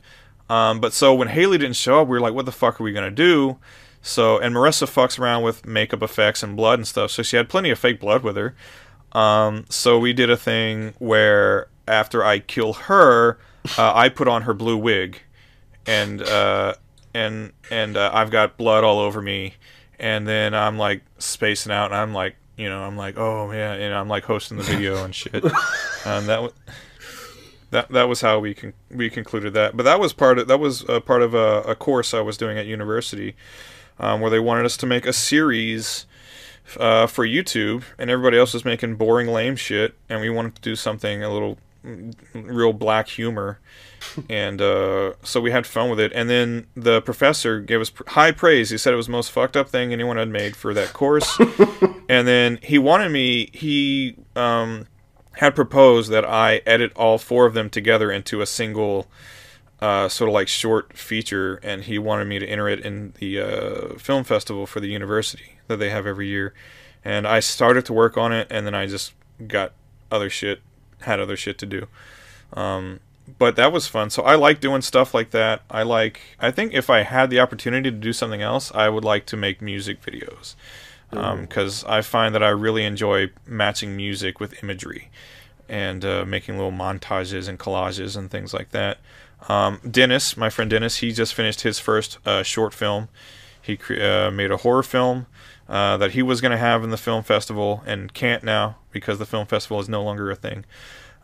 Um, 0.50 0.80
but 0.80 0.94
so 0.94 1.14
when 1.14 1.28
Haley 1.30 1.58
didn't 1.58 1.76
show 1.76 2.02
up, 2.02 2.08
we 2.08 2.12
were 2.12 2.22
like, 2.22 2.34
what 2.34 2.46
the 2.46 2.52
fuck 2.52 2.80
are 2.80 2.84
we 2.84 2.92
gonna 2.92 3.12
do? 3.12 3.58
So 4.02 4.38
and 4.38 4.54
Marissa 4.54 4.88
fucks 4.88 5.20
around 5.20 5.44
with 5.44 5.66
makeup 5.66 6.04
effects 6.04 6.44
and 6.44 6.56
blood 6.56 6.80
and 6.80 6.88
stuff, 6.88 7.12
so 7.12 7.24
she 7.24 7.38
had 7.38 7.50
plenty 7.50 7.70
of 7.70 7.80
fake 7.80 8.00
blood 8.00 8.24
with 8.24 8.36
her. 8.36 8.56
Um, 9.14 9.66
so 9.70 9.98
we 9.98 10.14
did 10.14 10.30
a 10.30 10.38
thing 10.38 10.94
where 11.00 11.68
after 11.88 12.24
I 12.24 12.40
kill 12.40 12.74
her, 12.74 13.38
uh, 13.78 13.94
I 13.94 14.10
put 14.10 14.28
on 14.28 14.44
her 14.44 14.54
blue 14.54 14.78
wig, 14.78 15.22
and 15.86 16.22
uh, 16.22 16.76
and 17.14 17.54
and 17.72 17.98
uh, 17.98 18.12
I've 18.14 18.32
got 18.32 18.58
blood 18.58 18.84
all 18.84 19.00
over 19.00 19.22
me, 19.22 19.56
and 20.00 20.28
then 20.28 20.54
I'm 20.54 20.78
like 20.78 21.02
spacing 21.18 21.72
out, 21.72 21.92
and 21.92 21.96
I'm 21.96 22.14
like 22.14 22.36
you 22.58 22.70
know, 22.70 22.84
I'm 22.84 22.96
like, 22.96 23.18
oh 23.18 23.48
man, 23.48 23.82
and 23.82 23.94
I'm 23.94 24.08
like 24.08 24.24
hosting 24.24 24.58
the 24.58 24.64
video 24.64 25.04
and 25.04 25.14
shit. 25.14 25.34
and 25.34 25.44
that 26.28 26.42
was 26.42 26.54
that 27.72 27.90
that 27.90 28.08
was 28.08 28.22
how 28.22 28.40
we 28.40 28.54
con- 28.54 28.74
we 28.90 29.10
concluded 29.10 29.54
that. 29.54 29.76
But 29.76 29.84
that 29.84 30.00
was 30.00 30.14
part 30.14 30.40
of 30.40 30.48
that 30.48 30.60
was 30.60 30.88
a 30.88 31.02
part 31.02 31.22
of 31.22 31.34
a, 31.34 31.62
a 31.62 31.76
course 31.76 32.14
I 32.14 32.22
was 32.22 32.38
doing 32.38 32.58
at 32.58 32.66
university, 32.66 33.36
um, 34.00 34.22
where 34.22 34.32
they 34.32 34.40
wanted 34.40 34.66
us 34.66 34.78
to 34.78 34.86
make 34.86 35.06
a 35.06 35.14
series. 35.14 36.06
Uh, 36.80 37.06
for 37.06 37.28
YouTube, 37.28 37.84
and 38.00 38.10
everybody 38.10 38.40
else 38.40 38.52
was 38.52 38.66
making 38.66 38.96
boring, 38.96 39.28
lame 39.28 39.56
shit, 39.56 39.94
and 40.10 40.20
we 40.20 40.32
wanted 40.32 40.56
to 40.56 40.62
do 40.64 40.76
something 40.76 41.22
a 41.22 41.32
little 41.32 41.60
real 42.34 42.74
black 42.74 43.08
humor, 43.08 43.60
and 44.30 44.62
uh, 44.62 45.14
so 45.24 45.40
we 45.40 45.52
had 45.52 45.66
fun 45.66 45.90
with 45.90 46.00
it. 46.00 46.12
And 46.14 46.30
then 46.30 46.68
the 46.76 47.02
professor 47.02 47.60
gave 47.60 47.82
us 47.82 47.90
pr- 47.90 48.04
high 48.08 48.32
praise. 48.32 48.70
He 48.70 48.78
said 48.78 48.94
it 48.94 48.98
was 48.98 49.08
the 49.08 49.12
most 49.12 49.32
fucked 49.32 49.56
up 49.56 49.70
thing 49.70 49.94
anyone 49.94 50.18
had 50.18 50.30
made 50.30 50.56
for 50.56 50.74
that 50.74 50.94
course. 50.94 51.38
and 52.10 52.28
then 52.28 52.60
he 52.62 52.78
wanted 52.78 53.12
me. 53.12 53.50
He 53.54 54.18
um, 54.36 54.88
had 55.34 55.56
proposed 55.56 56.12
that 56.12 56.26
I 56.26 56.62
edit 56.66 56.92
all 56.96 57.18
four 57.18 57.46
of 57.46 57.54
them 57.54 57.70
together 57.70 58.12
into 58.12 58.42
a 58.42 58.46
single. 58.46 59.08
Uh, 59.82 60.08
sort 60.08 60.30
of 60.30 60.34
like 60.34 60.48
short 60.48 60.98
feature, 60.98 61.60
and 61.62 61.84
he 61.84 62.00
wanted 62.00 62.26
me 62.26 62.40
to 62.40 62.48
enter 62.48 62.70
it 62.70 62.80
in 62.80 63.14
the 63.20 63.40
uh, 63.40 64.00
film 64.00 64.24
festival 64.24 64.66
for 64.66 64.80
the 64.80 64.88
university 64.88 65.60
that 65.68 65.78
they 65.78 65.90
have 65.90 66.08
every 66.08 66.28
year. 66.28 66.54
And 67.04 67.28
I 67.28 67.42
started 67.42 67.86
to 67.88 67.94
work 67.94 68.18
on 68.18 68.32
it, 68.32 68.48
and 68.50 68.66
then 68.66 68.74
I 68.74 68.88
just 68.88 69.14
got 69.46 69.74
other 70.12 70.30
shit, 70.30 70.62
had 71.02 71.20
other 71.20 71.36
shit 71.36 71.58
to 71.60 71.66
do. 71.66 71.88
Um, 72.54 73.00
but 73.40 73.56
that 73.56 73.72
was 73.72 73.88
fun. 73.88 74.10
So 74.10 74.24
I 74.24 74.36
like 74.36 74.60
doing 74.60 74.82
stuff 74.82 75.14
like 75.14 75.32
that. 75.32 75.62
I 75.70 75.84
like. 75.84 76.22
I 76.40 76.52
think 76.52 76.74
if 76.74 76.90
I 76.90 77.02
had 77.02 77.30
the 77.30 77.40
opportunity 77.40 77.90
to 77.90 77.98
do 77.98 78.14
something 78.14 78.42
else, 78.42 78.72
I 78.74 78.90
would 78.90 79.04
like 79.04 79.26
to 79.28 79.38
make 79.38 79.62
music 79.62 80.02
videos 80.02 80.56
because 81.10 81.84
um, 81.84 81.92
I 81.92 82.02
find 82.02 82.36
that 82.36 82.44
I 82.44 82.50
really 82.50 82.84
enjoy 82.84 83.32
matching 83.48 83.96
music 83.96 84.40
with 84.40 84.62
imagery 84.64 85.10
and 85.68 86.06
uh, 86.06 86.26
making 86.26 86.58
little 86.58 86.72
montages 86.72 87.48
and 87.48 87.58
collages 87.58 88.16
and 88.16 88.30
things 88.30 88.54
like 88.54 88.72
that. 88.72 89.00
Um, 89.48 89.80
Dennis, 89.90 90.38
my 90.38 90.50
friend 90.50 90.70
Dennis, 90.70 90.98
he 90.98 91.12
just 91.12 91.34
finished 91.34 91.62
his 91.62 91.80
first 91.80 92.18
uh, 92.26 92.44
short 92.44 92.74
film. 92.74 93.10
He 93.62 93.78
cre- 93.78 94.02
uh, 94.02 94.32
made 94.32 94.52
a 94.52 94.58
horror 94.58 94.84
film 94.84 95.26
uh, 95.68 95.98
that 95.98 96.12
he 96.12 96.22
was 96.22 96.42
going 96.42 96.52
to 96.52 96.58
have 96.58 96.84
in 96.84 96.90
the 96.92 96.98
film 96.98 97.24
festival 97.24 97.84
and 97.86 98.14
can't 98.14 98.44
now 98.44 98.78
because 98.92 99.20
the 99.20 99.26
film 99.26 99.48
festival 99.48 99.80
is 99.80 99.90
no 99.90 100.04
longer 100.04 100.30
a 100.32 100.36
thing. 100.36 100.66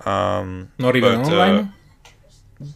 Um, 0.05 0.71
Not 0.77 0.95
even 0.95 1.21
but, 1.21 1.31
uh, 1.31 1.35
online. 1.35 1.73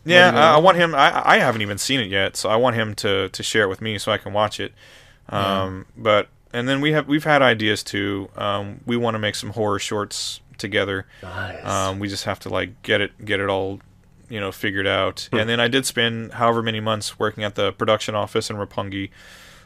yeah, 0.05 0.31
I, 0.33 0.55
I 0.55 0.57
want 0.57 0.77
him. 0.77 0.93
I, 0.93 1.21
I 1.25 1.37
haven't 1.39 1.61
even 1.61 1.77
seen 1.77 1.99
it 1.99 2.09
yet, 2.09 2.35
so 2.35 2.49
I 2.49 2.55
want 2.55 2.75
him 2.75 2.93
to, 2.95 3.29
to 3.29 3.43
share 3.43 3.63
it 3.63 3.67
with 3.69 3.81
me 3.81 3.97
so 3.97 4.11
I 4.11 4.17
can 4.17 4.33
watch 4.33 4.59
it. 4.59 4.73
Um, 5.29 5.85
But 5.97 6.29
and 6.53 6.69
then 6.69 6.81
we 6.81 6.91
have 6.93 7.07
we've 7.07 7.23
had 7.23 7.41
ideas 7.41 7.83
too. 7.83 8.29
Um, 8.35 8.81
we 8.85 8.95
want 8.95 9.15
to 9.15 9.19
make 9.19 9.35
some 9.35 9.49
horror 9.51 9.79
shorts 9.79 10.39
together. 10.57 11.05
Nice. 11.21 11.65
Um, 11.65 11.99
we 11.99 12.07
just 12.07 12.25
have 12.25 12.39
to 12.41 12.49
like 12.49 12.81
get 12.83 13.01
it 13.01 13.25
get 13.25 13.39
it 13.39 13.49
all 13.49 13.81
you 14.29 14.39
know 14.39 14.51
figured 14.51 14.87
out. 14.87 15.27
And 15.33 15.49
then 15.49 15.59
I 15.59 15.67
did 15.67 15.85
spend 15.85 16.33
however 16.33 16.61
many 16.61 16.79
months 16.79 17.17
working 17.19 17.43
at 17.43 17.55
the 17.55 17.73
production 17.73 18.15
office 18.15 18.49
in 18.49 18.55
Roppongi, 18.55 19.09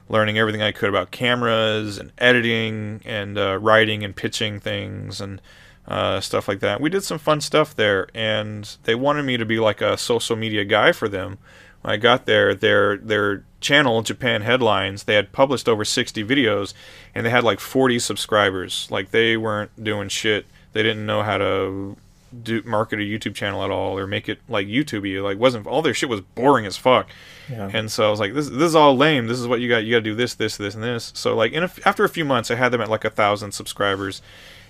learning 0.10 0.38
everything 0.38 0.62
I 0.62 0.72
could 0.72 0.90
about 0.90 1.12
cameras 1.12 1.98
and 1.98 2.12
editing 2.18 3.02
and 3.06 3.38
uh, 3.38 3.58
writing 3.60 4.04
and 4.04 4.16
pitching 4.16 4.60
things 4.60 5.22
and 5.22 5.40
uh, 5.88 6.20
stuff 6.20 6.48
like 6.48 6.60
that. 6.60 6.82
We 6.82 6.90
did 6.90 7.04
some 7.04 7.20
fun 7.20 7.42
stuff 7.42 7.76
there, 7.76 8.08
and 8.14 8.78
they 8.84 8.96
wanted 8.96 9.24
me 9.24 9.38
to 9.38 9.46
be 9.46 9.60
like 9.60 9.82
a 9.82 9.98
social 9.98 10.36
media 10.36 10.66
guy 10.66 10.92
for 10.92 11.08
them. 11.08 11.38
When 11.82 11.94
I 11.94 11.98
got 11.98 12.26
there, 12.26 12.54
their 12.54 12.98
their 12.98 13.44
channel, 13.62 14.02
Japan 14.02 14.42
Headlines, 14.42 15.04
they 15.04 15.16
had 15.16 15.32
published 15.32 15.70
over 15.70 15.86
60 15.86 16.24
videos, 16.24 16.74
and 17.16 17.26
they 17.26 17.30
had 17.30 17.44
like 17.44 17.60
40 17.60 18.00
subscribers. 18.00 18.88
Like 18.92 19.12
they 19.12 19.38
weren't 19.38 19.72
doing 19.82 20.10
shit. 20.10 20.46
They 20.74 20.84
didn't 20.84 21.06
know 21.06 21.24
how 21.24 21.38
to 21.38 21.98
do 22.44 22.62
market 22.64 23.00
a 23.00 23.04
YouTube 23.04 23.34
channel 23.34 23.64
at 23.64 23.72
all 23.72 23.98
or 23.98 24.06
make 24.06 24.30
it 24.30 24.40
like 24.48 24.68
YouTubey. 24.68 25.24
Like 25.24 25.40
wasn't 25.40 25.66
all 25.66 25.82
their 25.82 25.94
shit 25.94 26.10
was 26.10 26.22
boring 26.22 26.66
as 26.66 26.78
fuck. 26.78 27.10
Yeah. 27.50 27.70
And 27.74 27.92
so 27.92 28.08
I 28.08 28.12
was 28.12 28.20
like, 28.20 28.34
this 28.34 28.50
this 28.50 28.62
is 28.62 28.76
all 28.76 28.96
lame. 28.96 29.28
This 29.28 29.40
is 29.40 29.48
what 29.48 29.60
you 29.60 29.70
got. 29.70 29.84
You 29.84 29.92
got 29.96 30.00
to 30.00 30.04
do 30.04 30.16
this, 30.16 30.36
this, 30.36 30.58
this, 30.58 30.76
and 30.76 30.84
this. 30.84 31.12
So 31.16 31.36
like, 31.36 31.52
in 31.52 31.64
a, 31.64 31.72
after 31.86 32.04
a 32.04 32.10
few 32.10 32.26
months, 32.26 32.52
I 32.52 32.56
had 32.56 32.70
them 32.72 32.82
at 32.82 32.90
like 32.90 33.06
a 33.06 33.10
thousand 33.10 33.54
subscribers, 33.54 34.22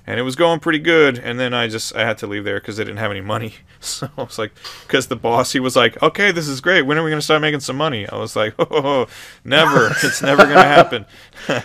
and 0.07 0.19
it 0.19 0.23
was 0.23 0.35
going 0.35 0.59
pretty 0.59 0.79
good. 0.79 1.17
And 1.17 1.39
then 1.39 1.53
I 1.53 1.67
just 1.67 1.95
I 1.95 2.05
had 2.05 2.17
to 2.19 2.27
leave 2.27 2.43
there 2.45 2.59
because 2.59 2.77
they 2.77 2.83
didn't 2.83 2.99
have 2.99 3.11
any 3.11 3.21
money. 3.21 3.55
So 3.81 4.09
I 4.17 4.23
was 4.23 4.37
like, 4.37 4.51
because 4.85 5.07
the 5.07 5.15
boss 5.15 5.53
he 5.53 5.61
was 5.61 5.77
like, 5.77 6.03
okay, 6.03 6.33
this 6.33 6.49
is 6.49 6.59
great. 6.59 6.81
When 6.81 6.97
are 6.97 7.03
we 7.03 7.09
gonna 7.09 7.21
start 7.21 7.41
making 7.41 7.61
some 7.61 7.77
money? 7.77 8.05
I 8.09 8.17
was 8.17 8.35
like, 8.35 8.53
oh, 8.59 9.07
never. 9.45 9.91
it's 10.03 10.21
never 10.21 10.43
gonna 10.43 10.63
happen. 10.63 11.05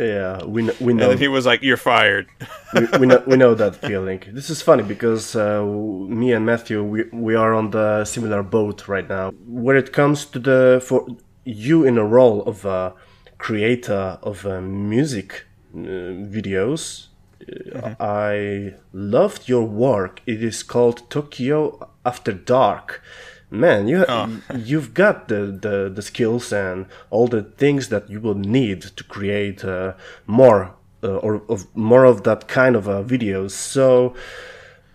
Yeah, 0.00 0.44
we 0.44 0.62
kn- 0.64 0.76
we 0.80 0.92
And 0.92 1.00
know 1.00 1.08
then 1.10 1.18
he 1.18 1.28
was 1.28 1.44
like, 1.44 1.62
you're 1.62 1.76
fired. 1.76 2.26
we, 2.74 2.86
we 3.00 3.06
know 3.06 3.22
we 3.26 3.36
know 3.36 3.54
that 3.54 3.76
feeling. 3.88 4.22
This 4.32 4.48
is 4.48 4.62
funny 4.62 4.82
because 4.82 5.36
uh, 5.36 5.62
me 5.62 6.32
and 6.32 6.46
Matthew 6.46 6.82
we 6.82 7.04
we 7.12 7.34
are 7.34 7.52
on 7.52 7.70
the 7.70 8.04
similar 8.04 8.42
boat 8.42 8.88
right 8.88 9.08
now. 9.08 9.32
When 9.46 9.76
it 9.76 9.92
comes 9.92 10.24
to 10.26 10.38
the 10.38 10.82
for 10.84 11.06
you 11.44 11.84
in 11.84 11.98
a 11.98 12.04
role 12.04 12.42
of 12.44 12.64
a 12.64 12.94
creator 13.38 14.18
of 14.22 14.46
uh, 14.46 14.60
music 14.60 15.44
uh, 15.74 15.78
videos, 16.36 17.08
uh, 17.74 17.94
I 18.00 18.74
loved 18.92 19.48
your 19.48 19.64
work. 19.64 20.22
It 20.26 20.42
is 20.42 20.62
called 20.62 21.10
Tokyo 21.10 21.90
After 22.04 22.32
Dark. 22.32 23.02
Man, 23.50 23.88
you 23.88 24.04
you've 24.54 24.94
got 24.94 25.26
the, 25.28 25.46
the, 25.46 25.90
the 25.92 26.02
skills 26.02 26.52
and 26.52 26.86
all 27.10 27.26
the 27.26 27.42
things 27.42 27.88
that 27.88 28.08
you 28.08 28.20
will 28.20 28.36
need 28.36 28.82
to 28.82 29.04
create 29.04 29.64
uh, 29.64 29.94
more 30.26 30.74
uh, 31.02 31.16
or 31.16 31.42
of 31.48 31.66
more 31.74 32.04
of 32.04 32.22
that 32.24 32.46
kind 32.46 32.76
of 32.76 32.88
uh, 32.88 33.02
videos. 33.02 33.50
So, 33.50 34.14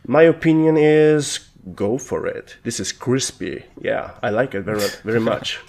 my 0.07 0.21
opinion 0.21 0.77
is 0.77 1.39
go 1.73 1.97
for 1.97 2.25
it. 2.27 2.57
This 2.63 2.79
is 2.79 2.91
crispy. 2.91 3.65
Yeah, 3.81 4.11
I 4.23 4.29
like 4.29 4.55
it 4.55 4.61
very 4.61 4.87
very 5.03 5.19
much. 5.19 5.59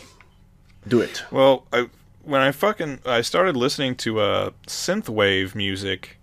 Do 0.87 1.01
it. 1.01 1.25
Well, 1.31 1.67
I 1.73 1.89
when 2.23 2.41
I 2.41 2.53
fucking 2.53 3.01
I 3.05 3.23
started 3.23 3.57
listening 3.57 3.97
to 3.97 4.21
uh 4.21 4.51
synthwave 4.67 5.55
music, 5.55 6.19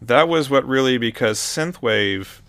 that 0.00 0.28
was 0.28 0.50
what 0.50 0.66
really 0.66 0.98
because 0.98 1.38
synthwave 1.38 2.40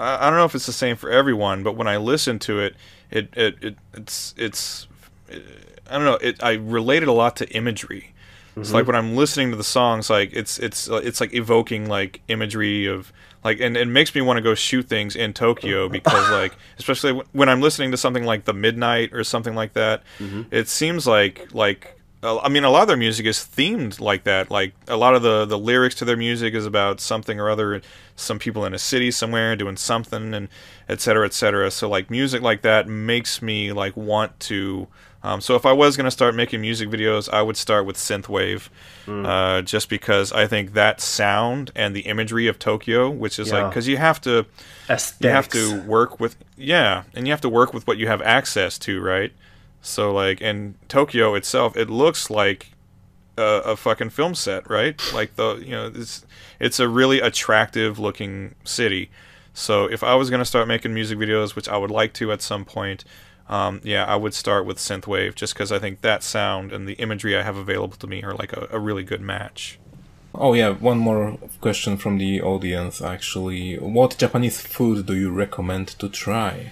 I, 0.00 0.26
I 0.26 0.30
don't 0.30 0.38
know 0.38 0.44
if 0.44 0.54
it's 0.54 0.66
the 0.66 0.72
same 0.72 0.96
for 0.96 1.10
everyone, 1.10 1.62
but 1.62 1.76
when 1.76 1.86
I 1.86 1.96
listen 1.96 2.38
to 2.40 2.60
it, 2.60 2.74
it 3.10 3.28
it, 3.36 3.62
it 3.62 3.76
it's 3.94 4.34
it's 4.36 4.86
I 5.88 5.94
don't 5.96 6.04
know, 6.04 6.14
it 6.14 6.42
I 6.42 6.54
related 6.54 7.08
a 7.08 7.12
lot 7.12 7.36
to 7.36 7.48
imagery. 7.50 8.12
It's 8.56 8.72
like 8.72 8.86
when 8.86 8.96
I'm 8.96 9.16
listening 9.16 9.50
to 9.52 9.56
the 9.56 9.64
songs, 9.64 10.10
like 10.10 10.30
it's 10.32 10.58
it's 10.58 10.88
it's 10.88 11.20
like 11.20 11.32
evoking 11.32 11.88
like 11.88 12.20
imagery 12.28 12.86
of 12.86 13.12
like 13.44 13.60
and 13.60 13.76
it 13.76 13.86
makes 13.86 14.14
me 14.14 14.20
want 14.20 14.36
to 14.36 14.42
go 14.42 14.54
shoot 14.54 14.86
things 14.88 15.16
in 15.16 15.32
Tokyo 15.32 15.88
because 15.98 16.30
like 16.30 16.52
especially 16.78 17.12
when 17.32 17.48
I'm 17.48 17.60
listening 17.60 17.90
to 17.92 17.96
something 17.96 18.24
like 18.24 18.44
the 18.44 18.52
Midnight 18.52 19.14
or 19.14 19.24
something 19.24 19.54
like 19.54 19.72
that, 19.74 20.02
it 20.50 20.68
seems 20.68 21.06
like 21.06 21.54
like 21.54 21.86
uh, 21.86 21.99
I 22.22 22.48
mean 22.48 22.64
a 22.64 22.70
lot 22.70 22.82
of 22.82 22.88
their 22.88 22.96
music 22.96 23.24
is 23.24 23.38
themed 23.38 23.98
like 23.98 24.24
that. 24.24 24.50
Like 24.50 24.74
a 24.86 24.96
lot 24.96 25.14
of 25.14 25.22
the 25.22 25.46
the 25.46 25.58
lyrics 25.58 25.94
to 25.96 26.04
their 26.04 26.16
music 26.16 26.54
is 26.54 26.66
about 26.66 27.00
something 27.00 27.40
or 27.40 27.48
other, 27.48 27.80
some 28.14 28.38
people 28.38 28.64
in 28.66 28.74
a 28.74 28.78
city 28.78 29.10
somewhere 29.10 29.56
doing 29.56 29.76
something 29.76 30.34
and 30.34 30.48
et 30.88 31.00
cetera, 31.00 31.24
et 31.24 31.32
cetera. 31.32 31.70
So 31.70 31.88
like 31.88 32.10
music 32.10 32.42
like 32.42 32.62
that 32.62 32.86
makes 32.88 33.40
me 33.40 33.72
like 33.72 33.96
want 33.96 34.38
to. 34.40 34.86
Um, 35.22 35.42
so 35.42 35.54
if 35.54 35.66
I 35.66 35.72
was 35.72 35.96
gonna 35.96 36.10
start 36.10 36.34
making 36.34 36.60
music 36.62 36.88
videos, 36.88 37.28
I 37.30 37.42
would 37.42 37.56
start 37.56 37.84
with 37.84 37.96
synthwave, 37.96 38.68
uh, 39.06 39.60
just 39.62 39.88
because 39.90 40.32
I 40.32 40.46
think 40.46 40.72
that 40.74 41.00
sound 41.00 41.70
and 41.74 41.94
the 41.94 42.00
imagery 42.02 42.46
of 42.46 42.58
Tokyo, 42.58 43.10
which 43.10 43.38
is 43.38 43.50
like 43.52 43.70
because 43.70 43.86
you 43.88 43.96
have 43.98 44.20
to 44.22 44.46
Aesthetics. 44.88 45.20
you 45.22 45.30
have 45.30 45.48
to 45.48 45.88
work 45.88 46.20
with 46.20 46.36
yeah 46.56 47.04
and 47.14 47.26
you 47.26 47.32
have 47.32 47.40
to 47.42 47.48
work 47.50 47.72
with 47.74 47.86
what 47.86 47.96
you 47.98 48.06
have 48.08 48.22
access 48.22 48.78
to 48.80 49.00
right 49.00 49.32
so 49.80 50.12
like 50.12 50.40
in 50.40 50.74
tokyo 50.88 51.34
itself 51.34 51.76
it 51.76 51.88
looks 51.88 52.30
like 52.30 52.72
a, 53.36 53.42
a 53.42 53.76
fucking 53.76 54.10
film 54.10 54.34
set 54.34 54.68
right 54.68 55.00
like 55.14 55.36
the 55.36 55.56
you 55.56 55.70
know 55.70 55.90
it's 55.94 56.24
it's 56.58 56.78
a 56.78 56.88
really 56.88 57.20
attractive 57.20 57.98
looking 57.98 58.54
city 58.64 59.10
so 59.54 59.86
if 59.86 60.02
i 60.02 60.14
was 60.14 60.30
going 60.30 60.40
to 60.40 60.44
start 60.44 60.68
making 60.68 60.92
music 60.92 61.18
videos 61.18 61.56
which 61.56 61.68
i 61.68 61.76
would 61.76 61.90
like 61.90 62.12
to 62.12 62.30
at 62.32 62.42
some 62.42 62.64
point 62.64 63.04
um, 63.48 63.80
yeah 63.82 64.04
i 64.04 64.14
would 64.14 64.34
start 64.34 64.66
with 64.66 64.76
synthwave 64.76 65.34
just 65.34 65.54
because 65.54 65.72
i 65.72 65.78
think 65.78 66.02
that 66.02 66.22
sound 66.22 66.72
and 66.72 66.86
the 66.86 66.94
imagery 66.94 67.36
i 67.36 67.42
have 67.42 67.56
available 67.56 67.96
to 67.96 68.06
me 68.06 68.22
are 68.22 68.34
like 68.34 68.52
a, 68.52 68.68
a 68.70 68.78
really 68.78 69.02
good 69.02 69.20
match 69.20 69.78
Oh 70.34 70.54
yeah, 70.54 70.70
one 70.70 70.98
more 70.98 71.38
question 71.60 71.96
from 71.96 72.18
the 72.18 72.40
audience 72.40 73.02
actually. 73.02 73.76
What 73.78 74.16
Japanese 74.16 74.60
food 74.60 75.06
do 75.06 75.16
you 75.16 75.30
recommend 75.30 75.88
to 75.98 76.08
try? 76.08 76.70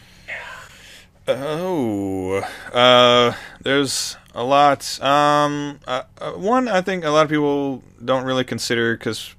Oh, 1.28 2.42
uh, 2.72 3.32
there's 3.62 4.16
a 4.34 4.42
lot. 4.42 5.00
Um, 5.02 5.80
uh, 5.86 6.02
uh, 6.20 6.32
one 6.32 6.68
I 6.68 6.80
think 6.80 7.05
a 7.05 7.10
lot 7.10 7.24
of 7.24 7.30
people 7.30 7.82
don't 8.05 8.24
really 8.24 8.44
consider 8.44 8.96
because 8.96 9.34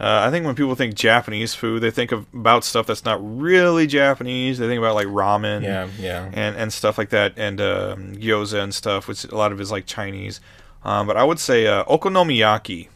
uh, 0.00 0.24
I 0.26 0.30
think 0.30 0.46
when 0.46 0.54
people 0.54 0.74
think 0.74 0.94
Japanese 0.94 1.54
food, 1.54 1.82
they 1.82 1.90
think 1.90 2.10
of 2.10 2.26
about 2.34 2.64
stuff 2.64 2.86
that's 2.86 3.04
not 3.04 3.18
really 3.20 3.86
Japanese. 3.86 4.58
They 4.58 4.66
think 4.66 4.78
about 4.78 4.94
like 4.94 5.06
ramen, 5.08 5.62
Yeah, 5.62 5.88
yeah. 5.98 6.30
and 6.32 6.56
and 6.56 6.72
stuff 6.72 6.98
like 6.98 7.10
that, 7.10 7.34
and 7.36 7.60
um, 7.60 8.12
gyoza 8.16 8.62
and 8.62 8.74
stuff, 8.74 9.06
which 9.08 9.24
a 9.24 9.34
lot 9.36 9.52
of 9.52 9.60
is 9.60 9.70
like 9.70 9.86
Chinese. 9.86 10.40
Um, 10.84 11.06
but 11.06 11.16
I 11.16 11.24
would 11.24 11.38
say 11.38 11.66
uh, 11.66 11.84
okonomiyaki 11.84 12.88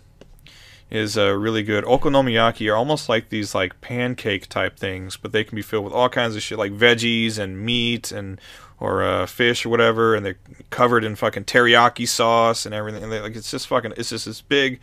is 0.90 1.19
uh, 1.19 1.32
really 1.32 1.62
good. 1.62 1.85
Okonomiyaki 1.85 2.70
are 2.70 2.77
almost 2.77 3.09
like 3.09 3.28
these 3.28 3.55
like 3.55 3.81
pancake 3.81 4.48
type 4.48 4.78
things, 4.78 5.16
but 5.16 5.32
they 5.32 5.44
can 5.44 5.56
be 5.56 5.62
filled 5.62 5.85
with 5.85 5.93
all 5.93 6.09
kinds 6.09 6.36
of 6.36 6.43
shit 6.43 6.59
like 6.59 6.73
veggies 6.73 7.39
and 7.39 7.61
meat 7.65 8.12
and 8.12 8.40
or 8.81 9.02
uh, 9.02 9.27
fish 9.27 9.65
or 9.65 9.69
whatever, 9.69 10.15
and 10.15 10.27
they're 10.27 10.39
covered 10.70 11.05
in 11.05 11.16
fucking 11.16 11.44
teriyaki 11.44 12.06
sauce 12.06 12.66
and 12.66 12.74
everything. 12.74 13.02
And 13.02 13.12
they, 13.12 13.20
like 13.20 13.36
it's 13.36 13.51
just 13.51 13.66
fucking 13.69 13.94
it's 13.97 14.11
just 14.11 14.27
this 14.27 14.40
big, 14.40 14.81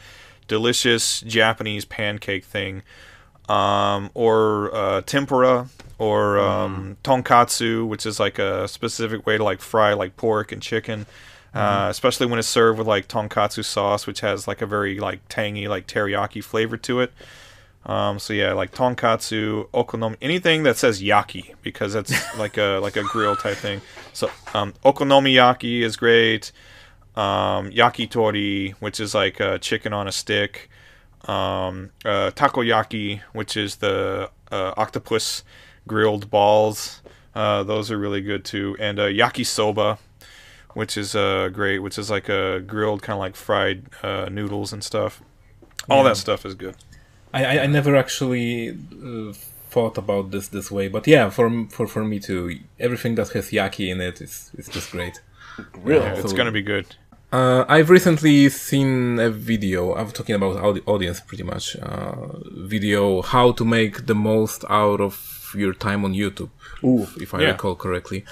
delicious 0.48 1.22
Japanese 1.22 1.86
pancake 1.86 2.44
thing. 2.44 2.84
Um, 3.49 4.11
or 4.14 4.73
uh, 4.73 5.02
tempura 5.02 5.68
or 5.98 6.40
um, 6.40 6.95
tonkatsu, 7.03 7.86
which 7.86 8.06
is 8.06 8.18
like 8.18 8.40
a 8.40 8.68
specific 8.68 9.26
way 9.26 9.38
to 9.38 9.44
like 9.44 9.60
fry 9.60 9.94
like 9.94 10.15
pork 10.15 10.52
and 10.52 10.61
chicken. 10.61 11.06
Uh, 11.53 11.88
especially 11.90 12.28
when 12.28 12.40
it's 12.40 12.48
served 12.48 12.78
with 12.78 12.88
like 12.88 13.10
tonkatsu 13.10 13.64
sauce, 13.65 14.07
which 14.07 14.22
has 14.22 14.48
like 14.48 14.61
a 14.61 14.65
very 14.65 14.99
like 14.99 15.19
tangy 15.28 15.68
like 15.68 15.86
teriyaki 15.86 16.41
flavor 16.41 16.78
to 16.78 17.02
it. 17.02 17.11
Um, 17.86 18.19
so 18.19 18.34
yeah, 18.34 18.53
like 18.53 18.72
tonkatsu, 18.72 19.68
okonomi, 19.69 20.15
anything 20.22 20.64
that 20.64 20.78
says 20.78 21.02
yaki 21.02 21.56
because 21.61 21.94
that's 21.94 22.14
like 22.38 22.57
a 22.57 22.80
like 22.82 22.95
a 22.95 23.03
grill 23.03 23.36
type 23.36 23.57
thing. 23.57 23.82
So 24.14 24.30
um, 24.53 24.73
okonomiyaki 24.86 25.82
is 25.82 25.98
great. 25.98 26.52
Um, 27.15 27.72
yakitori, 27.72 28.73
which 28.73 28.99
is 28.99 29.14
like 29.14 29.41
uh, 29.41 29.57
chicken 29.57 29.94
on 29.94 30.07
a 30.07 30.11
stick. 30.11 30.69
Um, 31.26 31.91
uh, 32.06 32.32
takoyaki, 32.32 33.22
which 33.34 33.57
is 33.57 33.78
the 33.78 34.30
uh, 34.52 34.73
octopus 34.78 35.44
grilled 35.88 36.30
balls. 36.30 37.02
Uh, 37.36 37.64
those 37.64 37.91
are 37.91 37.98
really 37.98 38.22
good 38.22 38.45
too. 38.45 38.76
And 38.80 38.99
uh, 38.99 39.07
yakisoba, 39.07 39.98
which 40.73 40.98
is 40.98 41.15
uh, 41.15 41.49
great, 41.53 41.80
which 41.80 41.98
is 41.98 42.10
like 42.10 42.30
a 42.30 42.60
grilled 42.61 43.02
kind 43.02 43.15
of 43.18 43.19
like 43.19 43.35
fried 43.35 43.84
uh, 44.03 44.27
noodles 44.31 44.73
and 44.73 44.84
stuff. 44.84 45.22
All 45.89 46.03
that 46.03 46.18
stuff 46.18 46.45
is 46.45 46.53
good. 46.56 46.76
I, 47.34 47.45
I, 47.45 47.64
I 47.64 47.68
never 47.68 47.95
actually 47.95 48.69
uh, 48.69 49.34
thought 49.69 49.98
about 49.98 50.31
this 50.31 50.48
this 50.49 50.69
way, 50.72 50.88
but 50.89 51.07
yeah, 51.07 51.30
for 51.30 51.49
for 51.69 51.88
for 51.88 52.03
me 52.03 52.19
too, 52.19 52.60
everything 52.80 53.15
that 53.15 53.30
has 53.30 53.52
yaki 53.52 53.89
in 53.89 54.02
it 54.02 54.22
is 54.22 54.52
is 54.57 54.68
just 54.68 54.91
great. 54.91 55.22
Really? 55.84 56.06
Yeah. 56.06 56.14
It's 56.19 56.31
So- 56.31 56.38
gonna 56.38 56.52
be 56.52 56.61
good. 56.61 56.88
Uh, 57.34 57.64
I've 57.69 57.89
recently 57.89 58.49
seen 58.49 59.18
a 59.18 59.30
video. 59.30 59.95
I'm 59.95 60.11
talking 60.11 60.35
about 60.35 60.57
audi- 60.57 60.84
audience 60.85 61.22
pretty 61.22 61.43
much. 61.43 61.77
Uh, 61.77 62.15
video 62.73 63.22
how 63.22 63.53
to 63.53 63.64
make 63.64 64.06
the 64.06 64.14
most 64.15 64.65
out 64.69 64.99
of 64.99 65.15
your 65.57 65.73
time 65.73 66.03
on 66.03 66.14
YouTube, 66.14 66.49
Ooh. 66.84 67.07
if 67.22 67.34
I 67.34 67.39
Yeah. 67.39 67.52
recall 67.52 67.76
correctly. 67.76 68.26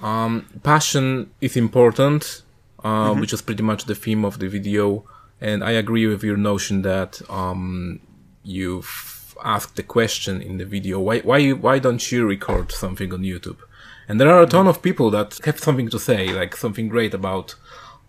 Um, 0.00 0.46
passion 0.62 1.30
is 1.40 1.56
important, 1.56 2.42
uh, 2.84 3.10
Mm-hmm. 3.10 3.20
which 3.20 3.32
is 3.32 3.42
pretty 3.42 3.62
much 3.62 3.84
the 3.84 3.94
theme 3.94 4.24
of 4.24 4.38
the 4.38 4.48
video. 4.48 5.04
And 5.40 5.62
I 5.62 5.72
agree 5.72 6.06
with 6.06 6.22
your 6.24 6.36
notion 6.36 6.82
that 6.82 7.20
um, 7.30 8.00
you've 8.44 9.34
asked 9.44 9.76
the 9.76 9.82
question 9.84 10.42
in 10.42 10.58
the 10.58 10.64
video. 10.64 10.98
Why 10.98 11.20
why 11.20 11.50
why 11.52 11.78
don't 11.78 12.10
you 12.12 12.26
record 12.26 12.72
something 12.72 13.12
on 13.12 13.22
YouTube? 13.22 13.58
And 14.08 14.20
there 14.20 14.30
are 14.30 14.42
a 14.42 14.46
ton 14.46 14.66
of 14.66 14.80
people 14.82 15.10
that 15.10 15.38
have 15.44 15.58
something 15.60 15.88
to 15.90 15.98
say, 15.98 16.32
like 16.32 16.56
something 16.56 16.88
great 16.88 17.14
about 17.14 17.54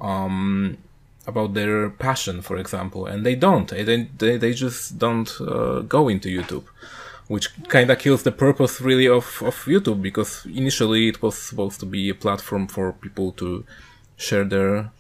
um, 0.02 0.78
about 1.28 1.54
their 1.54 1.90
passion, 1.90 2.42
for 2.42 2.58
example, 2.58 3.06
and 3.06 3.26
they 3.26 3.36
don't. 3.36 3.68
They 3.70 4.08
they, 4.18 4.38
they 4.38 4.54
just 4.54 4.98
don't 4.98 5.30
uh, 5.42 5.82
go 5.82 6.10
into 6.10 6.30
YouTube, 6.30 6.64
which 7.30 7.48
kind 7.68 7.90
of 7.92 8.00
kills 8.00 8.24
the 8.24 8.32
purpose 8.32 8.82
really 8.82 9.08
of 9.08 9.26
of 9.50 9.56
YouTube 9.66 10.02
because 10.02 10.46
initially 10.46 11.08
it 11.08 11.22
was 11.22 11.38
supposed 11.38 11.80
to 11.80 11.86
be 11.86 12.10
a 12.10 12.16
platform 12.16 12.68
for 12.68 12.92
people 12.92 13.32
to 13.34 13.64
share 14.18 14.44
their 14.44 14.92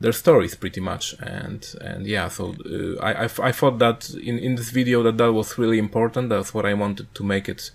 their 0.00 0.12
stories 0.12 0.54
pretty 0.54 0.80
much. 0.80 1.14
And 1.20 1.60
and 1.80 2.06
yeah 2.06 2.28
so 2.28 2.54
uh, 2.64 3.02
I, 3.08 3.24
I, 3.24 3.28
I 3.48 3.52
thought 3.52 3.78
that 3.78 4.10
in 4.10 4.38
in 4.38 4.54
this 4.56 4.70
video 4.70 5.02
that 5.02 5.18
that 5.18 5.32
was 5.32 5.58
really 5.58 5.78
important 5.78 6.28
that's 6.30 6.52
what 6.54 6.66
i 6.66 6.74
wanted 6.74 7.06
to 7.14 7.22
make 7.22 7.48
it 7.48 7.70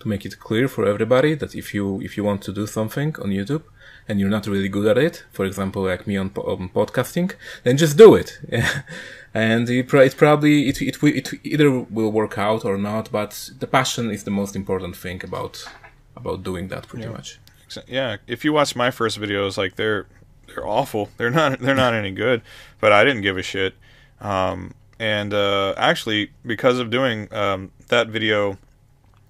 to 0.00 0.08
make 0.08 0.24
it 0.26 0.38
clear 0.38 0.68
for 0.68 0.86
everybody 0.86 1.34
that 1.34 1.54
if 1.54 1.74
you 1.74 2.00
if 2.02 2.16
you 2.16 2.24
want 2.24 2.42
to 2.42 2.52
do 2.52 2.66
something 2.66 3.14
on 3.22 3.30
youtube 3.30 3.64
and 4.08 4.20
you're 4.20 4.36
not 4.36 4.46
really 4.46 4.68
good 4.68 4.86
at 4.86 4.98
it 4.98 5.24
for 5.32 5.44
example 5.46 5.82
like 5.82 6.06
me 6.06 6.16
on, 6.16 6.30
on 6.36 6.68
podcasting 6.68 7.32
then 7.64 7.76
just 7.76 7.96
do 7.96 8.14
it 8.14 8.38
and 9.34 9.68
it, 9.68 9.92
it 9.92 10.16
probably 10.16 10.68
it, 10.68 10.80
it, 10.80 11.02
it 11.02 11.34
either 11.44 11.70
will 11.70 12.12
work 12.12 12.38
out 12.38 12.64
or 12.64 12.78
not 12.78 13.10
but 13.10 13.50
the 13.58 13.66
passion 13.66 14.10
is 14.10 14.24
the 14.24 14.30
most 14.30 14.54
important 14.56 14.96
thing 14.96 15.20
about 15.24 15.66
about 16.16 16.42
doing 16.42 16.68
that 16.68 16.86
pretty 16.86 17.04
yeah. 17.04 17.12
much 17.12 17.38
yeah 17.88 18.16
if 18.26 18.44
you 18.44 18.52
watch 18.52 18.76
my 18.76 18.90
first 18.90 19.20
videos 19.20 19.58
like 19.58 19.74
they're 19.76 20.06
they're 20.46 20.66
awful. 20.66 21.10
They're 21.16 21.30
not 21.30 21.60
they're 21.60 21.74
not 21.74 21.94
any 21.94 22.10
good. 22.10 22.42
But 22.80 22.92
I 22.92 23.04
didn't 23.04 23.22
give 23.22 23.36
a 23.36 23.42
shit. 23.42 23.74
Um, 24.20 24.74
and 24.98 25.34
uh, 25.34 25.74
actually, 25.76 26.30
because 26.46 26.78
of 26.78 26.90
doing 26.90 27.32
um, 27.32 27.72
that 27.88 28.08
video 28.08 28.58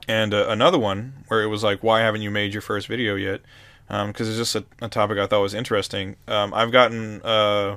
and 0.06 0.34
uh, 0.34 0.46
another 0.48 0.78
one 0.78 1.24
where 1.28 1.42
it 1.42 1.46
was 1.46 1.64
like, 1.64 1.82
why 1.82 2.00
haven't 2.00 2.22
you 2.22 2.30
made 2.30 2.52
your 2.52 2.62
first 2.62 2.86
video 2.86 3.14
yet? 3.14 3.40
Because 3.86 4.02
um, 4.02 4.10
it's 4.10 4.36
just 4.36 4.54
a, 4.54 4.64
a, 4.82 4.88
topic 4.88 5.18
I 5.18 5.26
thought 5.26 5.40
was 5.40 5.54
interesting. 5.54 6.16
Um, 6.28 6.52
I've 6.54 6.70
gotten 6.70 7.20
uh, 7.22 7.76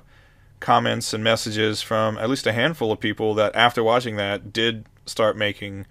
comments 0.60 1.14
and 1.14 1.24
messages 1.24 1.82
from 1.82 2.18
at 2.18 2.30
least 2.30 2.48
a 2.48 2.54
handful 2.54 2.92
of 2.92 3.00
people 3.00 3.34
that 3.36 3.56
after 3.56 3.84
watching 3.84 4.16
that 4.16 4.52
did 4.52 4.86
start 5.06 5.38
making 5.38 5.86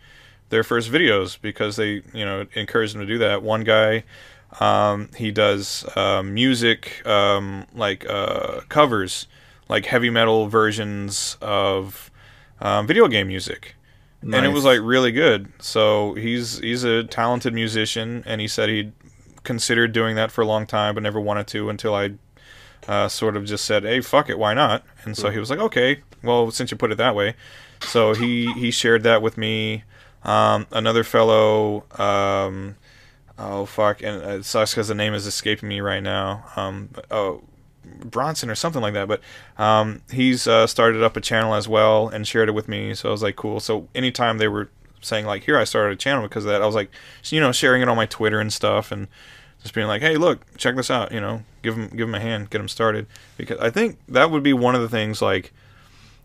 their 0.49 0.63
first 0.63 0.91
videos 0.91 1.41
because 1.41 1.77
they 1.77 2.03
you 2.13 2.25
know 2.25 2.47
encouraged 2.55 2.95
them 2.95 3.01
to 3.01 3.07
do 3.07 3.19
that. 3.19 3.43
One 3.43 3.65
guy 3.65 4.05
um, 4.61 5.11
he 5.17 5.31
does 5.31 5.85
uh, 5.97 6.23
music, 6.23 7.07
um, 7.07 7.67
like 7.75 8.09
uh, 8.09 8.61
covers, 8.69 9.27
like 9.69 9.87
heavy 9.87 10.11
metal 10.11 10.49
versions 10.49 11.37
of 11.41 12.11
um, 12.61 12.87
video 12.87 13.09
game 13.09 13.29
music. 13.29 13.75
Nice. 14.23 14.39
And 14.39 14.47
it 14.47 14.51
was 14.51 14.65
like 14.65 14.81
really 14.83 15.13
good. 15.13 15.53
So 15.61 16.15
he's 16.15 16.59
he's 16.59 16.85
a 16.85 17.05
talented 17.05 17.53
musician, 17.55 18.23
and 18.27 18.41
he 18.41 18.49
said 18.49 18.69
he'd 18.69 18.93
considered 19.45 19.93
doing 19.93 20.17
that 20.17 20.31
for 20.31 20.43
a 20.43 20.47
long 20.47 20.67
time, 20.67 20.95
but 20.95 21.03
never 21.03 21.21
wanted 21.21 21.47
to 21.49 21.69
until 21.69 21.95
I 21.95 22.13
uh, 22.87 23.09
sort 23.09 23.37
of 23.37 23.45
just 23.45 23.65
said, 23.65 23.85
"Hey, 23.85 24.01
fuck 24.01 24.29
it, 24.29 24.39
why 24.39 24.55
not?" 24.55 24.85
And 25.05 25.17
so 25.17 25.31
he 25.31 25.39
was 25.39 25.51
like, 25.51 25.59
"Okay, 25.59 26.03
well, 26.23 26.51
since 26.51 26.71
you 26.71 26.77
put 26.77 26.93
it 26.93 26.99
that 26.99 27.15
way." 27.15 27.35
So 27.81 28.15
he 28.15 28.53
he 28.55 28.71
shared 28.71 29.03
that 29.05 29.23
with 29.23 29.37
me. 29.39 29.85
Um, 30.25 30.67
another 30.73 31.05
fellow 31.05 31.85
um, 32.01 32.77
oh 33.39 33.67
fuck, 33.67 34.03
and 34.03 34.23
it 34.23 34.45
sucks 34.45 34.73
because 34.73 34.89
the 34.89 34.95
name 34.95 35.15
is 35.15 35.27
escaping 35.27 35.69
me 35.69 35.81
right 35.81 36.03
now. 36.03 36.45
Um, 36.57 36.91
oh, 37.11 37.43
Bronson 38.05 38.51
or 38.51 38.55
something 38.55 38.83
like 38.83 38.95
that. 38.95 39.09
But 39.09 39.21
um, 39.59 40.03
he's 40.11 40.47
uh, 40.47 40.67
started 40.67 41.03
up 41.03 41.17
a 41.17 41.21
channel 41.21 41.55
as 41.55 41.69
well 41.69 42.09
and 42.09 42.27
shared 42.27 42.49
it 42.49 42.53
with 42.53 42.69
me. 42.69 42.95
So 42.95 43.09
I 43.09 43.13
was 43.13 43.23
like, 43.23 43.37
cool. 43.37 43.61
So 43.61 43.89
anytime 43.95 44.39
they 44.39 44.49
were 44.49 44.71
saying 45.01 45.27
like, 45.27 45.45
here, 45.45 45.59
I 45.59 45.65
started 45.65 45.93
a 45.93 45.97
channel 45.97 46.23
because 46.23 46.45
of 46.45 46.51
that, 46.51 46.63
I 46.63 46.67
was 46.67 46.75
like, 46.75 46.91
you 47.27 47.41
know, 47.41 47.53
sharing 47.53 47.83
it 47.83 47.89
on 47.89 47.97
my 47.97 48.07
Twitter 48.07 48.41
and 48.41 48.53
stuff 48.53 48.91
and 48.91 49.09
just 49.67 49.75
being 49.75 49.87
like, 49.87 50.03
hey, 50.03 50.17
look, 50.17 50.57
check 50.57 50.77
this 50.77 50.91
out. 50.91 51.13
You 51.13 51.21
know, 51.21 51.43
give 51.63 51.77
them 51.77 51.89
give 51.89 52.09
them 52.09 52.15
a 52.15 52.21
hand, 52.21 52.51
get 52.51 52.59
them 52.59 52.69
started. 52.69 53.07
Because 53.37 53.59
I 53.59 53.71
think 53.71 53.99
that 54.09 54.31
would 54.31 54.43
be 54.43 54.53
one 54.53 54.75
of 54.75 54.83
the 54.83 54.89
things 54.89 55.21
like. 55.21 55.53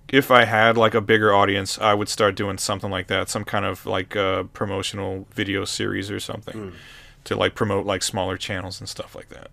If 0.09 0.29
I 0.29 0.43
had 0.43 0.75
like 0.75 0.93
a 0.93 0.99
bigger 0.99 1.33
audience, 1.33 1.79
I 1.79 1.93
would 1.93 2.09
start 2.09 2.35
doing 2.35 2.57
something 2.57 2.91
like 2.91 3.07
that, 3.07 3.29
some 3.29 3.45
kind 3.45 3.63
of 3.63 3.85
like 3.85 4.13
uh, 4.13 4.43
promotional 4.51 5.25
video 5.31 5.63
series 5.63 6.11
or 6.11 6.19
something. 6.19 6.53
Mm 6.53 6.73
to 7.23 7.35
like 7.35 7.55
promote 7.55 7.85
like 7.85 8.03
smaller 8.03 8.37
channels 8.37 8.79
and 8.79 8.89
stuff 8.89 9.15
like 9.15 9.29
that 9.29 9.51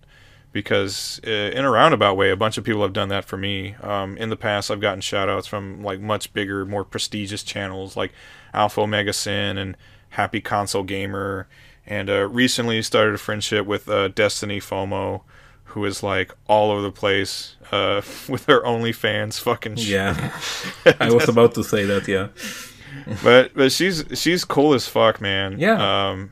because 0.51 1.21
uh, 1.27 1.29
in 1.29 1.63
a 1.63 1.69
roundabout 1.69 2.15
way 2.15 2.31
a 2.31 2.35
bunch 2.35 2.57
of 2.57 2.63
people 2.63 2.81
have 2.81 2.93
done 2.93 3.09
that 3.09 3.25
for 3.25 3.37
me 3.37 3.75
um, 3.81 4.17
in 4.17 4.29
the 4.29 4.35
past 4.35 4.71
i've 4.71 4.81
gotten 4.81 5.01
shout 5.01 5.29
outs 5.29 5.47
from 5.47 5.83
like 5.83 5.99
much 5.99 6.33
bigger 6.33 6.65
more 6.65 6.83
prestigious 6.83 7.43
channels 7.43 7.95
like 7.95 8.11
alpha 8.53 8.81
omega 8.81 9.13
sin 9.13 9.57
and 9.57 9.77
happy 10.09 10.41
console 10.41 10.83
gamer 10.83 11.47
and 11.89 12.09
uh, 12.09 12.27
recently 12.27 12.81
started 12.83 13.15
a 13.15 13.17
friendship 13.17 13.65
with 13.65 13.89
uh, 13.89 14.09
destiny 14.09 14.59
fomo 14.59 15.21
who 15.65 15.83
is 15.85 16.01
like 16.01 16.33
all 16.47 16.71
over 16.71 16.81
the 16.81 16.91
place 16.91 17.55
uh, 17.71 18.01
with 18.29 18.45
her 18.45 18.61
OnlyFans 18.61 19.39
fucking 19.39 19.75
shit. 19.75 19.89
Yeah, 19.89 20.39
I 20.99 21.11
was 21.11 21.27
about 21.27 21.55
to 21.55 21.63
say 21.63 21.85
that. 21.85 22.07
Yeah, 22.07 22.29
but 23.23 23.53
but 23.55 23.71
she's 23.71 24.05
she's 24.13 24.45
cool 24.45 24.73
as 24.73 24.87
fuck, 24.87 25.19
man. 25.19 25.59
Yeah. 25.59 26.09
Um, 26.09 26.31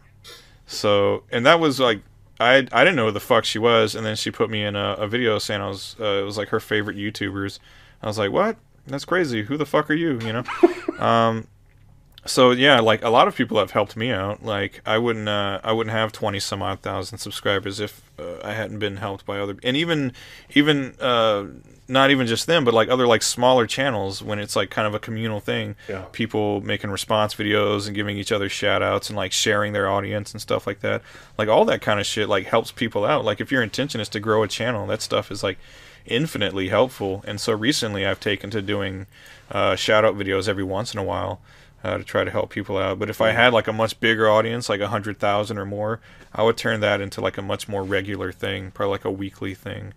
so, 0.67 1.23
and 1.31 1.45
that 1.45 1.59
was 1.59 1.79
like, 1.79 2.01
I 2.39 2.67
I 2.71 2.83
didn't 2.83 2.95
know 2.95 3.05
who 3.05 3.11
the 3.11 3.19
fuck 3.19 3.45
she 3.45 3.59
was, 3.59 3.95
and 3.95 4.05
then 4.05 4.15
she 4.15 4.31
put 4.31 4.49
me 4.49 4.63
in 4.63 4.75
a, 4.75 4.93
a 4.93 5.07
video 5.07 5.39
saying 5.39 5.61
I 5.61 5.67
was, 5.67 5.95
uh, 5.99 6.21
it 6.21 6.23
was 6.23 6.37
like 6.37 6.49
her 6.49 6.59
favorite 6.59 6.97
YouTubers. 6.97 7.59
I 8.01 8.07
was 8.07 8.17
like, 8.17 8.31
what? 8.31 8.57
That's 8.85 9.05
crazy. 9.05 9.43
Who 9.43 9.57
the 9.57 9.65
fuck 9.65 9.89
are 9.89 9.95
you? 9.95 10.19
You 10.19 10.33
know. 10.33 10.43
um, 11.03 11.47
so 12.27 12.51
yeah, 12.51 12.79
like 12.79 13.03
a 13.03 13.09
lot 13.09 13.27
of 13.27 13.35
people 13.35 13.57
have 13.57 13.71
helped 13.71 13.97
me 13.97 14.11
out. 14.11 14.43
Like 14.43 14.81
I 14.85 14.99
wouldn't, 14.99 15.27
uh, 15.27 15.59
I 15.63 15.71
wouldn't 15.71 15.95
have 15.95 16.11
twenty 16.11 16.39
some 16.39 16.61
odd 16.61 16.81
thousand 16.81 17.17
subscribers 17.17 17.79
if 17.79 18.09
uh, 18.19 18.37
I 18.43 18.53
hadn't 18.53 18.77
been 18.79 18.97
helped 18.97 19.25
by 19.25 19.39
other, 19.39 19.55
and 19.63 19.75
even, 19.75 20.13
even 20.53 20.93
uh, 20.99 21.45
not 21.87 22.11
even 22.11 22.27
just 22.27 22.47
them, 22.47 22.65
but 22.65 22.73
like 22.73 22.89
other 22.89 23.07
like 23.07 23.23
smaller 23.23 23.65
channels 23.65 24.21
when 24.21 24.39
it's 24.39 24.55
like 24.55 24.69
kind 24.69 24.87
of 24.87 24.93
a 24.93 24.99
communal 24.99 25.39
thing. 25.39 25.75
Yeah. 25.87 26.05
People 26.11 26.61
making 26.61 26.91
response 26.91 27.33
videos 27.33 27.87
and 27.87 27.95
giving 27.95 28.17
each 28.17 28.31
other 28.31 28.49
shout 28.49 28.83
outs 28.83 29.09
and 29.09 29.15
like 29.15 29.31
sharing 29.31 29.73
their 29.73 29.89
audience 29.89 30.33
and 30.33 30.41
stuff 30.41 30.67
like 30.67 30.81
that. 30.81 31.01
Like 31.37 31.47
all 31.47 31.65
that 31.65 31.81
kind 31.81 31.99
of 31.99 32.05
shit 32.05 32.27
like 32.27 32.45
helps 32.45 32.71
people 32.71 33.05
out. 33.05 33.23
Like 33.23 33.39
if 33.39 33.51
your 33.51 33.63
intention 33.63 34.01
is 34.01 34.09
to 34.09 34.19
grow 34.19 34.43
a 34.43 34.47
channel, 34.47 34.85
that 34.87 35.01
stuff 35.01 35.31
is 35.31 35.43
like 35.43 35.57
infinitely 36.05 36.69
helpful. 36.69 37.23
And 37.25 37.39
so 37.39 37.53
recently 37.53 38.05
I've 38.05 38.19
taken 38.19 38.49
to 38.51 38.61
doing 38.61 39.07
uh, 39.49 39.75
shout 39.75 40.03
out 40.03 40.17
videos 40.17 40.49
every 40.49 40.63
once 40.63 40.93
in 40.93 40.99
a 40.99 41.03
while. 41.03 41.39
Uh, 41.87 41.97
to 41.97 42.03
try 42.03 42.23
to 42.23 42.31
help 42.31 42.49
people 42.49 42.77
out, 42.77 42.99
but 42.99 43.09
if 43.09 43.21
I 43.21 43.31
had 43.31 43.53
like 43.53 43.67
a 43.67 43.73
much 43.73 43.99
bigger 44.01 44.29
audience, 44.29 44.67
like 44.67 44.81
a 44.81 44.89
hundred 44.89 45.19
thousand 45.19 45.57
or 45.57 45.65
more, 45.65 46.01
I 46.33 46.43
would 46.43 46.57
turn 46.57 46.81
that 46.81 46.99
into 46.99 47.21
like 47.21 47.37
a 47.37 47.41
much 47.41 47.69
more 47.69 47.83
regular 47.83 48.33
thing, 48.33 48.71
probably 48.71 48.91
like 48.91 49.05
a 49.05 49.11
weekly 49.11 49.55
thing 49.55 49.93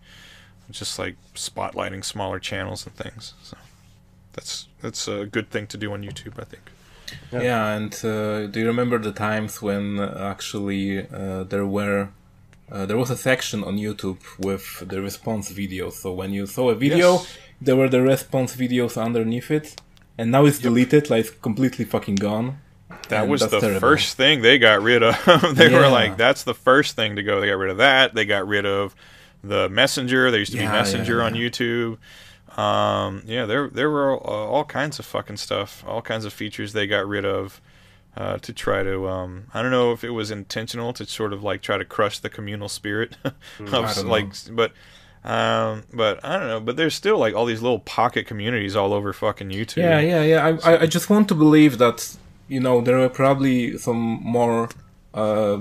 just 0.71 0.99
like 0.99 1.17
spotlighting 1.35 2.05
smaller 2.05 2.39
channels 2.39 2.87
and 2.87 2.95
things. 2.95 3.35
So 3.43 3.57
that's 4.33 4.69
that's 4.81 5.09
a 5.09 5.27
good 5.27 5.51
thing 5.51 5.67
to 5.69 5.77
do 5.77 5.93
on 5.93 6.03
YouTube, 6.03 6.39
I 6.39 6.45
think. 6.45 6.63
Yeah, 7.33 7.43
yeah 7.43 7.77
and 7.77 7.93
uh, 8.05 8.47
do 8.47 8.61
you 8.61 8.67
remember 8.67 8.99
the 8.99 9.13
times 9.13 9.61
when 9.61 9.99
actually 9.99 11.07
uh, 11.09 11.45
there 11.45 11.67
were 11.67 12.11
uh, 12.71 12.87
there 12.87 12.97
was 12.97 13.11
a 13.11 13.17
section 13.17 13.65
on 13.65 13.77
YouTube 13.77 14.21
with 14.39 14.89
the 14.89 15.03
response 15.03 15.51
videos. 15.53 15.95
So 15.95 16.13
when 16.13 16.33
you 16.33 16.47
saw 16.47 16.71
a 16.71 16.75
video, 16.75 17.15
yes. 17.15 17.37
there 17.61 17.77
were 17.77 17.89
the 17.89 18.01
response 18.01 18.55
videos 18.55 19.01
underneath 19.01 19.51
it, 19.51 19.81
and 20.19 20.31
now 20.31 20.45
it's 20.45 20.59
yep. 20.59 20.65
deleted, 20.65 21.11
like 21.11 21.41
completely 21.43 21.85
fucking 21.85 22.17
gone. 22.17 22.59
That 23.09 23.29
was 23.29 23.41
the 23.41 23.61
terrible. 23.61 23.81
first 23.81 24.17
thing 24.17 24.43
they 24.43 24.59
got 24.59 24.83
rid 24.83 25.03
of. 25.03 25.17
they 25.57 25.71
yeah. 25.71 25.79
were 25.79 25.89
like, 25.89 26.17
"That's 26.17 26.45
the 26.45 26.55
first 26.55 26.97
thing 26.97 27.17
to 27.17 27.23
go." 27.23 27.41
They 27.41 27.49
got 27.49 27.59
rid 27.59 27.71
of 27.71 27.79
that. 27.79 28.15
They 28.15 28.25
got 28.25 28.47
rid 28.47 28.67
of 28.67 28.95
the 29.43 29.69
Messenger. 29.69 30.31
There 30.31 30.39
used 30.39 30.53
to 30.53 30.59
yeah, 30.59 30.67
be 30.67 30.73
Messenger 30.73 31.17
yeah, 31.17 31.21
yeah. 31.21 31.27
on 31.27 31.35
YouTube. 31.35 31.99
Um, 32.59 33.23
yeah, 33.27 33.47
there 33.47 33.69
there 33.69 33.91
were 33.91 34.19
all, 34.19 34.23
uh, 34.27 34.51
all, 34.51 34.65
kinds 34.65 34.99
of 34.99 35.07
fucking 35.07 35.37
stuff, 35.37 35.85
all 35.87 36.03
kinds 36.03 36.25
of 36.25 36.33
features 36.33 36.73
they 36.73 36.87
got 36.87 37.07
rid 37.07 37.25
of 37.25 37.61
uh, 38.17 38.39
to 38.39 38.53
try 38.53 38.83
to. 38.83 39.09
Um, 39.09 39.47
I 39.55 39.63
don't 39.63 39.71
know 39.71 39.93
if 39.93 40.05
it 40.05 40.11
was 40.11 40.31
intentional 40.31 40.93
to 40.95 41.07
sort 41.07 41.33
of 41.33 41.43
like 41.43 41.63
try 41.63 41.79
to 41.79 41.85
crush 41.85 42.19
the 42.19 42.29
communal 42.29 42.69
spirit 42.69 43.17
mm, 43.59 43.73
of 43.73 44.07
like, 44.07 44.27
know. 44.27 44.55
but. 44.55 44.73
Um, 45.23 45.85
but 45.93 46.25
I 46.25 46.39
don't 46.39 46.49
know. 46.49 46.61
But 46.61 46.77
there's 46.77 46.95
still 46.95 47.19
like 47.19 47.35
all 47.35 47.45
these 47.45 47.63
little 47.63 47.81
pocket 47.81 48.27
communities 48.27 48.75
all 48.75 48.93
over 48.95 49.13
fucking 49.13 49.51
YouTube. 49.51 49.79
Yeah, 49.79 50.01
yeah, 50.01 50.23
yeah. 50.23 50.59
I, 50.65 50.83
I 50.83 50.87
just 50.87 51.11
want 51.11 51.29
to 51.29 51.35
believe 51.35 51.79
that 51.79 52.17
you 52.49 52.61
know 52.61 52.81
there 52.81 52.99
are 52.99 53.09
probably 53.09 53.77
some 53.77 53.99
more 54.23 54.71
uh, 55.13 55.61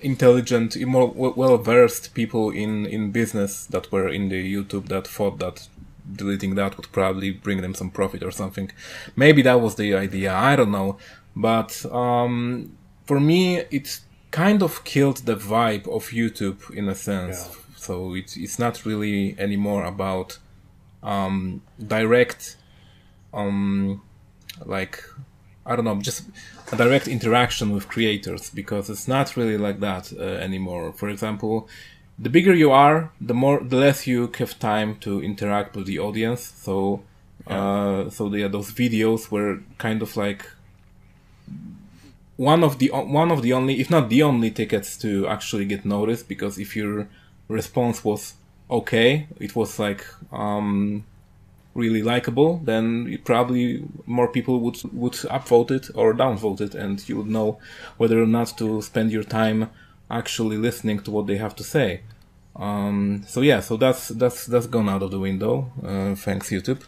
intelligent, 0.00 0.76
more 0.86 1.08
well 1.08 1.58
versed 1.58 2.14
people 2.14 2.50
in 2.50 2.86
in 2.86 3.10
business 3.10 3.66
that 3.66 3.90
were 3.90 4.08
in 4.08 4.28
the 4.28 4.54
YouTube 4.54 4.88
that 4.88 5.06
thought 5.08 5.38
that 5.40 5.68
deleting 6.12 6.54
that 6.56 6.76
would 6.76 6.90
probably 6.92 7.30
bring 7.30 7.62
them 7.62 7.74
some 7.74 7.90
profit 7.90 8.22
or 8.22 8.30
something. 8.30 8.70
Maybe 9.16 9.42
that 9.42 9.60
was 9.60 9.74
the 9.74 9.94
idea. 9.94 10.32
I 10.32 10.54
don't 10.56 10.70
know, 10.70 10.98
but 11.34 11.84
um, 11.92 12.76
for 13.06 13.18
me, 13.18 13.58
it 13.70 14.00
kind 14.30 14.62
of 14.62 14.84
killed 14.84 15.18
the 15.18 15.34
vibe 15.34 15.88
of 15.88 16.10
YouTube 16.10 16.70
in 16.70 16.88
a 16.88 16.94
sense. 16.94 17.48
Yeah. 17.48 17.56
So 17.80 18.14
it's 18.14 18.36
it's 18.36 18.58
not 18.58 18.84
really 18.84 19.34
anymore 19.38 19.84
about 19.84 20.38
um, 21.02 21.62
direct, 21.84 22.56
um, 23.32 24.02
like 24.64 25.02
I 25.64 25.76
don't 25.76 25.84
know, 25.84 26.00
just 26.00 26.24
a 26.72 26.76
direct 26.76 27.08
interaction 27.08 27.72
with 27.72 27.88
creators 27.88 28.50
because 28.50 28.90
it's 28.90 29.08
not 29.08 29.36
really 29.36 29.56
like 29.56 29.80
that 29.80 30.12
uh, 30.12 30.22
anymore. 30.22 30.92
For 30.92 31.08
example, 31.08 31.68
the 32.18 32.28
bigger 32.28 32.54
you 32.54 32.70
are, 32.70 33.12
the 33.20 33.34
more, 33.34 33.60
the 33.60 33.76
less 33.76 34.06
you 34.06 34.30
have 34.38 34.58
time 34.58 34.96
to 34.96 35.22
interact 35.22 35.74
with 35.74 35.86
the 35.86 35.98
audience. 35.98 36.52
So, 36.56 37.02
uh, 37.46 38.10
so 38.10 38.34
yeah, 38.34 38.48
those 38.48 38.70
videos 38.72 39.30
were 39.30 39.60
kind 39.78 40.02
of 40.02 40.16
like 40.16 40.46
one 42.36 42.62
of 42.62 42.78
the 42.78 42.90
one 42.90 43.30
of 43.30 43.40
the 43.40 43.54
only, 43.54 43.80
if 43.80 43.90
not 43.90 44.10
the 44.10 44.22
only, 44.22 44.50
tickets 44.50 44.98
to 44.98 45.26
actually 45.28 45.64
get 45.64 45.84
noticed. 45.84 46.28
Because 46.28 46.58
if 46.58 46.76
your 46.76 47.08
response 47.50 48.04
was 48.04 48.34
okay, 48.70 49.26
it 49.38 49.56
was 49.56 49.78
like 49.78 50.06
um, 50.32 51.04
really 51.74 52.02
likable, 52.02 52.58
then 52.64 53.18
probably 53.24 53.84
more 54.06 54.28
people 54.28 54.60
would 54.60 54.78
would 54.92 55.12
upvote 55.12 55.70
it 55.70 55.90
or 55.94 56.14
downvote 56.14 56.60
it, 56.60 56.74
and 56.74 57.06
you 57.08 57.16
would 57.16 57.26
know 57.26 57.58
whether 57.96 58.22
or 58.22 58.26
not 58.26 58.56
to 58.58 58.80
spend 58.82 59.10
your 59.10 59.24
time 59.24 59.70
actually 60.10 60.56
listening 60.56 61.00
to 61.00 61.10
what 61.10 61.26
they 61.26 61.36
have 61.36 61.54
to 61.56 61.64
say. 61.64 62.00
Um, 62.56 63.24
so 63.26 63.40
yeah, 63.40 63.60
so 63.60 63.76
that's 63.76 64.08
that's 64.08 64.46
that's 64.46 64.66
gone 64.66 64.88
out 64.88 65.02
of 65.02 65.10
the 65.10 65.18
window. 65.18 65.70
Uh, 65.84 66.14
thanks 66.14 66.50
YouTube. 66.50 66.82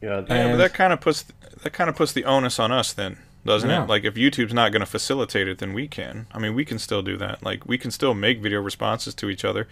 Yeah, 0.00 0.24
yeah 0.28 0.50
but 0.50 0.56
that 0.58 0.74
kind 0.74 0.92
of 0.92 1.00
puts 1.00 1.24
that 1.62 1.72
kind 1.72 1.88
of 1.88 1.96
puts 1.96 2.12
the 2.12 2.24
onus 2.24 2.58
on 2.58 2.72
us 2.72 2.92
then, 2.92 3.18
doesn't 3.44 3.68
yeah. 3.68 3.84
it? 3.84 3.88
Like 3.88 4.04
if 4.04 4.14
YouTube's 4.14 4.54
not 4.54 4.72
going 4.72 4.80
to 4.80 4.86
facilitate 4.86 5.48
it, 5.48 5.58
then 5.58 5.72
we 5.72 5.88
can. 5.88 6.26
I 6.32 6.38
mean, 6.38 6.54
we 6.54 6.64
can 6.64 6.78
still 6.78 7.02
do 7.02 7.16
that. 7.16 7.42
Like 7.42 7.66
we 7.66 7.78
can 7.78 7.90
still 7.90 8.14
make 8.14 8.40
video 8.40 8.60
responses 8.60 9.14
to 9.16 9.28
each 9.28 9.44
other, 9.44 9.68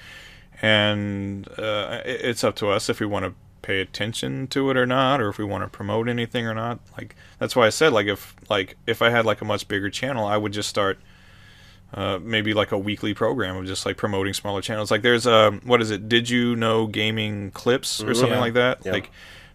and 0.60 1.48
uh, 1.58 2.00
it's 2.04 2.42
up 2.42 2.56
to 2.56 2.68
us 2.68 2.88
if 2.88 3.00
we 3.00 3.06
want 3.06 3.26
to 3.26 3.34
pay 3.62 3.80
attention 3.80 4.46
to 4.48 4.70
it 4.70 4.76
or 4.76 4.86
not, 4.86 5.20
or 5.20 5.28
if 5.28 5.38
we 5.38 5.44
want 5.44 5.62
to 5.62 5.68
promote 5.68 6.08
anything 6.08 6.46
or 6.46 6.54
not. 6.54 6.80
Like 6.96 7.14
that's 7.38 7.54
why 7.54 7.66
I 7.66 7.70
said 7.70 7.92
like 7.92 8.06
if 8.06 8.34
like 8.48 8.76
if 8.86 9.02
I 9.02 9.10
had 9.10 9.24
like 9.24 9.40
a 9.40 9.44
much 9.44 9.68
bigger 9.68 9.90
channel, 9.90 10.26
I 10.26 10.36
would 10.36 10.52
just 10.52 10.68
start 10.68 10.98
uh, 11.94 12.18
maybe 12.22 12.54
like 12.54 12.72
a 12.72 12.78
weekly 12.78 13.14
program 13.14 13.56
of 13.56 13.66
just 13.66 13.84
like 13.86 13.96
promoting 13.96 14.32
smaller 14.32 14.62
channels. 14.62 14.90
Like 14.90 15.02
there's 15.02 15.26
a 15.26 15.48
um, 15.48 15.60
what 15.64 15.80
is 15.80 15.90
it? 15.90 16.08
Did 16.08 16.28
you 16.28 16.56
know 16.56 16.86
gaming 16.86 17.50
clips 17.52 18.00
or 18.00 18.06
mm-hmm. 18.06 18.14
something 18.14 18.32
yeah. 18.32 18.40
like 18.40 18.54
that? 18.54 18.78
Yeah. 18.84 18.92
Like 18.92 19.10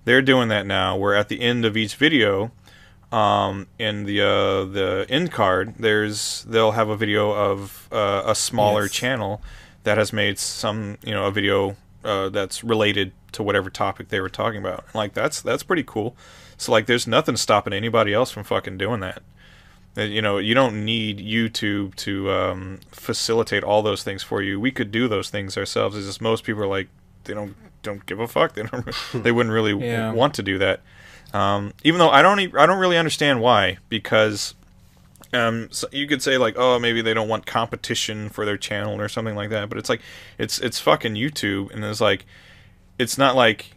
they're 0.06 0.22
doing 0.22 0.50
that 0.50 0.66
now, 0.66 0.98
where 0.98 1.16
at 1.16 1.30
the 1.30 1.42
end 1.42 1.66
of 1.66 1.76
each 1.76 1.96
video, 1.96 2.52
um, 3.16 3.68
in 3.80 4.04
the 4.04 4.22
uh, 4.22 4.66
the 4.66 5.06
end 5.08 5.32
card, 5.32 5.76
there's 5.80 6.44
they'll 6.50 6.72
have 6.74 6.90
a 6.90 6.98
video 6.98 7.32
of 7.32 7.88
uh, 7.92 8.24
a 8.26 8.36
smaller 8.36 8.84
yes. 8.84 8.92
channel 8.92 9.42
that 9.84 9.98
has 9.98 10.12
made 10.12 10.38
some 10.38 10.98
you 11.02 11.14
know 11.14 11.26
a 11.26 11.32
video 11.32 11.78
uh, 12.04 12.28
that's 12.28 12.62
related 12.62 13.14
to 13.32 13.42
whatever 13.42 13.70
topic 13.70 14.10
they 14.10 14.20
were 14.20 14.30
talking 14.30 14.60
about. 14.60 14.84
Like 14.94 15.14
that's 15.14 15.42
that's 15.42 15.64
pretty 15.64 15.84
cool. 15.84 16.18
So 16.58 16.72
like, 16.72 16.88
there's 16.88 17.08
nothing 17.08 17.38
stopping 17.38 17.74
anybody 17.74 18.14
else 18.14 18.32
from 18.32 18.44
fucking 18.44 18.78
doing 18.78 19.00
that. 19.00 19.24
You 19.96 20.22
know, 20.22 20.38
you 20.38 20.54
don't 20.54 20.84
need 20.84 21.20
YouTube 21.20 21.96
to 21.96 22.30
um, 22.32 22.80
facilitate 22.92 23.64
all 23.64 23.82
those 23.82 24.04
things 24.04 24.24
for 24.24 24.42
you. 24.42 24.60
We 24.60 24.72
could 24.72 24.92
do 24.92 25.08
those 25.08 25.30
things 25.30 25.58
ourselves. 25.58 25.96
It's 25.96 26.06
just 26.06 26.22
most 26.22 26.44
people 26.44 26.64
are 26.64 26.68
like, 26.68 26.90
they 27.24 27.34
don't 27.34 27.56
don't 27.82 28.06
give 28.06 28.20
a 28.20 28.28
fuck. 28.28 28.56
They 28.56 28.64
don't. 28.64 28.86
they 29.14 29.32
wouldn't 29.32 29.54
really 29.54 29.74
yeah. 29.74 30.12
want 30.12 30.34
to 30.34 30.44
do 30.44 30.58
that. 30.58 30.82
Um, 31.36 31.74
even 31.84 32.00
though 32.00 32.10
I 32.10 32.22
don't, 32.22 32.40
I 32.56 32.66
don't 32.66 32.80
really 32.80 32.98
understand 32.98 33.42
why. 33.42 33.78
Because 33.90 34.56
um, 35.34 35.70
so 35.72 35.88
you 35.92 36.08
could 36.08 36.22
say 36.22 36.38
like, 36.38 36.56
oh, 36.58 36.80
maybe 36.80 37.02
they 37.02 37.14
don't 37.14 37.28
want 37.28 37.46
competition 37.46 38.30
for 38.30 38.46
their 38.46 38.58
channel 38.58 39.00
or 39.00 39.10
something 39.10 39.36
like 39.36 39.50
that. 39.50 39.70
But 39.70 39.78
it's 39.78 39.90
like, 39.90 40.02
it's 40.38 40.60
it's 40.60 40.80
fucking 40.80 41.16
YouTube, 41.16 41.74
and 41.74 41.84
it's 41.84 42.02
like, 42.02 42.26
it's 42.98 43.18
not 43.18 43.36
like 43.36 43.76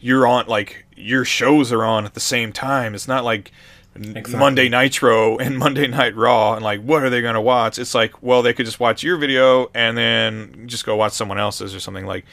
you're 0.00 0.26
on 0.26 0.46
like 0.46 0.84
your 0.96 1.24
shows 1.24 1.72
are 1.72 1.84
on 1.84 2.04
at 2.04 2.14
the 2.14 2.20
same 2.20 2.52
time. 2.52 2.94
It's 2.94 3.08
not 3.08 3.24
like 3.24 3.52
Exactly. 3.94 4.36
Monday 4.36 4.68
Nitro 4.68 5.36
and 5.36 5.58
Monday 5.58 5.86
Night 5.86 6.16
Raw, 6.16 6.54
and 6.54 6.64
like, 6.64 6.80
what 6.80 7.02
are 7.02 7.10
they 7.10 7.20
going 7.20 7.34
to 7.34 7.40
watch? 7.40 7.78
It's 7.78 7.94
like, 7.94 8.22
well, 8.22 8.42
they 8.42 8.54
could 8.54 8.66
just 8.66 8.80
watch 8.80 9.02
your 9.02 9.16
video 9.16 9.70
and 9.74 9.96
then 9.96 10.64
just 10.66 10.86
go 10.86 10.96
watch 10.96 11.12
someone 11.12 11.38
else's 11.38 11.74
or 11.74 11.80
something. 11.80 12.06
Like, 12.06 12.24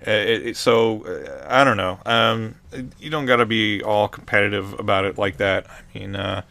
it, 0.00 0.46
it, 0.46 0.56
so 0.56 1.04
uh, 1.04 1.46
I 1.48 1.64
don't 1.64 1.76
know. 1.76 1.98
Um, 2.06 2.54
you 2.98 3.10
don't 3.10 3.26
got 3.26 3.36
to 3.36 3.46
be 3.46 3.82
all 3.82 4.08
competitive 4.08 4.78
about 4.78 5.04
it 5.04 5.18
like 5.18 5.38
that. 5.38 5.66
I 5.68 5.98
mean, 5.98 6.16
uh, 6.16 6.42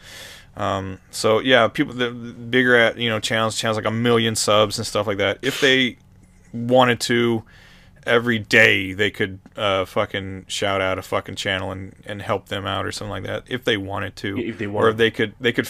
um, 0.56 0.98
so 1.10 1.38
yeah, 1.38 1.68
people 1.68 1.94
the, 1.94 2.10
the 2.10 2.32
bigger 2.32 2.76
at 2.76 2.98
you 2.98 3.08
know 3.08 3.20
channels, 3.20 3.56
channels 3.56 3.76
like 3.76 3.86
a 3.86 3.90
million 3.90 4.34
subs 4.36 4.78
and 4.78 4.86
stuff 4.86 5.06
like 5.06 5.18
that. 5.18 5.38
If 5.40 5.60
they 5.60 5.96
wanted 6.52 7.00
to, 7.00 7.44
every 8.04 8.38
day 8.38 8.92
they 8.92 9.10
could 9.10 9.38
uh, 9.56 9.84
fucking 9.84 10.46
shout 10.48 10.80
out 10.80 10.98
a 10.98 11.02
fucking 11.02 11.36
channel 11.36 11.70
and, 11.70 11.94
and 12.04 12.22
help 12.22 12.48
them 12.48 12.66
out 12.66 12.86
or 12.86 12.92
something 12.92 13.10
like 13.10 13.24
that 13.24 13.44
if 13.46 13.64
they 13.64 13.76
wanted 13.76 14.16
to. 14.16 14.38
If 14.38 14.58
they 14.58 14.66
wanted. 14.66 14.86
or 14.86 14.90
if 14.90 14.96
they 14.96 15.10
could 15.10 15.34
they 15.40 15.52
could 15.52 15.68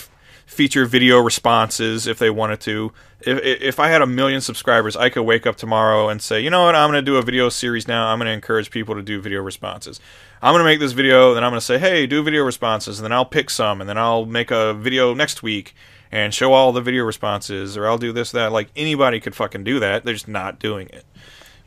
feature 0.49 0.87
video 0.87 1.19
responses 1.21 2.07
if 2.07 2.19
they 2.19 2.31
wanted 2.31 2.59
to. 2.59 2.91
If 3.21 3.39
if 3.43 3.79
I 3.79 3.89
had 3.89 4.01
a 4.01 4.07
million 4.07 4.41
subscribers, 4.41 4.97
I 4.97 5.11
could 5.11 5.23
wake 5.23 5.47
up 5.47 5.57
tomorrow 5.57 6.09
and 6.09 6.23
say, 6.23 6.41
you 6.41 6.49
know 6.51 6.65
what, 6.65 6.75
I'm 6.75 6.91
going 6.91 7.05
to 7.05 7.09
do 7.09 7.17
a 7.17 7.23
video 7.23 7.51
series 7.51 7.87
now. 7.87 8.09
I'm 8.09 8.19
going 8.19 8.27
to 8.27 8.33
encourage 8.33 8.71
people 8.71 8.95
to 8.95 9.03
do 9.03 9.21
video 9.21 9.43
responses. 9.43 10.01
I'm 10.41 10.53
going 10.53 10.61
to 10.61 10.65
make 10.65 10.81
this 10.81 10.93
video, 10.93 11.35
then 11.35 11.45
I'm 11.45 11.51
going 11.51 11.61
to 11.61 11.67
say, 11.67 11.79
hey, 11.79 12.07
do 12.07 12.23
video 12.23 12.45
responses, 12.45 12.99
and 12.99 13.05
then 13.05 13.13
I'll 13.13 13.27
pick 13.27 13.51
some, 13.51 13.81
and 13.81 13.91
then 13.91 13.99
I'll 13.99 14.25
make 14.25 14.51
a 14.51 14.73
video 14.73 15.13
next 15.13 15.43
week 15.43 15.75
and 16.11 16.33
show 16.33 16.53
all 16.53 16.73
the 16.73 16.81
video 16.81 17.05
responses, 17.05 17.77
or 17.77 17.87
I'll 17.87 17.99
do 17.99 18.13
this, 18.13 18.33
that. 18.33 18.51
Like 18.51 18.69
anybody 18.75 19.21
could 19.21 19.35
fucking 19.35 19.65
do 19.65 19.79
that. 19.81 20.05
They're 20.05 20.15
just 20.15 20.29
not 20.29 20.59
doing 20.59 20.89
it. 20.89 21.05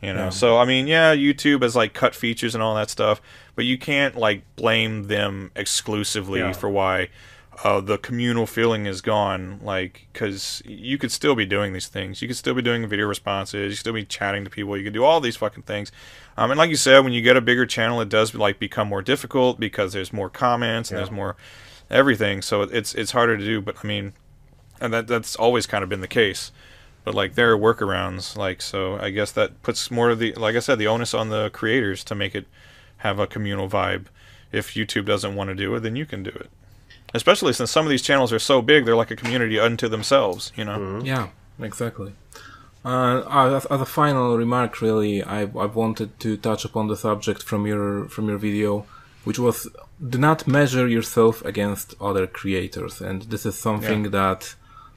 You 0.02 0.12
know, 0.12 0.24
yeah. 0.24 0.30
so 0.30 0.58
I 0.58 0.64
mean, 0.64 0.88
yeah, 0.88 1.14
YouTube 1.14 1.62
has 1.62 1.76
like 1.76 1.94
cut 1.94 2.16
features 2.16 2.56
and 2.56 2.62
all 2.62 2.74
that 2.74 2.90
stuff, 2.90 3.22
but 3.54 3.64
you 3.64 3.78
can't 3.78 4.16
like 4.16 4.42
blame 4.56 5.04
them 5.04 5.52
exclusively 5.54 6.40
yeah. 6.40 6.52
for 6.52 6.68
why 6.68 7.10
uh, 7.64 7.80
the 7.80 7.98
communal 7.98 8.46
feeling 8.46 8.86
is 8.86 9.00
gone. 9.00 9.60
Like, 9.62 10.08
because 10.12 10.62
you 10.64 10.98
could 10.98 11.12
still 11.12 11.34
be 11.34 11.46
doing 11.46 11.72
these 11.72 11.88
things. 11.88 12.22
You 12.22 12.28
could 12.28 12.36
still 12.36 12.54
be 12.54 12.62
doing 12.62 12.86
video 12.86 13.06
responses. 13.06 13.62
You 13.62 13.68
could 13.70 13.78
still 13.78 13.92
be 13.92 14.04
chatting 14.04 14.44
to 14.44 14.50
people. 14.50 14.76
You 14.76 14.84
could 14.84 14.92
do 14.92 15.04
all 15.04 15.20
these 15.20 15.36
fucking 15.36 15.62
things. 15.64 15.92
Um, 16.36 16.50
and 16.50 16.58
like 16.58 16.70
you 16.70 16.76
said, 16.76 17.00
when 17.00 17.12
you 17.12 17.22
get 17.22 17.36
a 17.36 17.40
bigger 17.40 17.66
channel, 17.66 18.00
it 18.00 18.08
does 18.08 18.34
like 18.34 18.58
become 18.58 18.88
more 18.88 19.02
difficult 19.02 19.60
because 19.60 19.92
there's 19.92 20.12
more 20.12 20.30
comments 20.30 20.90
and 20.90 20.96
yeah. 20.96 21.04
there's 21.04 21.14
more 21.14 21.36
everything. 21.90 22.42
So 22.42 22.62
it's 22.62 22.94
it's 22.94 23.12
harder 23.12 23.36
to 23.36 23.44
do. 23.44 23.60
But 23.60 23.76
I 23.82 23.86
mean, 23.86 24.12
and 24.80 24.92
that 24.92 25.06
that's 25.06 25.36
always 25.36 25.66
kind 25.66 25.84
of 25.84 25.88
been 25.88 26.00
the 26.00 26.08
case 26.08 26.50
but 27.04 27.14
like 27.14 27.34
there 27.34 27.52
are 27.52 27.58
workarounds 27.58 28.36
like 28.36 28.60
so 28.62 28.98
i 28.98 29.10
guess 29.10 29.32
that 29.32 29.62
puts 29.62 29.90
more 29.90 30.10
of 30.10 30.18
the 30.18 30.32
like 30.34 30.56
i 30.56 30.58
said 30.58 30.78
the 30.78 30.86
onus 30.86 31.14
on 31.14 31.28
the 31.28 31.50
creators 31.50 32.04
to 32.04 32.14
make 32.14 32.34
it 32.34 32.46
have 32.98 33.18
a 33.18 33.26
communal 33.26 33.68
vibe 33.68 34.06
if 34.50 34.74
youtube 34.74 35.04
doesn't 35.04 35.34
want 35.34 35.48
to 35.48 35.54
do 35.54 35.74
it 35.74 35.80
then 35.80 35.96
you 35.96 36.06
can 36.06 36.22
do 36.22 36.30
it 36.30 36.50
especially 37.14 37.52
since 37.52 37.70
some 37.70 37.86
of 37.86 37.90
these 37.90 38.02
channels 38.02 38.32
are 38.32 38.38
so 38.38 38.62
big 38.62 38.84
they're 38.84 38.96
like 38.96 39.10
a 39.10 39.16
community 39.16 39.58
unto 39.58 39.88
themselves 39.88 40.52
you 40.56 40.64
know 40.64 40.78
mm-hmm. 40.78 41.06
yeah 41.06 41.28
exactly 41.60 42.12
uh, 42.84 43.22
as, 43.30 43.64
as, 43.66 43.80
a 43.80 43.86
final 43.86 44.36
remark 44.36 44.80
really 44.80 45.22
I, 45.22 45.42
I 45.42 45.66
wanted 45.66 46.18
to 46.20 46.36
touch 46.36 46.64
upon 46.64 46.88
the 46.88 46.96
subject 46.96 47.42
from 47.42 47.66
your 47.66 48.08
from 48.08 48.28
your 48.28 48.38
video 48.38 48.86
which 49.24 49.38
was 49.38 49.68
do 50.14 50.18
not 50.18 50.48
measure 50.48 50.88
yourself 50.88 51.44
against 51.44 51.94
other 52.00 52.26
creators 52.26 53.00
and 53.00 53.22
this 53.22 53.46
is 53.46 53.56
something 53.56 54.04
yeah. 54.04 54.10
that 54.10 54.54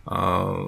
uh, 0.08 0.68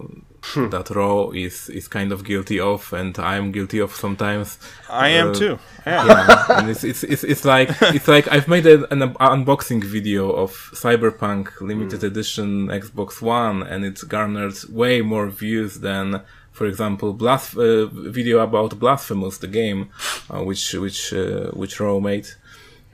hmm. 0.54 0.70
that 0.70 0.90
Raw 0.90 1.30
is 1.32 1.70
is 1.70 1.88
kind 1.88 2.12
of 2.12 2.24
guilty 2.24 2.60
of, 2.60 2.94
and 2.94 3.18
I'm 3.20 3.52
guilty 3.52 3.80
of 3.80 3.94
sometimes. 3.94 4.58
I 4.90 5.10
am 5.10 5.30
uh, 5.30 5.34
too. 5.34 5.60
Yeah, 5.86 6.06
yeah. 6.06 6.60
and 6.60 6.70
it's, 6.70 6.84
it's 6.84 7.04
it's 7.04 7.24
it's 7.24 7.46
like 7.46 7.70
it's 7.82 8.08
like 8.08 8.28
I've 8.32 8.48
made 8.48 8.66
a, 8.66 8.92
an 8.92 9.14
unboxing 9.16 9.84
video 9.84 10.32
of 10.32 10.52
Cyberpunk 10.74 11.62
limited 11.62 12.02
hmm. 12.02 12.08
edition 12.08 12.68
Xbox 12.68 13.22
One, 13.22 13.64
and 13.64 13.86
it's 13.86 14.04
garnered 14.04 14.58
way 14.70 15.02
more 15.02 15.28
views 15.28 15.80
than 15.80 16.22
for 16.58 16.66
example, 16.66 17.14
Blasf- 17.14 17.56
uh, 17.56 17.86
video 18.12 18.40
about 18.40 18.80
Blasphemous, 18.80 19.38
the 19.38 19.48
game, 19.48 19.92
uh, 20.34 20.44
which 20.44 20.74
which 20.74 21.14
uh, 21.14 21.52
which 21.52 21.80
Raw 21.80 22.00
made 22.00 22.28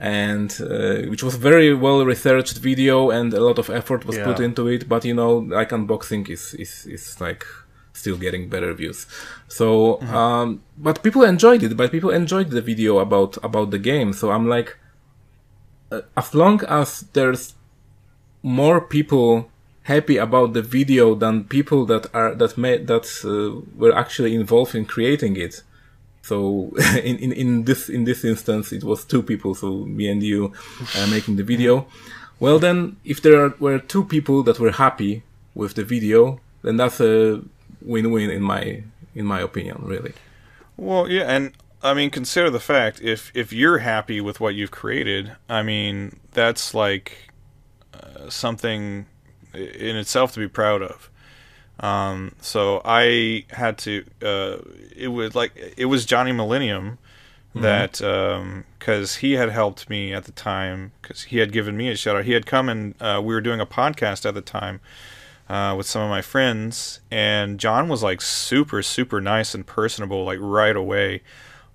and 0.00 0.60
uh, 0.60 1.08
which 1.08 1.22
was 1.22 1.36
very 1.36 1.72
well 1.72 2.04
researched 2.04 2.58
video 2.58 3.10
and 3.10 3.32
a 3.32 3.40
lot 3.40 3.58
of 3.58 3.70
effort 3.70 4.04
was 4.04 4.16
yeah. 4.16 4.24
put 4.24 4.40
into 4.40 4.66
it 4.66 4.88
but 4.88 5.04
you 5.04 5.14
know 5.14 5.38
like 5.38 5.70
unboxing 5.70 6.28
is 6.28 6.54
is 6.54 6.86
is 6.86 7.20
like 7.20 7.44
still 7.92 8.16
getting 8.16 8.48
better 8.48 8.74
views 8.74 9.06
so 9.46 9.94
mm-hmm. 9.96 10.14
um 10.14 10.62
but 10.76 11.02
people 11.02 11.22
enjoyed 11.22 11.62
it 11.62 11.76
but 11.76 11.92
people 11.92 12.10
enjoyed 12.10 12.50
the 12.50 12.60
video 12.60 12.98
about 12.98 13.38
about 13.44 13.70
the 13.70 13.78
game 13.78 14.12
so 14.12 14.32
i'm 14.32 14.48
like 14.48 14.76
uh, 15.92 16.00
as 16.16 16.34
long 16.34 16.60
as 16.64 17.02
there's 17.12 17.54
more 18.42 18.80
people 18.80 19.48
happy 19.84 20.16
about 20.16 20.54
the 20.54 20.62
video 20.62 21.14
than 21.14 21.44
people 21.44 21.86
that 21.86 22.12
are 22.12 22.34
that 22.34 22.58
made 22.58 22.88
that 22.88 23.06
uh, 23.24 23.60
were 23.76 23.96
actually 23.96 24.34
involved 24.34 24.74
in 24.74 24.84
creating 24.84 25.36
it 25.36 25.62
so 26.24 26.72
in, 27.04 27.18
in, 27.18 27.32
in 27.32 27.64
this 27.64 27.90
in 27.90 28.04
this 28.04 28.24
instance, 28.24 28.72
it 28.72 28.82
was 28.82 29.04
two 29.04 29.22
people, 29.22 29.54
so 29.54 29.84
me 29.84 30.08
and 30.08 30.22
you, 30.22 30.54
uh, 30.96 31.06
making 31.08 31.36
the 31.36 31.44
video. 31.44 31.86
Well, 32.40 32.58
then, 32.58 32.96
if 33.04 33.20
there 33.20 33.44
are, 33.44 33.54
were 33.60 33.78
two 33.78 34.04
people 34.04 34.42
that 34.44 34.58
were 34.58 34.72
happy 34.72 35.22
with 35.54 35.74
the 35.74 35.84
video, 35.84 36.40
then 36.62 36.78
that's 36.78 36.98
a 36.98 37.42
win-win 37.82 38.30
in 38.30 38.42
my 38.42 38.82
in 39.14 39.26
my 39.26 39.40
opinion, 39.40 39.82
really. 39.82 40.14
Well, 40.78 41.10
yeah, 41.10 41.24
and 41.24 41.52
I 41.82 41.92
mean, 41.92 42.10
consider 42.10 42.48
the 42.48 42.58
fact 42.58 43.02
if 43.02 43.30
if 43.34 43.52
you're 43.52 43.80
happy 43.80 44.22
with 44.22 44.40
what 44.40 44.54
you've 44.54 44.70
created, 44.70 45.36
I 45.50 45.62
mean, 45.62 46.20
that's 46.32 46.72
like 46.72 47.28
uh, 47.92 48.30
something 48.30 49.04
in 49.52 49.96
itself 49.96 50.32
to 50.32 50.40
be 50.40 50.48
proud 50.48 50.80
of. 50.80 51.10
Um, 51.80 52.34
so 52.40 52.80
I 52.84 53.44
had 53.50 53.78
to. 53.78 54.04
Uh, 54.22 54.58
it 54.96 55.08
was 55.08 55.34
like 55.34 55.74
it 55.76 55.86
was 55.86 56.06
Johnny 56.06 56.32
Millennium 56.32 56.98
mm-hmm. 57.54 57.62
that 57.62 57.92
because 58.78 59.16
um, 59.16 59.20
he 59.20 59.32
had 59.32 59.50
helped 59.50 59.90
me 59.90 60.12
at 60.12 60.24
the 60.24 60.32
time 60.32 60.92
because 61.02 61.22
he 61.22 61.38
had 61.38 61.52
given 61.52 61.76
me 61.76 61.88
a 61.88 61.96
shout 61.96 62.16
out. 62.16 62.24
He 62.24 62.32
had 62.32 62.46
come 62.46 62.68
and 62.68 62.94
uh, 63.00 63.20
we 63.24 63.34
were 63.34 63.40
doing 63.40 63.60
a 63.60 63.66
podcast 63.66 64.26
at 64.26 64.34
the 64.34 64.40
time 64.40 64.80
uh, 65.48 65.74
with 65.76 65.86
some 65.86 66.02
of 66.02 66.10
my 66.10 66.22
friends, 66.22 67.00
and 67.10 67.58
John 67.58 67.88
was 67.88 68.02
like 68.02 68.20
super 68.20 68.82
super 68.82 69.20
nice 69.20 69.54
and 69.54 69.66
personable 69.66 70.24
like 70.24 70.38
right 70.40 70.76
away. 70.76 71.22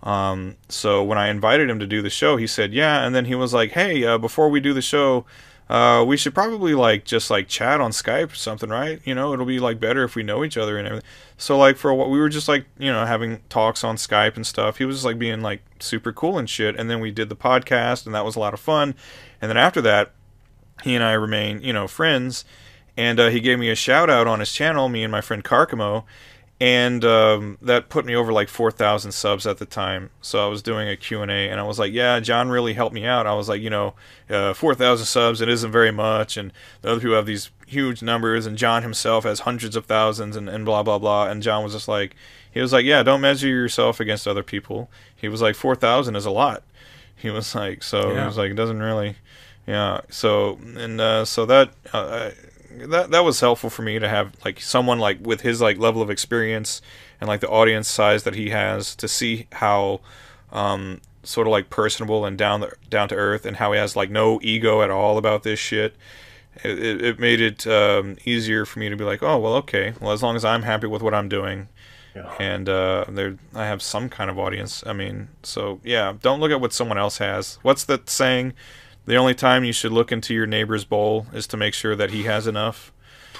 Um, 0.01 0.55
so 0.69 1.03
when 1.03 1.17
I 1.17 1.27
invited 1.27 1.69
him 1.69 1.79
to 1.79 1.87
do 1.87 2.01
the 2.01 2.09
show, 2.09 2.37
he 2.37 2.47
said 2.47 2.73
yeah, 2.73 3.05
and 3.05 3.13
then 3.13 3.25
he 3.25 3.35
was 3.35 3.53
like, 3.53 3.71
"Hey, 3.71 4.05
uh, 4.05 4.17
before 4.17 4.49
we 4.49 4.59
do 4.59 4.73
the 4.73 4.81
show, 4.81 5.25
uh, 5.69 6.03
we 6.03 6.17
should 6.17 6.33
probably 6.33 6.73
like 6.73 7.05
just 7.05 7.29
like 7.29 7.47
chat 7.47 7.79
on 7.79 7.91
Skype 7.91 8.31
or 8.31 8.35
something, 8.35 8.69
right? 8.69 8.99
You 9.05 9.13
know, 9.13 9.33
it'll 9.33 9.45
be 9.45 9.59
like 9.59 9.79
better 9.79 10.03
if 10.03 10.15
we 10.15 10.23
know 10.23 10.43
each 10.43 10.57
other 10.57 10.77
and 10.77 10.87
everything." 10.87 11.07
So 11.37 11.57
like 11.57 11.77
for 11.77 11.93
what 11.93 12.09
we 12.09 12.19
were 12.19 12.29
just 12.29 12.47
like 12.47 12.65
you 12.79 12.91
know 12.91 13.05
having 13.05 13.41
talks 13.49 13.83
on 13.83 13.95
Skype 13.95 14.35
and 14.35 14.47
stuff. 14.47 14.77
He 14.77 14.85
was 14.85 14.97
just 14.97 15.05
like 15.05 15.19
being 15.19 15.41
like 15.41 15.61
super 15.79 16.11
cool 16.11 16.39
and 16.39 16.49
shit, 16.49 16.75
and 16.75 16.89
then 16.89 16.99
we 16.99 17.11
did 17.11 17.29
the 17.29 17.35
podcast, 17.35 18.07
and 18.07 18.15
that 18.15 18.25
was 18.25 18.35
a 18.35 18.39
lot 18.39 18.55
of 18.55 18.59
fun. 18.59 18.95
And 19.41 19.49
then 19.49 19.57
after 19.57 19.81
that, 19.81 20.11
he 20.83 20.95
and 20.95 21.03
I 21.03 21.13
remain 21.13 21.61
you 21.61 21.73
know 21.73 21.87
friends, 21.87 22.45
and 22.97 23.19
uh, 23.19 23.29
he 23.29 23.39
gave 23.39 23.59
me 23.59 23.69
a 23.69 23.75
shout 23.75 24.09
out 24.09 24.25
on 24.25 24.39
his 24.39 24.51
channel, 24.51 24.89
me 24.89 25.03
and 25.03 25.11
my 25.11 25.21
friend 25.21 25.43
Carcamo 25.43 26.03
and 26.61 27.05
um, 27.05 27.57
that 27.61 27.87
put 27.87 28.05
me 28.05 28.15
over 28.15 28.33
like 28.33 28.49
4000 28.49 29.11
subs 29.11 29.47
at 29.47 29.57
the 29.57 29.65
time. 29.65 30.09
So 30.21 30.45
i 30.45 30.47
was 30.47 30.61
doing 30.61 30.89
a 30.89 30.97
q&a 30.97 31.23
and 31.25 31.59
i 31.59 31.63
was 31.63 31.79
like 31.79 31.93
yeah 31.93 32.19
john 32.19 32.49
really 32.49 32.73
helped 32.73 32.93
me 32.93 33.05
out. 33.05 33.25
I 33.27 33.33
was 33.33 33.47
like 33.47 33.61
you 33.61 33.69
know 33.69 33.93
uh, 34.29 34.53
4000 34.53 35.05
subs 35.05 35.41
it 35.41 35.49
isn't 35.49 35.71
very 35.71 35.91
much 35.91 36.37
and 36.37 36.51
the 36.81 36.91
other 36.91 36.99
people 36.99 37.15
have 37.15 37.25
these 37.25 37.49
huge 37.65 38.01
numbers 38.01 38.45
and 38.45 38.57
john 38.57 38.83
himself 38.83 39.23
has 39.23 39.41
hundreds 39.41 39.75
of 39.75 39.85
thousands 39.85 40.35
and, 40.35 40.49
and 40.49 40.65
blah 40.65 40.83
blah 40.83 40.99
blah. 40.99 41.27
And 41.27 41.41
john 41.41 41.63
was 41.63 41.73
just 41.73 41.87
like 41.87 42.15
he 42.51 42.61
was 42.61 42.73
like 42.73 42.85
yeah 42.85 43.03
don't 43.03 43.21
measure 43.21 43.47
yourself 43.47 43.99
against 43.99 44.27
other 44.27 44.43
people. 44.43 44.89
He 45.15 45.29
was 45.29 45.41
like 45.41 45.55
4000 45.55 46.15
is 46.15 46.25
a 46.25 46.31
lot. 46.31 46.63
He 47.15 47.29
was 47.29 47.55
like 47.55 47.83
so 47.83 48.11
yeah. 48.11 48.21
he 48.21 48.25
was 48.25 48.37
like 48.37 48.51
it 48.51 48.55
doesn't 48.55 48.81
really 48.81 49.15
yeah. 49.69 50.01
So 50.09 50.57
and 50.77 50.99
uh, 50.99 51.25
so 51.25 51.45
that 51.45 51.69
uh, 51.93 52.31
that 52.71 53.11
that 53.11 53.23
was 53.23 53.39
helpful 53.39 53.69
for 53.69 53.81
me 53.81 53.99
to 53.99 54.07
have 54.07 54.33
like 54.45 54.61
someone 54.61 54.99
like 54.99 55.25
with 55.25 55.41
his 55.41 55.61
like 55.61 55.77
level 55.77 56.01
of 56.01 56.09
experience 56.09 56.81
and 57.19 57.27
like 57.27 57.41
the 57.41 57.49
audience 57.49 57.87
size 57.87 58.23
that 58.23 58.35
he 58.35 58.49
has 58.49 58.95
to 58.95 59.07
see 59.07 59.47
how 59.53 59.99
um, 60.51 61.01
sort 61.23 61.47
of 61.47 61.51
like 61.51 61.69
personable 61.69 62.25
and 62.25 62.37
down 62.37 62.61
the, 62.61 62.71
down 62.89 63.09
to 63.09 63.15
earth 63.15 63.45
and 63.45 63.57
how 63.57 63.71
he 63.71 63.79
has 63.79 63.95
like 63.95 64.09
no 64.09 64.39
ego 64.41 64.81
at 64.81 64.89
all 64.89 65.17
about 65.17 65.43
this 65.43 65.59
shit. 65.59 65.95
It, 66.63 67.01
it 67.03 67.19
made 67.19 67.39
it 67.39 67.65
um, 67.67 68.17
easier 68.25 68.65
for 68.65 68.79
me 68.79 68.89
to 68.89 68.95
be 68.95 69.03
like, 69.03 69.23
oh 69.23 69.37
well, 69.37 69.55
okay, 69.55 69.93
well 69.99 70.11
as 70.11 70.23
long 70.23 70.35
as 70.35 70.43
I'm 70.43 70.63
happy 70.63 70.87
with 70.87 71.01
what 71.01 71.13
I'm 71.13 71.29
doing, 71.29 71.69
yeah. 72.15 72.33
and 72.39 72.67
uh, 72.67 73.05
there 73.07 73.37
I 73.53 73.65
have 73.65 73.81
some 73.81 74.09
kind 74.09 74.29
of 74.29 74.37
audience. 74.37 74.83
I 74.85 74.93
mean, 74.93 75.29
so 75.43 75.79
yeah, 75.83 76.13
don't 76.21 76.39
look 76.39 76.51
at 76.51 76.59
what 76.59 76.73
someone 76.73 76.97
else 76.97 77.19
has. 77.19 77.59
What's 77.61 77.85
that 77.85 78.09
saying? 78.09 78.53
The 79.09 79.15
only 79.15 79.33
time 79.33 79.63
you 79.63 79.73
should 79.73 79.91
look 79.91 80.11
into 80.11 80.35
your 80.35 80.45
neighbor's 80.45 80.85
bowl 80.85 81.25
is 81.33 81.47
to 81.47 81.57
make 81.57 81.73
sure 81.73 81.95
that 81.95 82.11
he 82.11 82.25
has 82.25 82.45
enough. 82.45 82.93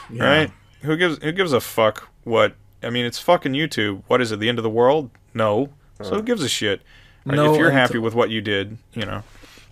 Yeah. 0.09 0.23
Right? 0.23 0.51
Who 0.81 0.97
gives 0.97 1.21
who 1.21 1.31
gives 1.31 1.53
a 1.53 1.61
fuck 1.61 2.09
what 2.23 2.55
I 2.81 2.89
mean 2.89 3.05
it's 3.05 3.19
fucking 3.19 3.51
YouTube. 3.51 4.01
What 4.07 4.19
is 4.19 4.31
it, 4.31 4.39
the 4.39 4.49
end 4.49 4.57
of 4.57 4.63
the 4.63 4.69
world? 4.71 5.11
No. 5.35 5.69
So 6.01 6.15
who 6.15 6.23
gives 6.23 6.41
a 6.41 6.49
shit? 6.49 6.81
Right? 7.23 7.35
No, 7.35 7.53
if 7.53 7.59
you're 7.59 7.69
happy 7.69 7.99
with 7.99 8.15
what 8.15 8.31
you 8.31 8.41
did, 8.41 8.79
you 8.95 9.05
know. 9.05 9.21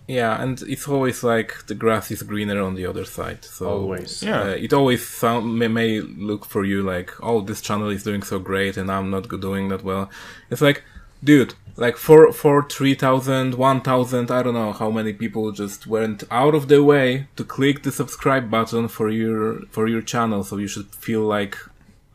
Yeah, 0.06 0.40
and 0.40 0.62
it's 0.62 0.86
always 0.86 1.24
like 1.24 1.66
the 1.66 1.74
grass 1.74 2.12
is 2.12 2.22
greener 2.22 2.62
on 2.62 2.76
the 2.76 2.86
other 2.86 3.04
side. 3.04 3.44
So 3.44 3.68
always, 3.68 4.22
yeah, 4.22 4.42
uh, 4.42 4.46
it 4.50 4.72
always 4.72 5.04
sound, 5.06 5.58
may, 5.58 5.66
may 5.66 6.00
look 6.00 6.44
for 6.44 6.64
you 6.64 6.82
like, 6.82 7.10
oh, 7.22 7.40
this 7.40 7.60
channel 7.60 7.90
is 7.90 8.04
doing 8.04 8.22
so 8.22 8.38
great, 8.38 8.76
and 8.76 8.88
I'm 8.90 9.10
not 9.10 9.28
doing 9.28 9.68
that 9.68 9.82
well. 9.82 10.08
It's 10.48 10.62
like, 10.62 10.84
dude, 11.22 11.54
like 11.78 11.96
for 11.96 12.32
for 12.32 12.68
3000 12.68 13.54
1000 13.54 14.30
i 14.30 14.42
don't 14.42 14.54
know 14.54 14.72
how 14.72 14.90
many 14.90 15.12
people 15.12 15.52
just 15.52 15.86
went 15.86 16.24
out 16.30 16.54
of 16.54 16.66
their 16.66 16.82
way 16.82 17.28
to 17.36 17.44
click 17.44 17.84
the 17.84 17.92
subscribe 17.92 18.50
button 18.50 18.88
for 18.88 19.08
your 19.08 19.60
for 19.70 19.86
your 19.86 20.02
channel 20.02 20.42
so 20.42 20.56
you 20.56 20.66
should 20.66 20.92
feel 20.94 21.20
like 21.22 21.56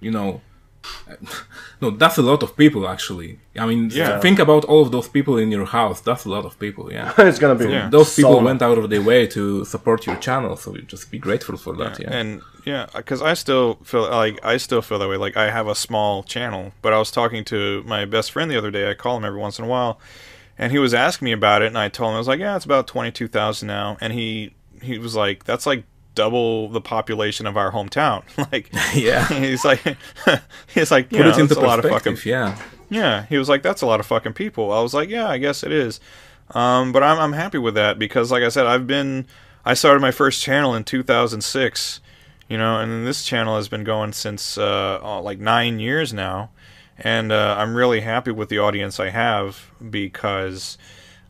you 0.01 0.11
know 0.11 0.41
no, 1.81 1.91
that's 1.91 2.17
a 2.17 2.21
lot 2.21 2.43
of 2.43 2.55
people 2.57 2.87
actually. 2.87 3.39
I 3.57 3.65
mean, 3.65 3.89
yeah. 3.91 4.19
think 4.19 4.39
about 4.39 4.65
all 4.65 4.81
of 4.81 4.91
those 4.91 5.07
people 5.07 5.37
in 5.37 5.51
your 5.51 5.65
house. 5.65 6.01
That's 6.01 6.25
a 6.25 6.29
lot 6.29 6.45
of 6.45 6.59
people. 6.59 6.91
Yeah, 6.91 7.13
it's 7.17 7.39
gonna 7.39 7.55
be. 7.55 7.65
So 7.65 7.69
yeah. 7.71 7.89
Those 7.89 8.15
people 8.15 8.33
so 8.33 8.43
went 8.43 8.61
out 8.61 8.77
of 8.77 8.89
their 8.89 9.01
way 9.01 9.27
to 9.27 9.65
support 9.65 10.05
your 10.05 10.15
channel, 10.17 10.55
so 10.55 10.75
you 10.75 10.81
just 10.81 11.11
be 11.11 11.19
grateful 11.19 11.57
for 11.57 11.75
that. 11.77 11.99
Yeah, 11.99 12.09
yeah. 12.09 12.17
and 12.17 12.41
yeah, 12.65 12.87
because 12.95 13.21
I 13.21 13.33
still 13.33 13.75
feel 13.83 14.09
like 14.09 14.43
I 14.43 14.57
still 14.57 14.81
feel 14.81 14.99
that 14.99 15.09
way. 15.09 15.17
Like 15.17 15.37
I 15.37 15.51
have 15.51 15.67
a 15.67 15.75
small 15.75 16.23
channel, 16.23 16.73
but 16.81 16.93
I 16.93 16.99
was 16.99 17.11
talking 17.11 17.43
to 17.45 17.83
my 17.83 18.05
best 18.05 18.31
friend 18.31 18.49
the 18.49 18.57
other 18.57 18.71
day. 18.71 18.89
I 18.89 18.93
call 18.93 19.17
him 19.17 19.25
every 19.25 19.39
once 19.39 19.59
in 19.59 19.65
a 19.65 19.67
while, 19.67 19.99
and 20.57 20.71
he 20.71 20.79
was 20.79 20.93
asking 20.93 21.25
me 21.25 21.31
about 21.31 21.61
it, 21.61 21.67
and 21.67 21.77
I 21.77 21.89
told 21.89 22.09
him 22.09 22.15
I 22.15 22.19
was 22.19 22.27
like, 22.27 22.39
yeah, 22.39 22.55
it's 22.55 22.65
about 22.65 22.87
twenty 22.87 23.11
two 23.11 23.27
thousand 23.27 23.67
now, 23.67 23.97
and 24.01 24.13
he 24.13 24.53
he 24.81 24.97
was 24.99 25.15
like, 25.15 25.43
that's 25.45 25.65
like 25.65 25.85
double 26.15 26.69
the 26.69 26.81
population 26.81 27.45
of 27.45 27.57
our 27.57 27.71
hometown. 27.71 28.23
like, 28.51 28.69
yeah, 28.93 29.27
he's 29.27 29.65
like, 29.65 29.81
he's 30.73 30.91
like, 30.91 31.11
you 31.11 31.17
Put 31.17 31.25
know, 31.25 31.31
it 31.31 31.39
into 31.39 31.59
a 31.59 31.61
lot 31.61 31.83
of 31.83 31.85
fucking, 31.85 32.17
yeah, 32.25 32.57
yeah. 32.89 33.25
He 33.27 33.37
was 33.37 33.49
like, 33.49 33.61
that's 33.61 33.81
a 33.81 33.85
lot 33.85 33.99
of 33.99 34.05
fucking 34.05 34.33
people. 34.33 34.71
I 34.71 34.81
was 34.81 34.93
like, 34.93 35.09
yeah, 35.09 35.27
I 35.27 35.37
guess 35.37 35.63
it 35.63 35.71
is. 35.71 35.99
Um, 36.51 36.91
but 36.91 37.03
I'm 37.03 37.19
I'm 37.19 37.33
happy 37.33 37.57
with 37.57 37.75
that 37.75 37.97
because, 37.97 38.31
like 38.31 38.43
I 38.43 38.49
said, 38.49 38.65
I've 38.65 38.85
been 38.85 39.25
I 39.65 39.73
started 39.73 40.01
my 40.01 40.11
first 40.11 40.41
channel 40.41 40.75
in 40.75 40.83
2006, 40.83 42.01
you 42.49 42.57
know, 42.57 42.79
and 42.79 43.07
this 43.07 43.23
channel 43.23 43.55
has 43.55 43.67
been 43.69 43.83
going 43.83 44.13
since 44.13 44.57
uh, 44.57 44.99
oh, 45.01 45.21
like 45.21 45.39
nine 45.39 45.79
years 45.79 46.13
now, 46.13 46.51
and 46.97 47.31
uh, 47.31 47.55
I'm 47.57 47.75
really 47.75 48.01
happy 48.01 48.31
with 48.31 48.49
the 48.49 48.59
audience 48.59 48.99
I 48.99 49.09
have 49.09 49.71
because 49.89 50.77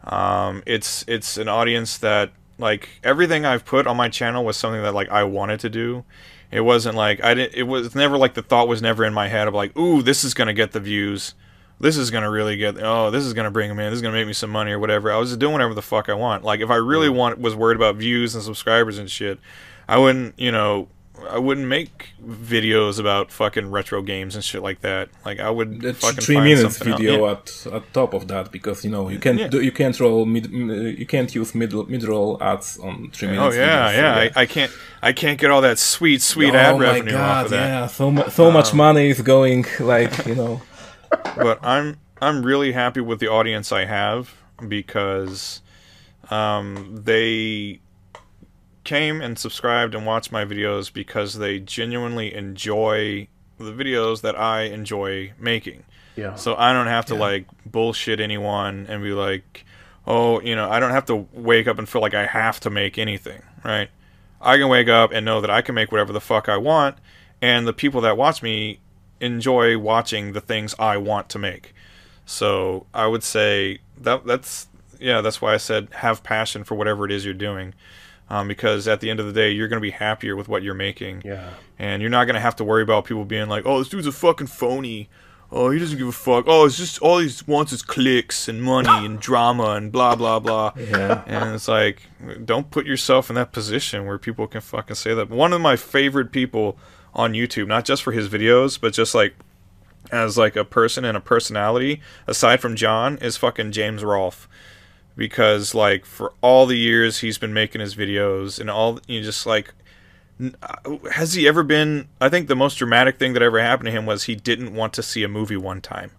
um, 0.04 0.64
it's 0.66 1.06
it's 1.08 1.38
an 1.38 1.48
audience 1.48 1.98
that 2.00 2.32
like 2.64 2.90
everything 3.04 3.46
I've 3.46 3.66
put 3.66 3.86
on 3.86 3.98
my 3.98 4.10
channel 4.10 4.44
was 4.44 4.58
something 4.58 4.82
that 4.82 4.96
like 4.96 5.10
I 5.10 5.24
wanted 5.26 5.60
to 5.60 5.70
do. 5.70 6.06
It 6.50 6.62
wasn't 6.62 6.96
like 6.96 7.24
I 7.24 7.34
didn't. 7.34 7.54
It 7.56 7.64
was 7.64 7.94
never 7.94 8.18
like 8.18 8.34
the 8.34 8.42
thought 8.42 8.68
was 8.68 8.82
never 8.82 9.06
in 9.06 9.14
my 9.14 9.28
head 9.28 9.48
of 9.48 9.54
like, 9.54 9.78
ooh, 9.78 10.02
this 10.02 10.24
is 10.24 10.34
gonna 10.34 10.54
get 10.54 10.72
the 10.72 10.80
views. 10.80 11.36
This 11.80 11.98
is 11.98 12.10
gonna 12.10 12.32
really 12.32 12.56
get. 12.56 12.78
Oh, 12.82 13.12
this 13.12 13.26
is 13.26 13.34
gonna 13.34 13.52
bring 13.52 13.70
them 13.70 13.80
in. 13.80 13.92
This 13.92 13.98
is 13.98 14.02
gonna 14.02 14.16
make 14.16 14.28
me 14.28 14.34
some 14.34 14.50
money 14.50 14.72
or 14.72 14.80
whatever. 14.80 15.12
I 15.12 15.18
was 15.18 15.30
just 15.30 15.40
doing 15.40 15.52
whatever 15.52 15.74
the 15.74 15.82
fuck 15.82 16.10
I 16.10 16.14
want. 16.14 16.44
Like 16.44 16.62
if 16.62 16.70
I 16.70 16.76
really 16.76 17.10
want 17.10 17.40
was 17.40 17.56
worried 17.56 17.76
about 17.76 17.98
views 17.98 18.34
and 18.34 18.44
subscribers 18.44 18.98
and 18.98 19.12
shit, 19.12 19.40
I 19.88 19.98
wouldn't. 19.98 20.40
You 20.40 20.52
know, 20.52 20.88
I 21.30 21.38
wouldn't 21.38 21.68
make 21.68 22.14
videos 22.24 23.00
about 23.00 23.32
fucking 23.32 23.72
retro 23.72 24.02
games 24.02 24.36
and 24.36 24.44
shit 24.44 24.62
like 24.62 24.82
that. 24.82 25.10
Like 25.26 25.40
I 25.40 25.50
would 25.50 25.82
That's 25.82 26.00
fucking 26.00 26.22
three 26.22 26.40
minutes 26.40 26.78
video 26.78 27.28
at 27.28 27.68
at 27.72 27.94
top 27.94 28.14
of 28.14 28.28
that 28.28 28.52
because 28.52 28.84
you 28.84 28.92
know 28.92 29.10
you 29.10 29.20
can't 29.20 29.40
yeah. 29.40 29.48
do, 29.48 29.62
you 29.62 29.72
can't 29.72 29.98
roll 30.00 30.26
mid 30.26 30.52
you 30.52 31.06
can't 31.06 31.34
use 31.34 31.54
mid 31.54 31.74
mid 31.90 32.04
roll 32.04 32.42
ads 32.42 32.78
on 32.80 33.10
three 33.12 33.30
minutes. 33.30 33.56
Oh 33.56 33.60
yeah, 33.60 33.88
videos, 33.88 33.92
yeah. 33.92 33.92
So, 33.92 34.02
yeah. 34.02 34.32
I, 34.36 34.42
I, 34.42 34.46
can't 34.46 34.72
I 35.02 35.14
can't 35.14 35.40
get 35.40 35.52
all 35.52 35.62
that 35.62 35.80
sweet 35.80 36.22
sweet 36.22 36.54
oh, 36.54 36.58
ad 36.58 36.80
revenue 36.80 37.12
God, 37.12 37.38
off 37.38 37.46
of 37.46 37.52
that. 37.52 37.68
Yeah, 37.68 37.88
so 37.88 38.12
mu- 38.12 38.30
so 38.30 38.48
um, 38.48 38.54
much 38.54 38.74
money 38.74 39.10
is 39.10 39.22
going 39.22 39.66
like 39.80 40.26
you 40.26 40.36
know. 40.36 40.62
but 41.38 41.60
I'm 41.64 42.00
I'm 42.22 42.44
really 42.44 42.72
happy 42.72 43.02
with 43.02 43.20
the 43.20 43.28
audience 43.28 43.72
I 43.72 43.86
have 43.86 44.34
because 44.68 45.62
um, 46.30 47.02
they 47.04 47.82
came 48.84 49.22
and 49.22 49.38
subscribed 49.38 49.96
and 49.96 50.06
watched 50.06 50.32
my 50.32 50.46
videos 50.46 50.92
because 50.92 51.36
they 51.36 51.60
genuinely 51.60 52.34
enjoy 52.34 53.28
the 53.58 53.72
videos 53.72 54.22
that 54.22 54.40
I 54.40 54.64
enjoy 54.64 55.34
making. 55.40 55.84
Yeah. 56.16 56.36
So 56.36 56.56
I 56.56 56.74
don't 56.74 56.88
have 56.88 57.06
to 57.08 57.16
yeah. 57.16 57.20
like 57.20 57.46
bullshit 57.66 58.20
anyone 58.20 58.86
and 58.90 59.02
be 59.02 59.12
like, 59.12 59.66
oh, 60.06 60.42
you 60.42 60.56
know, 60.56 60.70
I 60.70 60.80
don't 60.80 60.92
have 60.92 61.06
to 61.06 61.28
wake 61.34 61.68
up 61.68 61.80
and 61.80 61.88
feel 61.88 62.02
like 62.02 62.14
I 62.14 62.26
have 62.26 62.60
to 62.62 62.70
make 62.70 62.98
anything, 62.98 63.42
right? 63.64 63.90
I 64.42 64.58
can 64.58 64.68
wake 64.68 64.90
up 64.90 65.12
and 65.12 65.26
know 65.26 65.42
that 65.42 65.50
I 65.50 65.62
can 65.62 65.76
make 65.76 65.92
whatever 65.92 66.12
the 66.12 66.22
fuck 66.22 66.50
I 66.50 66.58
want, 66.58 66.98
and 67.42 67.66
the 67.66 67.74
people 67.74 68.02
that 68.02 68.18
watch 68.18 68.44
me 68.44 68.80
enjoy 69.22 69.78
watching 69.78 70.34
the 70.34 70.42
things 70.42 70.76
I 70.78 70.98
want 70.98 71.30
to 71.30 71.40
make. 71.40 71.74
So 72.26 72.86
I 72.94 73.08
would 73.08 73.24
say 73.24 73.80
that 73.98 74.26
that's 74.26 74.68
yeah, 75.00 75.22
that's 75.22 75.42
why 75.42 75.54
I 75.54 75.58
said 75.58 75.88
have 75.96 76.24
passion 76.24 76.64
for 76.64 76.76
whatever 76.76 77.06
it 77.06 77.12
is 77.12 77.24
you're 77.26 77.34
doing 77.34 77.74
um, 78.30 78.48
because 78.48 78.88
at 78.88 79.00
the 79.00 79.10
end 79.10 79.20
of 79.20 79.26
the 79.26 79.34
day, 79.34 79.52
you're 79.52 79.68
going 79.68 79.82
to 79.82 79.82
be 79.82 79.92
happier 79.92 80.36
with 80.36 80.48
what 80.48 80.64
you're 80.64 80.74
making. 80.74 81.22
Yeah. 81.26 81.52
And 81.78 82.02
you're 82.02 82.12
not 82.12 82.26
going 82.26 82.36
to 82.36 82.42
have 82.42 82.56
to 82.58 82.64
worry 82.64 82.84
about 82.84 83.06
people 83.06 83.26
being 83.26 83.50
like, 83.50 83.66
oh, 83.66 83.80
this 83.80 83.90
dude's 83.90 84.08
a 84.08 84.12
fucking 84.12 84.48
phony. 84.48 85.10
Oh, 85.52 85.70
he 85.70 85.78
doesn't 85.78 86.00
give 86.00 86.08
a 86.08 86.12
fuck. 86.12 86.46
Oh, 86.48 86.66
it's 86.66 86.78
just 86.78 87.00
all 87.00 87.20
he 87.20 87.30
wants 87.46 87.72
is 87.72 87.84
clicks 87.84 88.48
and 88.48 88.64
money 88.64 89.06
and 89.06 89.20
drama 89.20 89.72
and 89.76 89.92
blah 89.92 90.16
blah 90.16 90.40
blah. 90.40 90.74
Yeah. 90.76 91.24
And 91.28 91.54
it's 91.54 91.68
like, 91.68 92.02
don't 92.44 92.72
put 92.72 92.88
yourself 92.88 93.30
in 93.30 93.36
that 93.36 93.52
position 93.52 94.08
where 94.08 94.18
people 94.18 94.48
can 94.48 94.62
fucking 94.62 94.96
say 94.96 95.14
that. 95.14 95.30
One 95.30 95.54
of 95.54 95.62
my 95.62 95.76
favorite 95.76 96.32
people 96.32 96.78
on 97.14 97.34
YouTube, 97.34 97.68
not 97.68 97.86
just 97.86 98.02
for 98.02 98.12
his 98.14 98.30
videos, 98.30 98.82
but 98.82 98.94
just 98.94 99.14
like 99.14 99.36
as 100.12 100.38
like 100.38 100.56
a 100.56 100.66
person 100.66 101.06
and 101.06 101.16
a 101.16 101.22
personality, 101.22 102.02
aside 102.26 102.60
from 102.60 102.76
John, 102.76 103.20
is 103.20 103.38
fucking 103.38 103.74
James 103.74 104.04
Rolfe 104.04 104.50
because 105.16 105.76
like 105.76 106.06
for 106.06 106.34
all 106.42 106.66
the 106.66 106.78
years 106.78 107.20
he's 107.20 107.38
been 107.38 107.54
making 107.54 107.82
his 107.82 107.96
videos 107.96 108.60
and 108.60 108.70
all 108.70 109.00
you 109.08 109.20
know, 109.20 109.26
just 109.26 109.46
like 109.46 109.74
uh, 110.62 110.98
has 111.12 111.34
he 111.34 111.48
ever 111.48 111.64
been 111.64 112.08
i 112.20 112.28
think 112.28 112.48
the 112.48 112.56
most 112.56 112.76
dramatic 112.76 113.20
thing 113.20 113.34
that 113.34 113.42
ever 113.42 113.60
happened 113.60 113.86
to 113.86 113.92
him 113.92 114.06
was 114.06 114.24
he 114.24 114.36
didn't 114.36 114.74
want 114.74 114.94
to 114.94 115.04
see 115.04 115.24
a 115.24 115.28
movie 115.28 115.58
one 115.58 115.82
time. 115.82 116.12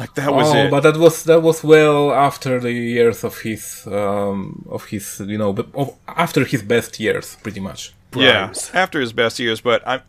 Like 0.00 0.14
that 0.16 0.32
was 0.32 0.52
oh, 0.52 0.56
it. 0.56 0.70
but 0.72 0.80
that 0.80 0.96
was 0.96 1.22
that 1.24 1.40
was 1.40 1.62
well 1.62 2.12
after 2.12 2.58
the 2.58 2.72
years 2.72 3.22
of 3.22 3.38
his 3.42 3.86
um 3.86 4.66
of 4.68 4.86
his 4.86 5.20
you 5.20 5.38
know 5.38 5.50
of, 5.74 5.94
after 6.08 6.44
his 6.44 6.62
best 6.62 6.98
years 6.98 7.36
pretty 7.42 7.60
much. 7.60 7.94
Yeah 8.14 8.52
after 8.74 9.00
his 9.00 9.12
best 9.12 9.38
years 9.38 9.60
but 9.60 9.86
i 9.86 10.00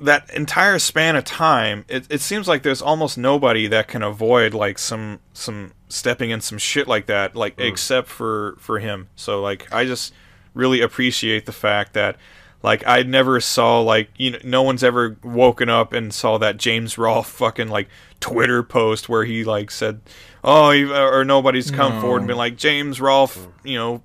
that 0.00 0.30
entire 0.30 0.78
span 0.78 1.16
of 1.16 1.24
time, 1.24 1.84
it, 1.88 2.06
it 2.10 2.20
seems 2.20 2.48
like 2.48 2.62
there's 2.62 2.82
almost 2.82 3.18
nobody 3.18 3.66
that 3.66 3.88
can 3.88 4.02
avoid 4.02 4.54
like 4.54 4.78
some 4.78 5.20
some 5.32 5.72
stepping 5.88 6.30
in 6.30 6.40
some 6.40 6.58
shit 6.58 6.86
like 6.88 7.06
that, 7.06 7.34
like 7.36 7.56
Mm. 7.56 7.66
except 7.68 8.08
for 8.08 8.56
for 8.58 8.78
him. 8.78 9.08
So 9.16 9.40
like 9.40 9.72
I 9.72 9.84
just 9.84 10.12
really 10.54 10.80
appreciate 10.80 11.46
the 11.46 11.52
fact 11.52 11.92
that 11.94 12.16
like 12.62 12.82
I 12.86 13.02
never 13.02 13.40
saw 13.40 13.80
like 13.80 14.10
you 14.16 14.32
know 14.32 14.38
no 14.44 14.62
one's 14.62 14.82
ever 14.82 15.16
woken 15.22 15.68
up 15.68 15.92
and 15.92 16.12
saw 16.12 16.38
that 16.38 16.56
James 16.56 16.98
Rolfe 16.98 17.26
fucking 17.44 17.68
like 17.68 17.88
Twitter 18.20 18.62
post 18.62 19.08
where 19.08 19.24
he 19.24 19.44
like 19.44 19.70
said 19.70 20.00
oh 20.42 20.70
or 20.70 21.24
nobody's 21.24 21.70
come 21.70 22.00
forward 22.00 22.18
and 22.18 22.26
been 22.26 22.36
like 22.36 22.56
James 22.56 23.00
Rolfe 23.00 23.46
you 23.64 23.76
know 23.76 24.02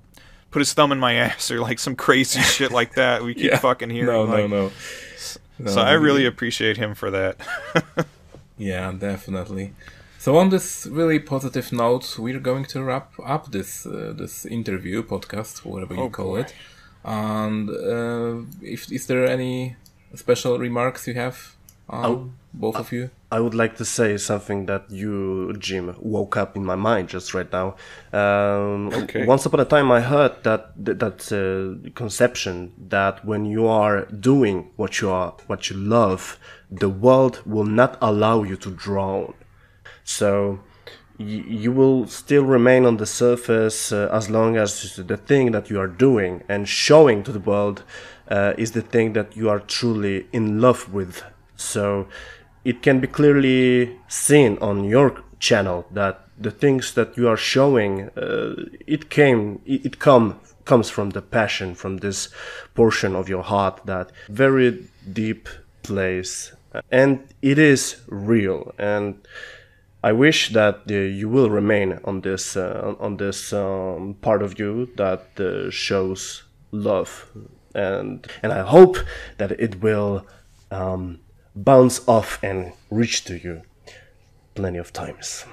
put 0.52 0.60
his 0.60 0.72
thumb 0.72 0.92
in 0.92 1.00
my 1.00 1.14
ass 1.14 1.50
or 1.50 1.58
like 1.60 1.80
some 1.80 1.96
crazy 1.96 2.40
shit 2.56 2.70
like 2.70 2.94
that 2.94 3.22
we 3.24 3.34
keep 3.34 3.50
Yeah. 3.50 3.58
fucking 3.58 3.90
hearing 3.90 4.06
No, 4.06 4.22
like, 4.22 4.48
no, 4.48 4.70
no. 5.58 5.70
so 5.70 5.80
I 5.80 5.92
really 5.94 6.24
appreciate 6.26 6.76
him 6.76 6.94
for 6.94 7.10
that. 7.10 7.36
Yeah, 8.56 8.92
definitely. 8.92 9.72
So 10.24 10.38
on 10.38 10.48
this 10.48 10.86
really 10.90 11.18
positive 11.18 11.70
note, 11.70 12.18
we're 12.18 12.40
going 12.40 12.64
to 12.72 12.82
wrap 12.82 13.12
up 13.26 13.52
this 13.52 13.84
uh, 13.84 14.14
this 14.16 14.46
interview 14.46 15.02
podcast, 15.02 15.66
whatever 15.66 15.94
you 15.94 16.04
Oh, 16.04 16.08
call 16.08 16.30
boy. 16.36 16.40
it. 16.40 16.54
And 17.04 17.68
uh, 17.68 18.46
if 18.62 18.90
is 18.90 19.06
there 19.06 19.26
any 19.26 19.76
special 20.14 20.58
remarks 20.58 21.06
you 21.06 21.12
have, 21.12 21.36
um, 21.90 22.04
Oh, 22.06 22.30
both 22.54 22.76
of 22.76 22.90
you? 22.90 23.10
I 23.30 23.38
would 23.38 23.52
like 23.52 23.76
to 23.76 23.84
say 23.84 24.16
something 24.16 24.64
that 24.64 24.90
you, 24.90 25.52
Jim, 25.58 25.94
woke 26.00 26.38
up 26.38 26.56
in 26.56 26.64
my 26.64 26.76
mind 26.76 27.10
just 27.10 27.34
right 27.34 27.52
now. 27.52 27.74
Um, 28.10 28.88
Okay. 29.02 29.26
Once 29.26 29.44
upon 29.44 29.60
a 29.60 29.66
time, 29.66 29.92
I 29.92 30.00
heard 30.00 30.42
that 30.44 30.72
that, 30.86 30.98
that 31.00 31.20
uh, 31.32 31.90
conception 31.94 32.72
that 32.88 33.26
when 33.26 33.44
you 33.44 33.66
are 33.66 34.06
doing 34.06 34.70
what 34.76 35.02
you 35.02 35.10
are, 35.10 35.34
what 35.48 35.68
you 35.68 35.76
love, 35.76 36.38
the 36.70 36.88
world 36.88 37.42
will 37.44 37.68
not 37.82 37.98
allow 38.00 38.42
you 38.42 38.56
to 38.56 38.70
drown. 38.70 39.34
So 40.04 40.60
you 41.18 41.70
will 41.70 42.06
still 42.06 42.44
remain 42.44 42.84
on 42.84 42.96
the 42.96 43.06
surface 43.06 43.92
uh, 43.92 44.08
as 44.12 44.28
long 44.28 44.56
as 44.56 44.96
the 44.96 45.16
thing 45.16 45.52
that 45.52 45.70
you 45.70 45.78
are 45.78 45.86
doing 45.86 46.42
and 46.48 46.68
showing 46.68 47.22
to 47.22 47.32
the 47.32 47.38
world 47.38 47.84
uh, 48.28 48.52
is 48.58 48.72
the 48.72 48.82
thing 48.82 49.12
that 49.12 49.36
you 49.36 49.48
are 49.48 49.60
truly 49.60 50.26
in 50.32 50.60
love 50.60 50.92
with. 50.92 51.22
So 51.56 52.08
it 52.64 52.82
can 52.82 52.98
be 53.00 53.06
clearly 53.06 53.98
seen 54.08 54.58
on 54.58 54.84
your 54.84 55.22
channel 55.38 55.86
that 55.92 56.24
the 56.38 56.50
things 56.50 56.94
that 56.94 57.16
you 57.16 57.28
are 57.28 57.36
showing 57.36 58.08
uh, 58.16 58.54
it 58.86 59.08
came 59.10 59.60
it, 59.64 59.86
it 59.86 59.98
come 59.98 60.40
comes 60.64 60.88
from 60.90 61.10
the 61.10 61.22
passion 61.22 61.74
from 61.74 61.98
this 61.98 62.28
portion 62.74 63.14
of 63.14 63.28
your 63.28 63.42
heart 63.42 63.80
that 63.84 64.10
very 64.28 64.88
deep 65.12 65.48
place 65.82 66.52
and 66.90 67.28
it 67.42 67.58
is 67.58 67.96
real 68.08 68.74
and 68.78 69.14
I 70.04 70.12
wish 70.12 70.50
that 70.52 70.82
uh, 70.90 70.94
you 70.94 71.30
will 71.30 71.48
remain 71.48 71.98
on 72.04 72.20
this 72.20 72.58
uh, 72.58 72.94
on 73.00 73.16
this 73.16 73.54
um, 73.54 74.16
part 74.20 74.42
of 74.42 74.58
you 74.58 74.90
that 74.96 75.40
uh, 75.40 75.70
shows 75.70 76.44
love, 76.72 77.26
and 77.74 78.26
and 78.42 78.52
I 78.52 78.60
hope 78.68 78.98
that 79.38 79.52
it 79.52 79.80
will 79.80 80.26
um, 80.70 81.20
bounce 81.56 82.06
off 82.06 82.38
and 82.42 82.74
reach 82.90 83.24
to 83.24 83.38
you 83.38 83.62
plenty 84.54 84.78
of 84.78 84.92
times. 84.92 85.46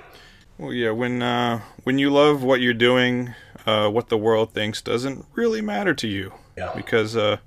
Well, 0.58 0.74
yeah, 0.74 0.92
when 0.92 1.22
uh, 1.22 1.62
when 1.84 1.98
you 1.98 2.10
love 2.10 2.44
what 2.44 2.60
you're 2.60 2.74
doing, 2.74 3.34
uh, 3.66 3.90
what 3.90 4.10
the 4.10 4.18
world 4.18 4.54
thinks 4.54 4.82
doesn't 4.82 5.26
really 5.34 5.62
matter 5.62 5.94
to 5.94 6.08
you. 6.10 6.34
Yeah. 6.58 6.74
Because 6.76 7.16
uh, 7.16 7.38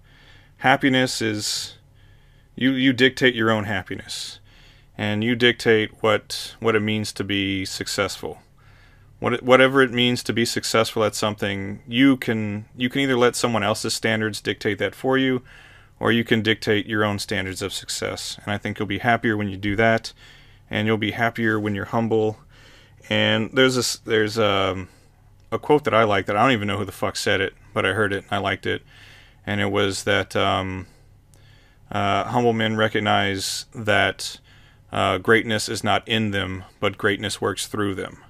happiness 0.56 1.20
is 1.20 1.76
you 2.56 2.70
you 2.70 2.94
dictate 2.94 3.34
your 3.34 3.50
own 3.50 3.64
happiness, 3.64 4.40
and 4.96 5.24
you 5.24 5.34
dictate 5.34 5.90
what 6.02 6.54
what 6.60 6.76
it 6.76 6.80
means 6.80 7.12
to 7.12 7.24
be 7.24 7.64
successful. 7.64 8.38
What 9.18 9.42
whatever 9.42 9.82
it 9.82 9.92
means 9.92 10.22
to 10.24 10.32
be 10.32 10.44
successful 10.44 11.04
at 11.04 11.14
something, 11.14 11.80
you 11.86 12.16
can 12.16 12.66
you 12.76 12.88
can 12.88 13.00
either 13.00 13.16
let 13.16 13.36
someone 13.36 13.62
else's 13.62 13.94
standards 13.94 14.40
dictate 14.40 14.78
that 14.78 14.94
for 14.94 15.18
you, 15.18 15.42
or 15.98 16.12
you 16.12 16.24
can 16.24 16.42
dictate 16.42 16.86
your 16.86 17.04
own 17.04 17.18
standards 17.18 17.62
of 17.62 17.72
success. 17.72 18.38
And 18.44 18.52
I 18.52 18.58
think 18.58 18.78
you'll 18.78 18.86
be 18.86 18.98
happier 18.98 19.36
when 19.36 19.48
you 19.48 19.56
do 19.56 19.76
that, 19.76 20.12
and 20.70 20.86
you'll 20.86 20.96
be 20.96 21.12
happier 21.12 21.58
when 21.58 21.74
you're 21.74 21.86
humble. 21.86 22.38
And 23.08 23.50
there's 23.52 23.74
this 23.74 23.96
there's 23.98 24.38
um, 24.38 24.88
a 25.50 25.58
quote 25.58 25.84
that 25.84 25.94
I 25.94 26.04
like 26.04 26.26
that 26.26 26.36
I 26.36 26.42
don't 26.42 26.52
even 26.52 26.68
know 26.68 26.78
who 26.78 26.84
the 26.84 26.92
fuck 26.92 27.16
said 27.16 27.40
it, 27.40 27.54
but 27.72 27.84
I 27.84 27.92
heard 27.92 28.12
it 28.12 28.24
and 28.24 28.32
I 28.32 28.38
liked 28.38 28.66
it, 28.66 28.82
and 29.44 29.60
it 29.60 29.70
was 29.70 30.04
that 30.04 30.36
um, 30.36 30.86
uh, 31.90 32.24
humble 32.24 32.52
men 32.52 32.76
recognize 32.76 33.66
that 33.74 34.38
uh, 34.94 35.18
greatness 35.18 35.68
is 35.68 35.82
not 35.82 36.06
in 36.08 36.30
them, 36.30 36.64
but 36.78 36.96
greatness 36.96 37.40
works 37.40 37.66
through 37.66 37.96
them. 37.96 38.22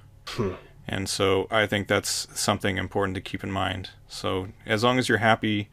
And 0.87 1.07
so 1.07 1.47
I 1.51 1.67
think 1.67 1.87
that's 1.87 2.27
something 2.33 2.77
important 2.77 3.15
to 3.15 3.21
keep 3.21 3.43
in 3.43 3.51
mind. 3.51 3.91
So 4.07 4.47
as 4.65 4.83
long 4.83 4.97
as 4.99 5.07
you're 5.07 5.19
happy 5.19 5.69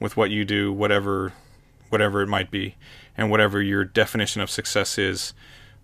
with 0.00 0.16
what 0.16 0.30
you 0.30 0.44
do, 0.44 0.72
whatever 0.72 1.32
whatever 1.90 2.22
it 2.22 2.26
might 2.26 2.50
be, 2.50 2.74
and 3.16 3.30
whatever 3.30 3.60
your 3.60 3.84
definition 3.84 4.40
of 4.40 4.50
success 4.50 4.98
is, 4.98 5.34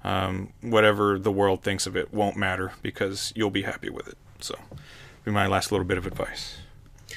um, 0.03 0.53
whatever 0.63 1.19
the 1.19 1.31
world 1.31 1.63
thinks 1.63 1.87
of 1.87 1.97
it 1.97 2.13
won't 2.15 2.37
matter 2.37 2.73
because 2.83 3.33
you'll 3.37 3.51
be 3.51 3.63
happy 3.63 3.91
with 3.91 4.09
it. 4.09 4.17
So, 4.41 4.55
be 5.25 5.31
my 5.31 5.47
last 5.47 5.71
little 5.71 5.85
bit 5.87 5.99
of 5.99 6.07
advice. 6.07 6.57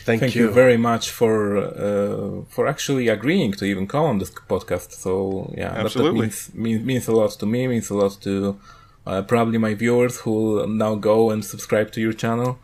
Thank, 0.05 0.22
Thank 0.22 0.35
you 0.35 0.49
very 0.49 0.77
much 0.77 1.11
for 1.11 1.57
uh, 1.57 2.43
for 2.49 2.65
actually 2.68 3.07
agreeing 3.09 3.51
to 3.53 3.65
even 3.65 3.88
come 3.88 4.05
on 4.05 4.18
this 4.19 4.31
podcast. 4.31 4.93
So 4.93 5.53
yeah, 5.57 5.68
that- 5.69 5.76
that, 5.76 5.85
Absolutely. 5.85 6.22
means, 6.22 6.49
means 6.53 6.84
means 6.85 7.07
a 7.07 7.11
lot 7.11 7.31
to 7.39 7.45
me. 7.45 7.68
Means 7.68 7.89
a 7.91 7.95
lot 7.95 8.18
to 8.22 8.57
uh, 9.05 9.22
probably 9.23 9.57
my 9.57 9.73
viewers 9.76 10.22
who 10.22 10.31
will 10.31 10.68
now 10.68 10.95
go 10.95 11.30
and 11.31 11.43
subscribe 11.45 11.91
to 11.91 11.99
your 12.01 12.13
channel. 12.13 12.57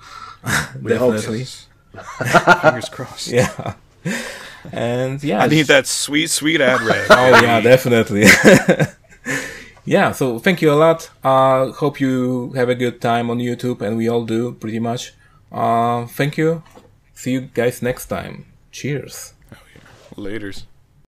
Definitely, 0.83 1.45
Fingers 2.61 2.89
crossed. 2.89 3.27
yeah. 3.27 3.73
And 4.71 5.23
yeah, 5.23 5.43
I 5.43 5.47
need 5.47 5.67
that 5.67 5.85
sweet, 5.87 6.29
sweet 6.29 6.61
ad 6.61 6.81
read. 6.81 7.07
Oh 7.11 7.41
yeah, 7.43 7.59
definitely. 7.61 8.25
yeah, 9.85 10.11
so 10.11 10.39
thank 10.39 10.61
you 10.61 10.71
a 10.71 10.75
lot. 10.75 11.09
Uh, 11.23 11.71
hope 11.71 11.99
you 11.99 12.51
have 12.55 12.69
a 12.69 12.75
good 12.75 12.99
time 13.01 13.29
on 13.29 13.37
YouTube, 13.39 13.81
and 13.81 13.97
we 13.97 14.07
all 14.09 14.25
do 14.25 14.53
pretty 14.53 14.79
much. 14.79 15.13
Uh, 15.51 16.05
thank 16.07 16.37
you. 16.37 16.63
See 17.17 17.31
you 17.31 17.41
guys 17.41 17.81
next 17.81 18.05
time. 18.05 18.45
Cheers. 18.69 19.33
Oh, 19.51 19.57
Laters. 20.21 20.65